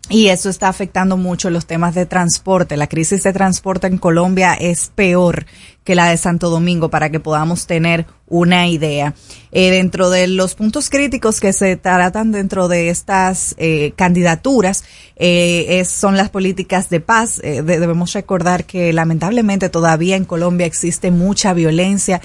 Y 0.08 0.28
eso 0.28 0.50
está 0.52 0.68
afectando 0.68 1.18
mucho 1.18 1.50
los 1.50 1.66
temas 1.66 1.96
de 1.96 2.06
transporte. 2.06 2.78
La 2.78 2.86
crisis 2.86 3.24
de 3.24 3.34
transporte 3.34 3.88
en 3.88 3.98
Colombia 3.98 4.54
es 4.54 4.92
peor 4.94 5.48
que 5.84 5.96
la 5.96 6.10
de 6.12 6.18
Santo 6.18 6.52
Domingo, 6.52 6.90
para 6.90 7.10
que 7.10 7.20
podamos 7.20 7.66
tener 7.66 8.06
una 8.28 8.68
idea. 8.68 9.16
Eh, 9.52 9.72
dentro 9.72 10.12
de 10.12 10.28
los 10.28 10.54
puntos 10.54 10.92
críticos 10.92 11.40
que 11.40 11.54
se 11.54 11.76
tratan 11.76 12.32
dentro 12.32 12.68
de 12.68 12.90
estas 12.90 13.56
eh, 13.58 13.94
candidaturas 13.96 14.84
eh, 15.16 15.80
es- 15.80 15.90
son 15.90 16.18
las 16.18 16.30
políticas 16.30 16.88
de 16.92 17.00
paz. 17.00 17.40
Eh, 17.44 17.64
de- 17.64 17.80
debemos 17.80 18.14
recordar 18.14 18.66
que 18.66 18.94
lamentablemente 18.94 19.70
todavía 19.70 20.18
en 20.18 20.26
Colombia 20.26 20.68
existe 20.68 21.10
mucha 21.10 21.54
violencia, 21.56 22.22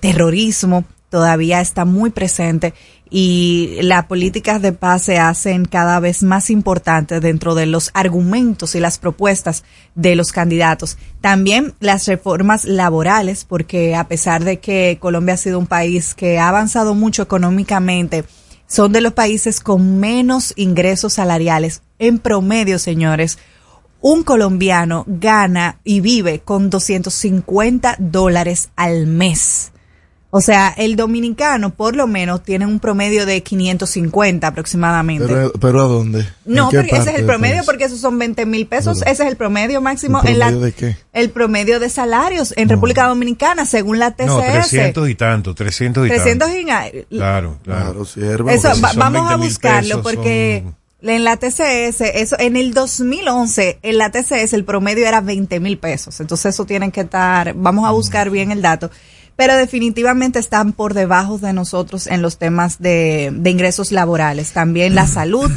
terrorismo, 0.00 0.84
todavía 1.14 1.60
está 1.60 1.84
muy 1.84 2.10
presente 2.10 2.74
y 3.08 3.78
las 3.82 4.06
políticas 4.06 4.60
de 4.60 4.72
paz 4.72 5.02
se 5.02 5.20
hacen 5.20 5.64
cada 5.64 6.00
vez 6.00 6.24
más 6.24 6.50
importantes 6.50 7.22
dentro 7.22 7.54
de 7.54 7.66
los 7.66 7.92
argumentos 7.94 8.74
y 8.74 8.80
las 8.80 8.98
propuestas 8.98 9.62
de 9.94 10.16
los 10.16 10.32
candidatos. 10.32 10.98
También 11.20 11.72
las 11.78 12.08
reformas 12.08 12.64
laborales, 12.64 13.44
porque 13.44 13.94
a 13.94 14.08
pesar 14.08 14.42
de 14.42 14.58
que 14.58 14.98
Colombia 15.00 15.34
ha 15.34 15.36
sido 15.36 15.60
un 15.60 15.68
país 15.68 16.16
que 16.16 16.40
ha 16.40 16.48
avanzado 16.48 16.96
mucho 16.96 17.22
económicamente, 17.22 18.24
son 18.66 18.90
de 18.90 19.00
los 19.00 19.12
países 19.12 19.60
con 19.60 20.00
menos 20.00 20.52
ingresos 20.56 21.12
salariales. 21.12 21.82
En 22.00 22.18
promedio, 22.18 22.80
señores, 22.80 23.38
un 24.00 24.24
colombiano 24.24 25.04
gana 25.06 25.78
y 25.84 26.00
vive 26.00 26.40
con 26.40 26.70
250 26.70 27.98
dólares 28.00 28.70
al 28.74 29.06
mes. 29.06 29.70
O 30.36 30.40
sea, 30.40 30.74
el 30.76 30.96
dominicano 30.96 31.70
por 31.70 31.94
lo 31.94 32.08
menos 32.08 32.42
tiene 32.42 32.66
un 32.66 32.80
promedio 32.80 33.24
de 33.24 33.40
550 33.44 34.46
aproximadamente. 34.48 35.26
Pero, 35.28 35.52
pero 35.60 35.80
¿a 35.82 35.84
dónde? 35.84 36.26
no, 36.44 36.64
¿En 36.64 36.70
qué 36.70 36.76
porque 36.78 36.96
ese 36.96 37.10
es 37.12 37.18
el 37.20 37.24
promedio, 37.26 37.54
país? 37.58 37.66
porque 37.66 37.84
esos 37.84 38.00
son 38.00 38.18
20 38.18 38.44
mil 38.44 38.66
pesos. 38.66 39.02
Ese 39.02 39.22
es 39.22 39.28
el 39.30 39.36
promedio 39.36 39.80
máximo 39.80 40.20
¿El 40.22 40.30
en 40.30 40.38
la, 40.40 40.46
promedio 40.46 40.64
de 40.66 40.72
qué? 40.72 40.96
el 41.12 41.30
promedio 41.30 41.78
de 41.78 41.88
salarios 41.88 42.52
en 42.56 42.68
República 42.68 43.06
Dominicana, 43.06 43.64
según 43.64 44.00
la 44.00 44.10
TCS. 44.16 44.26
No, 44.26 44.40
300 44.40 45.08
y 45.08 45.14
tanto, 45.14 45.54
300 45.54 46.06
y 46.06 46.08
300 46.08 46.48
tanto. 46.48 46.98
y 47.10 47.16
Claro, 47.16 47.58
claro. 47.62 48.04
siervo. 48.04 48.50
Eso, 48.50 48.74
si 48.74 48.80
vamos 48.80 49.30
a 49.30 49.36
20.000 49.36 49.38
buscarlo 49.38 50.02
pesos, 50.02 50.02
porque 50.02 50.62
son- 50.64 50.74
en 51.10 51.22
la 51.22 51.36
TCS, 51.36 52.00
eso, 52.20 52.34
en 52.38 52.56
el 52.56 52.72
2011, 52.74 53.78
en 53.82 53.98
la 53.98 54.10
TCS 54.10 54.54
el 54.54 54.64
promedio 54.64 55.06
era 55.06 55.20
20 55.20 55.60
mil 55.60 55.78
pesos. 55.78 56.18
Entonces 56.20 56.54
eso 56.54 56.64
tienen 56.64 56.90
que 56.90 57.02
estar, 57.02 57.52
vamos 57.54 57.86
a 57.86 57.90
buscar 57.92 58.30
bien 58.30 58.50
el 58.50 58.62
dato. 58.62 58.90
Pero 59.36 59.56
definitivamente 59.56 60.38
están 60.38 60.72
por 60.72 60.94
debajo 60.94 61.38
de 61.38 61.52
nosotros 61.52 62.06
en 62.06 62.22
los 62.22 62.38
temas 62.38 62.78
de, 62.80 63.32
de 63.34 63.50
ingresos 63.50 63.90
laborales. 63.90 64.52
También 64.52 64.94
la 64.94 65.08
salud, 65.08 65.50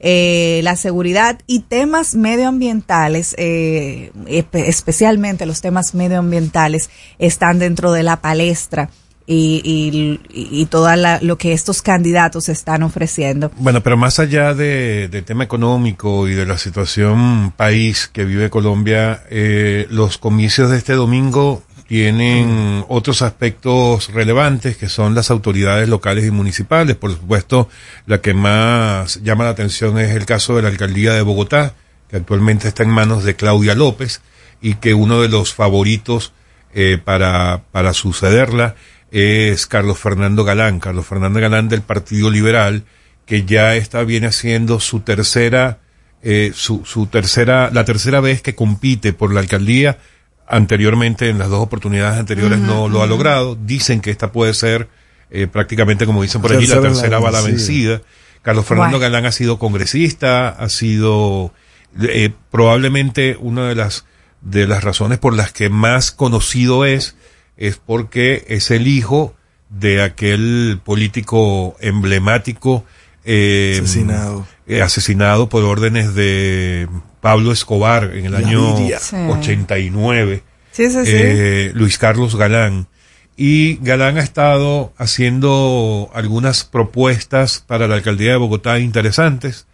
eh, 0.00 0.60
la 0.64 0.76
seguridad 0.76 1.38
y 1.46 1.60
temas 1.60 2.14
medioambientales, 2.14 3.34
eh, 3.38 4.12
espe- 4.26 4.66
especialmente 4.66 5.46
los 5.46 5.62
temas 5.62 5.94
medioambientales, 5.94 6.90
están 7.18 7.58
dentro 7.58 7.92
de 7.92 8.02
la 8.02 8.20
palestra 8.20 8.90
y, 9.26 9.62
y, 9.64 10.20
y 10.60 10.66
todo 10.66 10.88
lo 11.22 11.38
que 11.38 11.52
estos 11.52 11.80
candidatos 11.80 12.50
están 12.50 12.82
ofreciendo. 12.82 13.50
Bueno, 13.56 13.80
pero 13.80 13.96
más 13.96 14.18
allá 14.18 14.52
de, 14.52 15.08
del 15.08 15.24
tema 15.24 15.44
económico 15.44 16.28
y 16.28 16.34
de 16.34 16.44
la 16.44 16.58
situación 16.58 17.54
país 17.56 18.10
que 18.12 18.24
vive 18.26 18.50
Colombia, 18.50 19.22
eh, 19.30 19.86
los 19.88 20.18
comicios 20.18 20.70
de 20.70 20.76
este 20.76 20.92
domingo 20.94 21.62
tienen 21.92 22.86
otros 22.88 23.20
aspectos 23.20 24.10
relevantes 24.14 24.78
que 24.78 24.88
son 24.88 25.14
las 25.14 25.30
autoridades 25.30 25.90
locales 25.90 26.24
y 26.24 26.30
municipales. 26.30 26.96
Por 26.96 27.10
supuesto, 27.10 27.68
la 28.06 28.22
que 28.22 28.32
más 28.32 29.22
llama 29.22 29.44
la 29.44 29.50
atención 29.50 29.98
es 29.98 30.16
el 30.16 30.24
caso 30.24 30.56
de 30.56 30.62
la 30.62 30.68
alcaldía 30.68 31.12
de 31.12 31.20
Bogotá, 31.20 31.74
que 32.08 32.16
actualmente 32.16 32.66
está 32.66 32.82
en 32.82 32.88
manos 32.88 33.24
de 33.24 33.36
Claudia 33.36 33.74
López. 33.74 34.22
y 34.62 34.76
que 34.76 34.94
uno 34.94 35.20
de 35.20 35.28
los 35.28 35.52
favoritos 35.52 36.32
eh, 36.72 36.96
para, 36.96 37.64
para 37.72 37.92
sucederla 37.92 38.74
es 39.10 39.66
Carlos 39.66 39.98
Fernando 39.98 40.44
Galán, 40.44 40.80
Carlos 40.80 41.04
Fernando 41.04 41.40
Galán 41.40 41.68
del 41.68 41.82
Partido 41.82 42.30
Liberal, 42.30 42.84
que 43.26 43.44
ya 43.44 43.76
está 43.76 44.02
viene 44.02 44.28
haciendo 44.28 44.80
su 44.80 45.00
tercera, 45.00 45.80
eh, 46.22 46.52
su, 46.54 46.86
su 46.86 47.06
tercera, 47.08 47.68
la 47.70 47.84
tercera 47.84 48.20
vez 48.20 48.40
que 48.40 48.54
compite 48.54 49.12
por 49.12 49.34
la 49.34 49.40
alcaldía. 49.40 49.98
Anteriormente, 50.46 51.28
en 51.28 51.38
las 51.38 51.48
dos 51.48 51.60
oportunidades 51.62 52.18
anteriores 52.18 52.58
no 52.58 52.88
lo 52.88 53.02
ha 53.02 53.06
logrado. 53.06 53.56
Dicen 53.56 54.00
que 54.00 54.10
esta 54.10 54.32
puede 54.32 54.54
ser 54.54 54.88
eh, 55.30 55.46
prácticamente, 55.46 56.04
como 56.04 56.22
dicen 56.22 56.42
por 56.42 56.52
allí, 56.52 56.66
la 56.66 56.80
Tercera 56.80 56.88
en 56.88 56.92
la 56.94 57.00
tercera 57.00 57.18
bala 57.20 57.40
vencida. 57.40 57.90
vencida. 57.92 58.08
Carlos 58.42 58.66
Fernando. 58.66 58.98
Galán 58.98 59.24
ha 59.24 59.32
sido 59.32 59.58
congresista, 59.58 60.48
ha 60.48 60.68
sido 60.68 61.52
eh, 62.00 62.30
probablemente 62.50 63.36
una 63.40 63.68
de 63.68 63.74
las 63.76 64.04
de 64.40 64.66
las 64.66 64.82
razones 64.82 65.18
por 65.18 65.34
las 65.34 65.52
que 65.52 65.68
más 65.68 66.10
conocido 66.10 66.84
es 66.84 67.16
es 67.56 67.76
porque 67.76 68.44
es 68.48 68.72
el 68.72 68.88
hijo 68.88 69.34
de 69.70 70.02
aquel 70.02 70.80
político 70.84 71.76
emblemático 71.80 72.84
eh, 73.24 73.78
Asesinado. 73.80 74.46
eh, 74.66 74.82
asesinado 74.82 75.48
por 75.48 75.62
órdenes 75.62 76.14
de 76.14 76.88
Pablo 77.22 77.52
Escobar 77.52 78.10
en 78.16 78.26
el 78.26 78.34
año 78.34 78.74
Gaviria. 78.74 78.98
Sí. 78.98 79.16
89 79.16 80.42
Sí, 80.72 80.90
sí, 80.90 81.06
sí. 81.06 81.12
eh, 81.14 81.70
Luis 81.72 81.96
Carlos 81.96 82.34
Galán. 82.36 82.88
Y 83.36 83.76
Galán 83.76 84.18
ha 84.18 84.22
estado 84.22 84.92
haciendo 84.98 86.10
algunas 86.14 86.64
propuestas 86.64 87.64
para 87.66 87.86
la 87.86 87.94
alcaldía 87.94 88.32
de 88.32 88.36
Bogotá 88.38 88.78
interesantes. 88.80 89.66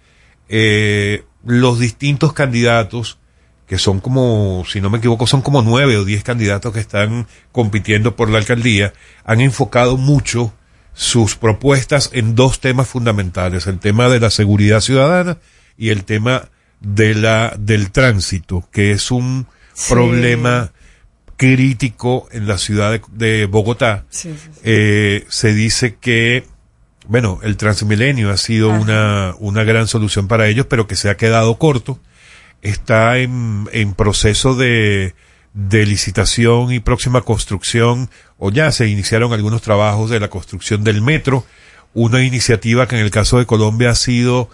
Eh, 0.48 1.24
los 1.44 1.78
distintos 1.78 2.32
candidatos, 2.34 3.18
que 3.66 3.78
son 3.78 4.00
como, 4.00 4.64
si 4.68 4.80
no 4.80 4.90
me 4.90 4.98
equivoco, 4.98 5.26
son 5.26 5.40
como 5.40 5.62
nueve 5.62 5.96
o 5.96 6.04
diez 6.04 6.22
candidatos 6.22 6.72
que 6.74 6.80
están 6.80 7.26
compitiendo 7.50 8.14
por 8.14 8.28
la 8.28 8.38
alcaldía, 8.38 8.92
han 9.24 9.40
enfocado 9.40 9.96
mucho 9.96 10.52
sus 10.92 11.34
propuestas 11.36 12.10
en 12.12 12.34
dos 12.34 12.60
temas 12.60 12.88
fundamentales, 12.88 13.66
el 13.66 13.78
tema 13.78 14.08
de 14.08 14.20
la 14.20 14.30
seguridad 14.30 14.80
ciudadana 14.80 15.38
y 15.76 15.90
el 15.90 16.04
tema 16.04 16.48
de 16.80 17.14
la, 17.14 17.54
del 17.58 17.90
tránsito, 17.90 18.68
que 18.72 18.92
es 18.92 19.10
un 19.10 19.46
Sí. 19.74 19.92
problema 19.94 20.72
crítico 21.36 22.28
en 22.32 22.48
la 22.48 22.58
ciudad 22.58 22.90
de, 22.90 23.00
de 23.12 23.46
Bogotá. 23.46 24.04
Sí, 24.10 24.32
sí, 24.32 24.50
sí. 24.52 24.60
Eh, 24.64 25.24
se 25.28 25.54
dice 25.54 25.96
que, 26.00 26.44
bueno, 27.06 27.38
el 27.44 27.56
Transmilenio 27.56 28.30
ha 28.30 28.36
sido 28.36 28.70
una, 28.70 29.34
una 29.38 29.62
gran 29.62 29.86
solución 29.86 30.26
para 30.26 30.48
ellos, 30.48 30.66
pero 30.68 30.86
que 30.88 30.96
se 30.96 31.08
ha 31.10 31.16
quedado 31.16 31.56
corto. 31.58 32.00
Está 32.60 33.18
en, 33.18 33.68
en 33.72 33.94
proceso 33.94 34.56
de, 34.56 35.14
de 35.54 35.86
licitación 35.86 36.72
y 36.72 36.80
próxima 36.80 37.20
construcción, 37.20 38.10
o 38.36 38.50
ya 38.50 38.72
se 38.72 38.88
iniciaron 38.88 39.32
algunos 39.32 39.62
trabajos 39.62 40.10
de 40.10 40.18
la 40.18 40.28
construcción 40.28 40.82
del 40.82 41.02
metro, 41.02 41.46
una 41.94 42.24
iniciativa 42.24 42.88
que 42.88 42.96
en 42.96 43.02
el 43.04 43.12
caso 43.12 43.38
de 43.38 43.46
Colombia 43.46 43.90
ha 43.90 43.94
sido 43.94 44.50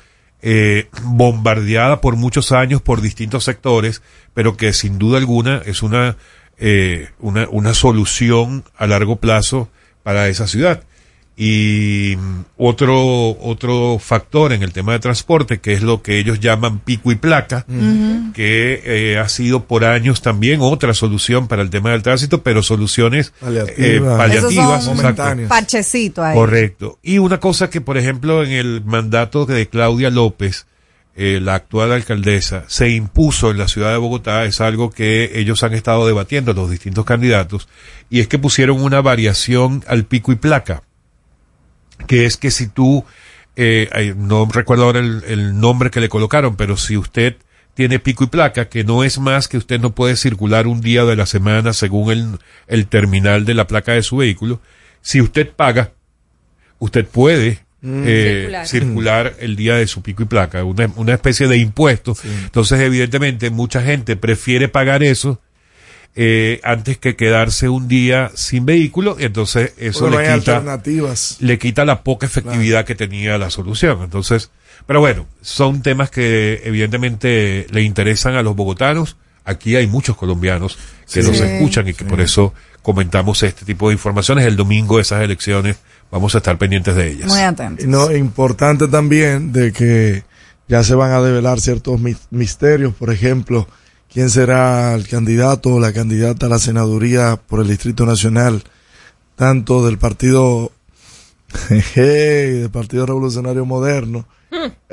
eh, 0.47 0.89
bombardeada 1.05 2.03
por 2.03 2.17
muchos 2.17 2.53
años 2.53 2.83
por 2.83 3.01
distintos 3.01 3.45
sectores, 3.45 4.03
pero 4.35 4.59
que 4.59 4.75
sin 4.75 4.99
duda 4.99 5.17
alguna 5.17 5.63
es 5.65 5.83
una, 5.83 6.19
eh, 6.59 7.09
una, 7.19 7.49
una 7.49 7.73
solución 7.73 8.63
a 8.77 8.87
largo 8.87 9.17
plazo 9.17 9.71
para 10.03 10.29
esa 10.29 10.47
ciudad. 10.47 10.85
Y 11.37 12.17
otro, 12.57 13.31
otro 13.41 13.99
factor 13.99 14.53
en 14.53 14.63
el 14.63 14.73
tema 14.73 14.93
de 14.93 15.01
transporte, 15.01 15.59
que 15.59 15.73
es 15.73 15.83
lo 15.83 16.01
que 16.01 16.21
ellos 16.21 16.39
llaman 16.39 16.79
pico 16.79 17.11
y 17.11 17.17
placa, 17.17 17.67
que 18.35 18.83
eh, 18.85 19.19
ha 19.19 19.29
sido 19.29 19.65
por 19.65 19.85
años 19.85 20.23
también 20.23 20.61
otra 20.63 20.95
solución 20.95 21.49
para 21.49 21.63
el 21.63 21.71
tema 21.71 21.91
del 21.91 22.03
tránsito, 22.03 22.45
pero 22.45 22.63
soluciones 22.63 23.33
eh, 23.77 24.01
paliativas. 24.01 24.89
Parchecito 25.49 26.23
ahí. 26.23 26.37
Correcto. 26.37 27.01
Y 27.03 27.19
una 27.19 27.41
cosa 27.41 27.69
que, 27.69 27.81
por 27.81 27.99
ejemplo, 27.99 28.45
en 28.45 28.53
el 28.53 28.85
mandato 28.85 29.45
de 29.45 29.67
Claudia 29.69 30.11
López, 30.11 30.67
eh, 31.17 31.41
la 31.43 31.57
actual 31.57 31.91
alcaldesa, 31.91 32.65
se 32.69 32.91
impuso 32.91 33.51
en 33.51 33.59
la 33.59 33.67
ciudad 33.67 33.91
de 33.91 33.99
Bogotá, 33.99 34.45
es 34.45 34.61
algo 34.61 34.91
que 34.91 35.33
ellos 35.35 35.65
han 35.65 35.75
estado 35.75 36.07
debatiendo, 36.07 36.53
los 36.53 36.71
distintos 36.71 37.05
candidatos, 37.05 37.69
y 38.09 38.21
es 38.21 38.29
que 38.29 38.39
pusieron 38.39 38.81
una 38.81 39.01
variación 39.01 39.85
al 39.89 40.05
pico 40.05 40.31
y 40.31 40.37
placa, 40.37 40.84
que 42.07 42.25
es 42.27 42.37
que 42.37 42.51
si 42.51 42.67
tú, 42.69 43.05
eh, 43.57 44.15
no 44.17 44.47
recuerdo 44.53 44.85
ahora 44.85 45.01
el, 45.01 45.23
el 45.27 45.59
nombre 45.61 45.91
que 45.91 46.01
le 46.01 46.09
colocaron, 46.09 46.57
pero 46.57 46.77
si 46.77 46.97
usted 46.97 47.37
tiene 47.75 47.99
pico 47.99 48.25
y 48.25 48.29
placa, 48.29 48.69
que 48.69 48.85
no 48.85 49.03
es 49.05 49.19
más 49.19 49.49
que 49.49 49.57
usted 49.57 49.81
no 49.81 49.95
puede 49.95 50.17
circular 50.17 50.67
un 50.67 50.81
día 50.81 51.05
de 51.05 51.17
la 51.17 51.27
semana 51.27 51.73
según 51.73 52.13
el, 52.13 52.39
el 52.69 52.87
terminal 52.87 53.45
de 53.45 53.55
la 53.55 53.67
placa 53.67 53.93
de 53.93 54.03
su 54.03 54.19
vehículo, 54.19 54.61
si 55.03 55.21
usted 55.21 55.51
paga, 55.51 55.93
usted 56.79 57.07
puede 57.07 57.63
Mm. 57.87 58.03
eh, 58.07 58.33
Circular. 58.41 58.67
circular 58.67 59.35
el 59.41 59.57
día 59.57 59.75
de 59.75 59.87
su 59.87 60.01
pico 60.01 60.23
y 60.23 60.25
placa, 60.27 60.65
una, 60.65 60.91
una 60.97 61.13
especie 61.13 61.49
de 61.49 61.59
impuesto. 61.59 62.17
Entonces, 62.45 62.81
evidentemente, 62.81 63.51
mucha 63.51 63.83
gente 63.83 64.17
prefiere 64.17 64.69
pagar 64.69 65.03
eso 65.03 65.39
eh, 66.17 66.61
antes 66.63 66.97
que 66.99 67.17
quedarse 67.17 67.69
un 67.69 67.89
día 67.89 68.31
sin 68.35 68.65
vehículo, 68.67 69.17
y 69.19 69.25
entonces 69.25 69.73
eso 69.79 70.03
Bueno, 70.09 70.19
le 70.19 70.23
quita 70.25 70.35
alternativas. 70.35 71.37
le 71.41 71.59
quita 71.59 71.85
la 71.85 72.03
poca 72.03 72.27
efectividad 72.27 72.85
que 72.85 72.95
tenía 72.95 73.37
la 73.39 73.51
solución. 73.51 74.03
Entonces, 74.03 74.51
pero 74.87 75.01
bueno, 75.01 75.27
son 75.43 75.83
temas 75.83 76.11
que 76.11 76.63
evidentemente 76.65 77.67
le 77.71 77.83
interesan 77.83 78.35
a 78.37 78.43
los 78.43 78.55
bogotanos. 78.55 79.17
Aquí 79.45 79.77
hay 79.77 79.87
muchos 79.87 80.17
colombianos 80.17 80.79
que 81.13 81.23
Sí. 81.23 81.29
nos 81.29 81.41
escuchan 81.41 81.89
y 81.89 81.95
que 81.95 82.05
por 82.05 82.21
eso 82.21 82.55
comentamos 82.81 83.43
este 83.43 83.65
tipo 83.65 83.89
de 83.89 83.95
informaciones. 83.95 84.47
El 84.47 84.57
domingo 84.57 84.97
de 84.97 85.03
esas 85.03 85.23
elecciones 85.23 85.77
vamos 86.11 86.35
a 86.35 86.39
estar 86.39 86.57
pendientes 86.59 86.95
de 86.95 87.11
ellas. 87.11 87.29
Muy 87.29 87.41
atentos. 87.41 87.85
Y 87.85 87.89
no, 87.89 88.11
importante 88.15 88.89
también 88.89 89.53
de 89.53 89.73
que 89.73 90.23
ya 90.69 90.83
se 90.83 90.95
van 90.95 91.11
a 91.13 91.21
develar 91.21 91.61
ciertos 91.61 92.01
mi- 92.01 92.17
misterios, 92.31 92.95
por 92.95 93.13
ejemplo, 93.13 93.69
quién 94.15 94.31
será 94.31 94.95
el 94.95 95.09
candidato 95.09 95.75
o 95.75 95.81
la 95.81 95.93
candidata 95.93 96.47
a 96.47 96.49
la 96.49 96.61
senaduría 96.61 97.37
por 97.37 97.61
el 97.61 97.67
Distrito 97.67 98.07
Nacional, 98.07 98.63
tanto 99.35 99.85
del 99.85 99.99
partido, 99.99 100.71
del 101.97 102.71
Partido 102.71 103.07
Revolucionario 103.07 103.67
Moderno, 103.67 104.27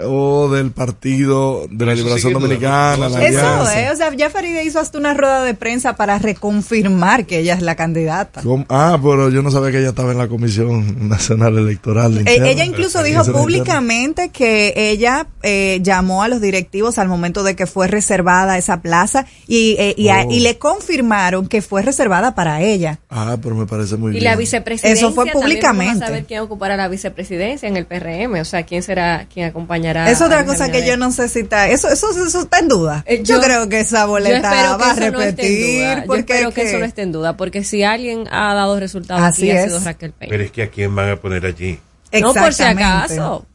o 0.03 0.49
del 0.49 0.71
Partido 0.71 1.67
de 1.69 1.85
la 1.85 1.93
Liberación 1.95 2.33
duda, 2.33 2.41
Dominicana, 2.43 3.09
la 3.09 3.23
Eso 3.27 3.69
es, 3.71 3.91
o 3.91 3.95
sea, 3.95 4.13
ya 4.15 4.29
Faride 4.29 4.63
hizo 4.63 4.79
hasta 4.79 4.97
una 4.97 5.13
rueda 5.13 5.43
de 5.43 5.53
prensa 5.53 5.95
para 5.95 6.17
reconfirmar 6.19 7.25
que 7.25 7.39
ella 7.39 7.53
es 7.55 7.61
la 7.61 7.75
candidata. 7.75 8.41
¿Cómo? 8.41 8.65
Ah, 8.69 8.97
pero 9.01 9.29
yo 9.29 9.41
no 9.41 9.51
sabía 9.51 9.71
que 9.71 9.79
ella 9.79 9.89
estaba 9.89 10.11
en 10.11 10.17
la 10.17 10.27
Comisión 10.27 11.07
Nacional 11.09 11.57
Electoral. 11.57 12.17
Eh, 12.27 12.39
ella 12.51 12.63
incluso 12.65 13.03
dijo 13.03 13.19
interna. 13.21 13.39
públicamente 13.41 14.29
que 14.29 14.73
ella 14.75 15.27
eh, 15.43 15.79
llamó 15.83 16.23
a 16.23 16.27
los 16.27 16.41
directivos 16.41 16.97
al 16.97 17.07
momento 17.07 17.43
de 17.43 17.55
que 17.55 17.67
fue 17.67 17.87
reservada 17.87 18.57
esa 18.57 18.81
plaza 18.81 19.25
y, 19.47 19.75
eh, 19.79 19.93
y, 19.97 20.09
a- 20.09 20.21
Oh. 20.25 20.31
y 20.31 20.39
le 20.41 20.57
confirmaron 20.59 21.47
que 21.47 21.61
fue 21.61 21.81
reservada 21.81 22.35
para 22.35 22.61
ella. 22.61 22.99
Ah, 23.09 23.37
pero 23.41 23.55
me 23.55 23.65
parece 23.65 23.97
muy 23.97 24.09
Y 24.11 24.13
bien. 24.13 24.25
la 24.25 24.35
vicepresidencia. 24.35 25.07
Eso 25.07 25.13
fue 25.15 25.25
públicamente. 25.27 25.93
Vamos 25.93 26.03
a 26.03 26.07
saber 26.07 26.25
quién 26.25 26.41
ocupará 26.41 26.77
la 26.77 26.87
vicepresidencia 26.87 27.67
en 27.67 27.75
el 27.77 27.85
PRM. 27.85 28.39
O 28.39 28.45
sea, 28.45 28.63
quién 28.63 28.83
será 28.83 29.25
quien 29.33 29.47
acompañará. 29.51 30.09
Es 30.11 30.19
otra 30.21 30.45
cosa 30.45 30.71
que 30.71 30.85
yo 30.85 30.97
no 30.97 31.11
sé 31.11 31.29
si 31.29 31.39
está. 31.41 31.67
Eso, 31.69 31.87
eso, 31.87 32.09
eso 32.11 32.41
está 32.41 32.59
en 32.59 32.67
duda. 32.67 33.03
Eh, 33.07 33.21
yo, 33.23 33.35
yo- 33.35 33.41
creo 33.41 33.69
que 33.69 33.79
esa 33.79 34.05
boleta 34.07 34.75
va 34.77 34.89
a 34.89 34.93
eso 34.93 35.11
no 35.11 35.19
repetir. 35.19 35.77
duda. 35.79 35.95
Yo 36.01 36.05
porque 36.07 36.19
espero 36.33 36.49
es 36.49 36.55
que 36.55 36.61
eso 36.63 36.79
no 36.79 36.85
esté 36.85 37.01
en 37.03 37.11
duda, 37.11 37.37
porque 37.37 37.63
si 37.63 37.83
alguien 37.83 38.27
ha 38.31 38.53
dado 38.53 38.79
resultados 38.79 39.21
Así 39.23 39.43
aquí 39.49 39.57
ha 39.57 39.63
es. 39.63 39.71
sido 39.71 39.79
Raquel 39.85 40.11
Peña. 40.13 40.29
Pero 40.29 40.43
es 40.43 40.51
que 40.51 40.63
a 40.63 40.69
quién 40.69 40.95
van 40.95 41.09
a 41.11 41.15
poner 41.17 41.45
allí. 41.45 41.79
No 42.21 42.33
por 42.33 42.53
si 42.53 42.63
acaso. 42.63 43.45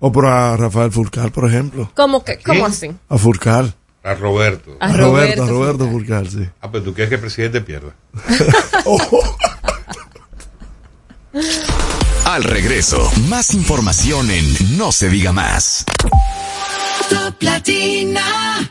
O 0.00 0.10
por 0.10 0.24
a 0.26 0.56
Rafael 0.56 0.90
Furcal, 0.90 1.30
por 1.30 1.46
ejemplo. 1.48 1.90
¿Cómo, 1.94 2.24
que, 2.24 2.38
¿Cómo 2.38 2.64
así? 2.66 2.90
A 3.08 3.18
Furcal. 3.18 3.74
A 4.02 4.14
Roberto. 4.14 4.74
A 4.80 4.90
Roberto, 4.96 5.42
a 5.44 5.46
Roberto 5.46 5.86
Furcal, 5.86 6.26
sí. 6.30 6.48
Ah, 6.62 6.70
pero 6.72 6.82
tú 6.84 6.94
quieres 6.94 7.10
que 7.10 7.16
el 7.16 7.20
presidente 7.20 7.60
pierda. 7.60 7.92
Al 12.24 12.44
regreso, 12.44 13.10
más 13.28 13.54
información 13.54 14.30
en 14.30 14.76
No 14.76 14.92
se 14.92 15.08
diga 15.08 15.32
más. 15.32 15.84
Top 17.08 17.40
Latina. 17.40 18.70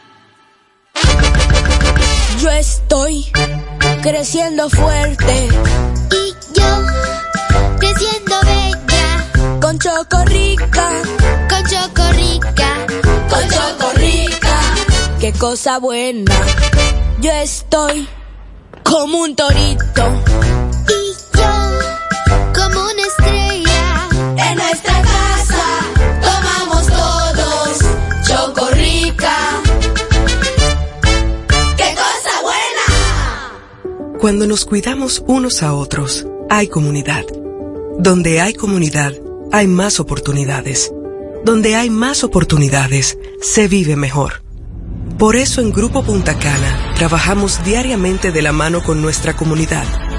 Yo 2.42 2.50
estoy 2.52 3.26
creciendo 4.02 4.70
fuerte 4.70 5.50
Y 6.12 6.34
yo, 6.58 6.86
creciendo 7.80 8.36
bella, 8.44 9.60
con 9.62 9.78
chocorrica, 9.80 10.92
con 11.50 11.64
chocorrica. 11.66 12.86
con 13.30 13.50
chocorrica. 13.50 14.60
Qué 15.20 15.34
cosa 15.34 15.80
buena. 15.80 16.34
Yo 17.20 17.32
estoy 17.32 18.08
como 18.84 19.20
un 19.20 19.36
torito 19.36 20.24
Y 20.88 21.38
yo, 21.38 21.99
Cuando 34.20 34.46
nos 34.46 34.66
cuidamos 34.66 35.24
unos 35.28 35.64
a 35.64 35.74
otros, 35.74 36.28
hay 36.50 36.68
comunidad. 36.68 37.26
Donde 37.98 38.42
hay 38.42 38.54
comunidad, 38.54 39.14
hay 39.52 39.66
más 39.66 40.00
oportunidades. 40.00 40.94
Donde 41.46 41.76
hay 41.76 41.90
más 41.90 42.24
oportunidades, 42.24 43.18
se 43.42 43.68
vive 43.68 43.96
mejor. 43.96 44.44
Por 45.18 45.36
eso 45.36 45.62
en 45.62 45.72
Grupo 45.72 46.04
Punta 46.04 46.38
Cana 46.38 46.94
trabajamos 46.96 47.64
diariamente 47.64 48.32
de 48.32 48.42
la 48.42 48.52
mano 48.52 48.84
con 48.84 49.02
nuestra 49.02 49.36
comunidad, 49.36 49.86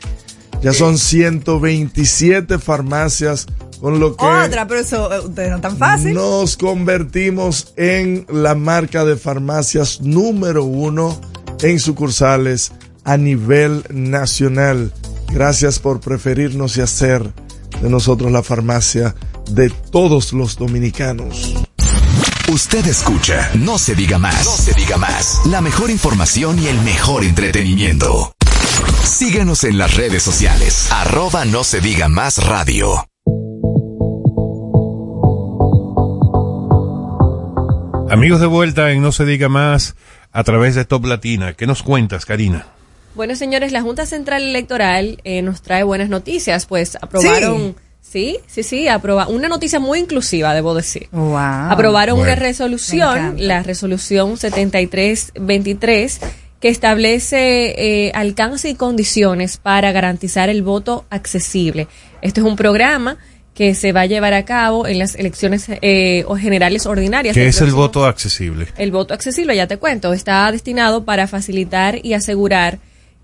ya 0.62 0.72
son 0.72 0.98
127 0.98 2.58
farmacias 2.58 3.46
con 3.80 3.98
lo 3.98 4.14
que 4.14 4.24
Otra, 4.24 4.66
pero 4.66 4.80
eso 4.80 5.12
eh, 5.12 5.20
ustedes 5.20 5.50
no 5.50 5.56
es 5.56 5.62
tan 5.62 5.76
fácil. 5.76 6.14
nos 6.14 6.56
convertimos 6.56 7.72
en 7.76 8.26
la 8.28 8.54
marca 8.54 9.04
de 9.04 9.16
farmacias 9.16 10.00
número 10.02 10.64
uno 10.64 11.18
en 11.62 11.78
sucursales 11.80 12.72
a 13.04 13.16
nivel 13.16 13.84
nacional. 13.90 14.92
Gracias 15.32 15.78
por 15.78 16.00
preferirnos 16.00 16.76
y 16.76 16.82
hacer 16.82 17.32
de 17.80 17.88
nosotros 17.88 18.30
la 18.30 18.42
farmacia 18.42 19.14
de 19.50 19.70
todos 19.70 20.32
los 20.32 20.56
dominicanos. 20.56 21.54
Usted 22.52 22.84
escucha 22.86 23.48
No 23.54 23.78
se 23.78 23.94
diga 23.94 24.18
más. 24.18 24.44
No 24.44 24.50
se 24.50 24.72
diga 24.74 24.96
más. 24.96 25.40
La 25.46 25.60
mejor 25.60 25.88
información 25.88 26.58
y 26.58 26.66
el 26.66 26.80
mejor 26.82 27.24
entretenimiento. 27.24 28.32
Síguenos 29.10 29.64
en 29.64 29.76
las 29.76 29.96
redes 29.96 30.22
sociales. 30.22 30.88
Arroba 30.92 31.44
No 31.44 31.64
se 31.64 31.80
diga 31.80 32.08
más 32.08 32.46
radio. 32.46 33.08
Amigos 38.08 38.40
de 38.40 38.46
vuelta 38.46 38.92
en 38.92 39.02
No 39.02 39.10
se 39.10 39.24
diga 39.24 39.48
más 39.48 39.96
a 40.30 40.44
través 40.44 40.76
de 40.76 40.84
Top 40.84 41.04
Latina. 41.06 41.54
¿Qué 41.54 41.66
nos 41.66 41.82
cuentas, 41.82 42.24
Karina? 42.24 42.68
Bueno, 43.16 43.34
señores, 43.34 43.72
la 43.72 43.82
Junta 43.82 44.06
Central 44.06 44.42
Electoral 44.42 45.20
eh, 45.24 45.42
nos 45.42 45.60
trae 45.60 45.82
buenas 45.82 46.08
noticias, 46.08 46.66
pues 46.66 46.96
aprobaron... 47.00 47.74
Sí, 48.00 48.38
sí, 48.46 48.62
sí, 48.62 48.88
aproba 48.88 49.28
una 49.28 49.48
noticia 49.48 49.78
muy 49.78 49.98
inclusiva, 49.98 50.54
debo 50.54 50.74
decir. 50.74 51.08
Wow. 51.12 51.36
Aprobaron 51.36 52.18
una 52.18 52.30
Me 52.30 52.36
resolución, 52.36 53.34
la 53.38 53.62
resolución 53.62 54.36
7323, 54.36 56.20
que 56.60 56.68
establece 56.68 58.06
eh, 58.06 58.12
alcance 58.14 58.68
y 58.68 58.74
condiciones 58.74 59.56
para 59.56 59.92
garantizar 59.92 60.50
el 60.50 60.62
voto 60.62 61.06
accesible. 61.10 61.88
Este 62.20 62.40
es 62.40 62.46
un 62.46 62.56
programa 62.56 63.16
que 63.54 63.74
se 63.74 63.92
va 63.92 64.02
a 64.02 64.06
llevar 64.06 64.34
a 64.34 64.44
cabo 64.44 64.86
en 64.86 64.98
las 64.98 65.14
elecciones 65.14 65.66
eh, 65.68 66.24
o 66.28 66.36
generales 66.36 66.86
ordinarias. 66.86 67.34
¿Qué 67.34 67.48
es 67.48 67.60
el 67.60 67.72
voto 67.72 68.04
accesible? 68.04 68.68
el 68.76 68.92
voto 68.92 69.14
accesible, 69.14 69.56
ya 69.56 69.66
te 69.66 69.78
cuento, 69.78 70.12
está 70.12 70.50
destinado 70.52 71.04
para 71.04 71.26
facilitar 71.26 72.04
y 72.04 72.12
asegurar 72.12 72.78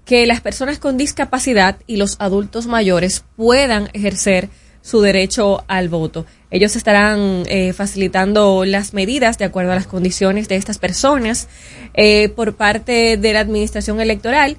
que 0.04 0.26
las 0.26 0.40
personas 0.40 0.78
con 0.78 0.96
discapacidad 0.96 1.78
y 1.86 1.96
los 1.96 2.16
adultos 2.20 2.66
mayores 2.66 3.24
puedan 3.36 3.90
ejercer 3.92 4.48
su 4.86 5.00
derecho 5.00 5.64
al 5.66 5.88
voto. 5.88 6.26
Ellos 6.48 6.76
estarán 6.76 7.42
eh, 7.46 7.72
facilitando 7.72 8.64
las 8.64 8.94
medidas 8.94 9.36
de 9.36 9.44
acuerdo 9.44 9.72
a 9.72 9.74
las 9.74 9.88
condiciones 9.88 10.46
de 10.46 10.54
estas 10.54 10.78
personas. 10.78 11.48
Eh, 11.94 12.28
por 12.28 12.54
parte 12.54 13.16
de 13.16 13.32
la 13.32 13.40
Administración 13.40 14.00
Electoral 14.00 14.58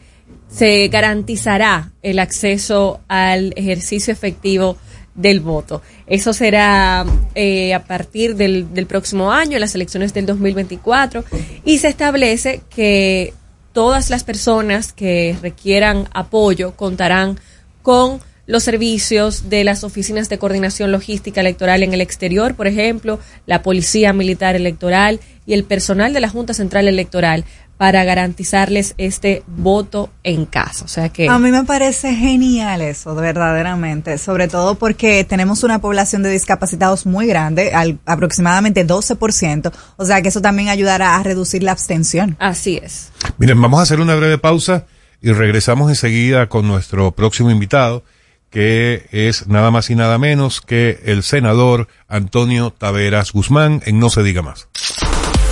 se 0.49 0.89
garantizará 0.89 1.91
el 2.01 2.19
acceso 2.19 2.99
al 3.07 3.53
ejercicio 3.55 4.11
efectivo 4.11 4.75
del 5.15 5.39
voto. 5.39 5.81
Eso 6.07 6.33
será 6.33 7.05
eh, 7.33 7.73
a 7.73 7.85
partir 7.85 8.35
del, 8.35 8.73
del 8.73 8.85
próximo 8.85 9.31
año, 9.31 9.57
las 9.59 9.75
elecciones 9.75 10.13
del 10.13 10.25
2024, 10.25 11.23
y 11.63 11.77
se 11.77 11.87
establece 11.87 12.63
que 12.69 13.33
todas 13.71 14.09
las 14.09 14.25
personas 14.25 14.91
que 14.91 15.37
requieran 15.41 16.09
apoyo 16.11 16.75
contarán 16.75 17.39
con 17.81 18.19
los 18.47 18.63
servicios 18.63 19.49
de 19.49 19.63
las 19.63 19.83
oficinas 19.83 20.29
de 20.29 20.39
coordinación 20.39 20.91
logística 20.91 21.41
electoral 21.41 21.83
en 21.83 21.93
el 21.93 22.01
exterior, 22.01 22.55
por 22.55 22.65
ejemplo, 22.67 23.19
la 23.45 23.61
Policía 23.61 24.13
Militar 24.13 24.55
Electoral 24.55 25.19
y 25.45 25.53
el 25.53 25.63
personal 25.63 26.13
de 26.13 26.21
la 26.21 26.29
Junta 26.29 26.53
Central 26.53 26.87
Electoral 26.87 27.45
para 27.77 28.03
garantizarles 28.03 28.95
este 28.97 29.43
voto 29.45 30.09
en 30.23 30.45
casa. 30.45 30.83
O 30.83 30.87
sea 30.87 31.09
que 31.09 31.29
A 31.29 31.37
mí 31.37 31.51
me 31.51 31.63
parece 31.63 32.15
genial 32.15 32.81
eso, 32.81 33.13
verdaderamente, 33.13 34.17
sobre 34.17 34.47
todo 34.47 34.75
porque 34.75 35.23
tenemos 35.23 35.63
una 35.63 35.79
población 35.79 36.23
de 36.23 36.31
discapacitados 36.31 37.05
muy 37.05 37.27
grande, 37.27 37.73
al, 37.73 37.99
aproximadamente 38.05 38.85
12%, 38.85 39.71
o 39.95 40.05
sea 40.05 40.21
que 40.21 40.29
eso 40.29 40.41
también 40.41 40.69
ayudará 40.69 41.15
a 41.15 41.23
reducir 41.23 41.61
la 41.61 41.71
abstención. 41.71 42.35
Así 42.39 42.79
es. 42.81 43.11
Miren, 43.37 43.61
vamos 43.61 43.79
a 43.79 43.83
hacer 43.83 43.99
una 43.99 44.15
breve 44.15 44.39
pausa 44.39 44.85
y 45.21 45.31
regresamos 45.31 45.89
enseguida 45.89 46.49
con 46.49 46.67
nuestro 46.67 47.11
próximo 47.11 47.51
invitado, 47.51 48.03
que 48.49 49.07
es 49.11 49.47
nada 49.47 49.71
más 49.71 49.89
y 49.89 49.95
nada 49.95 50.17
menos 50.17 50.61
que 50.61 51.01
el 51.05 51.23
senador 51.23 51.87
Antonio 52.07 52.71
Taveras 52.71 53.31
Guzmán 53.31 53.81
en 53.85 53.99
No 53.99 54.09
se 54.09 54.23
diga 54.23 54.41
más. 54.41 54.67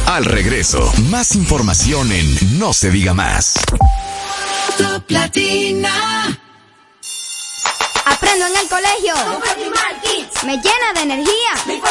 Al 0.07 0.25
regreso, 0.25 0.91
más 1.09 1.35
información 1.35 2.11
en 2.11 2.59
No 2.59 2.73
se 2.73 2.91
diga 2.91 3.13
más. 3.13 3.53
Top 4.77 5.03
Latina. 5.09 6.39
Aprendo 8.05 8.45
en 8.45 8.55
el 8.55 8.67
colegio. 8.67 9.13
Me 10.45 10.57
llena 10.57 10.93
de 10.93 11.01
energía. 11.01 11.81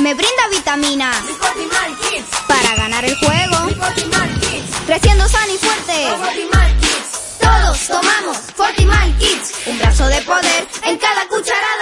Me 0.00 0.14
brinda 0.14 0.48
vitamina. 0.50 1.12
Para 2.48 2.74
ganar 2.74 3.04
el 3.04 3.14
juego. 3.16 3.56
Creciendo 4.86 5.28
sano 5.28 5.52
y 5.54 5.58
fuerte. 5.58 6.91
Todos 7.42 7.86
tomamos 7.88 8.36
Fortimal 8.56 9.18
Kids. 9.18 9.52
Un 9.66 9.78
brazo 9.78 10.06
de 10.06 10.20
poder 10.22 10.68
en 10.84 10.98
cada 10.98 11.26
cucharada. 11.28 11.81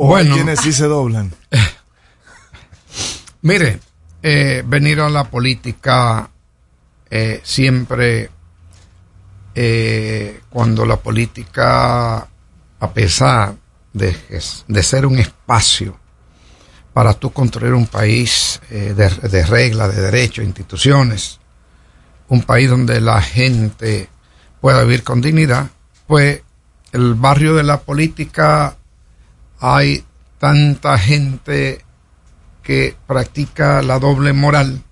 O 0.00 0.14
hay 0.14 0.28
quienes 0.28 0.60
sí 0.60 0.72
se 0.72 0.84
doblan. 0.84 1.32
Mire, 3.42 3.80
eh, 4.22 4.62
venir 4.64 5.00
a 5.00 5.08
la 5.08 5.24
política 5.24 6.30
eh, 7.10 7.40
siempre, 7.42 8.30
eh, 9.56 10.40
cuando 10.50 10.86
la 10.86 10.96
política, 10.96 12.18
a 12.18 12.92
pesar 12.94 13.56
de, 13.92 14.16
de 14.68 14.82
ser 14.84 15.04
un 15.04 15.18
espacio 15.18 15.98
para 16.92 17.14
tú 17.14 17.32
construir 17.32 17.74
un 17.74 17.86
país 17.86 18.60
de, 18.70 18.94
de 18.94 19.46
reglas, 19.46 19.96
de 19.96 20.02
derechos, 20.02 20.44
instituciones, 20.44 21.40
un 22.28 22.42
país 22.42 22.70
donde 22.70 23.00
la 23.00 23.20
gente 23.20 24.08
pueda 24.60 24.82
vivir 24.84 25.02
con 25.02 25.20
dignidad, 25.20 25.70
pues 26.06 26.42
el 26.92 27.14
barrio 27.14 27.54
de 27.54 27.64
la 27.64 27.80
política 27.80 28.77
hay 29.60 30.04
tanta 30.38 30.98
gente 30.98 31.84
que 32.62 32.96
practica 33.06 33.82
la 33.82 33.98
doble 33.98 34.32
moral. 34.32 34.82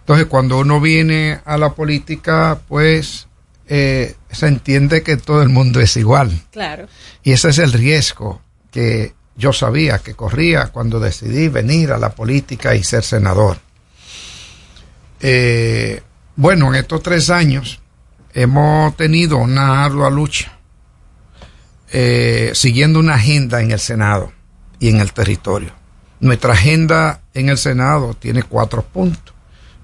Entonces, 0.00 0.26
cuando 0.26 0.58
uno 0.58 0.80
viene 0.80 1.40
a 1.44 1.58
la 1.58 1.74
política, 1.74 2.58
pues 2.66 3.28
eh, 3.66 4.16
se 4.30 4.46
entiende 4.46 5.02
que 5.02 5.18
todo 5.18 5.42
el 5.42 5.50
mundo 5.50 5.80
es 5.80 5.96
igual. 5.96 6.32
Claro. 6.50 6.88
Y 7.22 7.32
ese 7.32 7.50
es 7.50 7.58
el 7.58 7.72
riesgo 7.72 8.40
que 8.70 9.14
yo 9.36 9.52
sabía 9.52 9.98
que 9.98 10.14
corría 10.14 10.68
cuando 10.68 10.98
decidí 10.98 11.48
venir 11.48 11.92
a 11.92 11.98
la 11.98 12.14
política 12.14 12.74
y 12.74 12.82
ser 12.82 13.04
senador. 13.04 13.58
Eh, 15.20 16.02
bueno, 16.36 16.68
en 16.68 16.76
estos 16.76 17.02
tres 17.02 17.30
años 17.30 17.80
hemos 18.32 18.96
tenido 18.96 19.36
una 19.36 19.84
ardua 19.84 20.10
lucha 20.10 20.57
eh, 21.92 22.52
siguiendo 22.54 22.98
una 22.98 23.14
agenda 23.14 23.60
en 23.60 23.70
el 23.70 23.80
Senado 23.80 24.32
y 24.78 24.88
en 24.88 25.00
el 25.00 25.12
territorio. 25.12 25.72
Nuestra 26.20 26.52
agenda 26.52 27.20
en 27.34 27.48
el 27.48 27.58
Senado 27.58 28.14
tiene 28.14 28.42
cuatro 28.42 28.82
puntos. 28.82 29.34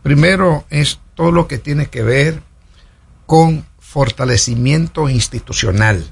Primero 0.02 0.64
es 0.70 1.00
todo 1.14 1.32
lo 1.32 1.46
que 1.46 1.58
tiene 1.58 1.86
que 1.86 2.02
ver 2.02 2.42
con 3.26 3.64
fortalecimiento 3.78 5.08
institucional, 5.08 6.04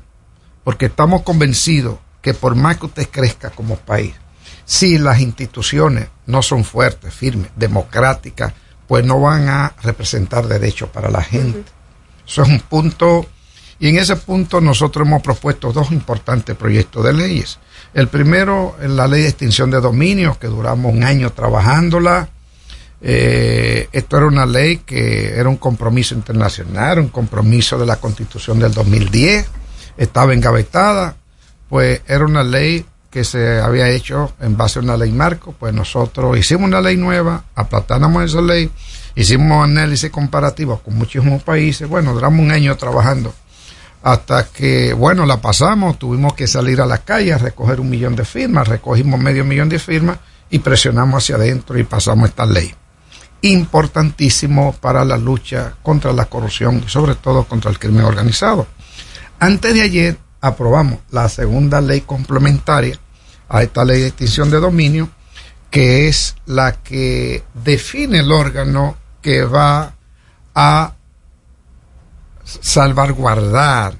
porque 0.65 0.87
estamos 0.87 1.23
convencidos 1.23 1.99
que 2.23 2.33
por 2.33 2.55
más 2.55 2.79
que 2.79 2.87
usted 2.87 3.09
crezca 3.11 3.51
como 3.51 3.77
país, 3.77 4.15
si 4.65 4.97
las 4.99 5.21
instituciones 5.21 6.09
no 6.27 6.43
son 6.43 6.65
fuertes, 6.65 7.13
firmes, 7.13 7.51
democráticas, 7.57 8.53
pues 8.87 9.05
no 9.05 9.21
van 9.21 9.49
a 9.49 9.75
representar 9.83 10.47
derechos 10.47 10.89
para 10.91 11.11
la 11.11 11.23
gente. 11.23 11.65
Eso 12.27 12.43
es 12.43 12.49
un 12.49 12.61
punto 12.61 13.27
y 13.83 13.89
en 13.89 13.99
ese 13.99 14.15
punto 14.15 14.61
nosotros 14.61 15.05
hemos 15.05 15.23
propuesto 15.23 15.73
dos 15.73 15.91
importantes 15.91 16.55
proyectos 16.55 17.05
de 17.05 17.13
leyes. 17.13 17.59
El 17.93 18.07
primero 18.07 18.77
es 18.81 18.89
la 18.89 19.09
ley 19.09 19.23
de 19.23 19.29
extinción 19.31 19.73
de 19.73 19.81
dominios, 19.81 20.39
que 20.39 20.47
duramos 20.47 20.95
un 20.95 21.03
año 21.03 21.31
trabajándola. 21.31 22.29
Eh, 23.01 23.89
esto 23.91 24.19
era 24.19 24.27
una 24.27 24.47
ley 24.47 24.83
que 24.87 25.37
era 25.37 25.49
un 25.49 25.57
compromiso 25.57 26.15
internacional, 26.15 27.01
un 27.01 27.09
compromiso 27.09 27.77
de 27.77 27.87
la 27.87 27.97
constitución 27.97 28.61
del 28.61 28.73
2010, 28.73 29.47
estaba 29.97 30.33
engavetada, 30.33 31.17
pues 31.69 32.03
era 32.07 32.25
una 32.25 32.45
ley 32.45 32.87
que 33.11 33.25
se 33.25 33.61
había 33.61 33.89
hecho 33.89 34.33
en 34.41 34.57
base 34.57 34.79
a 34.79 34.83
una 34.83 34.97
ley 34.97 35.11
marco, 35.11 35.57
pues 35.59 35.75
nosotros 35.75 36.39
hicimos 36.39 36.69
una 36.69 36.81
ley 36.81 36.97
nueva, 36.97 37.47
aplatánamos 37.57 38.27
esa 38.27 38.43
ley, 38.43 38.71
hicimos 39.17 39.65
análisis 39.65 40.13
comparativo 40.13 40.79
con 40.79 40.95
muchísimos 40.95 41.43
países, 41.43 41.89
bueno, 41.89 42.15
duramos 42.15 42.39
un 42.39 42.53
año 42.53 42.77
trabajando 42.77 43.35
hasta 44.03 44.49
que, 44.49 44.93
bueno, 44.93 45.27
la 45.27 45.41
pasamos, 45.41 45.99
tuvimos 45.99 46.35
que 46.35 46.47
salir 46.47 46.81
a 46.81 46.87
la 46.87 46.99
calle 46.99 47.33
a 47.33 47.39
recoger 47.39 47.81
un 47.81 47.89
millón 47.89 48.17
de 48.17 48.25
firmas, 48.25 48.67
recogimos 48.67 49.21
medio 49.21 49.45
millón 49.45 49.69
de 49.69 49.79
firmas 49.79 50.19
y 50.51 50.59
presionamos 50.59 51.23
hacia 51.23 51.37
adentro 51.37 51.79
y 51.79 51.85
pasamos 51.85 52.29
esta 52.29 52.45
ley. 52.45 52.75
Importantísimo 53.43 54.73
para 54.73 55.05
la 55.05 55.17
lucha 55.17 55.75
contra 55.83 56.13
la 56.13 56.27
corrupción 56.27 56.83
y 56.85 56.89
sobre 56.89 57.15
todo 57.15 57.45
contra 57.45 57.71
el 57.71 57.79
crimen 57.79 58.05
organizado. 58.05 58.67
Antes 59.39 59.75
de 59.75 59.83
ayer 59.83 60.19
aprobamos 60.41 60.99
la 61.11 61.29
segunda 61.29 61.81
ley 61.81 62.03
complementaria 62.03 62.99
a 63.49 63.63
esta 63.63 63.85
ley 63.85 64.01
de 64.01 64.09
extinción 64.09 64.51
de 64.51 64.61
dominio, 64.61 65.09
que 65.71 66.09
es 66.09 66.37
la 66.47 66.73
que 66.73 67.45
define 67.55 68.21
el 68.21 68.33
órgano 68.33 68.97
que 69.21 69.45
va 69.45 69.95
a 70.55 70.95
salvaguardar 72.45 73.95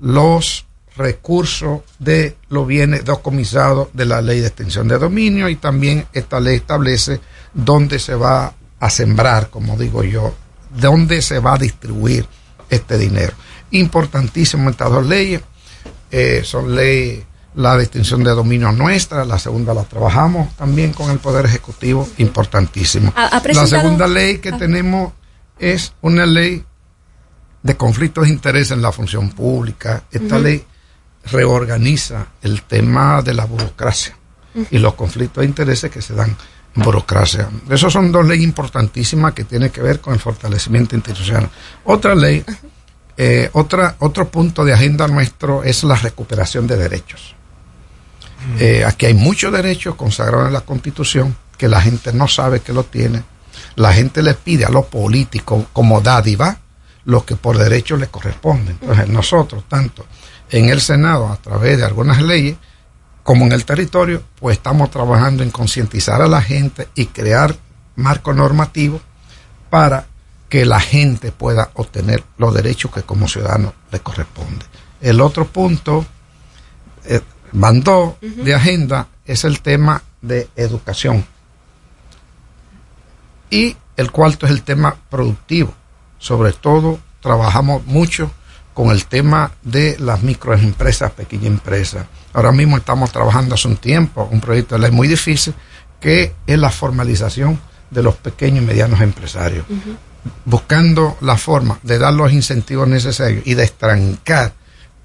los 0.00 0.66
recursos 0.96 1.80
de 1.98 2.36
los 2.48 2.66
bienes 2.66 3.04
decomisados 3.04 3.88
de 3.92 4.04
la 4.04 4.20
ley 4.20 4.40
de 4.40 4.48
extinción 4.48 4.88
de 4.88 4.98
dominio 4.98 5.48
y 5.48 5.56
también 5.56 6.06
esta 6.12 6.38
ley 6.40 6.56
establece 6.56 7.20
dónde 7.54 7.98
se 7.98 8.14
va 8.14 8.52
a 8.78 8.90
sembrar, 8.90 9.48
como 9.48 9.76
digo 9.76 10.02
yo, 10.04 10.34
dónde 10.78 11.22
se 11.22 11.38
va 11.38 11.54
a 11.54 11.58
distribuir 11.58 12.26
este 12.68 12.98
dinero. 12.98 13.32
Importantísimo 13.70 14.68
estas 14.70 14.90
dos 14.90 15.06
leyes, 15.06 15.40
eh, 16.10 16.42
son 16.44 16.74
leyes, 16.74 17.24
la 17.54 17.76
de 17.76 17.84
extinción 17.84 18.24
de 18.24 18.30
dominio 18.30 18.72
nuestra, 18.72 19.24
la 19.24 19.38
segunda 19.38 19.74
la 19.74 19.84
trabajamos 19.84 20.54
también 20.56 20.92
con 20.92 21.10
el 21.10 21.18
Poder 21.18 21.44
Ejecutivo, 21.46 22.08
importantísimo. 22.18 23.12
Ha- 23.14 23.26
ha 23.36 23.42
La 23.52 23.66
segunda 23.66 24.06
ley 24.06 24.38
que 24.38 24.50
Ah. 24.50 24.58
tenemos 24.58 25.12
es 25.58 25.92
una 26.00 26.24
ley 26.26 26.64
de 27.62 27.76
conflictos 27.76 28.24
de 28.24 28.30
interés 28.30 28.70
en 28.70 28.82
la 28.82 28.92
función 28.92 29.30
pública. 29.30 30.04
Esta 30.10 30.38
ley 30.38 30.64
reorganiza 31.24 32.26
el 32.42 32.62
tema 32.62 33.22
de 33.22 33.34
la 33.34 33.44
burocracia 33.44 34.16
y 34.70 34.78
los 34.78 34.94
conflictos 34.94 35.42
de 35.42 35.48
intereses 35.48 35.90
que 35.90 36.02
se 36.02 36.14
dan 36.14 36.36
en 36.74 36.82
burocracia. 36.82 37.48
Esas 37.70 37.92
son 37.92 38.10
dos 38.10 38.26
leyes 38.26 38.44
importantísimas 38.44 39.32
que 39.32 39.44
tienen 39.44 39.70
que 39.70 39.82
ver 39.82 40.00
con 40.00 40.14
el 40.14 40.20
fortalecimiento 40.20 40.96
institucional. 40.96 41.48
Otra 41.84 42.14
ley, 42.14 42.44
eh, 43.16 43.50
otra, 43.52 43.96
otro 44.00 44.28
punto 44.28 44.64
de 44.64 44.72
agenda 44.72 45.06
nuestro 45.06 45.62
es 45.62 45.84
la 45.84 45.96
recuperación 45.96 46.66
de 46.66 46.76
derechos. 46.76 47.36
Eh, 48.58 48.84
aquí 48.84 49.06
hay 49.06 49.14
muchos 49.14 49.52
derechos 49.52 49.94
consagrados 49.94 50.48
en 50.48 50.52
la 50.52 50.62
Constitución 50.62 51.36
que 51.56 51.68
la 51.68 51.80
gente 51.80 52.12
no 52.12 52.26
sabe 52.26 52.60
que 52.60 52.72
lo 52.72 52.82
tiene. 52.82 53.22
La 53.76 53.92
gente 53.92 54.22
le 54.22 54.34
pide 54.34 54.64
a 54.64 54.68
los 54.68 54.86
políticos 54.86 55.66
como 55.72 56.00
dádiva 56.00 56.58
lo 57.04 57.24
que 57.24 57.36
por 57.36 57.58
derecho 57.58 57.96
le 57.96 58.08
corresponde. 58.08 58.72
Entonces 58.72 59.08
nosotros, 59.08 59.64
tanto 59.68 60.06
en 60.50 60.68
el 60.68 60.80
Senado 60.80 61.28
a 61.28 61.36
través 61.36 61.78
de 61.78 61.84
algunas 61.84 62.22
leyes, 62.22 62.56
como 63.22 63.46
en 63.46 63.52
el 63.52 63.64
territorio, 63.64 64.22
pues 64.38 64.56
estamos 64.56 64.90
trabajando 64.90 65.42
en 65.42 65.50
concientizar 65.50 66.20
a 66.22 66.28
la 66.28 66.42
gente 66.42 66.88
y 66.94 67.06
crear 67.06 67.56
marco 67.96 68.32
normativo 68.32 69.00
para 69.70 70.06
que 70.48 70.66
la 70.66 70.80
gente 70.80 71.32
pueda 71.32 71.70
obtener 71.74 72.22
los 72.36 72.52
derechos 72.52 72.90
que 72.92 73.02
como 73.02 73.28
ciudadano 73.28 73.72
le 73.90 74.00
corresponde. 74.00 74.66
El 75.00 75.20
otro 75.20 75.46
punto, 75.46 76.04
eh, 77.04 77.20
mandó 77.52 78.18
de 78.20 78.54
agenda, 78.54 79.08
es 79.24 79.44
el 79.44 79.62
tema 79.62 80.02
de 80.20 80.48
educación. 80.56 81.24
Y 83.50 83.76
el 83.96 84.10
cuarto 84.10 84.46
es 84.46 84.52
el 84.52 84.62
tema 84.62 84.96
productivo. 85.10 85.74
Sobre 86.22 86.52
todo, 86.52 87.00
trabajamos 87.20 87.84
mucho 87.84 88.30
con 88.74 88.92
el 88.92 89.06
tema 89.06 89.50
de 89.62 89.96
las 89.98 90.22
microempresas, 90.22 91.10
pequeñas 91.10 91.46
empresas. 91.46 92.06
Ahora 92.32 92.52
mismo 92.52 92.76
estamos 92.76 93.10
trabajando 93.10 93.56
hace 93.56 93.66
un 93.66 93.76
tiempo 93.76 94.28
un 94.30 94.40
proyecto 94.40 94.76
de 94.76 94.82
ley 94.82 94.92
muy 94.92 95.08
difícil 95.08 95.52
que 96.00 96.32
es 96.46 96.58
la 96.58 96.70
formalización 96.70 97.60
de 97.90 98.04
los 98.04 98.14
pequeños 98.14 98.62
y 98.62 98.66
medianos 98.66 99.00
empresarios, 99.00 99.66
buscando 100.44 101.18
la 101.22 101.36
forma 101.36 101.80
de 101.82 101.98
dar 101.98 102.14
los 102.14 102.32
incentivos 102.32 102.86
necesarios 102.86 103.42
y 103.44 103.54
de 103.54 103.64
estrancar 103.64 104.52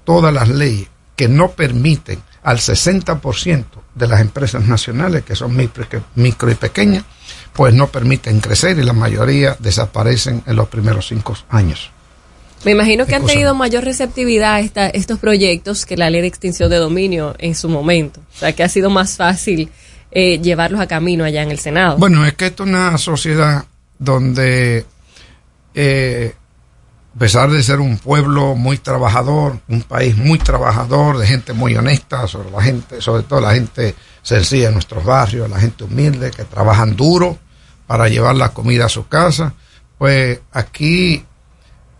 todas 0.04 0.32
las 0.32 0.48
leyes 0.48 0.88
que 1.16 1.28
no 1.28 1.50
permiten 1.50 2.22
al 2.44 2.58
60% 2.58 3.64
de 3.92 4.06
las 4.06 4.20
empresas 4.20 4.64
nacionales, 4.64 5.24
que 5.24 5.34
son 5.34 5.56
micro, 5.56 5.84
micro 6.14 6.48
y 6.48 6.54
pequeñas, 6.54 7.04
pues 7.52 7.74
no 7.74 7.88
permiten 7.88 8.40
crecer 8.40 8.78
y 8.78 8.82
la 8.82 8.92
mayoría 8.92 9.56
desaparecen 9.58 10.42
en 10.46 10.56
los 10.56 10.68
primeros 10.68 11.08
cinco 11.08 11.36
años. 11.50 11.90
Me 12.64 12.72
imagino 12.72 13.06
que 13.06 13.14
han 13.14 13.24
tenido 13.24 13.54
mayor 13.54 13.84
receptividad 13.84 14.54
a 14.54 14.60
esta- 14.60 14.88
estos 14.88 15.18
proyectos 15.20 15.86
que 15.86 15.96
la 15.96 16.10
ley 16.10 16.20
de 16.22 16.26
extinción 16.26 16.68
de 16.70 16.76
dominio 16.76 17.34
en 17.38 17.54
su 17.54 17.68
momento. 17.68 18.20
O 18.34 18.38
sea, 18.38 18.52
que 18.52 18.64
ha 18.64 18.68
sido 18.68 18.90
más 18.90 19.16
fácil 19.16 19.70
eh, 20.10 20.38
llevarlos 20.40 20.80
a 20.80 20.86
camino 20.88 21.22
allá 21.24 21.42
en 21.42 21.50
el 21.50 21.58
Senado. 21.58 21.98
Bueno, 21.98 22.24
es 22.26 22.32
que 22.34 22.46
esto 22.46 22.64
es 22.64 22.68
una 22.70 22.96
sociedad 22.98 23.64
donde, 23.98 24.86
eh, 25.74 26.34
a 27.14 27.18
pesar 27.18 27.50
de 27.50 27.62
ser 27.62 27.78
un 27.80 27.98
pueblo 27.98 28.54
muy 28.54 28.78
trabajador, 28.78 29.58
un 29.68 29.82
país 29.82 30.16
muy 30.16 30.38
trabajador, 30.38 31.18
de 31.18 31.26
gente 31.26 31.52
muy 31.52 31.76
honesta, 31.76 32.26
sobre 32.26 32.50
la 32.50 32.62
gente, 32.62 33.00
sobre 33.00 33.22
todo 33.24 33.40
la 33.40 33.54
gente 33.54 33.94
sencilla 34.28 34.66
de 34.66 34.72
nuestros 34.72 35.04
barrios, 35.06 35.48
la 35.48 35.58
gente 35.58 35.84
humilde 35.84 36.30
que 36.30 36.44
trabajan 36.44 36.94
duro 36.94 37.38
para 37.86 38.08
llevar 38.08 38.36
la 38.36 38.50
comida 38.50 38.84
a 38.84 38.90
su 38.90 39.08
casa, 39.08 39.54
pues 39.96 40.40
aquí 40.52 41.24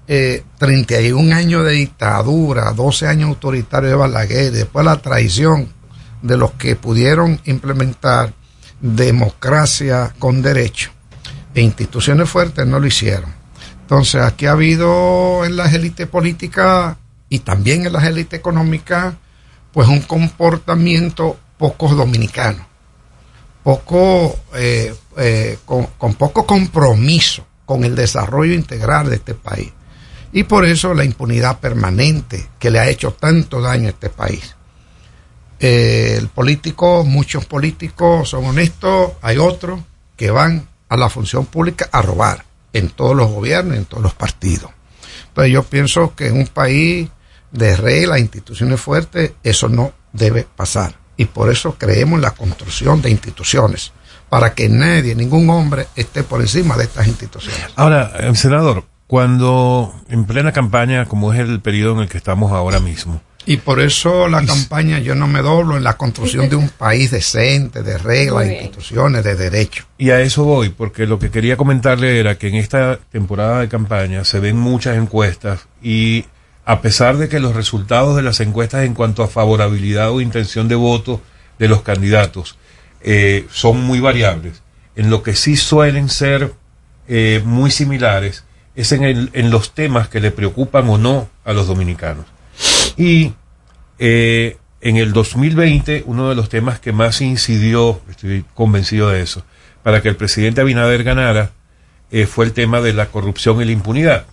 eh, 0.07 0.45
31 0.59 1.35
años 1.35 1.65
de 1.65 1.73
dictadura, 1.73 2.71
12 2.73 3.07
años 3.07 3.31
autoritario 3.31 3.89
de 3.89 3.95
Balaguer, 3.95 4.53
después 4.53 4.85
la 4.85 5.01
traición 5.01 5.73
de 6.21 6.37
los 6.37 6.53
que 6.53 6.77
pudieron 6.77 7.41
implementar 7.47 8.35
democracia 8.83 10.13
con 10.19 10.43
derecho 10.43 10.91
e 11.55 11.63
instituciones 11.63 12.29
fuertes 12.29 12.67
no 12.67 12.79
lo 12.79 12.87
hicieron. 12.87 13.33
Entonces 13.81 14.21
aquí 14.21 14.45
ha 14.45 14.53
habido 14.53 15.47
en 15.47 15.57
las 15.57 15.73
élites 15.73 16.07
políticas 16.07 16.99
y 17.31 17.39
también 17.39 17.87
en 17.87 17.95
las 17.95 18.05
élites 18.05 18.39
económicas 18.39 19.15
pues 19.73 19.89
un 19.89 20.03
comportamiento 20.03 21.39
poco 21.59 21.89
dominicano, 21.89 22.67
poco 23.63 24.39
eh, 24.55 24.95
eh, 25.17 25.59
con, 25.65 25.87
con 25.99 26.15
poco 26.15 26.47
compromiso 26.47 27.45
con 27.67 27.85
el 27.85 27.95
desarrollo 27.95 28.55
integral 28.55 29.11
de 29.11 29.17
este 29.17 29.35
país. 29.35 29.73
Y 30.33 30.45
por 30.45 30.65
eso 30.65 30.95
la 30.95 31.05
impunidad 31.05 31.59
permanente 31.59 32.49
que 32.59 32.71
le 32.71 32.79
ha 32.79 32.89
hecho 32.89 33.13
tanto 33.13 33.61
daño 33.61 33.89
a 33.89 33.91
este 33.91 34.09
país. 34.09 34.55
Eh, 35.61 36.15
el 36.17 36.29
político, 36.29 37.05
muchos 37.05 37.45
políticos 37.47 38.31
son 38.31 38.47
honestos, 38.47 39.13
hay 39.21 39.39
otros 39.39 39.81
que 40.17 40.31
van 40.31 40.69
a 40.89 40.97
la 40.97 41.09
función 41.09 41.47
pública 41.47 41.89
a 41.91 42.01
robar 42.01 42.45
en 42.73 42.91
todos 42.91 43.17
los 43.17 43.31
gobiernos, 43.31 43.77
en 43.77 43.85
todos 43.85 44.03
los 44.03 44.15
partidos. 44.15 44.71
Entonces 45.29 45.53
yo 45.53 45.63
pienso 45.65 46.15
que 46.15 46.29
en 46.29 46.39
un 46.39 46.47
país 46.47 47.09
de 47.51 47.77
reglas, 47.77 48.21
instituciones 48.21 48.81
fuertes, 48.81 49.33
eso 49.43 49.69
no 49.69 49.93
debe 50.13 50.47
pasar. 50.57 50.95
Y 51.19 51.27
por 51.27 51.51
eso 51.51 51.75
creemos 51.77 52.17
en 52.17 52.23
la 52.23 52.31
construcción 52.31 53.03
de 53.03 53.11
instituciones, 53.11 53.93
para 54.31 54.55
que 54.55 54.71
nadie, 54.71 55.15
ningún 55.15 55.51
hombre 55.51 55.89
esté 55.97 56.23
por 56.23 56.41
encima 56.41 56.77
de 56.79 56.85
estas 56.85 57.07
instituciones. 57.09 57.61
Ahora, 57.77 58.13
eh, 58.21 58.35
senador, 58.37 58.85
cuando 59.07 59.93
en 60.09 60.25
plena 60.27 60.53
campaña, 60.53 61.07
como 61.07 61.33
es 61.33 61.41
el 61.41 61.61
periodo 61.61 61.95
en 61.95 62.01
el 62.01 62.09
que 62.09 62.19
estamos 62.19 62.53
ahora 62.53 62.79
mismo, 62.79 63.21
Y 63.47 63.57
por 63.57 63.81
eso 63.81 64.29
la 64.29 64.45
campaña 64.45 64.99
yo 64.99 65.15
no 65.15 65.27
me 65.27 65.41
doblo 65.41 65.79
en 65.79 65.83
la 65.83 65.97
construcción 65.97 66.51
de 66.51 66.57
un 66.57 66.69
país 66.69 67.11
decente, 67.11 67.83
de 67.83 67.97
reglas, 67.97 68.45
bien. 68.45 68.57
instituciones, 68.57 69.25
de 69.25 69.37
derechos. 69.37 69.87
Y 69.97 70.11
a 70.11 70.21
eso 70.21 70.45
voy, 70.45 70.69
porque 70.69 71.07
lo 71.07 71.19
que 71.19 71.31
quería 71.31 71.57
comentarle 71.57 72.21
era 72.21 72.37
que 72.37 72.49
en 72.49 72.57
esta 72.57 72.99
temporada 73.11 73.61
de 73.61 73.69
campaña 73.71 74.25
se 74.27 74.39
ven 74.39 74.59
muchas 74.59 74.99
encuestas 74.99 75.67
y 75.83 76.27
a 76.69 76.83
pesar 76.83 77.17
de 77.17 77.31
que 77.31 77.41
los 77.41 77.57
resultados 77.57 78.15
de 78.15 78.21
las 78.21 78.41
encuestas 78.41 78.85
en 78.85 78.93
cuanto 78.93 79.23
a 79.23 79.29
favorabilidad 79.29 80.11
o 80.11 80.21
intención 80.21 80.69
de 80.69 80.75
voto 80.75 81.23
de 81.59 81.67
los 81.67 81.81
candidatos 81.81 82.59
eh, 83.01 83.47
son 83.51 83.81
muy 83.81 84.01
variables, 84.01 84.63
en 84.95 85.09
lo 85.09 85.23
que 85.23 85.35
sí 85.35 85.57
suelen 85.57 86.11
ser 86.11 86.53
eh, 87.09 87.41
muy 87.43 87.71
similares 87.71 88.45
es 88.77 88.93
en, 88.93 89.03
el- 89.05 89.31
en 89.33 89.51
los 89.51 89.73
temas 89.73 90.09
que 90.09 90.21
le 90.21 90.31
preocupan 90.31 90.87
o 90.91 90.99
no 90.99 91.31
a 91.47 91.55
los 91.55 91.67
dominicanos. 91.69 92.27
Y 92.99 93.33
eh, 93.99 94.59
en 94.83 94.99
el 94.99 95.15
2020, 95.15 96.03
uno 96.05 96.29
de 96.29 96.35
los 96.35 96.51
temas 96.51 96.81
que 96.81 96.93
más 96.93 97.23
incidió, 97.23 98.03
estoy 98.11 98.45
convencido 98.55 99.09
de 99.09 99.23
eso, 99.23 99.43
para 99.83 100.03
que 100.03 100.11
el 100.11 100.17
presidente 100.17 100.61
Abinader 100.61 101.03
ganara, 101.03 101.53
eh, 102.11 102.27
fue 102.27 102.45
el 102.45 102.53
tema 102.53 102.83
de 102.83 102.93
la 102.93 103.07
corrupción 103.07 103.63
y 103.63 103.65
la 103.65 103.73
impunidad. 103.73 104.27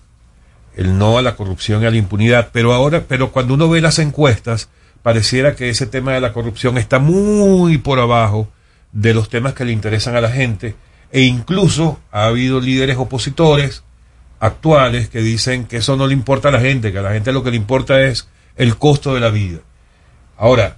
El 0.75 0.97
no 0.97 1.17
a 1.17 1.21
la 1.21 1.35
corrupción 1.35 1.83
y 1.83 1.85
a 1.85 1.91
la 1.91 1.97
impunidad. 1.97 2.49
Pero 2.51 2.73
ahora, 2.73 3.05
pero 3.07 3.31
cuando 3.31 3.53
uno 3.53 3.69
ve 3.69 3.81
las 3.81 3.99
encuestas, 3.99 4.69
pareciera 5.01 5.55
que 5.55 5.69
ese 5.69 5.85
tema 5.85 6.13
de 6.13 6.21
la 6.21 6.33
corrupción 6.33 6.77
está 6.77 6.99
muy 6.99 7.77
por 7.77 7.99
abajo 7.99 8.49
de 8.91 9.13
los 9.13 9.29
temas 9.29 9.53
que 9.53 9.65
le 9.65 9.71
interesan 9.71 10.15
a 10.15 10.21
la 10.21 10.31
gente. 10.31 10.75
E 11.11 11.21
incluso 11.21 11.99
ha 12.11 12.25
habido 12.25 12.59
líderes 12.59 12.97
opositores 12.97 13.83
actuales 14.39 15.09
que 15.09 15.21
dicen 15.21 15.65
que 15.65 15.77
eso 15.77 15.95
no 15.95 16.07
le 16.07 16.13
importa 16.13 16.49
a 16.49 16.51
la 16.51 16.59
gente, 16.59 16.91
que 16.91 16.99
a 16.99 17.03
la 17.03 17.13
gente 17.13 17.31
lo 17.31 17.43
que 17.43 17.51
le 17.51 17.57
importa 17.57 18.01
es 18.01 18.27
el 18.57 18.77
costo 18.77 19.13
de 19.13 19.19
la 19.19 19.29
vida. 19.29 19.59
Ahora, 20.37 20.77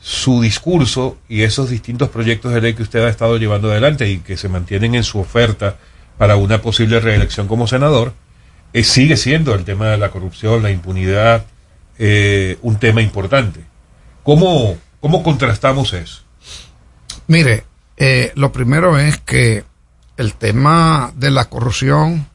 su 0.00 0.40
discurso 0.40 1.18
y 1.28 1.42
esos 1.42 1.70
distintos 1.70 2.08
proyectos 2.10 2.54
de 2.54 2.60
ley 2.60 2.74
que 2.74 2.82
usted 2.82 3.04
ha 3.04 3.08
estado 3.08 3.38
llevando 3.38 3.70
adelante 3.70 4.08
y 4.08 4.18
que 4.18 4.36
se 4.36 4.48
mantienen 4.48 4.94
en 4.94 5.04
su 5.04 5.18
oferta 5.18 5.76
para 6.18 6.36
una 6.36 6.62
posible 6.62 7.00
reelección 7.00 7.48
como 7.48 7.66
senador, 7.66 8.12
eh, 8.76 8.84
sigue 8.84 9.16
siendo 9.16 9.54
el 9.54 9.64
tema 9.64 9.86
de 9.86 9.96
la 9.96 10.10
corrupción, 10.10 10.62
la 10.62 10.70
impunidad, 10.70 11.46
eh, 11.96 12.58
un 12.60 12.78
tema 12.78 13.00
importante. 13.00 13.64
¿Cómo, 14.22 14.76
¿Cómo 15.00 15.22
contrastamos 15.22 15.94
eso? 15.94 16.24
Mire, 17.26 17.64
eh, 17.96 18.32
lo 18.34 18.52
primero 18.52 18.98
es 18.98 19.16
que 19.16 19.64
el 20.18 20.34
tema 20.34 21.10
de 21.16 21.30
la 21.30 21.46
corrupción 21.46 22.28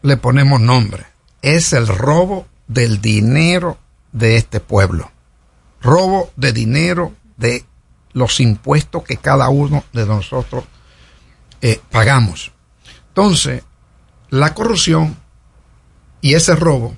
le 0.00 0.16
ponemos 0.16 0.58
nombre. 0.58 1.04
Es 1.42 1.74
el 1.74 1.86
robo 1.86 2.46
del 2.66 3.02
dinero 3.02 3.76
de 4.10 4.36
este 4.38 4.58
pueblo. 4.58 5.10
Robo 5.82 6.30
de 6.34 6.54
dinero 6.54 7.12
de 7.36 7.66
los 8.14 8.40
impuestos 8.40 9.02
que 9.02 9.18
cada 9.18 9.50
uno 9.50 9.84
de 9.92 10.06
nosotros 10.06 10.64
pagamos. 11.90 12.52
Entonces, 13.08 13.62
la 14.30 14.54
corrupción 14.54 15.21
y 16.22 16.32
ese 16.34 16.56
robo 16.56 16.96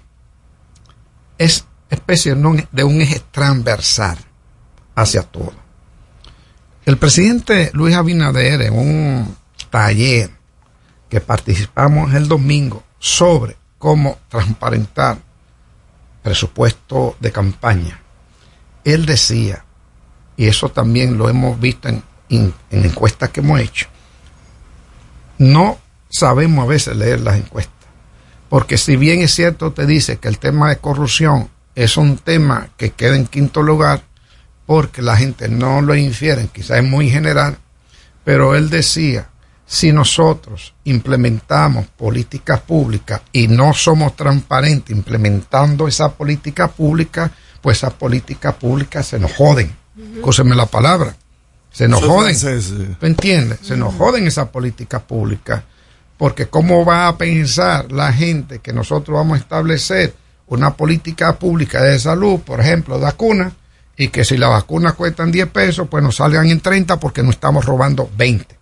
es 1.38 1.64
especie 1.90 2.34
de 2.36 2.84
un 2.84 3.00
eje 3.00 3.20
transversal 3.32 4.16
hacia 4.94 5.22
todo. 5.22 5.52
El 6.84 6.96
presidente 6.98 7.70
Luis 7.74 7.96
Abinader 7.96 8.62
en 8.62 8.78
un 8.78 9.36
taller 9.70 10.30
que 11.08 11.20
participamos 11.20 12.14
el 12.14 12.28
domingo 12.28 12.84
sobre 13.00 13.56
cómo 13.78 14.18
transparentar 14.28 15.18
presupuesto 16.22 17.16
de 17.20 17.32
campaña 17.32 18.00
él 18.84 19.06
decía, 19.06 19.64
y 20.36 20.46
eso 20.46 20.68
también 20.68 21.16
lo 21.16 21.30
hemos 21.30 21.58
visto 21.58 21.88
en- 21.88 22.02
en 22.28 22.52
encuestas 22.70 23.30
que 23.30 23.40
hemos 23.40 23.58
hecho, 23.60 23.86
no 25.38 25.78
sabemos 26.10 26.64
a 26.64 26.68
veces 26.68 26.94
leer 26.96 27.20
las 27.20 27.36
encuestas. 27.36 27.73
Porque 28.54 28.78
si 28.78 28.94
bien 28.94 29.20
es 29.20 29.34
cierto, 29.34 29.72
te 29.72 29.84
dice 29.84 30.18
que 30.18 30.28
el 30.28 30.38
tema 30.38 30.68
de 30.68 30.76
corrupción 30.76 31.48
es 31.74 31.96
un 31.96 32.18
tema 32.18 32.68
que 32.76 32.90
queda 32.90 33.16
en 33.16 33.26
quinto 33.26 33.64
lugar, 33.64 34.04
porque 34.64 35.02
la 35.02 35.16
gente 35.16 35.48
no 35.48 35.82
lo 35.82 35.96
infiere, 35.96 36.48
quizás 36.52 36.76
es 36.78 36.84
muy 36.84 37.10
general, 37.10 37.58
pero 38.22 38.54
él 38.54 38.70
decía, 38.70 39.28
si 39.66 39.90
nosotros 39.90 40.72
implementamos 40.84 41.88
políticas 41.96 42.60
públicas 42.60 43.22
y 43.32 43.48
no 43.48 43.74
somos 43.74 44.14
transparentes 44.14 44.96
implementando 44.96 45.88
esa 45.88 46.12
política 46.12 46.68
pública, 46.68 47.32
pues 47.60 47.78
esas 47.78 47.94
políticas 47.94 48.54
públicas 48.54 49.04
se 49.04 49.18
nos 49.18 49.32
joden. 49.32 49.74
Cóseme 50.20 50.54
la 50.54 50.66
palabra. 50.66 51.16
Se 51.72 51.88
nos 51.88 52.04
joden. 52.04 52.36
¿Tú 53.00 53.06
entiendes? 53.06 53.58
Se 53.62 53.76
nos 53.76 53.96
joden 53.96 54.28
esas 54.28 54.46
políticas 54.50 55.02
públicas. 55.02 55.64
Porque 56.16 56.46
¿cómo 56.46 56.84
va 56.84 57.08
a 57.08 57.18
pensar 57.18 57.90
la 57.90 58.12
gente 58.12 58.60
que 58.60 58.72
nosotros 58.72 59.16
vamos 59.16 59.38
a 59.38 59.40
establecer 59.40 60.14
una 60.46 60.74
política 60.74 61.38
pública 61.38 61.82
de 61.82 61.98
salud, 61.98 62.40
por 62.40 62.60
ejemplo, 62.60 62.96
de 62.96 63.04
vacuna, 63.04 63.52
y 63.96 64.08
que 64.08 64.24
si 64.24 64.36
las 64.36 64.50
vacunas 64.50 64.94
cuestan 64.94 65.32
10 65.32 65.48
pesos, 65.48 65.88
pues 65.88 66.02
nos 66.02 66.16
salgan 66.16 66.46
en 66.46 66.60
30 66.60 66.98
porque 67.00 67.22
nos 67.22 67.34
estamos 67.34 67.64
robando 67.64 68.10
20? 68.16 68.58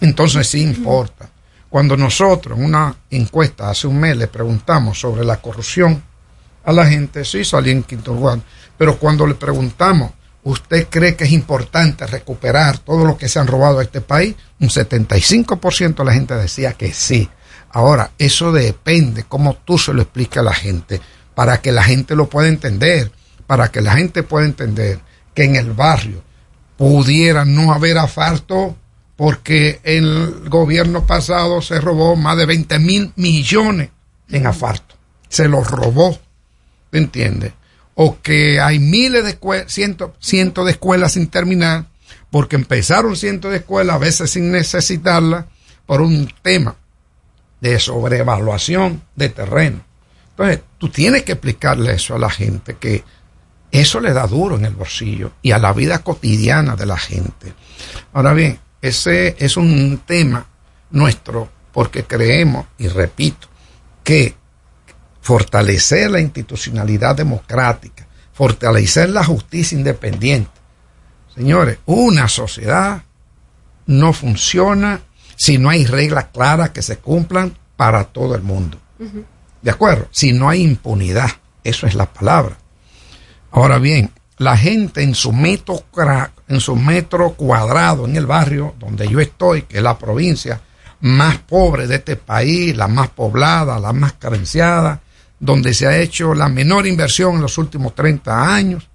Entonces 0.00 0.46
sí 0.46 0.62
importa. 0.62 1.30
Cuando 1.68 1.96
nosotros 1.96 2.58
en 2.58 2.64
una 2.64 2.94
encuesta 3.10 3.68
hace 3.68 3.86
un 3.86 4.00
mes 4.00 4.16
le 4.16 4.26
preguntamos 4.26 4.98
sobre 4.98 5.24
la 5.24 5.36
corrupción 5.36 6.02
a 6.64 6.72
la 6.72 6.86
gente, 6.86 7.24
sí 7.24 7.44
salía 7.44 7.72
en 7.72 7.82
quinto 7.82 8.14
lugar. 8.14 8.40
Pero 8.76 8.98
cuando 8.98 9.26
le 9.26 9.34
preguntamos, 9.34 10.12
¿usted 10.48 10.88
cree 10.88 11.14
que 11.14 11.24
es 11.24 11.32
importante 11.32 12.06
recuperar 12.06 12.78
todo 12.78 13.04
lo 13.04 13.18
que 13.18 13.28
se 13.28 13.38
han 13.38 13.46
robado 13.46 13.80
a 13.80 13.82
este 13.82 14.00
país? 14.00 14.34
Un 14.60 14.70
75% 14.70 15.96
de 15.96 16.04
la 16.04 16.14
gente 16.14 16.34
decía 16.34 16.72
que 16.72 16.92
sí. 16.94 17.28
Ahora, 17.70 18.12
eso 18.16 18.50
depende 18.50 19.24
cómo 19.24 19.54
tú 19.54 19.76
se 19.76 19.92
lo 19.92 20.00
expliques 20.00 20.38
a 20.38 20.42
la 20.42 20.54
gente, 20.54 21.02
para 21.34 21.60
que 21.60 21.70
la 21.70 21.82
gente 21.82 22.16
lo 22.16 22.30
pueda 22.30 22.48
entender, 22.48 23.12
para 23.46 23.70
que 23.70 23.82
la 23.82 23.92
gente 23.92 24.22
pueda 24.22 24.46
entender 24.46 25.00
que 25.34 25.44
en 25.44 25.56
el 25.56 25.72
barrio 25.72 26.22
pudiera 26.78 27.44
no 27.44 27.74
haber 27.74 27.98
asfalto 27.98 28.74
porque 29.16 29.80
el 29.82 30.48
gobierno 30.48 31.06
pasado 31.06 31.60
se 31.60 31.78
robó 31.78 32.16
más 32.16 32.38
de 32.38 32.46
20 32.46 32.78
mil 32.78 33.12
millones 33.16 33.90
en 34.30 34.46
asfalto. 34.46 34.94
Se 35.28 35.46
los 35.46 35.70
robó, 35.70 36.18
¿me 36.90 37.00
entiendes? 37.00 37.52
O 38.00 38.20
que 38.22 38.60
hay 38.60 38.78
miles 38.78 39.24
de 39.24 39.66
cientos, 39.66 40.12
cientos 40.20 40.64
de 40.64 40.70
escuelas 40.70 41.14
sin 41.14 41.26
terminar, 41.26 41.86
porque 42.30 42.54
empezaron 42.54 43.16
cientos 43.16 43.50
de 43.50 43.56
escuelas, 43.56 43.96
a 43.96 43.98
veces 43.98 44.30
sin 44.30 44.52
necesitarlas, 44.52 45.46
por 45.84 46.00
un 46.00 46.32
tema 46.40 46.76
de 47.60 47.80
sobrevaluación 47.80 49.02
de 49.16 49.30
terreno. 49.30 49.84
Entonces, 50.30 50.60
tú 50.78 50.90
tienes 50.90 51.24
que 51.24 51.32
explicarle 51.32 51.94
eso 51.94 52.14
a 52.14 52.20
la 52.20 52.30
gente, 52.30 52.76
que 52.76 53.02
eso 53.72 53.98
le 53.98 54.12
da 54.12 54.28
duro 54.28 54.54
en 54.54 54.64
el 54.64 54.74
bolsillo 54.74 55.32
y 55.42 55.50
a 55.50 55.58
la 55.58 55.72
vida 55.72 55.98
cotidiana 55.98 56.76
de 56.76 56.86
la 56.86 56.98
gente. 56.98 57.52
Ahora 58.12 58.32
bien, 58.32 58.60
ese 58.80 59.34
es 59.40 59.56
un 59.56 60.02
tema 60.06 60.46
nuestro 60.90 61.50
porque 61.72 62.04
creemos, 62.04 62.66
y 62.78 62.86
repito, 62.86 63.48
que 64.04 64.36
fortalecer 65.28 66.10
la 66.10 66.20
institucionalidad 66.20 67.14
democrática, 67.14 68.06
fortalecer 68.32 69.10
la 69.10 69.22
justicia 69.22 69.76
independiente. 69.76 70.50
Señores, 71.34 71.76
una 71.84 72.28
sociedad 72.28 73.02
no 73.84 74.14
funciona 74.14 75.02
si 75.36 75.58
no 75.58 75.68
hay 75.68 75.84
reglas 75.84 76.28
claras 76.32 76.70
que 76.70 76.80
se 76.80 76.96
cumplan 76.96 77.54
para 77.76 78.04
todo 78.04 78.36
el 78.36 78.40
mundo. 78.40 78.78
¿De 79.60 79.70
acuerdo? 79.70 80.08
Si 80.12 80.32
no 80.32 80.48
hay 80.48 80.62
impunidad, 80.62 81.28
eso 81.62 81.86
es 81.86 81.94
la 81.94 82.10
palabra. 82.10 82.56
Ahora 83.50 83.78
bien, 83.78 84.10
la 84.38 84.56
gente 84.56 85.02
en 85.02 85.14
su 85.14 85.34
metro, 85.34 85.84
en 86.48 86.60
su 86.60 86.74
metro 86.74 87.34
cuadrado 87.34 88.06
en 88.06 88.16
el 88.16 88.24
barrio 88.24 88.76
donde 88.78 89.06
yo 89.06 89.20
estoy, 89.20 89.60
que 89.64 89.76
es 89.76 89.82
la 89.82 89.98
provincia 89.98 90.62
más 91.00 91.36
pobre 91.36 91.86
de 91.86 91.96
este 91.96 92.16
país, 92.16 92.74
la 92.74 92.88
más 92.88 93.10
poblada, 93.10 93.78
la 93.78 93.92
más 93.92 94.14
carenciada, 94.14 95.02
donde 95.40 95.74
se 95.74 95.86
ha 95.86 95.98
hecho 95.98 96.34
la 96.34 96.48
menor 96.48 96.86
inversión 96.86 97.36
en 97.36 97.42
los 97.42 97.58
últimos 97.58 97.94
30 97.94 98.54
años. 98.54 98.88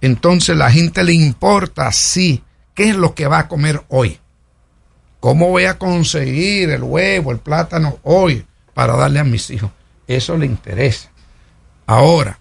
Entonces 0.00 0.56
la 0.56 0.70
gente 0.70 1.04
le 1.04 1.12
importa, 1.12 1.92
sí, 1.92 2.42
qué 2.74 2.90
es 2.90 2.96
lo 2.96 3.14
que 3.14 3.26
va 3.26 3.40
a 3.40 3.48
comer 3.48 3.82
hoy. 3.88 4.18
¿Cómo 5.20 5.50
voy 5.50 5.64
a 5.66 5.78
conseguir 5.78 6.70
el 6.70 6.82
huevo, 6.82 7.30
el 7.30 7.38
plátano 7.38 7.98
hoy 8.02 8.44
para 8.74 8.96
darle 8.96 9.20
a 9.20 9.24
mis 9.24 9.50
hijos? 9.50 9.70
Eso 10.06 10.36
le 10.36 10.46
interesa. 10.46 11.10
Ahora, 11.86 12.40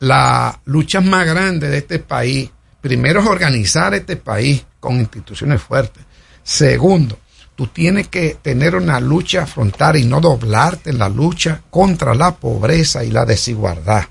la 0.00 0.60
lucha 0.66 1.00
más 1.00 1.26
grande 1.26 1.70
de 1.70 1.78
este 1.78 2.00
país, 2.00 2.50
primero 2.80 3.20
es 3.20 3.26
organizar 3.26 3.94
este 3.94 4.16
país 4.16 4.66
con 4.80 4.96
instituciones 4.96 5.62
fuertes. 5.62 6.04
Segundo, 6.42 7.18
tú 7.56 7.68
tienes 7.68 8.08
que 8.08 8.36
tener 8.40 8.74
una 8.74 9.00
lucha 9.00 9.46
frontal 9.46 9.96
y 9.96 10.04
no 10.04 10.20
doblarte 10.20 10.90
en 10.90 10.98
la 10.98 11.08
lucha 11.08 11.62
contra 11.70 12.14
la 12.14 12.34
pobreza 12.34 13.04
y 13.04 13.10
la 13.10 13.24
desigualdad. 13.24 14.04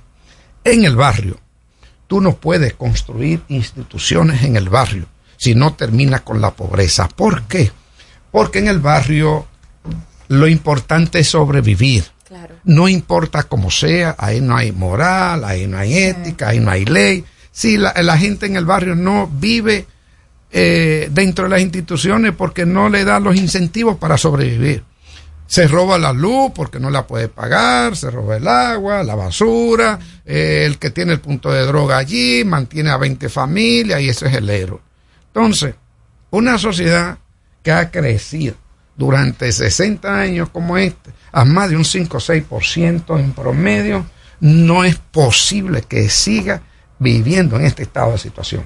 En 0.64 0.86
el 0.86 0.96
barrio, 0.96 1.38
tú 2.08 2.22
no 2.22 2.36
puedes 2.36 2.74
construir 2.74 3.42
instituciones 3.50 4.44
en 4.44 4.56
el 4.56 4.70
barrio 4.70 5.08
si 5.38 5.56
no 5.56 5.74
terminas 5.74 6.22
con 6.22 6.40
la 6.40 6.52
pobreza. 6.52 7.10
¿Por 7.10 7.44
qué? 7.44 7.72
Porque 8.32 8.60
en 8.60 8.70
el 8.70 8.80
barrio 8.80 9.46
lo 10.30 10.48
importante 10.48 11.20
es 11.20 11.28
sobrevivir. 11.28 12.06
No 12.64 12.88
importa 12.88 13.44
cómo 13.44 13.70
sea, 13.70 14.16
ahí 14.18 14.42
no 14.42 14.56
hay 14.56 14.72
moral, 14.72 15.44
ahí 15.44 15.68
no 15.68 15.78
hay 15.78 15.96
ética, 15.96 16.50
ahí 16.50 16.60
no 16.60 16.72
hay 16.72 16.86
ley. 16.86 17.26
Si 17.52 17.78
la, 17.78 17.94
la 18.02 18.18
gente 18.18 18.46
en 18.46 18.56
el 18.56 18.66
barrio 18.66 18.96
no 18.96 19.28
vive 19.28 19.86
eh, 20.56 21.10
dentro 21.12 21.46
de 21.46 21.50
las 21.50 21.62
instituciones 21.62 22.34
porque 22.38 22.64
no 22.64 22.88
le 22.88 23.04
da 23.04 23.20
los 23.20 23.36
incentivos 23.36 23.98
para 23.98 24.20
sobrevivir. 24.20 24.84
Se 25.48 25.68
roba 25.68 25.98
la 25.98 26.14
luz 26.14 26.52
porque 26.54 26.80
no 26.80 26.92
la 26.92 27.08
puede 27.08 27.28
pagar, 27.28 27.96
se 27.98 28.12
roba 28.12 28.38
el 28.38 28.48
agua, 28.48 29.04
la 29.04 29.16
basura, 29.16 29.98
eh, 30.24 30.64
el 30.68 30.78
que 30.78 30.92
tiene 30.92 31.14
el 31.14 31.20
punto 31.20 31.52
de 31.52 31.66
droga 31.66 31.98
allí 31.98 32.44
mantiene 32.46 32.92
a 32.92 32.98
20 32.98 33.30
familias 33.30 34.00
y 34.00 34.10
ese 34.10 34.28
es 34.28 34.36
el 34.36 34.48
héroe. 34.48 34.80
Entonces, 35.28 35.74
una 36.30 36.60
sociedad 36.60 37.18
que 37.64 37.72
ha 37.72 37.90
crecido 37.90 38.54
durante 38.96 39.52
60 39.52 40.20
años 40.20 40.50
como 40.50 40.78
este, 40.78 41.10
a 41.32 41.46
más 41.46 41.72
de 41.72 41.78
un 41.78 41.86
5 41.86 42.16
o 42.16 42.20
6% 42.20 43.20
en 43.20 43.34
promedio, 43.34 44.06
no 44.40 44.84
es 44.84 44.98
posible 44.98 45.82
que 45.82 46.10
siga 46.10 46.62
viviendo 47.00 47.56
en 47.56 47.66
este 47.66 47.82
estado 47.82 48.12
de 48.12 48.20
situación. 48.20 48.66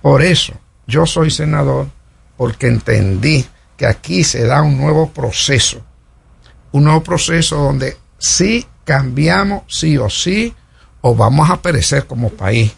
Por 0.00 0.20
eso, 0.22 0.54
yo 0.86 1.06
soy 1.06 1.30
senador 1.30 1.88
porque 2.36 2.66
entendí 2.66 3.44
que 3.76 3.86
aquí 3.86 4.24
se 4.24 4.44
da 4.46 4.62
un 4.62 4.78
nuevo 4.78 5.10
proceso, 5.10 5.82
un 6.72 6.84
nuevo 6.84 7.02
proceso 7.02 7.56
donde 7.56 7.96
sí 8.18 8.66
cambiamos 8.84 9.62
sí 9.68 9.96
o 9.96 10.10
sí 10.10 10.54
o 11.00 11.14
vamos 11.14 11.50
a 11.50 11.60
perecer 11.60 12.06
como 12.06 12.30
país. 12.30 12.72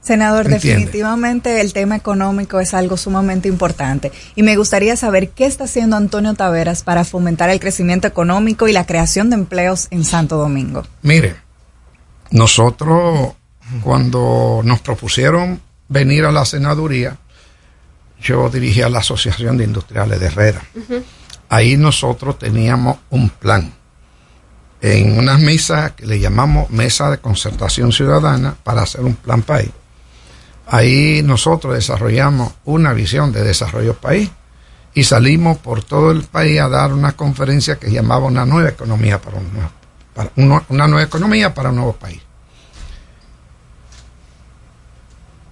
Senador, 0.00 0.46
Entiende. 0.46 0.68
definitivamente 0.68 1.60
el 1.60 1.74
tema 1.74 1.94
económico 1.94 2.58
es 2.58 2.72
algo 2.72 2.96
sumamente 2.96 3.48
importante 3.48 4.10
y 4.34 4.42
me 4.42 4.56
gustaría 4.56 4.96
saber 4.96 5.28
qué 5.30 5.44
está 5.44 5.64
haciendo 5.64 5.96
Antonio 5.96 6.32
Taveras 6.34 6.82
para 6.82 7.04
fomentar 7.04 7.50
el 7.50 7.60
crecimiento 7.60 8.08
económico 8.08 8.66
y 8.66 8.72
la 8.72 8.86
creación 8.86 9.28
de 9.28 9.34
empleos 9.36 9.88
en 9.90 10.04
Santo 10.04 10.38
Domingo. 10.38 10.84
Mire, 11.02 11.36
nosotros 12.30 13.34
cuando 13.82 14.62
nos 14.64 14.80
propusieron 14.80 15.60
venir 15.88 16.24
a 16.24 16.32
la 16.32 16.44
senaduría, 16.44 17.18
yo 18.20 18.48
dirigía 18.48 18.88
la 18.88 19.00
Asociación 19.00 19.56
de 19.56 19.64
Industriales 19.64 20.20
de 20.20 20.26
Herrera. 20.26 20.62
Ahí 21.48 21.76
nosotros 21.76 22.38
teníamos 22.38 22.98
un 23.10 23.30
plan 23.30 23.72
en 24.80 25.18
una 25.18 25.36
mesa 25.36 25.94
que 25.94 26.06
le 26.06 26.20
llamamos 26.20 26.70
Mesa 26.70 27.10
de 27.10 27.18
Concertación 27.18 27.92
Ciudadana 27.92 28.54
para 28.62 28.82
hacer 28.82 29.02
un 29.02 29.14
plan 29.14 29.42
país. 29.42 29.70
Ahí 30.66 31.22
nosotros 31.24 31.74
desarrollamos 31.74 32.52
una 32.64 32.92
visión 32.92 33.32
de 33.32 33.42
desarrollo 33.42 33.94
país 33.94 34.30
y 34.94 35.04
salimos 35.04 35.58
por 35.58 35.82
todo 35.82 36.12
el 36.12 36.22
país 36.22 36.60
a 36.60 36.68
dar 36.68 36.92
una 36.92 37.12
conferencia 37.12 37.76
que 37.76 37.90
llamaba 37.90 38.26
una 38.26 38.46
nueva 38.46 38.68
economía 38.68 39.20
para 39.20 39.38
un 39.38 39.52
nuevo, 39.52 39.70
para 40.14 40.30
una 40.36 40.86
nueva 40.88 41.02
economía 41.02 41.52
para 41.52 41.70
un 41.70 41.76
nuevo 41.76 41.92
país. 41.94 42.22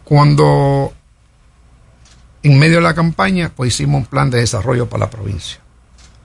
Cuando 0.04 0.94
en 2.52 2.58
medio 2.58 2.76
de 2.76 2.82
la 2.82 2.94
campaña, 2.94 3.52
pues 3.54 3.74
hicimos 3.74 4.00
un 4.02 4.06
plan 4.06 4.30
de 4.30 4.38
desarrollo 4.40 4.88
para 4.88 5.04
la 5.06 5.10
provincia 5.10 5.60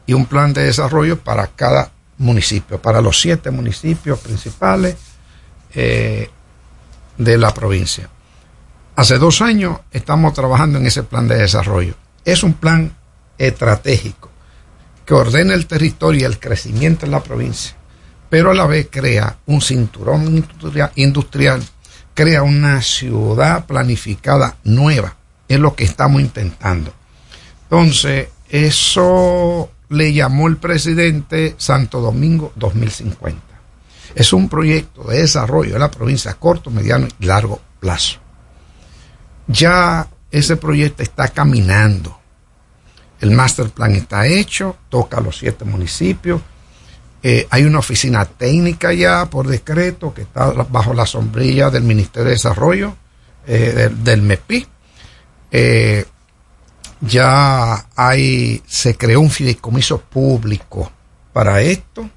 y 0.05 0.13
un 0.13 0.25
plan 0.25 0.53
de 0.53 0.63
desarrollo 0.63 1.19
para 1.19 1.47
cada 1.47 1.91
municipio, 2.17 2.81
para 2.81 3.01
los 3.01 3.19
siete 3.19 3.51
municipios 3.51 4.19
principales. 4.19 4.95
eh, 5.75 6.29
de 7.17 7.37
la 7.37 7.51
provincia. 7.53 8.09
Hace 8.95 9.17
dos 9.17 9.41
años 9.41 9.79
estamos 9.91 10.33
trabajando 10.33 10.77
en 10.79 10.85
ese 10.85 11.01
plan 11.03 11.27
de 11.27 11.35
desarrollo. 11.37 11.95
Es 12.25 12.43
un 12.43 12.53
plan 12.53 12.91
estratégico 13.39 14.29
que 15.05 15.13
ordena 15.13 15.53
el 15.53 15.65
territorio 15.67 16.21
y 16.21 16.23
el 16.25 16.39
crecimiento 16.39 17.05
en 17.05 17.11
la 17.11 17.21
provincia, 17.23 17.75
pero 18.29 18.51
a 18.51 18.53
la 18.53 18.65
vez 18.67 18.87
crea 18.91 19.37
un 19.47 19.61
cinturón 19.61 20.25
industria- 20.27 20.91
industrial, 20.95 21.63
crea 22.13 22.43
una 22.43 22.81
ciudad 22.81 23.65
planificada 23.65 24.57
nueva. 24.63 25.15
Es 25.53 25.59
lo 25.59 25.75
que 25.75 25.83
estamos 25.83 26.19
intentando. 26.19 26.91
Entonces, 27.63 28.29
eso 28.49 29.69
le 29.89 30.11
llamó 30.11 30.47
el 30.47 30.57
presidente 30.57 31.53
Santo 31.57 32.01
Domingo 32.01 32.51
2050. 32.55 33.39
Es 34.15 34.33
un 34.33 34.49
proyecto 34.49 35.03
de 35.03 35.19
desarrollo 35.19 35.73
de 35.73 35.79
la 35.79 35.91
provincia 35.91 36.31
a 36.31 36.33
corto, 36.35 36.71
mediano 36.71 37.07
y 37.19 37.25
largo 37.25 37.61
plazo. 37.79 38.19
Ya 39.47 40.07
ese 40.31 40.57
proyecto 40.57 41.03
está 41.03 41.27
caminando. 41.27 42.19
El 43.21 43.29
master 43.29 43.69
plan 43.69 43.93
está 43.93 44.25
hecho, 44.25 44.77
toca 44.89 45.17
a 45.17 45.21
los 45.21 45.37
siete 45.37 45.65
municipios. 45.65 46.41
Eh, 47.21 47.47
hay 47.51 47.63
una 47.63 47.79
oficina 47.79 48.25
técnica 48.25 48.91
ya 48.91 49.29
por 49.29 49.47
decreto 49.47 50.13
que 50.13 50.23
está 50.23 50.47
bajo 50.51 50.95
la 50.95 51.05
sombrilla 51.05 51.69
del 51.69 51.83
Ministerio 51.83 52.25
de 52.25 52.31
Desarrollo, 52.31 52.95
eh, 53.45 53.89
del, 54.03 54.03
del. 54.03 54.67
Eh, 55.55 56.05
ya 57.01 57.85
hay, 57.95 58.63
se 58.65 58.95
creó 58.97 59.21
un 59.21 59.29
fideicomiso 59.29 59.99
público 60.01 60.91
para 61.31 61.61
esto. 61.61 62.09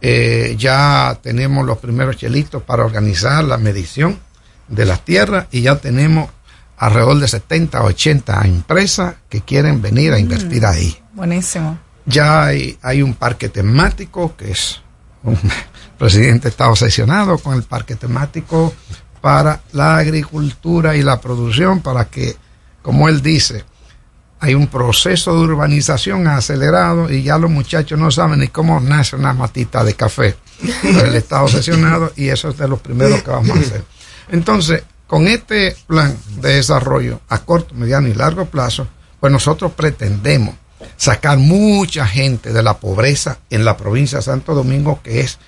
Eh, 0.00 0.54
ya 0.58 1.18
tenemos 1.22 1.66
los 1.66 1.78
primeros 1.78 2.16
chelitos 2.16 2.62
para 2.62 2.84
organizar 2.84 3.42
la 3.44 3.58
medición 3.58 4.18
de 4.68 4.84
las 4.84 5.04
tierras 5.04 5.46
y 5.50 5.62
ya 5.62 5.76
tenemos 5.76 6.30
alrededor 6.76 7.18
de 7.18 7.26
70 7.28 7.80
o 7.82 7.86
80 7.86 8.42
empresas 8.46 9.14
que 9.28 9.40
quieren 9.40 9.82
venir 9.82 10.12
a 10.12 10.18
invertir 10.18 10.62
Mm. 10.62 10.66
ahí. 10.66 10.96
Buenísimo. 11.14 11.78
Ya 12.04 12.44
hay, 12.44 12.78
hay 12.82 13.02
un 13.02 13.14
parque 13.14 13.48
temático 13.48 14.36
que 14.36 14.52
es, 14.52 14.80
un 15.24 15.36
presidente 15.98 16.48
está 16.48 16.68
obsesionado 16.68 17.38
con 17.38 17.54
el 17.54 17.62
parque 17.64 17.96
temático 17.96 18.72
para 19.26 19.60
la 19.72 19.96
agricultura 19.96 20.94
y 20.94 21.02
la 21.02 21.20
producción 21.20 21.80
para 21.80 22.04
que, 22.04 22.36
como 22.80 23.08
él 23.08 23.22
dice, 23.22 23.64
hay 24.38 24.54
un 24.54 24.68
proceso 24.68 25.34
de 25.34 25.40
urbanización 25.40 26.28
acelerado 26.28 27.10
y 27.10 27.24
ya 27.24 27.36
los 27.36 27.50
muchachos 27.50 27.98
no 27.98 28.12
saben 28.12 28.38
ni 28.38 28.46
cómo 28.46 28.78
nace 28.78 29.16
una 29.16 29.32
matita 29.32 29.82
de 29.82 29.94
café. 29.94 30.36
Él 30.84 31.16
está 31.16 31.42
obsesionado 31.42 32.12
y 32.14 32.28
eso 32.28 32.50
es 32.50 32.56
de 32.56 32.68
los 32.68 32.78
primeros 32.78 33.24
que 33.24 33.30
vamos 33.32 33.50
a 33.56 33.60
hacer. 33.62 33.84
Entonces, 34.30 34.84
con 35.08 35.26
este 35.26 35.76
plan 35.88 36.16
de 36.40 36.54
desarrollo 36.54 37.20
a 37.28 37.38
corto, 37.38 37.74
mediano 37.74 38.06
y 38.06 38.14
largo 38.14 38.44
plazo, 38.44 38.86
pues 39.18 39.32
nosotros 39.32 39.72
pretendemos 39.72 40.54
sacar 40.96 41.38
mucha 41.38 42.06
gente 42.06 42.52
de 42.52 42.62
la 42.62 42.78
pobreza 42.78 43.38
en 43.50 43.64
la 43.64 43.76
provincia 43.76 44.18
de 44.18 44.22
Santo 44.22 44.54
Domingo, 44.54 45.00
que 45.02 45.18
es 45.18 45.40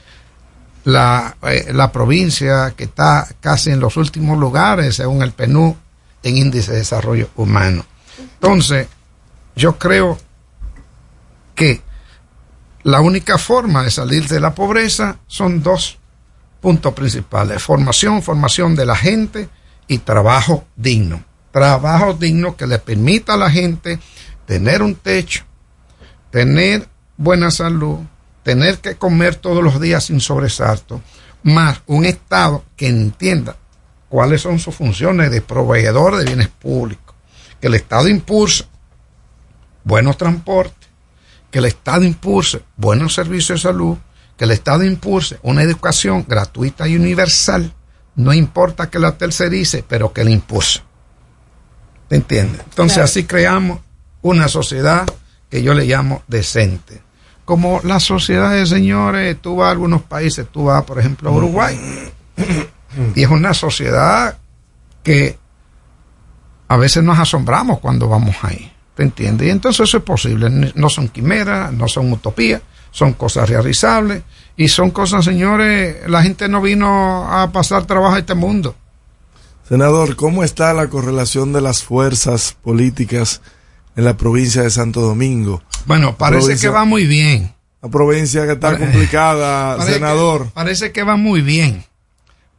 la, 0.85 1.37
eh, 1.43 1.73
la 1.73 1.93
provincia 1.93 2.73
que 2.77 2.85
está 2.85 3.27
casi 3.41 3.71
en 3.71 3.81
los 3.81 3.97
últimos 3.97 4.39
lugares, 4.39 4.97
según 4.97 5.23
el 5.23 5.33
PNU, 5.33 5.77
en 6.23 6.37
índice 6.37 6.73
de 6.73 6.79
desarrollo 6.79 7.31
humano. 7.37 7.85
Entonces, 8.19 8.89
yo 9.55 9.79
creo 9.79 10.19
que 11.55 11.83
la 12.85 13.01
única 13.01 13.39
forma 13.39 13.83
de 13.83 13.91
salir 13.91 14.29
de 14.29 14.41
la 14.41 14.55
pobreza 14.55 15.19
son 15.27 15.63
dos 15.63 15.99
puntos 16.61 16.95
principales. 16.95 17.63
Formación, 17.63 18.23
formación 18.23 18.75
de 18.75 18.87
la 18.87 18.97
gente 18.97 19.49
y 19.87 19.99
trabajo 19.99 20.65
digno. 20.77 21.23
Trabajo 21.51 22.15
digno 22.15 22.57
que 22.57 22.67
le 22.67 22.79
permita 22.79 23.35
a 23.35 23.39
la 23.39 23.51
gente 23.51 23.99
tener 24.47 24.83
un 24.83 24.95
techo, 24.95 25.45
tener 26.31 26.89
buena 27.17 27.51
salud, 27.51 27.99
tener 28.49 28.79
que 28.79 28.95
comer 28.95 29.35
todos 29.35 29.63
los 29.63 29.79
días 29.79 30.05
sin 30.05 30.21
sobresalto, 30.21 31.03
más 31.43 31.83
un 31.87 32.07
Estado 32.07 32.65
que 32.77 32.89
entienda 32.89 33.57
cuáles 34.09 34.41
son 34.41 34.59
sus 34.59 34.75
funciones 34.75 35.31
de 35.31 35.43
proveedor 35.43 36.17
de 36.17 36.25
bienes 36.25 36.49
públicos, 36.49 37.15
que 37.61 37.67
el 37.67 37.75
Estado 37.75 38.09
impulse 38.09 38.65
buenos 39.85 40.17
transportes, 40.17 40.89
que 41.51 41.59
el 41.59 41.67
Estado 41.67 42.05
impulse 42.05 42.63
buenos 42.79 43.13
servicios 43.13 43.63
de 43.63 43.69
salud, 43.69 43.99
que 44.39 44.47
el 44.47 44.53
Estado 44.53 44.83
impulse 44.83 45.39
una 45.43 45.63
educación 45.63 46.25
gratuita 46.27 46.89
y 46.89 46.97
universal, 46.97 47.75
no 48.15 48.33
importa 48.33 48.89
que 48.89 48.99
la 48.99 49.19
tercerice, 49.19 49.85
pero 49.87 50.15
que 50.15 50.25
la 50.25 50.31
impulse. 50.31 50.81
¿Te 52.09 52.17
entiendes? 52.17 52.63
Entonces 52.65 52.95
Claro. 52.95 53.05
así 53.05 53.25
creamos 53.25 53.81
una 54.23 54.49
sociedad 54.49 55.07
que 55.51 55.63
yo 55.63 55.75
le 55.75 55.85
llamo 55.85 56.23
decente. 56.29 57.03
Como 57.49 57.81
las 57.83 58.03
sociedades, 58.03 58.69
señores, 58.69 59.39
tú 59.41 59.57
vas 59.57 59.69
a 59.69 59.71
algunos 59.71 60.03
países, 60.03 60.47
tú 60.53 60.65
vas, 60.65 60.85
por 60.85 60.99
ejemplo, 60.99 61.31
a 61.31 61.33
Uruguay, 61.33 61.81
y 63.15 63.23
es 63.23 63.31
una 63.31 63.55
sociedad 63.55 64.37
que 65.03 65.39
a 66.69 66.77
veces 66.77 67.03
nos 67.03 67.19
asombramos 67.19 67.79
cuando 67.79 68.07
vamos 68.07 68.37
ahí. 68.43 68.71
¿Te 68.95 69.03
entiendes? 69.03 69.49
Y 69.49 69.51
entonces 69.51 69.89
eso 69.89 69.97
es 69.97 70.03
posible. 70.03 70.75
No 70.75 70.91
son 70.91 71.09
quimeras, 71.09 71.73
no 71.73 71.89
son 71.89 72.13
utopías, 72.13 72.61
son 72.91 73.15
cosas 73.15 73.49
realizables 73.49 74.25
y 74.55 74.69
son 74.69 74.91
cosas, 74.91 75.25
señores, 75.25 76.07
la 76.07 76.23
gente 76.23 76.51
no 76.51 76.61
vino 76.61 77.33
a 77.33 77.51
pasar 77.51 77.87
trabajo 77.87 78.17
a 78.17 78.19
este 78.19 78.35
mundo. 78.35 78.77
Senador, 79.67 80.17
¿cómo 80.17 80.45
está 80.45 80.75
la 80.75 80.89
correlación 80.89 81.55
de 81.55 81.63
las 81.63 81.83
fuerzas 81.83 82.59
políticas 82.63 83.41
en 83.99 84.05
la 84.05 84.17
provincia 84.17 84.63
de 84.63 84.71
Santo 84.71 85.01
Domingo? 85.01 85.63
Bueno, 85.85 86.17
parece 86.17 86.57
que 86.57 86.69
va 86.69 86.85
muy 86.85 87.05
bien. 87.07 87.53
Una 87.83 87.91
provincia 87.93 88.47
que 88.47 88.53
está 88.53 88.71
Pare- 88.73 88.79
complicada, 88.85 89.77
Parece 89.79 89.95
senador. 89.95 90.45
que- 90.45 90.51
parece 90.51 90.93
que 90.93 91.03
va 91.03 91.17
muy 91.17 91.43
bien. 91.43 91.85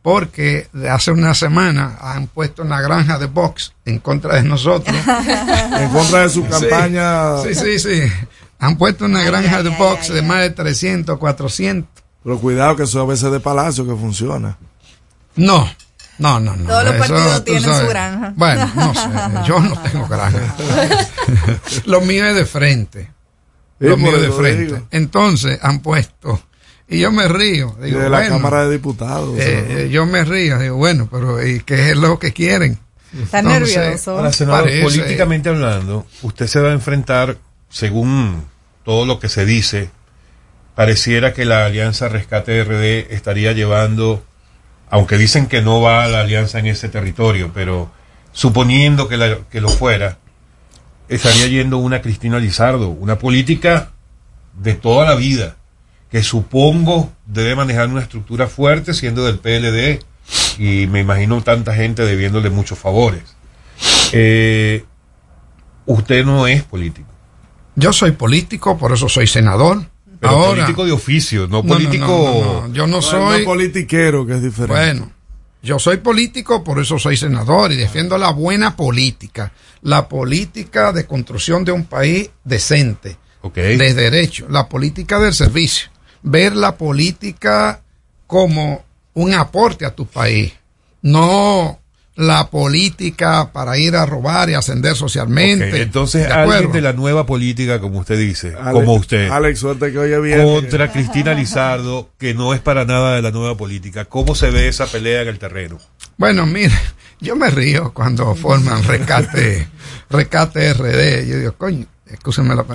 Porque 0.01 0.67
de 0.71 0.89
hace 0.89 1.11
una 1.11 1.33
semana 1.33 1.97
han 2.01 2.27
puesto 2.27 2.61
una 2.61 2.79
granja 2.81 3.17
de 3.19 3.25
box 3.25 3.73
en 3.85 3.99
contra 3.99 4.35
de 4.35 4.43
nosotros. 4.43 4.95
En 5.05 5.89
contra 5.89 6.21
de 6.21 6.29
su 6.29 6.45
campaña. 6.47 7.37
Sí, 7.43 7.53
sí, 7.55 7.79
sí. 7.79 8.01
Han 8.59 8.77
puesto 8.77 9.05
una 9.05 9.23
granja 9.23 9.61
de 9.63 9.69
box 9.69 10.09
de 10.13 10.21
más 10.21 10.39
de 10.41 10.49
300, 10.51 11.17
400. 11.17 11.89
Pero 12.23 12.39
cuidado 12.39 12.75
que 12.75 12.83
eso 12.83 13.01
a 13.01 13.05
veces 13.05 13.31
de 13.31 13.39
palacio 13.39 13.85
que 13.85 13.95
funciona. 13.95 14.57
No, 15.35 15.69
no, 16.19 16.39
no, 16.39 16.55
no. 16.55 16.65
Todos 16.67 16.83
los 16.85 16.93
eso 16.95 16.99
partidos 17.13 17.45
tienen 17.45 17.63
sabes. 17.63 17.79
su 17.81 17.87
granja. 17.87 18.33
Bueno, 18.35 18.71
no 18.75 18.93
sé, 18.93 19.09
yo 19.47 19.59
no 19.59 19.81
tengo 19.91 20.07
granja. 20.07 20.55
Lo 21.85 22.01
mío 22.01 22.25
es 22.25 22.35
de 22.35 22.45
frente. 22.45 23.11
Lo 23.79 23.97
mío 23.97 24.15
es 24.17 24.21
de 24.23 24.31
frente. 24.31 24.81
Entonces 24.91 25.59
han 25.61 25.79
puesto, 25.79 26.41
y 26.87 26.99
yo 26.99 27.11
me 27.11 27.27
río. 27.27 27.75
Digo, 27.81 27.99
de 27.99 28.09
la 28.09 28.17
bueno, 28.19 28.35
Cámara 28.35 28.65
de 28.65 28.71
Diputados. 28.73 29.39
eh, 29.39 29.85
eh, 29.85 29.89
yo 29.89 30.05
me 30.05 30.23
río, 30.25 30.59
digo, 30.59 30.75
bueno, 30.75 31.07
pero 31.11 31.45
¿y 31.45 31.61
qué 31.61 31.91
es 31.91 31.97
lo 31.97 32.19
que 32.19 32.33
quieren? 32.33 32.77
Está 33.23 33.39
Entonces, 33.39 33.75
nervioso. 33.77 34.11
Ahora, 34.17 34.31
senador, 34.33 34.63
parece- 34.65 34.83
políticamente 34.83 35.49
hablando, 35.49 36.05
usted 36.21 36.47
se 36.47 36.59
va 36.59 36.69
a 36.69 36.73
enfrentar, 36.73 37.37
según 37.69 38.43
todo 38.83 39.05
lo 39.05 39.19
que 39.19 39.29
se 39.29 39.45
dice, 39.45 39.89
pareciera 40.75 41.33
que 41.33 41.45
la 41.45 41.65
Alianza 41.65 42.07
Rescate 42.09 42.63
RD 42.63 43.13
estaría 43.13 43.51
llevando, 43.53 44.23
aunque 44.89 45.17
dicen 45.17 45.47
que 45.47 45.61
no 45.61 45.81
va 45.81 46.03
a 46.03 46.07
la 46.07 46.21
alianza 46.21 46.59
en 46.59 46.67
ese 46.67 46.89
territorio, 46.89 47.51
pero 47.53 47.91
suponiendo 48.31 49.07
que, 49.07 49.17
lo 49.61 49.69
fuera, 49.69 50.17
estaría 51.07 51.47
yendo 51.47 51.77
una 51.77 52.01
Cristina 52.01 52.39
Lizardo, 52.39 52.89
una 52.89 53.17
política 53.17 53.91
de 54.53 54.73
toda 54.73 55.05
la 55.05 55.15
vida, 55.15 55.57
que 56.11 56.23
supongo 56.23 57.11
debe 57.25 57.55
manejar 57.55 57.87
una 57.89 58.01
estructura 58.01 58.47
fuerte 58.47 58.93
siendo 58.93 59.25
del 59.25 59.39
PLD 59.39 60.03
y 60.57 60.87
me 60.87 61.01
imagino 61.01 61.41
tanta 61.41 61.75
gente 61.75 62.03
debiéndole 62.03 62.49
muchos 62.49 62.79
favores. 62.79 63.23
Eh, 64.11 64.85
usted 65.85 66.25
no 66.25 66.47
es 66.47 66.63
político. 66.63 67.09
Yo 67.75 67.93
soy 67.93 68.11
político, 68.11 68.77
por 68.77 68.91
eso 68.91 69.07
soy 69.07 69.27
senador. 69.27 69.85
Pero 70.19 70.33
Ahora, 70.33 70.63
político 70.63 70.85
de 70.85 70.91
oficio, 70.91 71.41
no 71.47 71.57
No, 71.57 71.63
no, 71.63 71.73
político. 71.73 72.05
no, 72.07 72.61
no, 72.61 72.67
no, 72.67 72.73
Yo 72.73 72.87
no 72.87 73.01
soy. 73.01 73.45
politiquero, 73.45 74.25
que 74.25 74.33
es 74.33 74.41
diferente. 74.43 74.73
Bueno, 74.73 75.11
yo 75.63 75.79
soy 75.79 75.97
político, 75.97 76.63
por 76.63 76.79
eso 76.79 76.99
soy 76.99 77.15
senador 77.17 77.71
y 77.71 77.75
defiendo 77.77 78.17
la 78.17 78.31
buena 78.31 78.75
política. 78.75 79.51
La 79.81 80.09
política 80.09 80.91
de 80.91 81.05
construcción 81.05 81.63
de 81.63 81.71
un 81.71 81.85
país 81.85 82.29
decente, 82.43 83.17
de 83.53 83.93
derecho. 83.93 84.47
La 84.49 84.67
política 84.67 85.19
del 85.19 85.33
servicio. 85.33 85.89
Ver 86.21 86.53
la 86.55 86.75
política 86.75 87.81
como 88.27 88.83
un 89.13 89.33
aporte 89.33 89.85
a 89.85 89.95
tu 89.95 90.05
país. 90.05 90.53
No 91.01 91.79
la 92.19 92.49
política 92.49 93.51
para 93.53 93.77
ir 93.77 93.95
a 93.95 94.05
robar 94.05 94.49
y 94.49 94.53
ascender 94.53 94.95
socialmente. 94.95 95.69
Ok, 95.69 95.73
entonces, 95.75 96.27
¿De 96.27 96.33
alguien 96.33 96.55
acuerdo? 96.57 96.73
de 96.73 96.81
la 96.81 96.93
nueva 96.93 97.25
política, 97.25 97.79
como 97.79 97.99
usted 97.99 98.17
dice, 98.17 98.55
Alex- 98.59 98.73
como 98.73 98.93
usted, 98.95 99.29
Alex, 99.29 99.59
suerte 99.59 99.91
que 99.91 99.97
hoy 99.99 100.11
es 100.11 100.21
viernes. 100.21 100.45
contra 100.45 100.91
Cristina 100.91 101.33
Lizardo, 101.33 102.09
que 102.17 102.33
no 102.33 102.53
es 102.53 102.59
para 102.59 102.83
nada 102.83 103.15
de 103.15 103.21
la 103.21 103.31
nueva 103.31 103.55
política, 103.55 104.03
¿cómo 104.05 104.35
se 104.35 104.49
ve 104.51 104.67
esa 104.67 104.85
pelea 104.87 105.21
en 105.21 105.29
el 105.29 105.39
terreno? 105.39 105.77
Bueno, 106.17 106.45
mire, 106.45 106.73
yo 107.21 107.37
me 107.37 107.49
río 107.49 107.93
cuando 107.93 108.35
forman 108.35 108.83
rescate, 108.83 109.67
rescate 110.09 110.73
RD. 110.73 111.25
Yo 111.25 111.37
digo, 111.39 111.53
coño, 111.57 111.85
la 112.09 112.65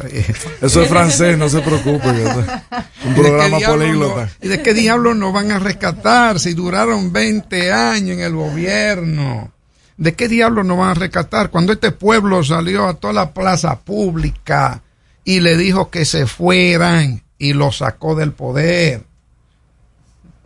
Eso 0.60 0.82
es 0.82 0.88
francés, 0.88 1.36
no 1.36 1.48
se 1.48 1.60
preocupe. 1.60 2.08
Un 2.08 3.12
¿Y 3.12 3.14
de 3.14 3.14
qué 3.14 3.22
programa 3.22 3.58
políglota. 3.58 4.30
¿Y 4.40 4.48
de 4.48 4.62
qué 4.62 4.74
diablos 4.74 5.16
nos 5.16 5.32
van 5.32 5.50
a 5.50 5.58
rescatar 5.58 6.38
si 6.38 6.54
duraron 6.54 7.12
20 7.12 7.72
años 7.72 8.18
en 8.18 8.20
el 8.20 8.34
gobierno? 8.34 9.52
¿De 9.96 10.14
qué 10.14 10.28
diablos 10.28 10.64
nos 10.64 10.78
van 10.78 10.90
a 10.90 10.94
rescatar? 10.94 11.50
Cuando 11.50 11.72
este 11.72 11.92
pueblo 11.92 12.42
salió 12.44 12.86
a 12.86 12.94
toda 12.94 13.12
la 13.12 13.32
plaza 13.32 13.80
pública 13.80 14.82
y 15.24 15.40
le 15.40 15.56
dijo 15.56 15.90
que 15.90 16.04
se 16.04 16.26
fueran 16.26 17.22
y 17.38 17.52
lo 17.52 17.72
sacó 17.72 18.14
del 18.14 18.32
poder. 18.32 19.04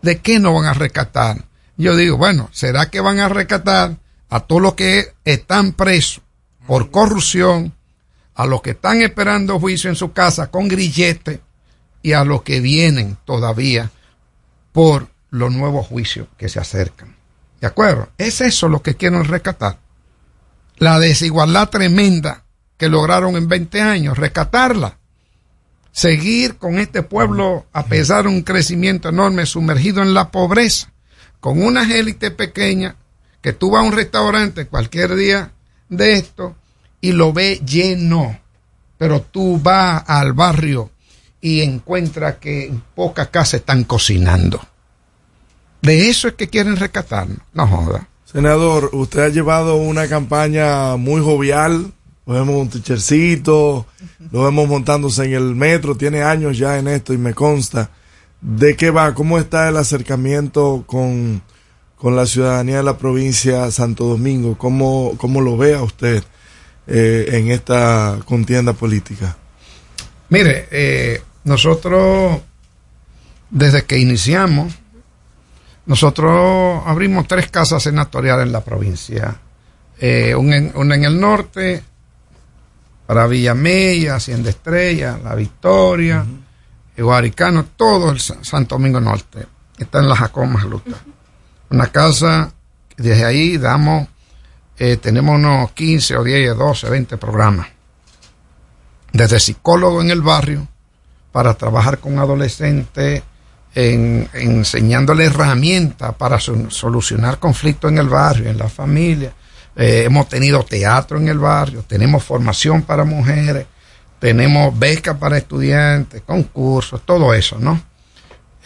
¿De 0.02 0.18
qué 0.18 0.38
nos 0.38 0.54
van 0.54 0.66
a 0.66 0.74
rescatar? 0.74 1.44
Yo 1.76 1.96
digo, 1.96 2.16
bueno, 2.16 2.48
¿será 2.52 2.90
que 2.90 3.00
van 3.00 3.20
a 3.20 3.28
rescatar 3.28 3.96
a 4.28 4.40
todos 4.40 4.62
los 4.62 4.74
que 4.74 5.14
están 5.24 5.72
presos 5.72 6.22
por 6.66 6.90
corrupción, 6.90 7.74
a 8.38 8.46
los 8.46 8.62
que 8.62 8.70
están 8.70 9.02
esperando 9.02 9.60
juicio 9.60 9.90
en 9.90 9.96
su 9.96 10.12
casa 10.12 10.50
con 10.50 10.66
grillete 10.68 11.42
y 12.00 12.14
a 12.14 12.24
los 12.24 12.42
que 12.42 12.60
vienen 12.60 13.18
todavía 13.26 13.90
por 14.72 15.08
los 15.28 15.52
nuevos 15.52 15.86
juicios 15.86 16.28
que 16.38 16.48
se 16.48 16.58
acercan? 16.58 17.14
¿De 17.60 17.66
acuerdo? 17.66 18.08
Es 18.16 18.40
eso 18.40 18.68
lo 18.68 18.82
que 18.82 18.94
quieren 18.94 19.24
rescatar. 19.24 19.78
La 20.76 20.98
desigualdad 20.98 21.68
tremenda 21.68 22.44
que 22.78 22.88
lograron 22.88 23.36
en 23.36 23.48
20 23.48 23.82
años, 23.82 24.16
rescatarla 24.16 24.98
seguir 25.98 26.58
con 26.58 26.78
este 26.78 27.02
pueblo 27.02 27.66
a 27.72 27.86
pesar 27.86 28.22
de 28.22 28.28
un 28.28 28.42
crecimiento 28.42 29.08
enorme 29.08 29.46
sumergido 29.46 30.00
en 30.00 30.14
la 30.14 30.30
pobreza, 30.30 30.92
con 31.40 31.60
unas 31.60 31.90
élites 31.90 32.30
pequeñas 32.30 32.94
que 33.40 33.52
tú 33.52 33.72
vas 33.72 33.82
a 33.82 33.86
un 33.86 33.92
restaurante 33.92 34.66
cualquier 34.66 35.16
día 35.16 35.50
de 35.88 36.12
esto 36.12 36.54
y 37.00 37.12
lo 37.12 37.32
ves 37.32 37.64
lleno, 37.64 38.38
pero 38.96 39.22
tú 39.22 39.58
vas 39.60 40.02
al 40.06 40.32
barrio 40.32 40.90
y 41.40 41.60
encuentras 41.60 42.36
que 42.36 42.66
en 42.66 42.82
pocas 42.94 43.28
casas 43.28 43.60
están 43.60 43.84
cocinando. 43.84 44.60
De 45.82 46.08
eso 46.08 46.28
es 46.28 46.34
que 46.34 46.48
quieren 46.48 46.76
rescatarnos, 46.76 47.38
no 47.52 47.66
joda. 47.66 48.08
Senador, 48.24 48.90
usted 48.92 49.20
ha 49.20 49.28
llevado 49.28 49.76
una 49.76 50.08
campaña 50.08 50.96
muy 50.96 51.22
jovial. 51.22 51.92
Lo 52.26 52.34
vemos 52.34 52.56
un 52.56 52.68
tichercito, 52.68 53.86
lo 54.30 54.44
vemos 54.44 54.68
montándose 54.68 55.24
en 55.24 55.32
el 55.32 55.54
metro, 55.54 55.96
tiene 55.96 56.22
años 56.22 56.58
ya 56.58 56.78
en 56.78 56.88
esto 56.88 57.14
y 57.14 57.18
me 57.18 57.32
consta. 57.32 57.90
¿De 58.42 58.76
qué 58.76 58.90
va? 58.90 59.14
¿Cómo 59.14 59.38
está 59.38 59.68
el 59.70 59.78
acercamiento 59.78 60.84
con, 60.86 61.40
con 61.96 62.16
la 62.16 62.26
ciudadanía 62.26 62.78
de 62.78 62.82
la 62.82 62.98
provincia 62.98 63.64
de 63.64 63.72
Santo 63.72 64.04
Domingo? 64.04 64.58
¿Cómo, 64.58 65.14
cómo 65.16 65.40
lo 65.40 65.56
ve 65.56 65.74
a 65.74 65.82
usted 65.82 66.22
eh, 66.88 67.28
en 67.32 67.50
esta 67.50 68.18
contienda 68.24 68.72
política? 68.72 69.36
Mire, 70.30 70.66
eh, 70.70 71.22
nosotros, 71.44 72.40
desde 73.50 73.84
que 73.84 73.98
iniciamos, 73.98 74.74
nosotros 75.86 76.82
abrimos 76.86 77.26
tres 77.28 77.50
casas 77.50 77.82
senatoriales 77.82 78.46
en 78.46 78.52
la 78.52 78.62
provincia. 78.64 79.36
Eh, 80.00 80.34
una, 80.34 80.56
en, 80.56 80.72
una 80.74 80.94
en 80.96 81.04
el 81.04 81.18
norte, 81.20 81.82
para 83.06 83.26
Villamella, 83.26 84.16
Hacienda 84.16 84.50
Estrella, 84.50 85.18
La 85.22 85.34
Victoria, 85.34 86.24
uh 86.98 87.02
Guaricano, 87.02 87.64
todo 87.76 88.10
el 88.10 88.20
Sa- 88.20 88.42
Santo 88.42 88.74
Domingo 88.74 89.00
Norte. 89.00 89.46
Está 89.78 90.00
en 90.00 90.08
la 90.08 90.16
Jacob 90.16 90.48
Luta. 90.68 90.96
Una 91.70 91.86
casa, 91.86 92.52
desde 92.96 93.24
ahí 93.24 93.56
damos, 93.56 94.08
eh, 94.78 94.96
tenemos 94.96 95.34
unos 95.36 95.72
15 95.72 96.16
o 96.16 96.24
10, 96.24 96.56
12, 96.56 96.88
20 96.90 97.16
programas 97.16 97.66
desde 99.12 99.40
psicólogo 99.40 100.02
en 100.02 100.10
el 100.10 100.20
barrio 100.22 100.68
para 101.32 101.54
trabajar 101.54 101.98
con 101.98 102.18
adolescentes, 102.18 103.22
en, 103.74 104.28
enseñándole 104.32 105.24
herramientas 105.26 106.14
para 106.14 106.38
so- 106.40 106.70
solucionar 106.70 107.38
conflictos 107.38 107.90
en 107.90 107.98
el 107.98 108.08
barrio, 108.08 108.50
en 108.50 108.58
la 108.58 108.68
familia. 108.68 109.32
Eh, 109.76 110.02
hemos 110.06 110.28
tenido 110.28 110.62
teatro 110.64 111.18
en 111.18 111.28
el 111.28 111.38
barrio, 111.38 111.84
tenemos 111.86 112.24
formación 112.24 112.82
para 112.82 113.04
mujeres, 113.04 113.66
tenemos 114.18 114.76
becas 114.78 115.16
para 115.16 115.38
estudiantes, 115.38 116.22
concursos, 116.22 117.02
todo 117.04 117.32
eso, 117.34 117.58
¿no? 117.60 117.80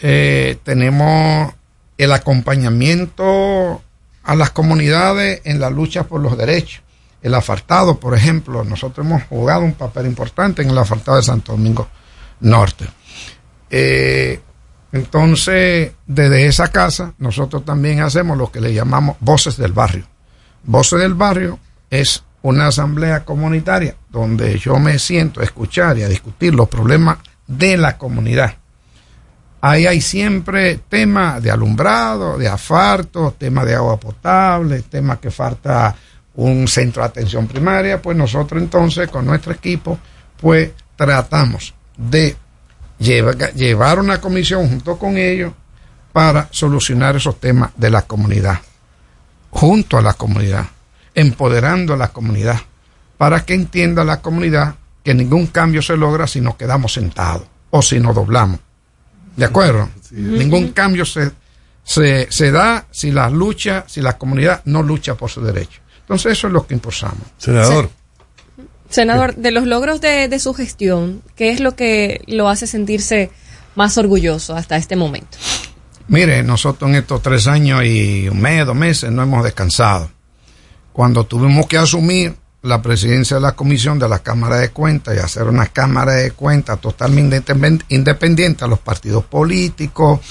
Eh, 0.01 0.57
tenemos 0.63 1.53
el 1.97 2.11
acompañamiento 2.11 3.81
a 4.23 4.35
las 4.35 4.51
comunidades 4.51 5.41
en 5.43 5.59
la 5.59 5.69
lucha 5.69 6.03
por 6.03 6.21
los 6.21 6.37
derechos. 6.37 6.81
El 7.21 7.35
asfaltado, 7.35 7.99
por 7.99 8.15
ejemplo, 8.15 8.63
nosotros 8.63 9.05
hemos 9.05 9.23
jugado 9.23 9.61
un 9.61 9.73
papel 9.73 10.07
importante 10.07 10.61
en 10.61 10.69
el 10.69 10.77
asfaltado 10.77 11.17
de 11.17 11.23
Santo 11.23 11.53
Domingo 11.53 11.87
Norte. 12.41 12.85
Eh, 13.69 14.41
entonces, 14.91 15.91
desde 16.05 16.45
esa 16.45 16.67
casa, 16.69 17.13
nosotros 17.17 17.65
también 17.65 18.01
hacemos 18.01 18.37
lo 18.37 18.51
que 18.51 18.61
le 18.61 18.73
llamamos 18.73 19.17
voces 19.19 19.57
del 19.57 19.71
barrio. 19.71 20.05
Voces 20.63 20.99
del 20.99 21.13
barrio 21.13 21.59
es 21.89 22.23
una 22.41 22.67
asamblea 22.67 23.23
comunitaria 23.25 23.95
donde 24.09 24.59
yo 24.59 24.77
me 24.77 24.99
siento 24.99 25.39
a 25.41 25.45
escuchar 25.45 25.97
y 25.97 26.03
a 26.03 26.09
discutir 26.09 26.53
los 26.53 26.69
problemas 26.69 27.17
de 27.47 27.77
la 27.77 27.97
comunidad. 27.97 28.57
Ahí 29.65 29.87
hay 29.87 30.01
siempre 30.01 30.81
temas 30.89 31.41
de 31.41 31.49
alumbrado, 31.49 32.37
de 32.37 32.49
asfalto, 32.49 33.33
temas 33.37 33.65
de 33.65 33.75
agua 33.75 33.97
potable, 33.97 34.81
temas 34.81 35.19
que 35.19 35.31
falta 35.31 35.95
un 36.35 36.67
centro 36.67 37.01
de 37.01 37.07
atención 37.07 37.47
primaria, 37.47 38.01
pues 38.01 38.17
nosotros 38.17 38.61
entonces 38.61 39.07
con 39.07 39.25
nuestro 39.25 39.53
equipo, 39.53 39.97
pues 40.35 40.71
tratamos 40.97 41.73
de 41.95 42.35
lleva- 42.99 43.51
llevar 43.53 43.99
una 43.99 44.19
comisión 44.19 44.67
junto 44.67 44.97
con 44.97 45.17
ellos 45.17 45.53
para 46.11 46.49
solucionar 46.51 47.15
esos 47.15 47.39
temas 47.39 47.71
de 47.77 47.89
la 47.89 48.01
comunidad, 48.01 48.59
junto 49.49 49.97
a 49.97 50.01
la 50.01 50.13
comunidad, 50.15 50.65
empoderando 51.15 51.93
a 51.93 51.97
la 51.97 52.09
comunidad, 52.09 52.59
para 53.17 53.45
que 53.45 53.53
entienda 53.53 54.03
la 54.03 54.19
comunidad 54.19 54.75
que 55.05 55.13
ningún 55.13 55.47
cambio 55.47 55.81
se 55.81 55.95
logra 55.95 56.27
si 56.27 56.41
nos 56.41 56.57
quedamos 56.57 56.91
sentados 56.91 57.47
o 57.69 57.81
si 57.81 58.01
nos 58.01 58.13
doblamos. 58.13 58.59
¿De 59.35 59.45
acuerdo? 59.45 59.89
Ningún 60.11 60.69
cambio 60.73 61.05
se, 61.05 61.31
se, 61.83 62.27
se 62.31 62.51
da 62.51 62.85
si 62.91 63.11
la 63.11 63.29
lucha, 63.29 63.85
si 63.87 64.01
la 64.01 64.17
comunidad 64.17 64.61
no 64.65 64.83
lucha 64.83 65.15
por 65.15 65.29
su 65.29 65.41
derecho. 65.41 65.81
Entonces 66.01 66.33
eso 66.33 66.47
es 66.47 66.53
lo 66.53 66.67
que 66.67 66.75
impulsamos. 66.75 67.23
Senador. 67.37 67.89
Senador, 68.89 69.35
de 69.35 69.51
los 69.51 69.65
logros 69.65 70.01
de, 70.01 70.27
de 70.27 70.39
su 70.39 70.53
gestión, 70.53 71.23
¿qué 71.35 71.49
es 71.49 71.59
lo 71.59 71.75
que 71.75 72.21
lo 72.27 72.47
hace 72.47 72.67
sentirse 72.67 73.31
más 73.75 73.97
orgulloso 73.97 74.55
hasta 74.55 74.77
este 74.77 74.95
momento? 74.95 75.37
Mire, 76.07 76.43
nosotros 76.43 76.89
en 76.89 76.97
estos 76.97 77.21
tres 77.21 77.47
años 77.47 77.83
y 77.85 78.27
un 78.29 78.39
mes, 78.39 78.65
dos 78.65 78.75
meses 78.75 79.11
no 79.11 79.23
hemos 79.23 79.43
descansado. 79.43 80.11
Cuando 80.91 81.25
tuvimos 81.25 81.65
que 81.65 81.77
asumir 81.77 82.35
la 82.63 82.81
presidencia 82.81 83.35
de 83.35 83.41
la 83.41 83.51
Comisión 83.57 83.99
de 83.99 84.07
la 84.07 84.19
Cámara 84.19 84.55
de 84.55 84.69
Cuentas 84.71 85.15
y 85.15 85.19
hacer 85.19 85.43
una 85.43 85.67
Cámara 85.67 86.13
de 86.13 86.31
Cuentas 86.31 86.79
totalmente 86.79 87.43
independ- 87.43 87.83
independiente 87.89 88.63
a 88.63 88.67
los 88.67 88.79
partidos 88.79 89.25
políticos, 89.25 90.21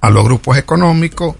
a 0.00 0.10
los 0.10 0.24
grupos 0.24 0.58
económicos, 0.58 1.36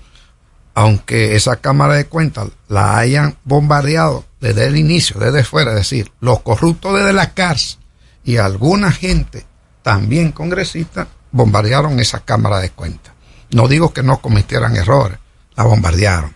aunque 0.74 1.34
esa 1.34 1.56
Cámara 1.56 1.94
de 1.94 2.06
Cuentas 2.06 2.48
la 2.68 2.96
hayan 2.96 3.36
bombardeado 3.44 4.24
desde 4.40 4.66
el 4.66 4.76
inicio, 4.76 5.18
desde 5.18 5.42
fuera, 5.42 5.72
es 5.72 5.78
decir, 5.78 6.12
los 6.20 6.40
corruptos 6.42 6.94
desde 6.94 7.12
la 7.12 7.34
cárcel 7.34 7.80
y 8.24 8.36
alguna 8.36 8.92
gente, 8.92 9.44
también 9.82 10.30
congresistas, 10.30 11.08
bombardearon 11.32 11.98
esa 11.98 12.20
Cámara 12.20 12.60
de 12.60 12.70
Cuentas. 12.70 13.12
No 13.50 13.66
digo 13.66 13.92
que 13.92 14.04
no 14.04 14.18
cometieran 14.18 14.76
errores, 14.76 15.18
la 15.56 15.64
bombardearon. 15.64 16.34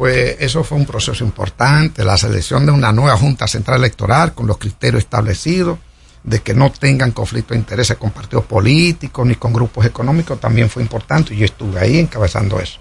Pues 0.00 0.36
eso 0.40 0.64
fue 0.64 0.78
un 0.78 0.86
proceso 0.86 1.22
importante, 1.24 2.06
la 2.06 2.16
selección 2.16 2.64
de 2.64 2.72
una 2.72 2.90
nueva 2.90 3.18
Junta 3.18 3.46
Central 3.46 3.80
Electoral 3.80 4.32
con 4.32 4.46
los 4.46 4.56
criterios 4.56 5.02
establecidos, 5.02 5.78
de 6.24 6.40
que 6.40 6.54
no 6.54 6.72
tengan 6.72 7.10
conflicto 7.10 7.52
de 7.52 7.60
intereses 7.60 7.98
con 7.98 8.10
partidos 8.10 8.46
políticos 8.46 9.26
ni 9.26 9.34
con 9.34 9.52
grupos 9.52 9.84
económicos, 9.84 10.40
también 10.40 10.70
fue 10.70 10.82
importante 10.82 11.34
y 11.34 11.36
yo 11.36 11.44
estuve 11.44 11.80
ahí 11.80 11.98
encabezando 11.98 12.58
eso. 12.58 12.78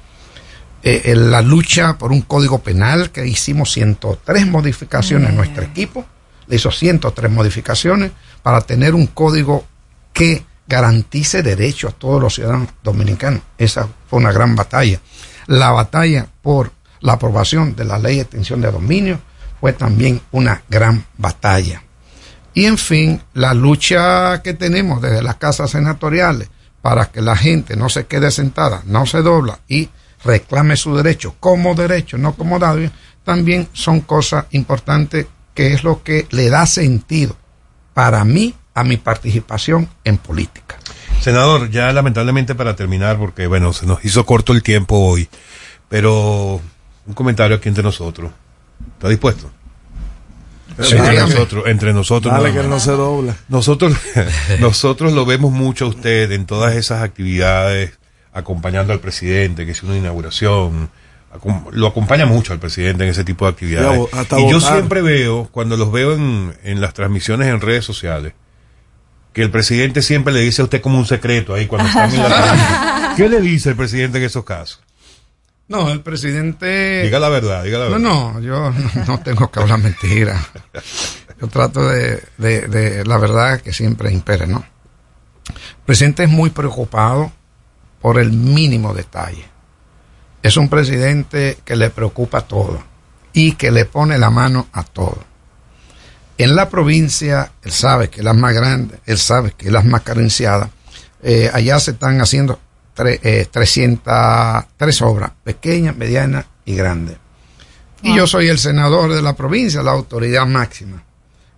Eh, 0.81 1.01
en 1.11 1.29
la 1.29 1.41
lucha 1.41 1.97
por 1.97 2.13
un 2.13 2.21
código 2.21 2.59
penal 2.59 3.11
que 3.11 3.27
hicimos 3.27 3.73
103 3.73 4.47
modificaciones 4.47 5.31
en 5.31 5.35
nuestro 5.35 5.63
equipo, 5.63 6.05
le 6.47 6.55
hizo 6.55 6.71
103 6.71 7.29
modificaciones 7.29 8.13
para 8.41 8.61
tener 8.61 8.95
un 8.95 9.07
código 9.07 9.65
que 10.13 10.45
garantice 10.69 11.43
derechos 11.43 11.91
a 11.91 11.97
todos 11.97 12.21
los 12.21 12.35
ciudadanos 12.35 12.69
dominicanos. 12.81 13.41
Esa 13.57 13.89
fue 14.09 14.19
una 14.19 14.31
gran 14.31 14.55
batalla. 14.55 15.01
La 15.47 15.71
batalla 15.71 16.25
por 16.41 16.78
la 17.01 17.13
aprobación 17.13 17.75
de 17.75 17.85
la 17.85 17.99
ley 17.99 18.15
de 18.15 18.21
extinción 18.23 18.61
de 18.61 18.71
dominio 18.71 19.19
fue 19.59 19.73
también 19.73 20.21
una 20.31 20.63
gran 20.69 21.05
batalla. 21.17 21.83
Y 22.53 22.65
en 22.65 22.77
fin, 22.77 23.21
la 23.33 23.53
lucha 23.53 24.41
que 24.41 24.53
tenemos 24.53 25.01
desde 25.01 25.21
las 25.21 25.35
casas 25.35 25.71
senatoriales 25.71 26.49
para 26.81 27.05
que 27.05 27.21
la 27.21 27.35
gente 27.35 27.75
no 27.75 27.89
se 27.89 28.05
quede 28.05 28.31
sentada, 28.31 28.81
no 28.85 29.05
se 29.05 29.21
dobla 29.21 29.59
y 29.67 29.89
reclame 30.23 30.75
su 30.75 30.95
derecho 30.95 31.35
como 31.39 31.75
derecho, 31.75 32.17
no 32.17 32.35
como 32.35 32.59
dado, 32.59 32.89
también 33.23 33.67
son 33.73 34.01
cosas 34.01 34.45
importantes 34.51 35.27
que 35.53 35.73
es 35.73 35.83
lo 35.83 36.03
que 36.03 36.27
le 36.31 36.49
da 36.49 36.65
sentido 36.65 37.35
para 37.93 38.23
mí 38.23 38.55
a 38.73 38.83
mi 38.83 38.97
participación 38.97 39.89
en 40.03 40.17
política. 40.17 40.77
Senador, 41.21 41.69
ya 41.69 41.91
lamentablemente 41.91 42.55
para 42.55 42.75
terminar, 42.75 43.17
porque 43.17 43.45
bueno, 43.47 43.73
se 43.73 43.85
nos 43.85 44.03
hizo 44.05 44.25
corto 44.25 44.53
el 44.53 44.63
tiempo 44.63 44.99
hoy, 44.99 45.27
pero 45.89 46.61
un 47.09 47.15
comentario 47.15 47.57
aquí 47.57 47.67
entre 47.67 47.83
nosotros. 47.83 48.31
¿Está 48.93 49.09
dispuesto? 49.09 49.51
Sí, 50.79 50.95
entre 50.95 51.09
dígame. 51.09 51.33
nosotros, 51.33 51.63
entre 51.65 51.91
nosotros. 51.93 52.31
Dale, 52.31 52.43
nada 52.49 52.53
que 52.53 52.59
él 52.59 52.69
más. 52.69 52.85
no 52.85 52.91
se 52.91 52.91
dobla. 52.91 53.35
Nosotros, 53.49 53.97
nosotros 54.59 55.13
lo 55.13 55.25
vemos 55.25 55.51
mucho 55.51 55.85
a 55.85 55.87
usted 55.87 56.31
en 56.31 56.45
todas 56.45 56.75
esas 56.75 57.01
actividades, 57.01 57.97
acompañando 58.31 58.93
al 58.93 58.99
presidente, 58.99 59.65
que 59.65 59.71
es 59.71 59.81
una 59.81 59.97
inauguración. 59.97 60.91
Lo 61.71 61.87
acompaña 61.87 62.27
mucho 62.27 62.53
al 62.53 62.59
presidente 62.59 63.03
en 63.05 63.09
ese 63.09 63.23
tipo 63.23 63.45
de 63.45 63.51
actividades. 63.51 64.07
Y 64.37 64.49
yo 64.49 64.61
siempre 64.61 65.01
veo, 65.01 65.49
cuando 65.51 65.77
los 65.77 65.91
veo 65.91 66.13
en, 66.13 66.55
en 66.63 66.79
las 66.79 66.93
transmisiones 66.93 67.47
en 67.47 67.59
redes 67.59 67.85
sociales, 67.85 68.33
que 69.33 69.41
el 69.41 69.49
presidente 69.49 70.03
siempre 70.03 70.31
le 70.31 70.41
dice 70.41 70.61
a 70.61 70.65
usted 70.65 70.79
como 70.79 70.99
un 70.99 71.07
secreto 71.07 71.55
ahí 71.55 71.65
cuando 71.65 71.87
están 71.87 72.13
en 72.13 72.21
la. 72.21 73.13
¿Qué 73.17 73.27
le 73.27 73.41
dice 73.41 73.69
el 73.69 73.75
presidente 73.75 74.19
en 74.19 74.25
esos 74.25 74.45
casos? 74.45 74.81
No, 75.69 75.89
el 75.91 76.01
presidente... 76.01 77.03
Diga 77.03 77.19
la 77.19 77.29
verdad, 77.29 77.63
diga 77.63 77.77
la 77.77 77.85
verdad. 77.85 77.99
No, 77.99 78.33
no, 78.33 78.39
yo 78.41 78.71
no, 78.71 79.05
no 79.07 79.19
tengo 79.21 79.49
que 79.49 79.59
hablar 79.59 79.79
mentira. 79.79 80.43
Yo 81.39 81.47
trato 81.47 81.87
de, 81.87 82.21
de, 82.37 82.67
de 82.67 83.05
la 83.05 83.17
verdad 83.17 83.61
que 83.61 83.71
siempre 83.71 84.11
impere, 84.11 84.47
¿no? 84.47 84.65
El 85.47 85.85
presidente 85.85 86.23
es 86.23 86.29
muy 86.29 86.49
preocupado 86.49 87.31
por 88.01 88.19
el 88.19 88.31
mínimo 88.31 88.93
detalle. 88.93 89.45
Es 90.41 90.57
un 90.57 90.69
presidente 90.69 91.59
que 91.63 91.75
le 91.75 91.91
preocupa 91.91 92.41
todo 92.41 92.83
y 93.31 93.53
que 93.53 93.71
le 93.71 93.85
pone 93.85 94.17
la 94.17 94.31
mano 94.31 94.67
a 94.73 94.83
todo. 94.83 95.23
En 96.37 96.55
la 96.55 96.69
provincia, 96.69 97.51
él 97.61 97.71
sabe 97.71 98.09
que 98.09 98.21
es 98.21 98.25
la 98.25 98.33
más 98.33 98.53
grande, 98.55 98.99
él 99.05 99.17
sabe 99.17 99.51
que 99.51 99.67
es 99.67 99.71
la 99.71 99.81
más 99.83 100.01
carenciada. 100.01 100.71
Eh, 101.21 101.51
allá 101.53 101.79
se 101.79 101.91
están 101.91 102.21
haciendo 102.21 102.59
tre- 102.99 103.19
eh, 103.23 103.47
303 103.49 105.01
obras, 105.01 105.31
pequeñas, 105.43 105.95
medianas 105.95 106.45
y 106.65 106.75
grandes. 106.75 107.17
Y 108.01 108.15
yo 108.15 108.27
soy 108.27 108.47
el 108.47 108.59
senador 108.59 109.13
de 109.13 109.21
la 109.21 109.35
provincia, 109.35 109.83
la 109.83 109.91
autoridad 109.91 110.45
máxima. 110.45 111.03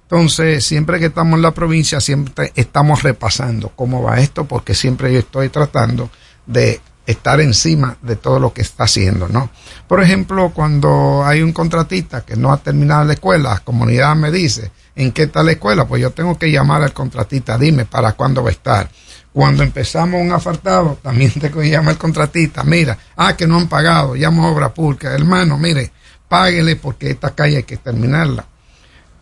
Entonces, 0.04 0.66
siempre 0.66 1.00
que 1.00 1.06
estamos 1.06 1.38
en 1.38 1.42
la 1.44 1.52
provincia, 1.52 2.02
siempre 2.02 2.52
estamos 2.56 3.04
repasando 3.04 3.72
cómo 3.76 4.02
va 4.04 4.20
esto, 4.20 4.46
porque 4.46 4.74
siempre 4.74 5.14
yo 5.14 5.20
estoy 5.20 5.50
tratando 5.50 6.10
de 6.46 6.82
estar 7.06 7.40
encima 7.40 7.98
de 8.02 8.16
todo 8.16 8.40
lo 8.40 8.54
que 8.54 8.62
está 8.62 8.84
haciendo, 8.86 9.28
¿no? 9.28 9.50
Por 9.88 10.02
ejemplo, 10.04 10.52
cuando 10.54 11.24
hay 11.26 11.42
un 11.42 11.54
contratista 11.54 12.22
que 12.22 12.36
no 12.36 12.52
ha 12.52 12.58
terminado 12.58 13.04
la 13.06 13.14
escuela, 13.14 13.50
la 13.54 13.60
comunidad 13.60 14.16
me 14.16 14.32
dice, 14.32 14.72
¿en 14.96 15.12
qué 15.12 15.24
está 15.24 15.44
la 15.44 15.52
escuela? 15.54 15.86
Pues 15.88 16.02
yo 16.02 16.12
tengo 16.12 16.38
que 16.38 16.52
llamar 16.52 16.82
al 16.84 16.94
contratista, 16.94 17.58
dime 17.58 17.86
para 17.86 18.14
cuándo 18.14 18.44
va 18.44 18.50
a 18.50 18.54
estar. 18.54 18.90
Cuando 19.34 19.64
empezamos 19.64 20.22
un 20.22 20.32
afartado, 20.32 21.00
también 21.02 21.32
tengo 21.32 21.62
que 21.62 21.70
llamar 21.70 21.94
al 21.94 21.98
contratista, 21.98 22.64
mira, 22.64 22.98
ah, 23.16 23.36
que 23.38 23.48
no 23.48 23.58
han 23.58 23.70
pagado, 23.70 24.16
llamo 24.16 24.46
a 24.46 24.52
obra 24.52 24.74
pública, 24.74 25.14
hermano, 25.14 25.58
mire, 25.58 25.92
páguele 26.28 26.76
porque 26.76 27.12
esta 27.12 27.34
calle 27.34 27.58
hay 27.58 27.64
que 27.64 27.78
terminarla. 27.78 28.46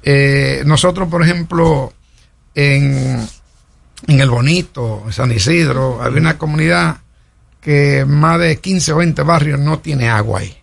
Eh, 0.02 0.64
nosotros, 0.66 1.08
por 1.10 1.22
ejemplo, 1.22 1.94
en, 2.56 3.28
en 4.08 4.20
El 4.20 4.30
Bonito, 4.30 5.04
en 5.06 5.14
San 5.14 5.32
Isidro, 5.32 6.02
había 6.02 6.22
una 6.22 6.38
comunidad 6.38 6.98
que 7.62 8.06
más 8.08 8.40
de 8.40 8.58
15 8.58 8.94
o 8.94 8.98
20 8.98 9.22
barrios 9.24 9.60
no 9.60 9.80
tiene 9.80 10.10
agua 10.10 10.40
ahí, 10.40 10.58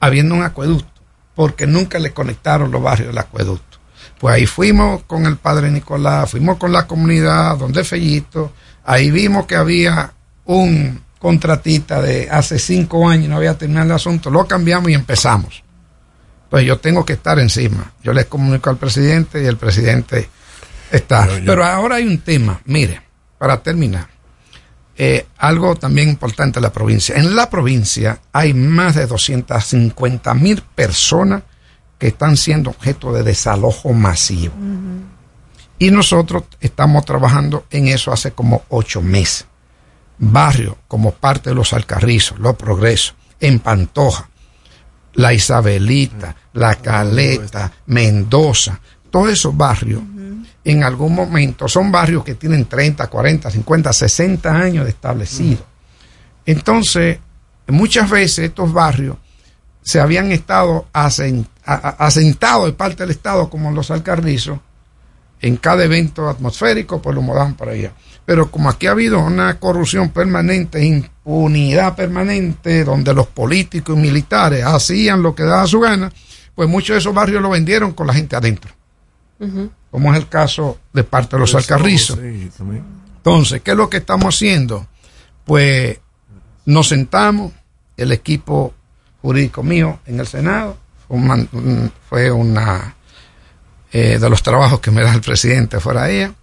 habiendo 0.00 0.34
un 0.34 0.42
acueducto, 0.42 1.02
porque 1.34 1.66
nunca 1.66 1.98
le 1.98 2.12
conectaron 2.12 2.70
los 2.70 2.82
barrios 2.82 3.08
del 3.08 3.18
acueducto. 3.18 3.78
Pues 4.18 4.34
ahí 4.36 4.46
fuimos 4.46 5.02
con 5.04 5.26
el 5.26 5.36
padre 5.36 5.70
Nicolás, 5.70 6.30
fuimos 6.30 6.58
con 6.58 6.72
la 6.72 6.86
comunidad 6.86 7.56
donde 7.56 7.84
Fellito, 7.84 8.52
ahí 8.84 9.10
vimos 9.10 9.46
que 9.46 9.56
había 9.56 10.12
un 10.44 11.00
contratista 11.18 12.02
de 12.02 12.28
hace 12.30 12.58
cinco 12.58 13.08
años, 13.08 13.28
no 13.30 13.36
había 13.36 13.56
terminado 13.56 13.86
el 13.86 13.92
asunto, 13.92 14.30
lo 14.30 14.46
cambiamos 14.46 14.90
y 14.90 14.94
empezamos. 14.94 15.62
Pues 16.50 16.64
yo 16.66 16.78
tengo 16.78 17.04
que 17.04 17.14
estar 17.14 17.38
encima. 17.38 17.92
Yo 18.02 18.12
les 18.12 18.26
comunico 18.26 18.70
al 18.70 18.76
presidente 18.76 19.42
y 19.42 19.46
el 19.46 19.56
presidente 19.56 20.28
está. 20.92 21.24
Pero 21.26 21.38
yo- 21.38 21.46
Pero 21.46 21.64
ahora 21.64 21.96
hay 21.96 22.06
un 22.06 22.18
tema, 22.18 22.60
mire, 22.66 23.00
para 23.38 23.62
terminar. 23.62 24.08
Eh, 24.96 25.26
algo 25.38 25.74
también 25.74 26.08
importante 26.08 26.60
en 26.60 26.62
la 26.62 26.72
provincia. 26.72 27.16
En 27.16 27.34
la 27.34 27.50
provincia 27.50 28.20
hay 28.32 28.54
más 28.54 28.94
de 28.94 29.06
250 29.06 30.34
mil 30.34 30.62
personas 30.74 31.42
que 31.98 32.08
están 32.08 32.36
siendo 32.36 32.70
objeto 32.70 33.12
de 33.12 33.22
desalojo 33.24 33.92
masivo. 33.92 34.54
Y 35.78 35.90
nosotros 35.90 36.44
estamos 36.60 37.04
trabajando 37.04 37.66
en 37.70 37.88
eso 37.88 38.12
hace 38.12 38.32
como 38.32 38.62
ocho 38.68 39.02
meses. 39.02 39.46
Barrios 40.18 40.76
como 40.86 41.12
parte 41.12 41.50
de 41.50 41.56
los 41.56 41.72
Alcarrizos, 41.72 42.38
Los 42.38 42.56
Progresos, 42.56 43.14
en 43.40 43.58
Pantoja, 43.58 44.28
La 45.14 45.32
Isabelita, 45.34 46.36
La 46.52 46.76
Caleta, 46.76 47.72
Mendoza, 47.86 48.80
todos 49.10 49.30
esos 49.30 49.56
barrios 49.56 50.02
en 50.64 50.82
algún 50.82 51.14
momento 51.14 51.68
son 51.68 51.92
barrios 51.92 52.24
que 52.24 52.34
tienen 52.34 52.64
30, 52.64 53.06
40, 53.06 53.50
50, 53.50 53.92
60 53.92 54.50
años 54.50 54.84
de 54.84 54.90
establecido. 54.90 55.64
Entonces, 56.46 57.18
muchas 57.68 58.08
veces 58.08 58.46
estos 58.46 58.72
barrios 58.72 59.16
se 59.82 60.00
habían 60.00 60.32
estado 60.32 60.86
asentados 60.92 62.66
de 62.66 62.72
parte 62.72 63.02
del 63.02 63.10
Estado, 63.10 63.50
como 63.50 63.70
los 63.70 63.90
alcarrizos, 63.90 64.58
en 65.44 65.58
cada 65.58 65.84
evento 65.84 66.26
atmosférico, 66.26 67.02
pues 67.02 67.14
lo 67.14 67.20
mudaban 67.20 67.54
para 67.54 67.72
allá. 67.72 67.92
Pero 68.24 68.50
como 68.50 68.70
aquí 68.70 68.86
ha 68.86 68.92
habido 68.92 69.20
una 69.20 69.60
corrupción 69.60 70.08
permanente, 70.08 70.82
impunidad 70.82 71.94
permanente, 71.94 72.82
donde 72.82 73.12
los 73.12 73.26
políticos 73.26 73.94
y 73.94 74.00
militares 74.00 74.64
hacían 74.64 75.22
lo 75.22 75.34
que 75.34 75.42
daba 75.42 75.66
su 75.66 75.80
gana, 75.80 76.10
pues 76.54 76.66
muchos 76.66 76.94
de 76.94 77.00
esos 77.00 77.12
barrios 77.12 77.42
lo 77.42 77.50
vendieron 77.50 77.92
con 77.92 78.06
la 78.06 78.14
gente 78.14 78.36
adentro, 78.36 78.72
como 79.90 80.14
es 80.14 80.18
el 80.18 80.30
caso 80.30 80.78
de 80.94 81.04
parte 81.04 81.36
de 81.36 81.40
los 81.40 81.54
alcarrizos. 81.54 82.18
Sí, 82.18 82.50
también. 82.56 82.82
Entonces, 83.18 83.60
¿qué 83.60 83.72
es 83.72 83.76
lo 83.76 83.90
que 83.90 83.98
estamos 83.98 84.34
haciendo? 84.34 84.86
Pues 85.44 85.98
nos 86.64 86.88
sentamos, 86.88 87.52
el 87.98 88.12
equipo 88.12 88.72
jurídico 89.20 89.62
mío 89.62 90.00
en 90.06 90.20
el 90.20 90.26
Senado, 90.26 90.78
fue 92.08 92.32
una 92.32 92.94
eh, 93.96 94.18
de 94.18 94.28
los 94.28 94.42
trabajos 94.42 94.80
que 94.80 94.90
me 94.90 95.02
da 95.02 95.14
el 95.14 95.20
presidente 95.20 95.78
fuera 95.78 96.10
ella, 96.10 96.34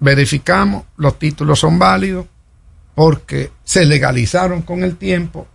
verificamos, 0.00 0.86
los 0.96 1.20
títulos 1.20 1.60
son 1.60 1.78
válidos 1.78 2.26
porque 2.96 3.52
se 3.62 3.84
legalizaron 3.84 4.62
con 4.62 4.82
el 4.82 4.96
tiempo. 4.96 5.46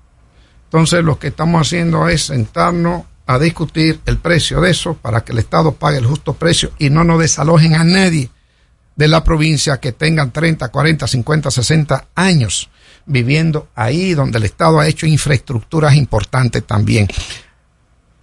Entonces, 0.63 1.03
lo 1.03 1.19
que 1.19 1.27
estamos 1.27 1.67
haciendo 1.67 2.07
es 2.07 2.27
sentarnos 2.27 3.03
a 3.27 3.37
discutir 3.37 3.99
el 4.05 4.17
precio 4.17 4.61
de 4.61 4.71
eso 4.71 4.93
para 4.93 5.25
que 5.25 5.33
el 5.33 5.39
Estado 5.39 5.73
pague 5.73 5.97
el 5.97 6.05
justo 6.05 6.35
precio 6.35 6.71
y 6.79 6.89
no 6.89 7.03
nos 7.03 7.19
desalojen 7.19 7.75
a 7.75 7.83
nadie 7.83 8.29
de 8.95 9.07
la 9.09 9.21
provincia 9.25 9.81
que 9.81 9.91
tengan 9.91 10.31
30, 10.31 10.69
40, 10.69 11.05
50, 11.05 11.51
60 11.51 12.07
años 12.15 12.69
viviendo 13.05 13.67
ahí 13.75 14.13
donde 14.13 14.37
el 14.37 14.45
Estado 14.45 14.79
ha 14.79 14.87
hecho 14.87 15.05
infraestructuras 15.05 15.95
importantes 15.95 16.65
también. 16.65 17.09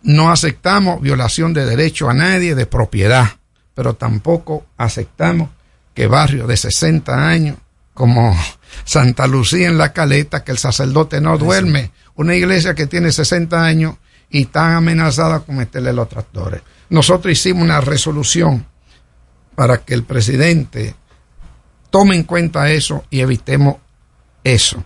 No 0.02 0.30
aceptamos 0.30 1.00
violación 1.00 1.54
de 1.54 1.64
derecho 1.64 2.10
a 2.10 2.14
nadie 2.14 2.54
de 2.54 2.66
propiedad, 2.66 3.36
pero 3.74 3.94
tampoco 3.94 4.66
aceptamos 4.76 5.50
que 5.94 6.06
barrios 6.06 6.48
de 6.48 6.56
60 6.56 7.28
años 7.28 7.56
como 7.94 8.36
Santa 8.84 9.26
Lucía 9.26 9.68
en 9.68 9.78
la 9.78 9.92
Caleta, 9.92 10.44
que 10.44 10.52
el 10.52 10.58
sacerdote 10.58 11.20
no 11.20 11.38
duerme, 11.38 11.90
una 12.16 12.34
iglesia 12.34 12.74
que 12.74 12.86
tiene 12.86 13.12
60 13.12 13.64
años 13.64 13.96
y 14.30 14.42
está 14.42 14.76
amenazada 14.76 15.40
con 15.40 15.56
meterle 15.56 15.92
los 15.92 16.08
tractores. 16.08 16.62
Nosotros 16.88 17.32
hicimos 17.32 17.62
una 17.62 17.80
resolución 17.80 18.66
para 19.54 19.78
que 19.78 19.94
el 19.94 20.04
presidente 20.04 20.94
tome 21.90 22.16
en 22.16 22.24
cuenta 22.24 22.70
eso 22.70 23.04
y 23.10 23.20
evitemos 23.20 23.76
eso. 24.42 24.82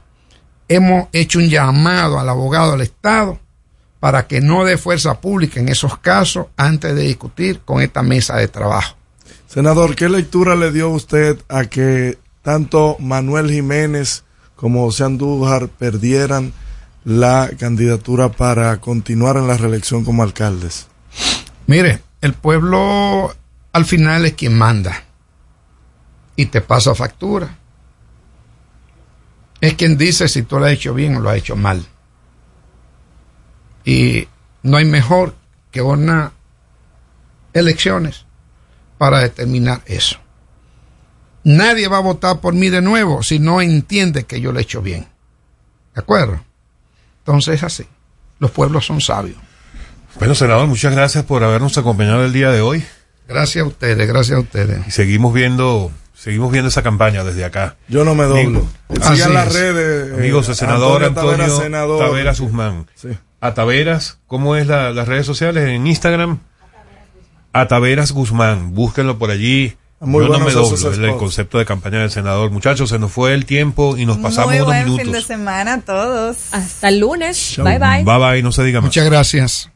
Hemos 0.69 1.09
hecho 1.13 1.39
un 1.39 1.49
llamado 1.49 2.19
al 2.19 2.29
abogado 2.29 2.73
del 2.73 2.83
Estado 2.83 3.39
para 4.07 4.29
que 4.29 4.41
no 4.41 4.65
dé 4.65 4.79
fuerza 4.79 5.21
pública 5.21 5.59
en 5.59 5.69
esos 5.69 5.99
casos 5.99 6.47
antes 6.57 6.95
de 6.95 7.03
discutir 7.03 7.63
con 7.65 7.83
esta 7.83 8.05
mesa 8.05 8.37
de 8.37 8.47
trabajo. 8.47 8.95
Senador, 9.49 9.97
¿qué 9.97 10.09
lectura 10.09 10.55
le 10.55 10.71
dio 10.71 10.91
usted 10.91 11.37
a 11.49 11.65
que 11.65 12.17
tanto 12.41 12.99
Manuel 13.01 13.51
Jiménez 13.51 14.23
como 14.55 14.85
José 14.85 15.03
Andújar 15.03 15.67
perdieran 15.67 16.53
la 17.05 17.51
candidatura 17.59 18.31
para 18.31 18.81
continuar 18.81 19.39
en 19.39 19.49
la 19.49 19.57
reelección 19.57 20.05
como 20.05 20.23
alcaldes? 20.23 20.87
Mire, 21.67 22.01
el 22.21 22.33
pueblo 22.33 23.35
al 23.73 23.85
final 23.87 24.25
es 24.25 24.35
quien 24.35 24.57
manda 24.57 25.03
y 26.37 26.47
te 26.47 26.61
pasa 26.61 26.95
factura. 26.95 27.59
Es 29.61 29.75
quien 29.75 29.99
dice 29.99 30.29
si 30.29 30.45
tú 30.45 30.61
lo 30.61 30.67
has 30.67 30.73
hecho 30.75 30.95
bien 30.95 31.17
o 31.17 31.21
lo 31.21 31.29
has 31.29 31.39
hecho 31.39 31.57
mal. 31.57 31.85
Y 33.87 34.29
no 34.63 34.77
hay 34.77 34.85
mejor 34.85 35.35
que 35.71 35.81
unas 35.81 36.33
elecciones 37.55 38.27
para 38.99 39.21
determinar 39.21 39.81
eso. 39.87 40.19
Nadie 41.45 41.87
va 41.89 41.99
a 41.99 42.01
votar 42.01 42.41
por 42.41 42.55
mí 42.55 42.69
de 42.69 42.83
nuevo 42.83 43.23
si 43.23 43.39
no 43.39 43.61
entiende 43.63 44.25
que 44.25 44.41
yo 44.41 44.53
lo 44.53 44.59
he 44.59 44.63
hecho 44.63 44.83
bien. 44.83 45.07
¿De 45.95 46.01
acuerdo? 46.01 46.41
Entonces 47.21 47.55
es 47.55 47.63
así. 47.63 47.87
Los 48.41 48.51
pueblos 48.51 48.85
son 48.87 49.01
sabios. 49.01 49.39
Bueno, 50.19 50.35
senador, 50.35 50.67
muchas 50.67 50.93
gracias 50.95 51.25
por 51.25 51.45
habernos 51.45 51.79
acompañado 51.79 52.25
el 52.25 52.33
día 52.33 52.51
de 52.51 52.61
hoy. 52.61 52.85
Gracias 53.29 53.65
a 53.65 53.69
ustedes, 53.69 54.09
gracias 54.09 54.37
a 54.39 54.41
ustedes. 54.41 54.87
Y 54.87 54.91
seguimos 54.91 55.33
viendo, 55.35 55.91
seguimos 56.15 56.51
viendo 56.53 56.69
esa 56.69 56.83
campaña 56.83 57.23
desde 57.23 57.45
acá. 57.45 57.77
Yo 57.89 58.05
no 58.05 58.15
me 58.15 58.25
doblo. 58.25 58.67
Así 59.01 59.17
Sigan 59.17 59.35
las 59.35 59.49
es. 59.49 59.53
redes. 59.55 60.11
eh, 60.13 60.15
Amigos, 60.15 60.49
el 60.49 60.55
senador 60.57 61.05
Antonio 61.05 61.31
Antonio, 61.33 61.57
senador. 61.61 62.35
Guzmán. 62.41 62.87
Sí. 62.95 63.09
A 63.47 63.55
Taveras, 63.55 64.19
¿cómo 64.27 64.57
es 64.57 64.67
la- 64.67 64.91
las 64.93 65.07
redes 65.09 65.27
sociales? 65.27 65.69
En 65.69 65.87
Instagram. 65.87 66.39
A 67.53 67.69
Taveras 67.69 68.13
Guzmán. 68.13 68.75
Búsquenlo 68.75 69.19
por 69.19 69.31
allí. 69.31 69.77
Muy 70.01 70.27
Yo 70.27 70.33
no 70.33 70.41
me 70.41 70.53
doblo, 70.53 70.75
es 70.91 70.99
el 70.99 71.17
concepto 71.17 71.59
de 71.59 71.65
campaña 71.65 72.01
del 72.01 72.11
senador. 72.11 72.51
Muchachos, 72.51 72.91
se 72.91 72.99
nos 72.99 73.11
fue 73.13 73.33
el 73.33 73.47
tiempo 73.47 73.97
y 73.97 74.05
nos 74.05 74.19
pasamos 74.19 74.49
Muy 74.51 74.57
unos 74.57 74.67
buen 74.67 74.85
fin 74.85 74.97
de 74.99 75.05
minutos. 75.05 75.25
semana 75.25 75.75
a 75.75 75.81
todos. 75.81 76.37
Hasta 76.53 76.89
el 76.89 76.99
lunes. 76.99 77.55
Bye 77.57 77.79
bye. 77.79 78.05
Bye 78.05 78.19
bye, 78.19 78.43
no 78.43 78.53
se 78.53 78.63
diga 78.63 78.81
más. 78.81 78.89
Muchas 78.89 79.07
gracias. 79.07 79.71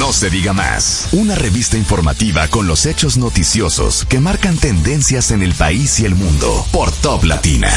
No 0.00 0.14
se 0.14 0.30
diga 0.30 0.54
más. 0.54 1.10
Una 1.12 1.34
revista 1.34 1.76
informativa 1.76 2.48
con 2.48 2.66
los 2.66 2.86
hechos 2.86 3.18
noticiosos 3.18 4.06
que 4.06 4.18
marcan 4.18 4.56
tendencias 4.56 5.30
en 5.30 5.42
el 5.42 5.52
país 5.52 6.00
y 6.00 6.06
el 6.06 6.14
mundo 6.14 6.66
por 6.72 6.90
Top 6.90 7.24
Latina. 7.24 7.70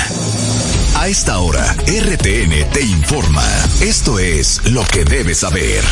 A 0.96 1.10
esta 1.10 1.40
hora, 1.40 1.76
RTN 1.86 2.72
te 2.72 2.82
informa. 2.82 3.44
Esto 3.82 4.20
es 4.20 4.62
lo 4.72 4.86
que 4.86 5.04
debes 5.04 5.40
saber. 5.40 5.84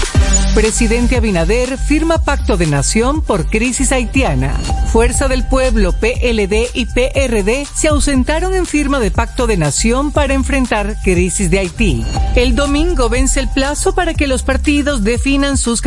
Presidente 0.55 1.17
Abinader 1.17 1.77
firma 1.77 2.23
pacto 2.23 2.55
de 2.55 2.67
nación 2.67 3.21
por 3.21 3.49
crisis 3.49 3.91
haitiana. 3.91 4.57
Fuerza 4.91 5.27
del 5.27 5.45
Pueblo, 5.45 5.93
PLD 5.93 6.69
y 6.73 6.85
PRD 6.85 7.65
se 7.73 7.87
ausentaron 7.87 8.53
en 8.53 8.65
firma 8.65 8.99
de 8.99 9.11
pacto 9.11 9.47
de 9.47 9.57
nación 9.57 10.11
para 10.11 10.33
enfrentar 10.33 10.97
crisis 11.03 11.49
de 11.49 11.59
Haití. 11.59 12.05
El 12.35 12.55
domingo 12.55 13.09
vence 13.09 13.39
el 13.39 13.49
plazo 13.49 13.95
para 13.95 14.13
que 14.13 14.27
los 14.27 14.43
partidos 14.43 15.03
definan 15.03 15.57
sus 15.57 15.81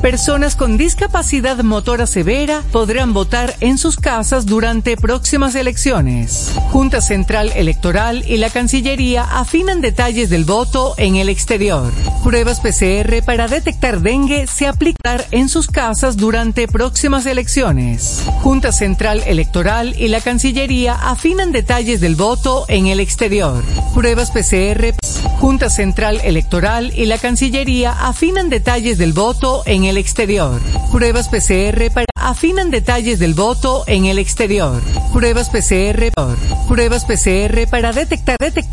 Personas 0.00 0.56
con 0.56 0.76
discapacidad 0.76 1.62
motora 1.62 2.06
severa 2.06 2.62
podrán 2.72 3.12
votar 3.12 3.54
en 3.60 3.78
sus 3.78 3.96
casas 3.96 4.46
durante 4.46 4.96
próximas 4.96 5.54
elecciones. 5.54 6.52
Junta 6.70 7.00
Central 7.00 7.52
Electoral 7.54 8.24
y 8.26 8.38
la 8.38 8.50
Cancillería 8.50 9.22
afinan 9.22 9.80
detalles 9.80 10.30
del 10.30 10.44
voto 10.44 10.94
en 10.96 11.16
el 11.16 11.28
exterior. 11.28 11.92
Pruebas 12.22 12.60
PCR 12.60 13.22
para 13.24 13.46
detectar 13.46 14.00
dengue 14.00 14.46
se 14.46 14.66
aplicarán 14.66 15.22
en 15.30 15.48
sus 15.48 15.66
casas 15.66 16.16
durante 16.16 16.66
próximas 16.66 17.26
elecciones. 17.26 18.22
Junta 18.42 18.72
Central 18.72 19.22
Electoral 19.26 19.94
y 19.98 20.08
la 20.08 20.20
Cancillería 20.20 20.94
afinan 20.94 21.52
detalles 21.52 22.00
del 22.00 22.16
voto 22.16 22.64
en 22.68 22.86
el 22.86 23.00
exterior. 23.00 23.62
Pruebas 23.94 24.30
PCR. 24.30 24.94
Junta 25.40 25.68
Central 25.68 26.20
Electoral 26.24 26.92
y 26.96 27.04
la 27.04 27.18
Cancillería 27.18 27.92
afinan 27.92 28.48
del 28.98 29.12
voto 29.12 29.62
en 29.66 29.84
el 29.84 29.96
exterior. 29.96 30.60
Pruebas 30.90 31.28
PCR 31.28 31.90
para 31.92 32.06
afinan 32.24 32.70
detalles 32.70 33.18
del 33.18 33.34
voto 33.34 33.84
en 33.86 34.06
el 34.06 34.18
exterior. 34.18 34.80
Pruebas 35.12 35.50
PCR. 35.50 36.10
Pruebas 36.66 37.04
PCR 37.04 37.68
para 37.70 37.92
detectar 37.92 38.38
detectar 38.40 38.62